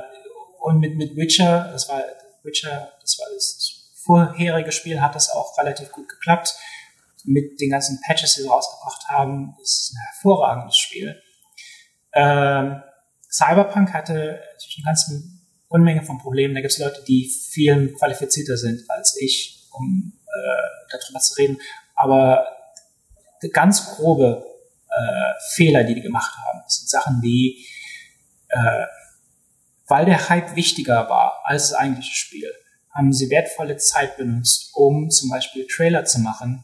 und 0.62 0.80
mit, 0.80 0.96
mit 0.98 1.16
Witcher, 1.16 1.70
das 1.72 1.90
war 1.90 2.04
Witcher, 2.44 2.92
das 3.02 3.18
war 3.20 3.28
das 3.34 3.92
vorherige 4.06 4.72
Spiel, 4.72 5.02
hat 5.02 5.16
das 5.16 5.30
auch 5.30 5.58
relativ 5.58 5.92
gut 5.92 6.08
geklappt. 6.08 6.56
Mit 7.26 7.60
den 7.60 7.70
ganzen 7.70 8.00
Patches, 8.06 8.36
die 8.36 8.42
sie 8.42 8.48
rausgebracht 8.48 9.08
haben, 9.08 9.56
ist 9.62 9.94
ein 9.94 10.02
hervorragendes 10.12 10.78
Spiel. 10.78 11.22
Ähm, 12.14 12.82
Cyberpunk 13.32 13.94
hatte 13.94 14.42
natürlich 14.52 14.78
eine 14.78 14.86
ganze 14.86 15.24
Unmenge 15.68 16.04
von 16.04 16.18
Problemen. 16.18 16.56
Da 16.56 16.62
gibt 16.62 16.74
es 16.74 16.80
Leute, 16.80 17.04
die 17.08 17.30
viel 17.30 17.94
qualifizierter 17.94 18.58
sind 18.58 18.84
als 18.90 19.18
ich, 19.22 19.68
um 19.72 20.14
äh, 20.26 20.98
darüber 20.98 21.20
zu 21.20 21.36
reden. 21.36 21.60
Aber 21.96 22.48
ganz 23.54 23.96
grobe 23.96 24.46
äh, 24.90 25.54
Fehler, 25.54 25.84
die 25.84 25.96
die 25.96 26.02
gemacht 26.02 26.34
haben. 26.38 26.62
Das 26.64 26.78
sind 26.78 26.90
Sachen 26.90 27.22
wie, 27.22 27.66
äh, 28.50 28.86
weil 29.88 30.06
der 30.06 30.30
Hype 30.30 30.56
wichtiger 30.56 31.10
war 31.10 31.42
als 31.44 31.70
das 31.70 31.80
eigentliche 31.80 32.16
Spiel, 32.16 32.52
haben 32.92 33.14
sie 33.14 33.30
wertvolle 33.30 33.78
Zeit 33.78 34.18
benutzt, 34.18 34.72
um 34.74 35.10
zum 35.10 35.30
Beispiel 35.30 35.66
Trailer 35.68 36.06
zu 36.06 36.20
machen, 36.20 36.64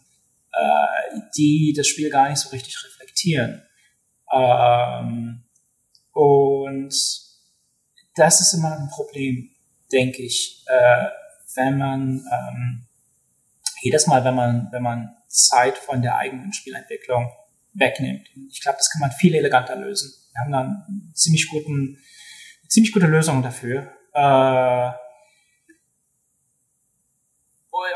äh, 0.51 1.19
die 1.37 1.73
das 1.75 1.87
Spiel 1.87 2.09
gar 2.09 2.29
nicht 2.29 2.39
so 2.39 2.49
richtig 2.49 2.83
reflektieren. 2.83 3.63
Ähm, 4.33 5.43
und 6.11 6.93
das 8.15 8.41
ist 8.41 8.53
immer 8.53 8.77
ein 8.77 8.89
Problem, 8.89 9.49
denke 9.91 10.23
ich, 10.23 10.65
äh, 10.67 11.05
wenn 11.55 11.77
man 11.77 12.25
ähm, 12.31 12.87
jedes 13.81 14.07
Mal, 14.07 14.23
wenn 14.23 14.35
man, 14.35 14.67
wenn 14.71 14.83
man 14.83 15.15
Zeit 15.35 15.77
von 15.77 16.01
der 16.01 16.17
eigenen 16.17 16.53
Spielentwicklung 16.53 17.31
wegnimmt. 17.73 18.27
Ich 18.49 18.61
glaube, 18.61 18.77
das 18.77 18.89
kann 18.89 19.01
man 19.01 19.11
viel 19.11 19.35
eleganter 19.35 19.75
lösen. 19.75 20.13
Wir 20.31 20.41
haben 20.41 20.51
dann 20.51 21.11
ziemlich 21.13 21.49
guten, 21.49 21.97
ziemlich 22.67 22.93
gute 22.93 23.07
Lösung 23.07 23.43
dafür. 23.43 23.91
Äh, 24.13 24.91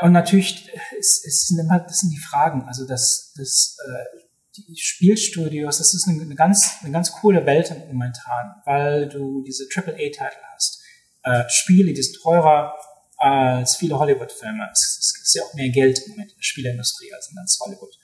und 0.02 0.12
natürlich 0.12 0.70
ist, 0.98 1.26
ist 1.26 1.48
sind 1.48 1.58
immer, 1.58 1.80
das 1.80 2.00
sind 2.00 2.10
die 2.10 2.18
Fragen. 2.18 2.62
Also 2.64 2.86
das, 2.86 3.32
das 3.36 3.76
äh, 3.86 4.20
die 4.56 4.76
Spielstudios, 4.76 5.78
das 5.78 5.94
ist 5.94 6.08
eine, 6.08 6.20
eine, 6.22 6.34
ganz, 6.34 6.78
eine 6.82 6.92
ganz 6.92 7.12
coole 7.12 7.46
Welt 7.46 7.74
momentan, 7.88 8.62
weil 8.64 9.08
du 9.08 9.42
diese 9.42 9.64
AAA-Titel 9.74 10.40
hast. 10.54 10.82
Äh, 11.22 11.44
Spiele, 11.48 11.92
die 11.92 12.02
sind 12.02 12.20
teurer, 12.22 12.74
als 13.20 13.76
viele 13.76 13.98
Hollywood-Filme. 13.98 14.68
Es, 14.72 14.98
es 14.98 15.22
ist 15.22 15.34
ja 15.34 15.42
auch 15.44 15.54
mehr 15.54 15.68
Geld 15.68 16.00
im 16.06 16.12
Moment 16.12 16.32
in 16.32 16.36
der 16.36 16.42
Spieleindustrie 16.42 17.12
als 17.12 17.30
in 17.30 17.36
ganz 17.36 17.58
Hollywood. 17.60 17.94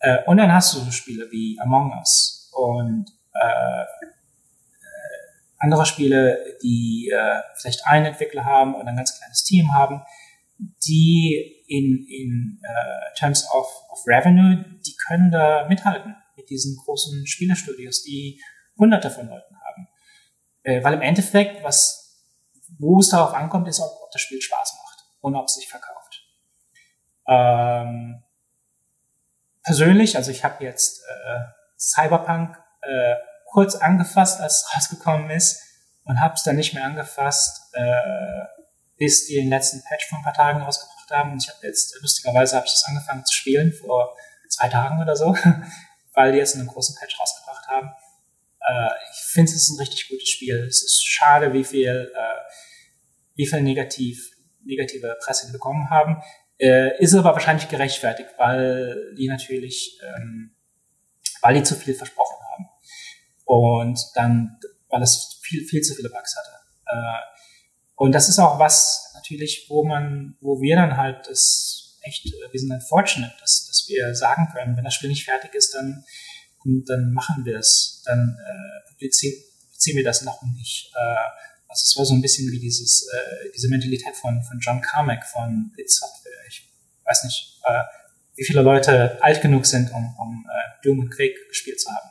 Äh, 0.00 0.18
und 0.26 0.36
dann 0.36 0.52
hast 0.52 0.74
du 0.74 0.78
so 0.78 0.90
Spiele 0.90 1.28
wie 1.30 1.58
Among 1.60 1.92
Us 1.98 2.50
und 2.52 3.06
äh, 3.34 3.82
äh, 3.82 3.86
andere 5.58 5.84
Spiele, 5.84 6.56
die 6.62 7.10
äh, 7.12 7.40
vielleicht 7.56 7.86
einen 7.86 8.06
Entwickler 8.06 8.44
haben 8.44 8.76
oder 8.76 8.86
ein 8.86 8.96
ganz 8.96 9.18
kleines 9.18 9.42
Team 9.42 9.74
haben, 9.74 10.02
die 10.86 11.64
in, 11.66 12.06
in 12.08 12.60
äh, 12.62 13.18
Terms 13.18 13.46
of, 13.52 13.66
of 13.90 14.06
Revenue, 14.06 14.64
die 14.86 14.94
können 15.08 15.30
da 15.32 15.66
mithalten 15.68 16.14
mit 16.36 16.48
diesen 16.50 16.76
großen 16.76 17.26
Spielestudios, 17.26 18.04
die 18.04 18.40
hunderte 18.78 19.10
von 19.10 19.28
Leuten 19.28 19.56
haben. 19.56 19.88
Äh, 20.62 20.84
weil 20.84 20.94
im 20.94 21.02
Endeffekt, 21.02 21.64
was, 21.64 22.05
wo 22.78 23.00
es 23.00 23.10
darauf 23.10 23.34
ankommt, 23.34 23.68
ist, 23.68 23.80
ob, 23.80 23.90
ob 24.02 24.10
das 24.10 24.22
Spiel 24.22 24.40
Spaß 24.40 24.78
macht 24.82 25.04
und 25.20 25.34
ob 25.36 25.46
es 25.46 25.54
sich 25.54 25.68
verkauft. 25.68 26.22
Ähm, 27.28 28.22
persönlich, 29.62 30.16
also 30.16 30.30
ich 30.30 30.44
habe 30.44 30.64
jetzt 30.64 31.02
äh, 31.02 31.40
Cyberpunk 31.78 32.56
äh, 32.82 33.14
kurz 33.46 33.74
angefasst, 33.74 34.40
als 34.40 34.58
es 34.58 34.74
rausgekommen 34.76 35.30
ist 35.30 35.62
und 36.04 36.20
habe 36.20 36.34
es 36.34 36.42
dann 36.42 36.56
nicht 36.56 36.74
mehr 36.74 36.84
angefasst, 36.84 37.74
äh, 37.74 38.44
bis 38.96 39.26
die 39.26 39.36
den 39.36 39.50
letzten 39.50 39.82
Patch 39.82 40.08
vor 40.08 40.18
ein 40.18 40.24
paar 40.24 40.32
Tagen 40.32 40.62
rausgebracht 40.62 41.10
haben. 41.10 41.32
Und 41.32 41.42
ich 41.42 41.48
habe 41.48 41.66
jetzt, 41.66 41.98
lustigerweise 42.00 42.56
habe 42.56 42.66
ich 42.66 42.72
das 42.72 42.84
angefangen 42.86 43.24
zu 43.24 43.34
spielen 43.34 43.72
vor 43.72 44.16
zwei 44.48 44.68
Tagen 44.68 45.02
oder 45.02 45.16
so, 45.16 45.36
weil 46.14 46.32
die 46.32 46.38
jetzt 46.38 46.54
einen 46.54 46.66
großen 46.66 46.96
Patch 46.98 47.18
rausgebracht 47.20 47.66
haben. 47.68 47.90
Äh, 48.60 48.88
ich 49.12 49.20
finde, 49.32 49.50
es 49.50 49.56
ist 49.56 49.70
ein 49.70 49.80
richtig 49.80 50.08
gutes 50.08 50.28
Spiel. 50.28 50.64
Es 50.66 50.82
ist 50.82 51.06
schade, 51.06 51.52
wie 51.52 51.64
viel, 51.64 52.12
äh, 52.14 52.35
wie 53.36 53.46
viel 53.46 53.62
negativ, 53.62 54.30
negative 54.64 55.16
Presse 55.22 55.46
die 55.46 55.52
bekommen 55.52 55.90
haben. 55.90 56.22
Äh, 56.58 57.02
ist 57.02 57.14
aber 57.14 57.32
wahrscheinlich 57.32 57.68
gerechtfertigt, 57.68 58.30
weil 58.38 59.14
die 59.14 59.28
natürlich, 59.28 60.00
ähm, 60.02 60.56
weil 61.42 61.54
die 61.54 61.62
zu 61.62 61.74
viel 61.74 61.94
versprochen 61.94 62.36
haben. 62.50 62.68
Und 63.44 64.00
dann, 64.14 64.58
weil 64.88 65.02
es 65.02 65.38
viel, 65.42 65.64
viel 65.64 65.82
zu 65.82 65.94
viele 65.94 66.08
Bugs 66.08 66.34
hatte. 66.36 66.50
Äh, 66.86 67.36
und 67.94 68.12
das 68.12 68.28
ist 68.28 68.38
auch 68.38 68.58
was 68.58 69.12
natürlich, 69.14 69.66
wo 69.68 69.84
man, 69.84 70.36
wo 70.40 70.60
wir 70.60 70.76
dann 70.76 70.96
halt 70.96 71.26
das 71.28 71.98
echt, 72.02 72.26
äh, 72.26 72.52
wir 72.52 72.60
sind 72.60 72.70
dann 72.70 72.80
fortunate, 72.80 73.34
dass, 73.40 73.66
dass 73.66 73.86
wir 73.88 74.14
sagen 74.14 74.48
können, 74.52 74.76
wenn 74.76 74.84
das 74.84 74.94
Spiel 74.94 75.10
nicht 75.10 75.24
fertig 75.24 75.54
ist, 75.54 75.74
dann, 75.74 76.04
dann 76.64 77.12
machen 77.12 77.44
wir 77.44 77.58
es, 77.58 78.02
dann 78.06 78.38
äh, 78.40 78.88
publizieren, 78.90 79.42
publizieren 79.62 79.96
wir 79.98 80.04
das 80.04 80.22
noch 80.22 80.42
nicht. 80.42 80.92
Äh, 80.94 81.55
also 81.76 81.84
es 81.84 81.96
war 81.98 82.06
so 82.06 82.14
ein 82.14 82.22
bisschen 82.22 82.50
wie 82.50 82.58
dieses, 82.58 83.06
äh, 83.12 83.50
diese 83.54 83.68
Mentalität 83.68 84.16
von, 84.16 84.42
von 84.42 84.58
John 84.60 84.80
Carmack 84.80 85.26
von 85.26 85.72
Bit 85.76 85.90
Software. 85.90 86.32
Ich 86.48 86.66
weiß 87.04 87.24
nicht, 87.24 87.60
äh, 87.64 87.82
wie 88.36 88.44
viele 88.44 88.62
Leute 88.62 89.22
alt 89.22 89.42
genug 89.42 89.66
sind, 89.66 89.92
um, 89.92 90.16
um 90.18 90.46
äh, 90.48 90.82
Doom 90.82 91.00
und 91.00 91.10
Quake 91.10 91.36
gespielt 91.48 91.78
zu 91.78 91.90
haben. 91.90 92.10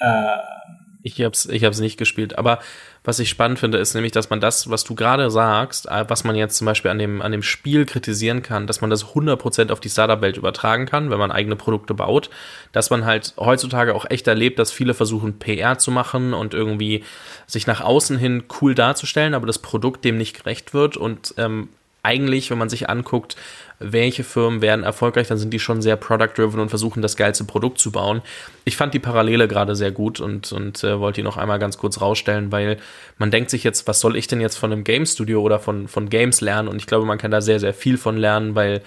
Äh, 0.00 0.87
ich 1.02 1.20
hab's, 1.22 1.46
ich 1.46 1.64
hab's 1.64 1.80
nicht 1.80 1.96
gespielt, 1.96 2.36
aber 2.38 2.58
was 3.04 3.20
ich 3.20 3.28
spannend 3.28 3.58
finde, 3.58 3.78
ist 3.78 3.94
nämlich, 3.94 4.12
dass 4.12 4.28
man 4.28 4.40
das, 4.40 4.68
was 4.68 4.84
du 4.84 4.94
gerade 4.94 5.30
sagst, 5.30 5.86
äh, 5.86 6.04
was 6.08 6.24
man 6.24 6.36
jetzt 6.36 6.56
zum 6.56 6.66
Beispiel 6.66 6.90
an 6.90 6.98
dem, 6.98 7.22
an 7.22 7.32
dem 7.32 7.42
Spiel 7.42 7.86
kritisieren 7.86 8.42
kann, 8.42 8.66
dass 8.66 8.80
man 8.80 8.90
das 8.90 9.14
100% 9.14 9.70
auf 9.70 9.80
die 9.80 9.88
Startup-Welt 9.88 10.36
übertragen 10.36 10.86
kann, 10.86 11.10
wenn 11.10 11.18
man 11.18 11.30
eigene 11.30 11.56
Produkte 11.56 11.94
baut, 11.94 12.28
dass 12.72 12.90
man 12.90 13.04
halt 13.04 13.34
heutzutage 13.38 13.94
auch 13.94 14.06
echt 14.10 14.26
erlebt, 14.26 14.58
dass 14.58 14.72
viele 14.72 14.94
versuchen, 14.94 15.38
PR 15.38 15.78
zu 15.78 15.90
machen 15.90 16.34
und 16.34 16.52
irgendwie 16.52 17.04
sich 17.46 17.66
nach 17.66 17.80
außen 17.80 18.18
hin 18.18 18.44
cool 18.60 18.74
darzustellen, 18.74 19.34
aber 19.34 19.46
das 19.46 19.58
Produkt 19.58 20.04
dem 20.04 20.18
nicht 20.18 20.36
gerecht 20.36 20.74
wird. 20.74 20.96
Und 20.96 21.34
ähm, 21.38 21.68
eigentlich, 22.08 22.50
wenn 22.50 22.56
man 22.56 22.70
sich 22.70 22.88
anguckt, 22.88 23.36
welche 23.78 24.24
Firmen 24.24 24.62
werden 24.62 24.82
erfolgreich, 24.82 25.28
dann 25.28 25.36
sind 25.36 25.52
die 25.52 25.58
schon 25.58 25.82
sehr 25.82 25.96
product-driven 25.96 26.58
und 26.58 26.70
versuchen, 26.70 27.02
das 27.02 27.16
geilste 27.16 27.44
Produkt 27.44 27.78
zu 27.78 27.92
bauen. 27.92 28.22
Ich 28.64 28.76
fand 28.76 28.94
die 28.94 28.98
Parallele 28.98 29.46
gerade 29.46 29.76
sehr 29.76 29.92
gut 29.92 30.18
und, 30.18 30.50
und 30.50 30.82
äh, 30.82 30.98
wollte 30.98 31.20
die 31.20 31.24
noch 31.24 31.36
einmal 31.36 31.58
ganz 31.58 31.76
kurz 31.76 32.00
rausstellen, 32.00 32.50
weil 32.50 32.78
man 33.18 33.30
denkt 33.30 33.50
sich 33.50 33.62
jetzt, 33.62 33.86
was 33.86 34.00
soll 34.00 34.16
ich 34.16 34.26
denn 34.26 34.40
jetzt 34.40 34.56
von 34.56 34.72
einem 34.72 34.84
Game 34.84 35.04
Studio 35.04 35.42
oder 35.42 35.60
von, 35.60 35.86
von 35.86 36.08
Games 36.08 36.40
lernen? 36.40 36.68
Und 36.68 36.76
ich 36.76 36.86
glaube, 36.86 37.04
man 37.04 37.18
kann 37.18 37.30
da 37.30 37.40
sehr, 37.40 37.60
sehr 37.60 37.74
viel 37.74 37.98
von 37.98 38.16
lernen, 38.16 38.54
weil 38.54 38.80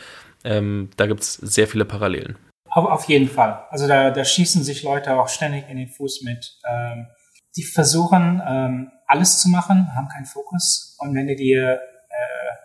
ähm, 0.43 0.89
da 0.97 1.05
gibt 1.05 1.21
es 1.21 1.35
sehr 1.35 1.67
viele 1.67 1.85
Parallelen. 1.85 2.37
Auf, 2.71 2.85
auf 2.85 3.03
jeden 3.05 3.29
Fall. 3.29 3.65
Also 3.69 3.87
da, 3.87 4.09
da 4.09 4.25
schießen 4.25 4.63
sich 4.63 4.81
Leute 4.81 5.13
auch 5.13 5.29
ständig 5.29 5.65
in 5.69 5.77
den 5.77 5.89
Fuß 5.89 6.23
mit. 6.23 6.57
Ähm, 6.67 7.07
die 7.55 7.63
versuchen, 7.63 8.41
ähm, 8.47 8.91
alles 9.07 9.41
zu 9.41 9.49
machen, 9.49 9.93
haben 9.95 10.07
keinen 10.07 10.25
Fokus. 10.25 10.95
Und 10.99 11.13
wenn 11.13 11.27
du 11.27 11.35
dir 11.35 11.79
äh, 12.09 12.60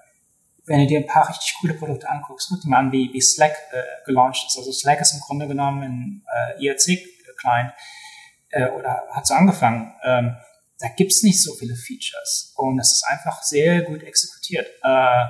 wenn 0.67 0.81
du 0.81 0.87
dir 0.87 0.99
ein 0.99 1.07
paar 1.07 1.29
richtig 1.29 1.57
coole 1.61 1.75
Produkte 1.75 2.09
anguckst, 2.09 2.49
guck 2.49 2.61
dir 2.61 2.69
mal 2.69 2.79
an, 2.79 2.93
wie, 2.93 3.13
wie 3.13 3.21
Slack 3.21 3.57
äh, 3.73 3.83
gelauncht 4.05 4.47
ist. 4.47 4.57
Also 4.59 4.73
Slack 4.73 5.01
ist 5.01 5.15
im 5.15 5.21
Grunde 5.21 5.47
genommen 5.47 5.83
ein 5.83 6.59
äh, 6.59 6.65
IRC-Client 6.65 7.73
äh, 8.51 8.69
oder 8.71 9.05
hat 9.13 9.27
so 9.27 9.35
angefangen. 9.35 9.95
Ähm, 10.05 10.37
da 10.79 10.89
gibt's 10.89 11.23
nicht 11.23 11.43
so 11.43 11.55
viele 11.55 11.75
Features 11.75 12.53
und 12.57 12.79
es 12.79 12.93
ist 12.93 13.05
einfach 13.09 13.43
sehr 13.43 13.83
gut 13.83 14.03
exekutiert. 14.03 14.67
Äh, 14.83 15.25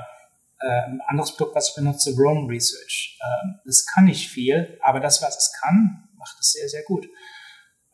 äh, 0.60 0.86
ein 0.86 1.00
anderes 1.06 1.36
Produkt, 1.36 1.54
was 1.54 1.68
ich 1.68 1.74
benutze, 1.74 2.14
Roam 2.16 2.46
Research. 2.46 3.18
Äh, 3.20 3.58
das 3.64 3.86
kann 3.86 4.06
nicht 4.06 4.28
viel, 4.28 4.78
aber 4.82 5.00
das, 5.00 5.22
was 5.22 5.36
es 5.36 5.52
kann, 5.60 6.08
macht 6.16 6.36
es 6.40 6.52
sehr, 6.52 6.68
sehr 6.68 6.82
gut. 6.82 7.06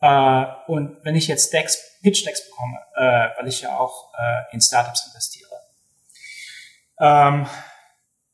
Äh, 0.01 0.45
und 0.67 0.97
wenn 1.03 1.15
ich 1.15 1.27
jetzt 1.27 1.53
Decks, 1.53 1.77
Pitch 2.01 2.25
Decks 2.25 2.49
bekomme, 2.49 2.79
äh, 2.95 3.37
weil 3.37 3.47
ich 3.47 3.61
ja 3.61 3.77
auch 3.77 4.13
äh, 4.17 4.53
in 4.53 4.61
Startups 4.61 5.07
investiere, 5.07 5.52
ähm, 6.99 7.47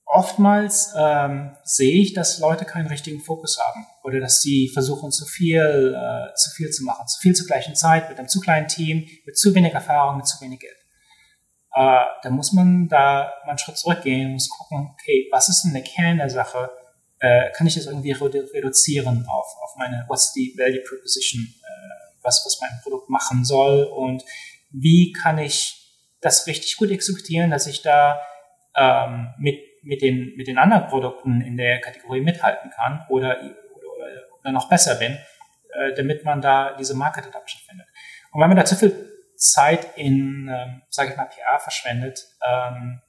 oftmals 0.05 0.93
ähm, 0.97 1.55
sehe 1.63 2.01
ich, 2.01 2.13
dass 2.13 2.39
Leute 2.39 2.65
keinen 2.65 2.87
richtigen 2.87 3.21
Fokus 3.21 3.59
haben 3.59 3.85
oder 4.03 4.19
dass 4.19 4.41
sie 4.41 4.69
versuchen, 4.73 5.11
zu 5.11 5.25
viel, 5.25 5.95
äh, 5.95 6.33
zu 6.35 6.49
viel 6.51 6.69
zu 6.71 6.83
machen, 6.83 7.07
zu 7.07 7.19
viel 7.19 7.35
zur 7.35 7.45
gleichen 7.45 7.75
Zeit 7.75 8.09
mit 8.09 8.17
einem 8.17 8.27
zu 8.27 8.39
kleinen 8.39 8.67
Team, 8.67 9.07
mit 9.25 9.37
zu 9.37 9.53
wenig 9.53 9.73
Erfahrung, 9.73 10.17
mit 10.17 10.27
zu 10.27 10.43
wenig 10.43 10.59
Geld. 10.59 10.75
Äh, 11.73 12.05
da 12.23 12.29
muss 12.31 12.51
man 12.53 12.87
da 12.89 13.31
mal 13.43 13.51
einen 13.51 13.59
Schritt 13.59 13.77
zurückgehen 13.77 14.33
muss 14.33 14.49
gucken, 14.49 14.89
okay, 14.93 15.29
was 15.31 15.49
ist 15.49 15.63
denn 15.63 15.73
der 15.73 15.83
Kern 15.83 16.17
der 16.17 16.29
Sache? 16.29 16.71
Äh, 17.19 17.51
kann 17.51 17.67
ich 17.67 17.75
das 17.75 17.85
irgendwie 17.85 18.11
reduzieren 18.11 19.27
auf, 19.29 19.55
auf 19.61 19.75
meine, 19.77 20.05
what's 20.07 20.33
the 20.33 20.55
value 20.57 20.81
proposition, 20.87 21.41
äh, 21.43 22.13
was, 22.23 22.43
was 22.45 22.59
mein 22.61 22.79
Produkt 22.81 23.09
machen 23.09 23.45
soll 23.45 23.83
und 23.83 24.23
wie 24.71 25.11
kann 25.11 25.37
ich 25.37 25.75
das 26.21 26.47
richtig 26.47 26.77
gut 26.77 26.89
exekutieren, 26.89 27.51
dass 27.51 27.67
ich 27.67 27.81
da 27.81 28.19
ähm, 28.79 29.33
mit, 29.37 29.59
mit, 29.83 30.01
den, 30.01 30.33
mit 30.35 30.47
den 30.47 30.57
anderen 30.57 30.87
Produkten 30.87 31.41
in 31.41 31.57
der 31.57 31.81
Kategorie 31.81 32.21
mithalten 32.21 32.71
kann 32.71 33.05
oder, 33.09 33.37
oder, 33.41 34.39
oder 34.39 34.51
noch 34.51 34.69
besser 34.69 34.95
bin, 34.95 35.17
äh, 35.73 35.93
damit 35.95 36.23
man 36.23 36.41
da 36.41 36.75
diese 36.77 36.95
Market 36.95 37.27
Adoption 37.27 37.61
findet. 37.67 37.87
Und 38.31 38.41
wenn 38.41 38.49
man 38.49 38.57
da 38.57 38.65
zu 38.65 38.75
viel 38.75 39.09
Zeit 39.35 39.97
in, 39.97 40.49
ähm, 40.51 40.81
sage 40.89 41.11
ich 41.11 41.17
mal, 41.17 41.25
PR 41.25 41.59
verschwendet, 41.59 42.25
ähm, 42.47 43.01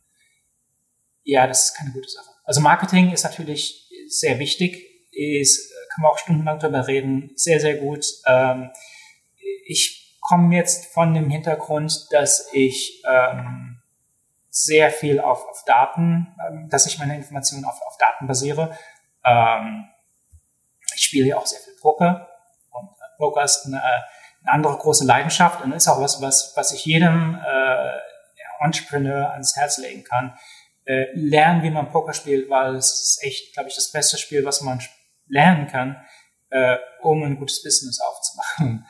ja, 1.22 1.46
das 1.46 1.66
ist 1.66 1.76
keine 1.76 1.92
gute 1.92 2.08
Sache. 2.08 2.30
Also 2.44 2.60
Marketing 2.60 3.12
ist 3.12 3.24
natürlich 3.24 3.88
sehr 4.08 4.38
wichtig, 4.38 4.86
ist, 5.12 5.72
kann 5.92 6.02
man 6.02 6.12
auch 6.12 6.18
stundenlang 6.18 6.58
darüber 6.58 6.86
reden, 6.86 7.32
sehr, 7.36 7.60
sehr 7.60 7.76
gut. 7.76 8.04
Ähm, 8.26 8.70
ich 9.66 10.18
komme 10.20 10.56
jetzt 10.56 10.92
von 10.92 11.14
dem 11.14 11.30
Hintergrund, 11.30 12.06
dass 12.10 12.48
ich 12.52 13.02
ähm, 13.08 13.69
sehr 14.64 14.90
viel 14.90 15.20
auf, 15.20 15.46
auf 15.48 15.64
Daten, 15.64 16.34
ähm, 16.46 16.68
dass 16.68 16.86
ich 16.86 16.98
meine 16.98 17.16
Informationen 17.16 17.64
auf, 17.64 17.80
auf 17.86 17.96
Daten 17.98 18.26
basiere. 18.26 18.76
Ähm, 19.24 19.88
ich 20.94 21.02
spiele 21.02 21.28
ja 21.28 21.36
auch 21.36 21.46
sehr 21.46 21.60
viel 21.60 21.74
Poker 21.80 22.28
und 22.70 22.88
äh, 22.88 23.16
Poker 23.16 23.42
ist 23.42 23.66
eine, 23.66 23.82
eine 23.82 24.52
andere 24.52 24.76
große 24.76 25.04
Leidenschaft 25.04 25.62
und 25.62 25.72
ist 25.72 25.88
auch 25.88 26.00
was, 26.00 26.20
was, 26.20 26.52
was 26.56 26.72
ich 26.72 26.84
jedem 26.84 27.34
äh, 27.34 28.64
Entrepreneur 28.64 29.30
ans 29.32 29.56
Herz 29.56 29.78
legen 29.78 30.04
kann. 30.04 30.36
Äh, 30.84 31.06
lernen, 31.14 31.62
wie 31.62 31.70
man 31.70 31.90
Poker 31.90 32.12
spielt, 32.12 32.50
weil 32.50 32.74
es 32.74 32.92
ist 32.92 33.22
echt, 33.22 33.54
glaube 33.54 33.68
ich, 33.68 33.76
das 33.76 33.92
beste 33.92 34.18
Spiel, 34.18 34.44
was 34.44 34.60
man 34.60 34.80
lernen 35.28 35.66
kann, 35.68 35.96
äh, 36.50 36.76
um 37.00 37.22
ein 37.22 37.36
gutes 37.36 37.62
Business 37.62 38.00
aufzumachen. 38.00 38.86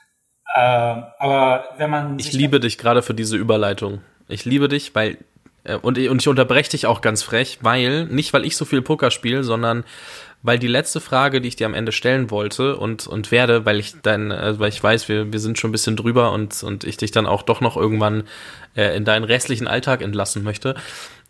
äh, 0.54 0.60
aber 0.60 1.74
wenn 1.76 1.90
man 1.90 2.18
ich 2.18 2.32
liebe 2.32 2.60
dich 2.60 2.78
gerade 2.78 3.02
für 3.02 3.14
diese 3.14 3.36
Überleitung. 3.36 4.02
Ich 4.30 4.44
liebe 4.44 4.68
dich, 4.68 4.94
weil 4.94 5.18
äh, 5.64 5.76
und, 5.76 5.98
und 5.98 6.20
ich 6.20 6.28
unterbreche 6.28 6.70
dich 6.70 6.86
auch 6.86 7.00
ganz 7.00 7.22
frech, 7.22 7.58
weil, 7.62 8.06
nicht 8.06 8.32
weil 8.32 8.44
ich 8.44 8.56
so 8.56 8.64
viel 8.64 8.82
Poker 8.82 9.10
spiele, 9.10 9.44
sondern 9.44 9.84
weil 10.42 10.58
die 10.58 10.68
letzte 10.68 11.00
Frage, 11.00 11.40
die 11.40 11.48
ich 11.48 11.56
dir 11.56 11.66
am 11.66 11.74
Ende 11.74 11.92
stellen 11.92 12.30
wollte 12.30 12.76
und, 12.76 13.06
und 13.06 13.30
werde, 13.30 13.66
weil 13.66 13.78
ich 13.78 14.00
dann, 14.00 14.30
äh, 14.30 14.58
weil 14.58 14.70
ich 14.70 14.82
weiß, 14.82 15.08
wir, 15.08 15.32
wir 15.32 15.40
sind 15.40 15.58
schon 15.58 15.70
ein 15.70 15.72
bisschen 15.72 15.96
drüber 15.96 16.32
und, 16.32 16.62
und 16.62 16.84
ich 16.84 16.96
dich 16.96 17.10
dann 17.10 17.26
auch 17.26 17.42
doch 17.42 17.60
noch 17.60 17.76
irgendwann 17.76 18.24
äh, 18.74 18.96
in 18.96 19.04
deinen 19.04 19.24
restlichen 19.24 19.68
Alltag 19.68 20.00
entlassen 20.00 20.42
möchte. 20.42 20.74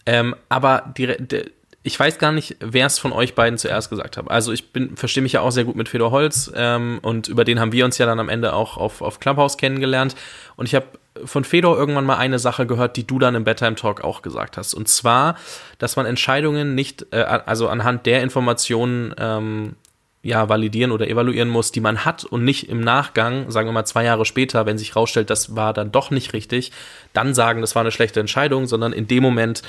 Ähm, 0.06 0.36
aber 0.48 0.92
die, 0.96 1.16
die, 1.18 1.50
ich 1.82 1.98
weiß 1.98 2.18
gar 2.18 2.30
nicht, 2.30 2.56
wer 2.60 2.86
es 2.86 2.98
von 2.98 3.12
euch 3.12 3.34
beiden 3.34 3.58
zuerst 3.58 3.90
gesagt 3.90 4.16
hat. 4.16 4.30
Also 4.30 4.52
ich 4.52 4.72
bin, 4.72 4.96
verstehe 4.96 5.22
mich 5.22 5.32
ja 5.32 5.40
auch 5.40 5.50
sehr 5.50 5.64
gut 5.64 5.76
mit 5.76 5.88
Fedor 5.88 6.10
Holz 6.10 6.52
ähm, 6.54 7.00
und 7.02 7.26
über 7.26 7.44
den 7.44 7.58
haben 7.58 7.72
wir 7.72 7.84
uns 7.84 7.98
ja 7.98 8.06
dann 8.06 8.20
am 8.20 8.28
Ende 8.28 8.52
auch 8.52 8.76
auf, 8.76 9.00
auf 9.02 9.18
Clubhouse 9.18 9.56
kennengelernt. 9.56 10.14
Und 10.56 10.66
ich 10.66 10.74
habe 10.74 10.86
von 11.24 11.44
Fedor 11.44 11.76
irgendwann 11.76 12.04
mal 12.04 12.16
eine 12.16 12.38
Sache 12.38 12.66
gehört, 12.66 12.96
die 12.96 13.06
du 13.06 13.18
dann 13.18 13.34
im 13.34 13.44
Bedtime 13.44 13.76
Talk 13.76 14.02
auch 14.02 14.22
gesagt 14.22 14.56
hast. 14.56 14.74
Und 14.74 14.88
zwar, 14.88 15.36
dass 15.78 15.96
man 15.96 16.06
Entscheidungen 16.06 16.74
nicht, 16.74 17.06
äh, 17.12 17.22
also 17.22 17.68
anhand 17.68 18.06
der 18.06 18.22
Informationen 18.22 19.14
ähm, 19.18 19.76
ja, 20.22 20.48
validieren 20.48 20.92
oder 20.92 21.08
evaluieren 21.08 21.48
muss, 21.48 21.72
die 21.72 21.80
man 21.80 22.04
hat 22.04 22.24
und 22.24 22.44
nicht 22.44 22.68
im 22.68 22.80
Nachgang, 22.80 23.50
sagen 23.50 23.68
wir 23.68 23.72
mal 23.72 23.86
zwei 23.86 24.04
Jahre 24.04 24.26
später, 24.26 24.66
wenn 24.66 24.76
sich 24.76 24.94
rausstellt, 24.94 25.30
das 25.30 25.56
war 25.56 25.72
dann 25.72 25.92
doch 25.92 26.10
nicht 26.10 26.34
richtig, 26.34 26.72
dann 27.14 27.32
sagen, 27.32 27.62
das 27.62 27.74
war 27.74 27.80
eine 27.80 27.90
schlechte 27.90 28.20
Entscheidung, 28.20 28.66
sondern 28.66 28.92
in 28.92 29.08
dem 29.08 29.22
Moment 29.22 29.62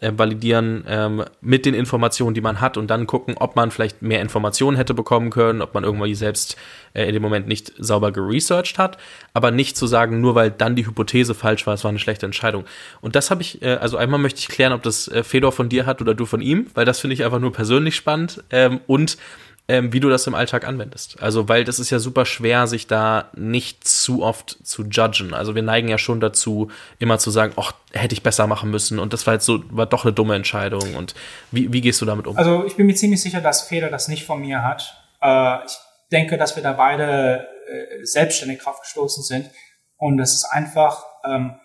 äh, 0.00 0.12
validieren 0.14 0.84
ähm, 0.86 1.24
mit 1.40 1.64
den 1.66 1.74
Informationen, 1.74 2.34
die 2.34 2.40
man 2.40 2.60
hat 2.60 2.76
und 2.76 2.88
dann 2.88 3.06
gucken, 3.06 3.36
ob 3.38 3.56
man 3.56 3.70
vielleicht 3.70 4.02
mehr 4.02 4.20
Informationen 4.20 4.76
hätte 4.76 4.94
bekommen 4.94 5.30
können, 5.30 5.62
ob 5.62 5.74
man 5.74 5.84
irgendwie 5.84 6.14
selbst 6.14 6.56
äh, 6.92 7.06
in 7.06 7.14
dem 7.14 7.22
Moment 7.22 7.48
nicht 7.48 7.72
sauber 7.78 8.12
geresearched 8.12 8.78
hat, 8.78 8.98
aber 9.32 9.50
nicht 9.50 9.76
zu 9.76 9.86
sagen, 9.86 10.20
nur 10.20 10.34
weil 10.34 10.50
dann 10.50 10.76
die 10.76 10.86
Hypothese 10.86 11.34
falsch 11.34 11.66
war, 11.66 11.74
es 11.74 11.84
war 11.84 11.88
eine 11.90 11.98
schlechte 11.98 12.26
Entscheidung. 12.26 12.64
Und 13.00 13.16
das 13.16 13.30
habe 13.30 13.42
ich, 13.42 13.62
äh, 13.62 13.74
also 13.74 13.96
einmal 13.96 14.20
möchte 14.20 14.40
ich 14.40 14.48
klären, 14.48 14.72
ob 14.72 14.82
das 14.82 15.08
äh, 15.08 15.22
Fedor 15.22 15.52
von 15.52 15.68
dir 15.68 15.86
hat 15.86 16.00
oder 16.00 16.14
du 16.14 16.26
von 16.26 16.40
ihm, 16.40 16.66
weil 16.74 16.84
das 16.84 17.00
finde 17.00 17.14
ich 17.14 17.24
einfach 17.24 17.40
nur 17.40 17.52
persönlich 17.52 17.96
spannend 17.96 18.44
ähm, 18.50 18.80
und 18.86 19.16
ähm, 19.68 19.92
wie 19.92 20.00
du 20.00 20.08
das 20.08 20.26
im 20.26 20.34
Alltag 20.34 20.66
anwendest. 20.66 21.20
Also, 21.20 21.48
weil 21.48 21.64
das 21.64 21.78
ist 21.78 21.90
ja 21.90 21.98
super 21.98 22.24
schwer, 22.24 22.66
sich 22.66 22.86
da 22.86 23.30
nicht 23.34 23.86
zu 23.86 24.22
oft 24.22 24.58
zu 24.62 24.84
judgen. 24.84 25.34
Also 25.34 25.54
wir 25.54 25.62
neigen 25.62 25.88
ja 25.88 25.98
schon 25.98 26.20
dazu, 26.20 26.70
immer 26.98 27.18
zu 27.18 27.30
sagen, 27.30 27.52
ach, 27.56 27.72
hätte 27.92 28.14
ich 28.14 28.22
besser 28.22 28.46
machen 28.46 28.70
müssen 28.70 28.98
und 28.98 29.12
das 29.12 29.26
war 29.26 29.34
jetzt 29.34 29.46
so, 29.46 29.62
war 29.70 29.86
doch 29.86 30.04
eine 30.04 30.12
dumme 30.12 30.36
Entscheidung. 30.36 30.94
Und 30.94 31.14
wie, 31.50 31.72
wie 31.72 31.80
gehst 31.80 32.00
du 32.00 32.06
damit 32.06 32.26
um? 32.26 32.36
Also 32.36 32.64
ich 32.64 32.76
bin 32.76 32.86
mir 32.86 32.94
ziemlich 32.94 33.20
sicher, 33.20 33.40
dass 33.40 33.62
Feder 33.62 33.90
das 33.90 34.08
nicht 34.08 34.24
von 34.24 34.40
mir 34.40 34.62
hat. 34.62 35.02
Äh, 35.20 35.64
ich 35.66 35.76
denke, 36.12 36.38
dass 36.38 36.54
wir 36.54 36.62
da 36.62 36.72
beide 36.72 37.48
äh, 37.68 38.04
selbstständig 38.04 38.60
drauf 38.60 38.80
gestoßen 38.80 39.24
sind. 39.24 39.50
Und 39.96 40.18
das 40.18 40.34
ist 40.34 40.44
einfach 40.44 41.04
ähm, 41.24 41.58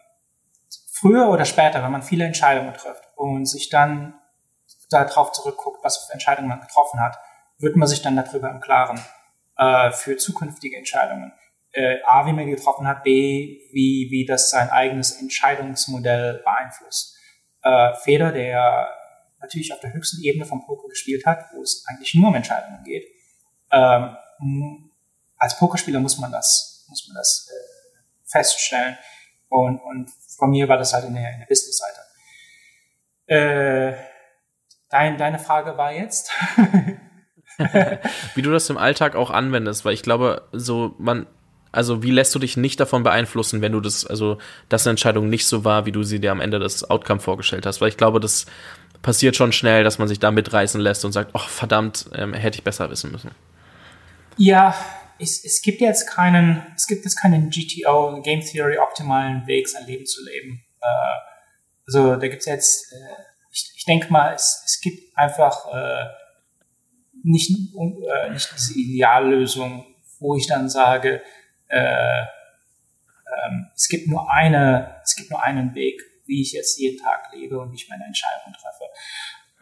früher 0.91 1.27
oder 1.29 1.45
später, 1.45 1.83
wenn 1.83 1.91
man 1.91 2.01
viele 2.01 2.25
Entscheidungen 2.25 2.73
trifft 2.73 3.03
und 3.15 3.45
sich 3.45 3.69
dann 3.69 4.15
darauf 4.89 5.31
zurückguckt, 5.31 5.83
was 5.83 5.97
für 5.97 6.13
Entscheidungen 6.13 6.49
man 6.49 6.61
getroffen 6.61 6.99
hat, 6.99 7.17
wird 7.61 7.75
man 7.75 7.87
sich 7.87 8.01
dann 8.01 8.15
darüber 8.15 8.49
im 8.49 8.59
Klaren 8.59 8.99
äh, 9.57 9.91
für 9.91 10.17
zukünftige 10.17 10.77
Entscheidungen. 10.77 11.31
Äh, 11.73 12.01
A, 12.05 12.25
wie 12.25 12.33
man 12.33 12.49
getroffen 12.49 12.87
hat, 12.87 13.03
B, 13.03 13.61
wie, 13.71 14.07
wie 14.09 14.25
das 14.25 14.49
sein 14.49 14.69
eigenes 14.69 15.21
Entscheidungsmodell 15.21 16.41
beeinflusst. 16.43 17.17
Äh, 17.63 17.93
Feder, 18.03 18.31
der 18.31 18.89
natürlich 19.39 19.73
auf 19.73 19.79
der 19.79 19.93
höchsten 19.93 20.21
Ebene 20.21 20.45
vom 20.45 20.65
Poker 20.65 20.87
gespielt 20.89 21.25
hat, 21.25 21.45
wo 21.53 21.61
es 21.61 21.85
eigentlich 21.87 22.13
nur 22.15 22.29
um 22.29 22.35
Entscheidungen 22.35 22.83
geht. 22.83 23.07
Ähm, 23.71 24.17
als 25.37 25.57
Pokerspieler 25.57 25.99
muss 25.99 26.17
man 26.17 26.31
das, 26.31 26.85
muss 26.89 27.07
man 27.07 27.15
das 27.15 27.49
äh, 27.49 28.29
feststellen. 28.29 28.97
Und, 29.49 29.79
und 29.79 30.09
von 30.37 30.49
mir 30.49 30.67
war 30.67 30.77
das 30.77 30.93
halt 30.93 31.05
in 31.05 31.13
der, 31.13 31.33
in 31.33 31.39
der 31.39 31.45
Business-Seite. 31.45 32.01
Äh, 33.27 33.93
dein, 34.89 35.17
deine 35.17 35.39
Frage 35.39 35.77
war 35.77 35.91
jetzt? 35.91 36.31
wie 38.35 38.41
du 38.41 38.51
das 38.51 38.69
im 38.69 38.77
Alltag 38.77 39.15
auch 39.15 39.29
anwendest, 39.29 39.85
weil 39.85 39.93
ich 39.93 40.03
glaube, 40.03 40.43
so 40.51 40.95
man, 40.97 41.27
also 41.71 42.03
wie 42.03 42.11
lässt 42.11 42.35
du 42.35 42.39
dich 42.39 42.57
nicht 42.57 42.79
davon 42.79 43.03
beeinflussen, 43.03 43.61
wenn 43.61 43.71
du 43.71 43.79
das, 43.79 44.05
also 44.05 44.37
dass 44.69 44.85
eine 44.85 44.91
Entscheidung 44.91 45.29
nicht 45.29 45.45
so 45.45 45.63
war, 45.63 45.85
wie 45.85 45.91
du 45.91 46.03
sie 46.03 46.19
dir 46.19 46.31
am 46.31 46.41
Ende 46.41 46.59
des 46.59 46.89
Outcome 46.89 47.19
vorgestellt 47.19 47.65
hast, 47.65 47.81
weil 47.81 47.89
ich 47.89 47.97
glaube, 47.97 48.19
das 48.19 48.45
passiert 49.01 49.35
schon 49.35 49.51
schnell, 49.51 49.83
dass 49.83 49.97
man 49.97 50.07
sich 50.07 50.19
da 50.19 50.31
mitreißen 50.31 50.79
lässt 50.79 51.05
und 51.05 51.11
sagt, 51.11 51.31
ach 51.33 51.49
verdammt, 51.49 52.09
ähm, 52.13 52.33
hätte 52.33 52.57
ich 52.57 52.63
besser 52.63 52.89
wissen 52.89 53.11
müssen. 53.11 53.31
Ja, 54.37 54.75
es, 55.19 55.43
es 55.43 55.61
gibt 55.61 55.81
jetzt 55.81 56.07
keinen, 56.09 56.65
es 56.75 56.87
gibt 56.87 57.03
jetzt 57.03 57.19
keinen 57.19 57.49
GTO, 57.49 58.21
Game 58.21 58.41
Theory 58.41 58.77
optimalen 58.77 59.45
Weg, 59.47 59.67
sein 59.67 59.85
Leben 59.85 60.05
zu 60.05 60.23
leben. 60.23 60.63
Äh, 60.81 60.87
also 61.87 62.15
da 62.15 62.27
gibt's 62.27 62.45
jetzt, 62.45 62.91
äh, 62.91 63.21
ich, 63.51 63.71
ich 63.75 63.85
denke 63.85 64.11
mal, 64.11 64.33
es, 64.33 64.63
es 64.65 64.81
gibt 64.81 65.17
einfach 65.17 65.67
äh, 65.73 66.05
nicht, 67.23 67.51
äh, 67.75 68.29
nicht 68.31 68.49
diese 68.53 68.73
Ideallösung, 68.79 69.85
wo 70.19 70.35
ich 70.35 70.47
dann 70.47 70.69
sage, 70.69 71.21
äh, 71.67 72.21
ähm, 72.21 73.69
es 73.75 73.87
gibt 73.87 74.07
nur 74.07 74.31
eine, 74.31 75.01
es 75.03 75.15
gibt 75.15 75.29
nur 75.29 75.41
einen 75.41 75.73
Weg, 75.75 76.01
wie 76.25 76.41
ich 76.41 76.53
jetzt 76.53 76.79
jeden 76.79 77.01
Tag 77.01 77.31
lebe 77.33 77.59
und 77.59 77.71
wie 77.71 77.75
ich 77.75 77.89
meine 77.89 78.05
Entscheidung 78.05 78.53
treffe. 78.53 78.85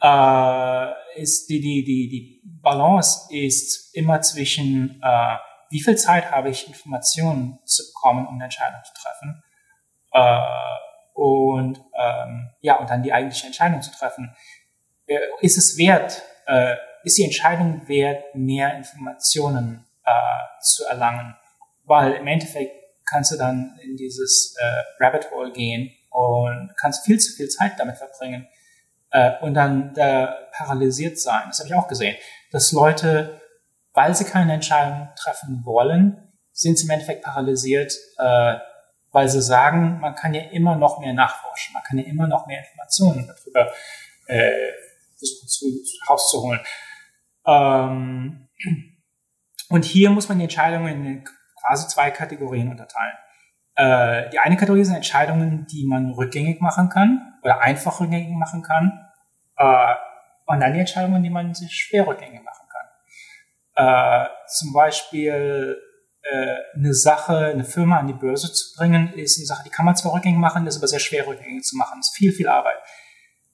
Äh, 0.02 1.22
ist 1.22 1.50
die, 1.50 1.60
die, 1.60 1.84
die, 1.84 2.10
die 2.10 2.42
Balance 2.44 3.34
ist 3.34 3.96
immer 3.96 4.22
zwischen, 4.22 5.02
äh, 5.04 5.38
wie 5.70 5.82
viel 5.82 5.98
Zeit 5.98 6.32
habe 6.32 6.50
ich, 6.50 6.68
Informationen 6.68 7.60
zu 7.66 7.84
bekommen, 7.88 8.28
um 8.28 8.36
eine 8.36 8.46
Entscheidung 8.46 8.80
zu 8.84 8.94
treffen, 8.94 9.44
äh, 10.14 10.40
und 11.14 11.82
ähm, 12.00 12.50
ja, 12.62 12.78
und 12.78 12.90
dann 12.90 13.04
die 13.04 13.12
eigentliche 13.12 13.48
Entscheidung 13.48 13.82
zu 13.82 13.92
treffen. 13.92 14.34
Äh, 15.06 15.20
ist 15.42 15.58
es 15.58 15.78
wert, 15.78 16.24
äh, 16.46 16.76
ist 17.04 17.18
die 17.18 17.24
Entscheidung 17.24 17.88
wert, 17.88 18.36
mehr 18.36 18.76
Informationen 18.76 19.86
äh, 20.06 20.12
zu 20.62 20.86
erlangen. 20.86 21.36
Weil 21.86 22.14
im 22.14 22.28
Endeffekt 22.28 22.74
kannst 23.10 23.32
du 23.32 23.38
dann 23.38 23.78
in 23.84 23.96
dieses 23.96 24.56
äh, 24.60 25.04
Rabbit 25.04 25.32
Hole 25.32 25.52
gehen 25.52 25.92
und 26.12 26.74
kannst 26.80 27.06
viel 27.06 27.20
zu 27.20 27.34
viel 27.34 27.50
Zeit 27.50 27.74
damit 27.78 27.98
verbringen 27.98 28.48
äh, 29.12 29.32
und 29.42 29.54
dann 29.54 29.94
da 29.94 30.36
paralysiert 30.52 31.20
sein. 31.20 31.44
Das 31.48 31.60
habe 31.60 31.70
ich 31.70 31.76
auch 31.76 31.88
gesehen, 31.88 32.16
dass 32.52 32.72
Leute, 32.72 33.42
weil 33.94 34.16
sie 34.16 34.26
keine 34.26 34.54
Entscheidung 34.54 35.10
treffen 35.16 35.62
wollen, 35.66 36.34
sind 36.52 36.78
sie 36.78 36.86
im 36.86 36.92
Endeffekt 36.92 37.24
paralysiert, 37.24 37.94
äh, 38.18 38.56
weil 39.12 39.28
sie 39.30 39.42
sagen, 39.42 40.00
man 40.00 40.16
kann 40.16 40.34
ja 40.34 40.42
immer 40.52 40.76
noch 40.76 41.00
mehr 41.00 41.14
nachforschen, 41.14 41.74
man 41.74 41.84
kann 41.84 41.98
ja 41.98 42.06
immer 42.06 42.28
noch 42.28 42.46
mehr 42.46 42.60
Informationen 42.60 43.28
darüber 43.28 43.72
äh, 44.28 44.52
versuchen 45.18 45.48
zu, 45.48 45.66
rauszuholen. 46.08 46.60
Ähm, 47.46 48.48
und 49.70 49.86
hier 49.86 50.10
muss 50.10 50.30
man 50.30 50.40
die 50.40 50.46
Entscheidungen 50.46 51.06
in 51.06 51.24
quasi 51.62 51.88
zwei 51.88 52.12
Kategorien 52.12 52.70
unterteilen. 52.70 53.18
Äh, 53.76 54.30
die 54.32 54.40
eine 54.40 54.58
Kategorie 54.58 54.84
sind 54.84 54.96
Entscheidungen, 54.96 55.66
die 55.72 55.86
man 55.86 56.12
rückgängig 56.12 56.62
machen 56.62 56.90
kann 56.90 57.34
oder 57.44 57.62
einfach 57.62 58.00
rückgängig 58.00 58.36
machen 58.36 58.64
kann. 58.64 59.08
Äh, 59.58 59.96
und 60.48 60.60
dann 60.60 60.74
die 60.74 60.80
Entscheidungen, 60.80 61.22
die 61.22 61.30
man 61.30 61.54
sich 61.54 61.74
schwer 61.74 62.08
rückgängig 62.08 62.42
machen 62.44 62.68
kann. 62.68 64.26
Äh, 64.26 64.30
zum 64.48 64.74
Beispiel 64.74 65.78
äh, 66.24 66.78
eine 66.78 66.94
Sache, 66.94 67.38
eine 67.38 67.64
Firma 67.64 68.00
an 68.00 68.08
die 68.08 68.14
Börse 68.14 68.52
zu 68.52 68.76
bringen, 68.76 69.14
ist 69.14 69.38
eine 69.38 69.46
Sache, 69.46 69.64
die 69.64 69.70
kann 69.70 69.86
man 69.86 69.96
zwar 69.96 70.14
rückgängig 70.14 70.40
machen, 70.40 70.66
ist 70.68 70.78
aber 70.78 70.88
sehr 70.88 71.00
schwer 71.00 71.28
rückgängig 71.28 71.64
zu 71.64 71.78
machen. 71.78 72.00
Das 72.00 72.10
ist 72.10 72.16
viel, 72.16 72.32
viel 72.32 72.48
Arbeit. 72.48 72.78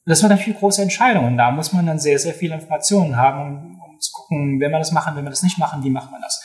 Das 0.06 0.20
sind 0.20 0.30
natürlich 0.30 0.60
große 0.60 0.82
Entscheidungen. 0.82 1.38
Da 1.38 1.52
muss 1.52 1.74
man 1.74 1.86
dann 1.86 1.99
sehr, 1.99 2.20
sehr 2.20 2.34
viele 2.34 2.56
Informationen 2.56 3.18
haben, 3.18 3.41
um, 3.41 3.74
zu 4.06 4.14
gucken, 4.14 4.60
wenn 4.60 4.72
wir 4.72 4.80
das 4.80 4.91
machen, 4.91 5.15
wenn 5.15 5.23
wir 5.23 5.30
das 5.30 5.44
nicht 5.44 5.57
machen, 5.57 5.84
wie 5.84 5.90
machen 5.90 6.11
wir 6.11 6.22
das. 6.22 6.44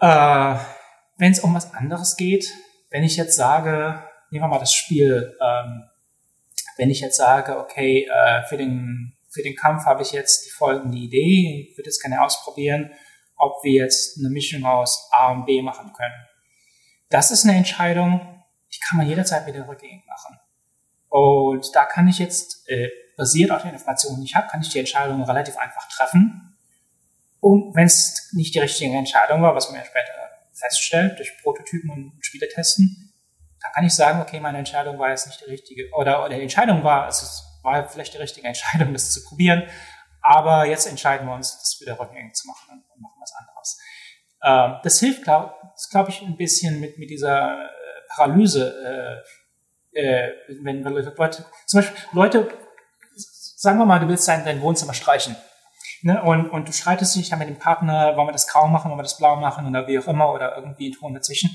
Äh, 0.00 0.64
wenn 1.16 1.32
es 1.32 1.40
um 1.40 1.54
was 1.54 1.74
anderes 1.74 2.16
geht, 2.16 2.52
wenn 2.90 3.04
ich 3.04 3.16
jetzt 3.16 3.36
sage, 3.36 4.02
nehmen 4.30 4.44
wir 4.44 4.48
mal 4.48 4.58
das 4.58 4.72
Spiel, 4.72 5.36
ähm, 5.40 5.84
wenn 6.76 6.90
ich 6.90 7.00
jetzt 7.00 7.16
sage, 7.16 7.58
okay, 7.58 8.08
äh, 8.08 8.42
für, 8.44 8.56
den, 8.56 9.16
für 9.28 9.42
den 9.42 9.56
Kampf 9.56 9.84
habe 9.84 10.02
ich 10.02 10.12
jetzt 10.12 10.46
die 10.46 10.50
folgende 10.50 10.96
Idee, 10.96 11.68
ich 11.70 11.76
würde 11.76 11.88
jetzt 11.88 12.00
gerne 12.00 12.22
ausprobieren, 12.22 12.92
ob 13.36 13.62
wir 13.64 13.84
jetzt 13.84 14.18
eine 14.18 14.30
Mischung 14.30 14.64
aus 14.64 15.08
A 15.12 15.32
und 15.32 15.44
B 15.44 15.60
machen 15.62 15.92
können. 15.92 16.14
Das 17.10 17.30
ist 17.30 17.44
eine 17.44 17.56
Entscheidung, 17.56 18.20
die 18.72 18.78
kann 18.88 18.98
man 18.98 19.08
jederzeit 19.08 19.46
wieder 19.46 19.66
rückgängig 19.66 20.04
machen. 20.06 20.38
Und 21.08 21.74
da 21.74 21.84
kann 21.84 22.08
ich 22.08 22.18
jetzt, 22.18 22.68
äh, 22.68 22.88
basiert 23.18 23.50
auf 23.50 23.62
den 23.62 23.72
Informationen, 23.72 24.20
die 24.20 24.26
ich 24.26 24.34
habe, 24.34 24.48
kann 24.48 24.62
ich 24.62 24.70
die 24.70 24.78
Entscheidung 24.78 25.22
relativ 25.24 25.58
einfach 25.58 25.86
treffen. 25.88 26.56
Und 27.40 27.74
wenn 27.74 27.86
es 27.86 28.30
nicht 28.32 28.54
die 28.54 28.60
richtige 28.60 28.96
Entscheidung 28.96 29.42
war, 29.42 29.54
was 29.54 29.68
man 29.70 29.80
ja 29.80 29.84
später 29.84 30.12
feststellt 30.52 31.18
durch 31.18 31.36
Prototypen 31.42 31.90
und 31.90 32.18
Spiele 32.24 32.48
testen, 32.48 33.12
dann 33.60 33.72
kann 33.72 33.84
ich 33.84 33.94
sagen, 33.94 34.20
okay, 34.20 34.40
meine 34.40 34.58
Entscheidung 34.58 34.98
war 34.98 35.10
jetzt 35.10 35.26
nicht 35.26 35.40
die 35.40 35.50
richtige, 35.50 35.90
oder, 35.92 36.24
oder 36.24 36.36
die 36.36 36.42
Entscheidung 36.42 36.82
war, 36.84 37.04
also 37.04 37.24
es 37.24 37.44
war 37.62 37.88
vielleicht 37.88 38.14
die 38.14 38.18
richtige 38.18 38.46
Entscheidung, 38.46 38.92
das 38.92 39.12
zu 39.12 39.24
probieren, 39.24 39.64
aber 40.22 40.66
jetzt 40.66 40.86
entscheiden 40.86 41.26
wir 41.26 41.34
uns, 41.34 41.58
das 41.58 41.80
wieder 41.80 41.98
rückgängig 41.98 42.34
zu 42.34 42.46
machen 42.46 42.84
und 42.94 43.02
machen 43.02 43.20
was 43.20 43.32
anderes. 43.34 43.80
Ähm, 44.44 44.80
das 44.84 45.00
hilft, 45.00 45.24
glaube 45.24 45.54
glaub 45.90 46.08
ich, 46.08 46.22
ein 46.22 46.36
bisschen 46.36 46.80
mit, 46.80 46.98
mit 46.98 47.10
dieser 47.10 47.64
äh, 47.64 47.68
Paralyse, 48.14 49.24
äh, 49.94 50.00
äh, 50.00 50.32
wenn 50.62 50.82
Leute, 50.82 51.14
zum 51.66 51.80
Beispiel 51.80 51.98
Leute, 52.12 52.48
sagen 53.58 53.78
wir 53.78 53.86
mal, 53.86 53.98
du 53.98 54.06
willst 54.06 54.28
dein, 54.28 54.44
dein 54.44 54.62
Wohnzimmer 54.62 54.94
streichen. 54.94 55.36
Ne? 56.02 56.22
Und, 56.22 56.48
und 56.50 56.68
du 56.68 56.72
streitest 56.72 57.16
dich 57.16 57.28
dann 57.28 57.40
mit 57.40 57.48
dem 57.48 57.58
Partner, 57.58 58.16
wollen 58.16 58.28
wir 58.28 58.32
das 58.32 58.46
grau 58.46 58.68
machen, 58.68 58.88
wollen 58.88 59.00
wir 59.00 59.02
das 59.02 59.18
blau 59.18 59.34
machen 59.34 59.66
oder 59.66 59.88
wie 59.88 59.98
auch 59.98 60.06
immer 60.06 60.32
oder 60.32 60.56
irgendwie 60.56 60.92
Ton 60.92 61.12
dazwischen. 61.12 61.50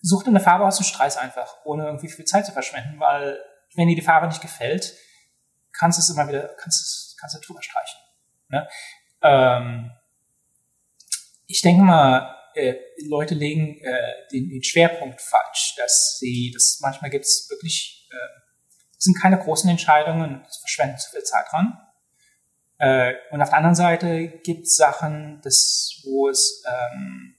Such 0.00 0.22
dir 0.22 0.30
eine 0.30 0.40
Farbe 0.40 0.66
aus 0.66 0.78
und 0.78 0.86
streich's 0.86 1.18
einfach, 1.18 1.56
ohne 1.64 1.84
irgendwie 1.84 2.08
viel 2.08 2.24
Zeit 2.24 2.46
zu 2.46 2.52
verschwenden, 2.52 2.98
weil 2.98 3.38
wenn 3.74 3.88
dir 3.88 3.94
die 3.96 4.02
Farbe 4.02 4.26
nicht 4.26 4.40
gefällt, 4.40 4.94
kannst 5.72 5.98
du 5.98 6.00
es 6.00 6.08
immer 6.08 6.26
wieder, 6.28 6.48
kannst 6.58 6.80
du, 6.80 7.20
kannst 7.20 7.36
du 7.36 7.40
drüber 7.40 7.62
streichen. 7.62 8.00
Ne? 8.48 8.68
Ähm, 9.22 9.90
ich 11.46 11.60
denke 11.60 11.82
mal, 11.82 12.34
äh, 12.54 12.76
Leute 13.06 13.34
legen 13.34 13.76
äh, 13.82 14.28
den, 14.32 14.48
den 14.48 14.62
Schwerpunkt 14.62 15.20
falsch, 15.20 15.74
dass 15.76 16.16
sie, 16.18 16.52
das 16.54 16.78
manchmal 16.80 17.10
gibt 17.10 17.26
es 17.26 17.48
wirklich, 17.50 18.08
äh, 18.10 18.43
sind 19.04 19.20
keine 19.20 19.38
großen 19.38 19.68
Entscheidungen, 19.70 20.44
es 20.48 20.56
verschwenden 20.58 20.98
zu 20.98 21.10
viel 21.10 21.22
Zeit 21.22 21.46
dran. 21.50 21.78
Äh, 22.78 23.14
und 23.30 23.40
auf 23.40 23.50
der 23.50 23.58
anderen 23.58 23.74
Seite 23.74 24.28
gibt 24.28 24.66
es 24.66 24.76
Sachen, 24.76 25.40
das, 25.42 26.00
wo 26.04 26.28
es, 26.28 26.62
ähm, 26.66 27.36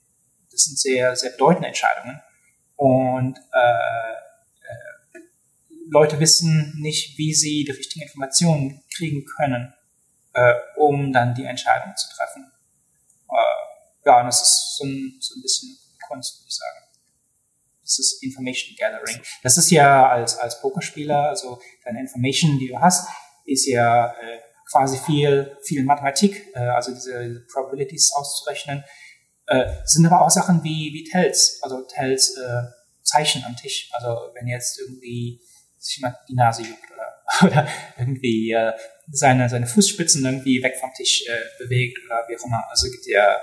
das 0.51 0.65
sind 0.65 0.79
sehr, 0.79 1.15
sehr 1.15 1.31
bedeutende 1.31 1.67
Entscheidungen. 1.67 2.21
Und 2.75 3.37
äh, 3.37 4.11
äh, 4.61 5.19
Leute 5.89 6.19
wissen 6.19 6.73
nicht, 6.79 7.17
wie 7.17 7.33
sie 7.33 7.63
die 7.63 7.71
richtigen 7.71 8.03
Informationen 8.05 8.83
kriegen 8.95 9.25
können, 9.37 9.73
äh, 10.33 10.53
um 10.77 11.11
dann 11.11 11.33
die 11.33 11.45
Entscheidung 11.45 11.95
zu 11.95 12.09
treffen. 12.15 12.51
Äh, 13.29 14.05
ja, 14.05 14.19
und 14.19 14.27
das 14.27 14.41
ist 14.41 14.77
so 14.77 14.85
ein, 14.85 15.17
so 15.19 15.35
ein 15.35 15.41
bisschen 15.41 15.77
Kunst, 16.07 16.39
würde 16.39 16.47
ich 16.47 16.55
sagen. 16.55 16.84
Das 17.85 17.99
ist 17.99 18.23
Information 18.23 18.75
Gathering. 18.77 19.21
Das 19.43 19.57
ist 19.57 19.69
ja 19.69 20.09
als, 20.09 20.37
als 20.39 20.59
Pokerspieler, 20.59 21.29
also 21.29 21.61
deine 21.83 22.01
Information, 22.01 22.57
die 22.57 22.69
du 22.69 22.79
hast, 22.79 23.07
ist 23.45 23.67
ja 23.67 24.07
äh, 24.07 24.39
quasi 24.71 24.97
viel, 24.97 25.55
viel 25.63 25.83
Mathematik, 25.83 26.47
äh, 26.55 26.59
also 26.59 26.91
diese 26.91 27.45
Probabilities 27.53 28.11
auszurechnen. 28.13 28.83
Äh, 29.45 29.71
sind 29.83 30.05
aber 30.07 30.21
auch 30.21 30.31
Sachen 30.31 30.63
wie, 30.63 30.91
wie 30.93 31.03
Tells, 31.03 31.59
also 31.61 31.83
Tells 31.83 32.35
äh, 32.35 32.63
Zeichen 33.03 33.43
am 33.45 33.55
Tisch. 33.55 33.91
Also 33.93 34.33
wenn 34.33 34.47
jetzt 34.47 34.79
irgendwie 34.79 35.39
sich 35.77 36.01
mal 36.01 36.17
die 36.27 36.33
Nase 36.33 36.63
juckt 36.63 36.91
oder, 36.91 37.47
oder 37.47 37.67
irgendwie 37.99 38.51
äh, 38.51 38.73
seine, 39.11 39.47
seine 39.47 39.67
Fußspitzen 39.67 40.25
irgendwie 40.25 40.63
weg 40.63 40.75
vom 40.79 40.91
Tisch 40.97 41.27
äh, 41.27 41.63
bewegt 41.63 41.99
oder 42.03 42.25
wie 42.27 42.35
auch 42.35 42.45
immer. 42.45 42.63
Also 42.71 42.89
gibt 42.89 43.05
ja 43.05 43.37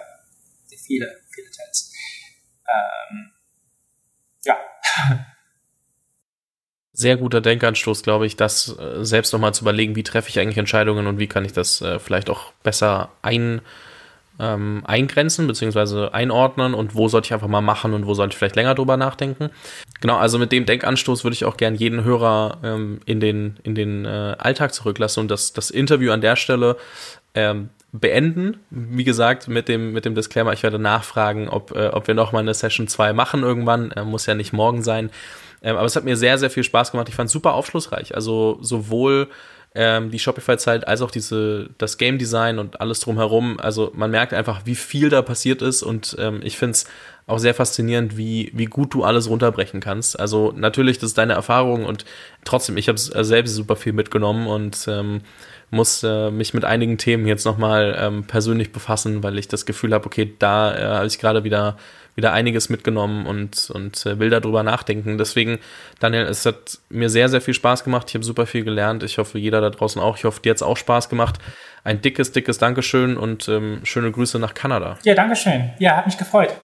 viele, 0.84 1.20
viele 1.30 1.48
Tells. 1.50 1.92
Ähm, 2.66 3.32
ja. 4.44 4.56
Sehr 6.94 7.16
guter 7.16 7.40
Denkanstoß, 7.40 8.02
glaube 8.02 8.26
ich, 8.26 8.36
das 8.36 8.76
äh, 8.78 9.02
selbst 9.02 9.32
nochmal 9.32 9.54
zu 9.54 9.64
überlegen, 9.64 9.96
wie 9.96 10.02
treffe 10.02 10.28
ich 10.28 10.38
eigentlich 10.38 10.58
Entscheidungen 10.58 11.06
und 11.06 11.18
wie 11.18 11.26
kann 11.26 11.44
ich 11.44 11.54
das 11.54 11.80
äh, 11.80 11.98
vielleicht 11.98 12.28
auch 12.28 12.52
besser 12.62 13.08
ein, 13.22 13.62
ähm, 14.38 14.82
eingrenzen 14.84 15.46
bzw. 15.46 16.08
einordnen 16.12 16.74
und 16.74 16.94
wo 16.94 17.08
sollte 17.08 17.26
ich 17.26 17.32
einfach 17.32 17.48
mal 17.48 17.62
machen 17.62 17.94
und 17.94 18.06
wo 18.06 18.12
sollte 18.12 18.34
ich 18.34 18.38
vielleicht 18.38 18.56
länger 18.56 18.74
drüber 18.74 18.98
nachdenken. 18.98 19.48
Genau, 20.02 20.18
also 20.18 20.38
mit 20.38 20.52
dem 20.52 20.66
Denkanstoß 20.66 21.24
würde 21.24 21.34
ich 21.34 21.46
auch 21.46 21.56
gern 21.56 21.76
jeden 21.76 22.04
Hörer 22.04 22.58
ähm, 22.62 23.00
in 23.06 23.20
den, 23.20 23.58
in 23.62 23.74
den 23.74 24.04
äh, 24.04 24.36
Alltag 24.38 24.74
zurücklassen 24.74 25.20
und 25.20 25.30
das, 25.30 25.54
das 25.54 25.70
Interview 25.70 26.12
an 26.12 26.20
der 26.20 26.36
Stelle 26.36 26.76
ähm, 27.34 27.70
beenden. 27.92 28.58
Wie 28.70 29.04
gesagt, 29.04 29.48
mit 29.48 29.68
dem, 29.68 29.92
mit 29.92 30.04
dem 30.04 30.14
Disclaimer, 30.14 30.52
ich 30.52 30.62
werde 30.62 30.78
nachfragen, 30.78 31.48
ob, 31.48 31.76
äh, 31.76 31.88
ob 31.88 32.06
wir 32.06 32.14
noch 32.14 32.32
mal 32.32 32.40
eine 32.40 32.54
Session 32.54 32.88
2 32.88 33.12
machen 33.12 33.42
irgendwann. 33.42 33.90
Äh, 33.92 34.04
muss 34.04 34.26
ja 34.26 34.34
nicht 34.34 34.52
morgen 34.52 34.82
sein. 34.82 35.10
Ähm, 35.62 35.76
aber 35.76 35.86
es 35.86 35.94
hat 35.94 36.04
mir 36.04 36.16
sehr, 36.16 36.38
sehr 36.38 36.50
viel 36.50 36.64
Spaß 36.64 36.90
gemacht. 36.92 37.08
Ich 37.08 37.14
fand 37.14 37.26
es 37.26 37.32
super 37.32 37.52
aufschlussreich. 37.52 38.14
Also 38.14 38.58
sowohl 38.62 39.28
ähm, 39.74 40.10
die 40.10 40.18
Shopify-Zeit 40.18 40.86
als 40.86 41.02
auch 41.02 41.10
diese, 41.10 41.70
das 41.78 41.98
Game 41.98 42.18
Design 42.18 42.58
und 42.58 42.80
alles 42.80 43.00
drumherum. 43.00 43.58
Also 43.60 43.92
man 43.94 44.10
merkt 44.10 44.34
einfach, 44.34 44.62
wie 44.64 44.74
viel 44.74 45.08
da 45.08 45.22
passiert 45.22 45.62
ist 45.62 45.82
und 45.82 46.16
ähm, 46.18 46.40
ich 46.42 46.58
finde 46.58 46.72
es 46.72 46.86
auch 47.26 47.38
sehr 47.38 47.54
faszinierend, 47.54 48.16
wie, 48.16 48.50
wie 48.54 48.66
gut 48.66 48.92
du 48.94 49.04
alles 49.04 49.28
runterbrechen 49.28 49.80
kannst. 49.80 50.18
Also 50.18 50.52
natürlich, 50.54 50.98
das 50.98 51.10
ist 51.10 51.18
deine 51.18 51.34
Erfahrung 51.34 51.86
und 51.86 52.04
trotzdem, 52.44 52.76
ich 52.76 52.88
habe 52.88 52.98
selbst 52.98 53.54
super 53.54 53.76
viel 53.76 53.92
mitgenommen 53.92 54.46
und 54.46 54.86
ähm, 54.88 55.22
muss 55.72 56.02
äh, 56.02 56.30
mich 56.30 56.52
mit 56.52 56.66
einigen 56.66 56.98
Themen 56.98 57.26
jetzt 57.26 57.46
nochmal 57.46 57.96
ähm, 57.98 58.24
persönlich 58.24 58.72
befassen, 58.72 59.22
weil 59.22 59.38
ich 59.38 59.48
das 59.48 59.64
Gefühl 59.64 59.94
habe, 59.94 60.04
okay, 60.04 60.34
da 60.38 60.76
äh, 60.76 60.84
habe 60.84 61.06
ich 61.06 61.18
gerade 61.18 61.44
wieder, 61.44 61.78
wieder 62.14 62.34
einiges 62.34 62.68
mitgenommen 62.68 63.24
und, 63.24 63.70
und 63.70 64.04
äh, 64.04 64.18
will 64.18 64.28
darüber 64.28 64.62
nachdenken. 64.62 65.16
Deswegen, 65.16 65.58
Daniel, 65.98 66.24
es 66.24 66.44
hat 66.44 66.78
mir 66.90 67.08
sehr, 67.08 67.30
sehr 67.30 67.40
viel 67.40 67.54
Spaß 67.54 67.84
gemacht. 67.84 68.10
Ich 68.10 68.14
habe 68.14 68.24
super 68.24 68.44
viel 68.44 68.64
gelernt. 68.64 69.02
Ich 69.02 69.16
hoffe, 69.16 69.38
jeder 69.38 69.62
da 69.62 69.70
draußen 69.70 70.00
auch. 70.00 70.18
Ich 70.18 70.24
hoffe, 70.24 70.42
dir 70.42 70.50
hat 70.50 70.56
es 70.56 70.62
auch 70.62 70.76
Spaß 70.76 71.08
gemacht. 71.08 71.38
Ein 71.84 72.02
dickes, 72.02 72.32
dickes 72.32 72.58
Dankeschön 72.58 73.16
und 73.16 73.48
ähm, 73.48 73.80
schöne 73.84 74.12
Grüße 74.12 74.38
nach 74.38 74.52
Kanada. 74.52 74.98
Ja, 75.04 75.14
Dankeschön. 75.14 75.70
Ja, 75.78 75.96
hat 75.96 76.04
mich 76.06 76.18
gefreut. 76.18 76.54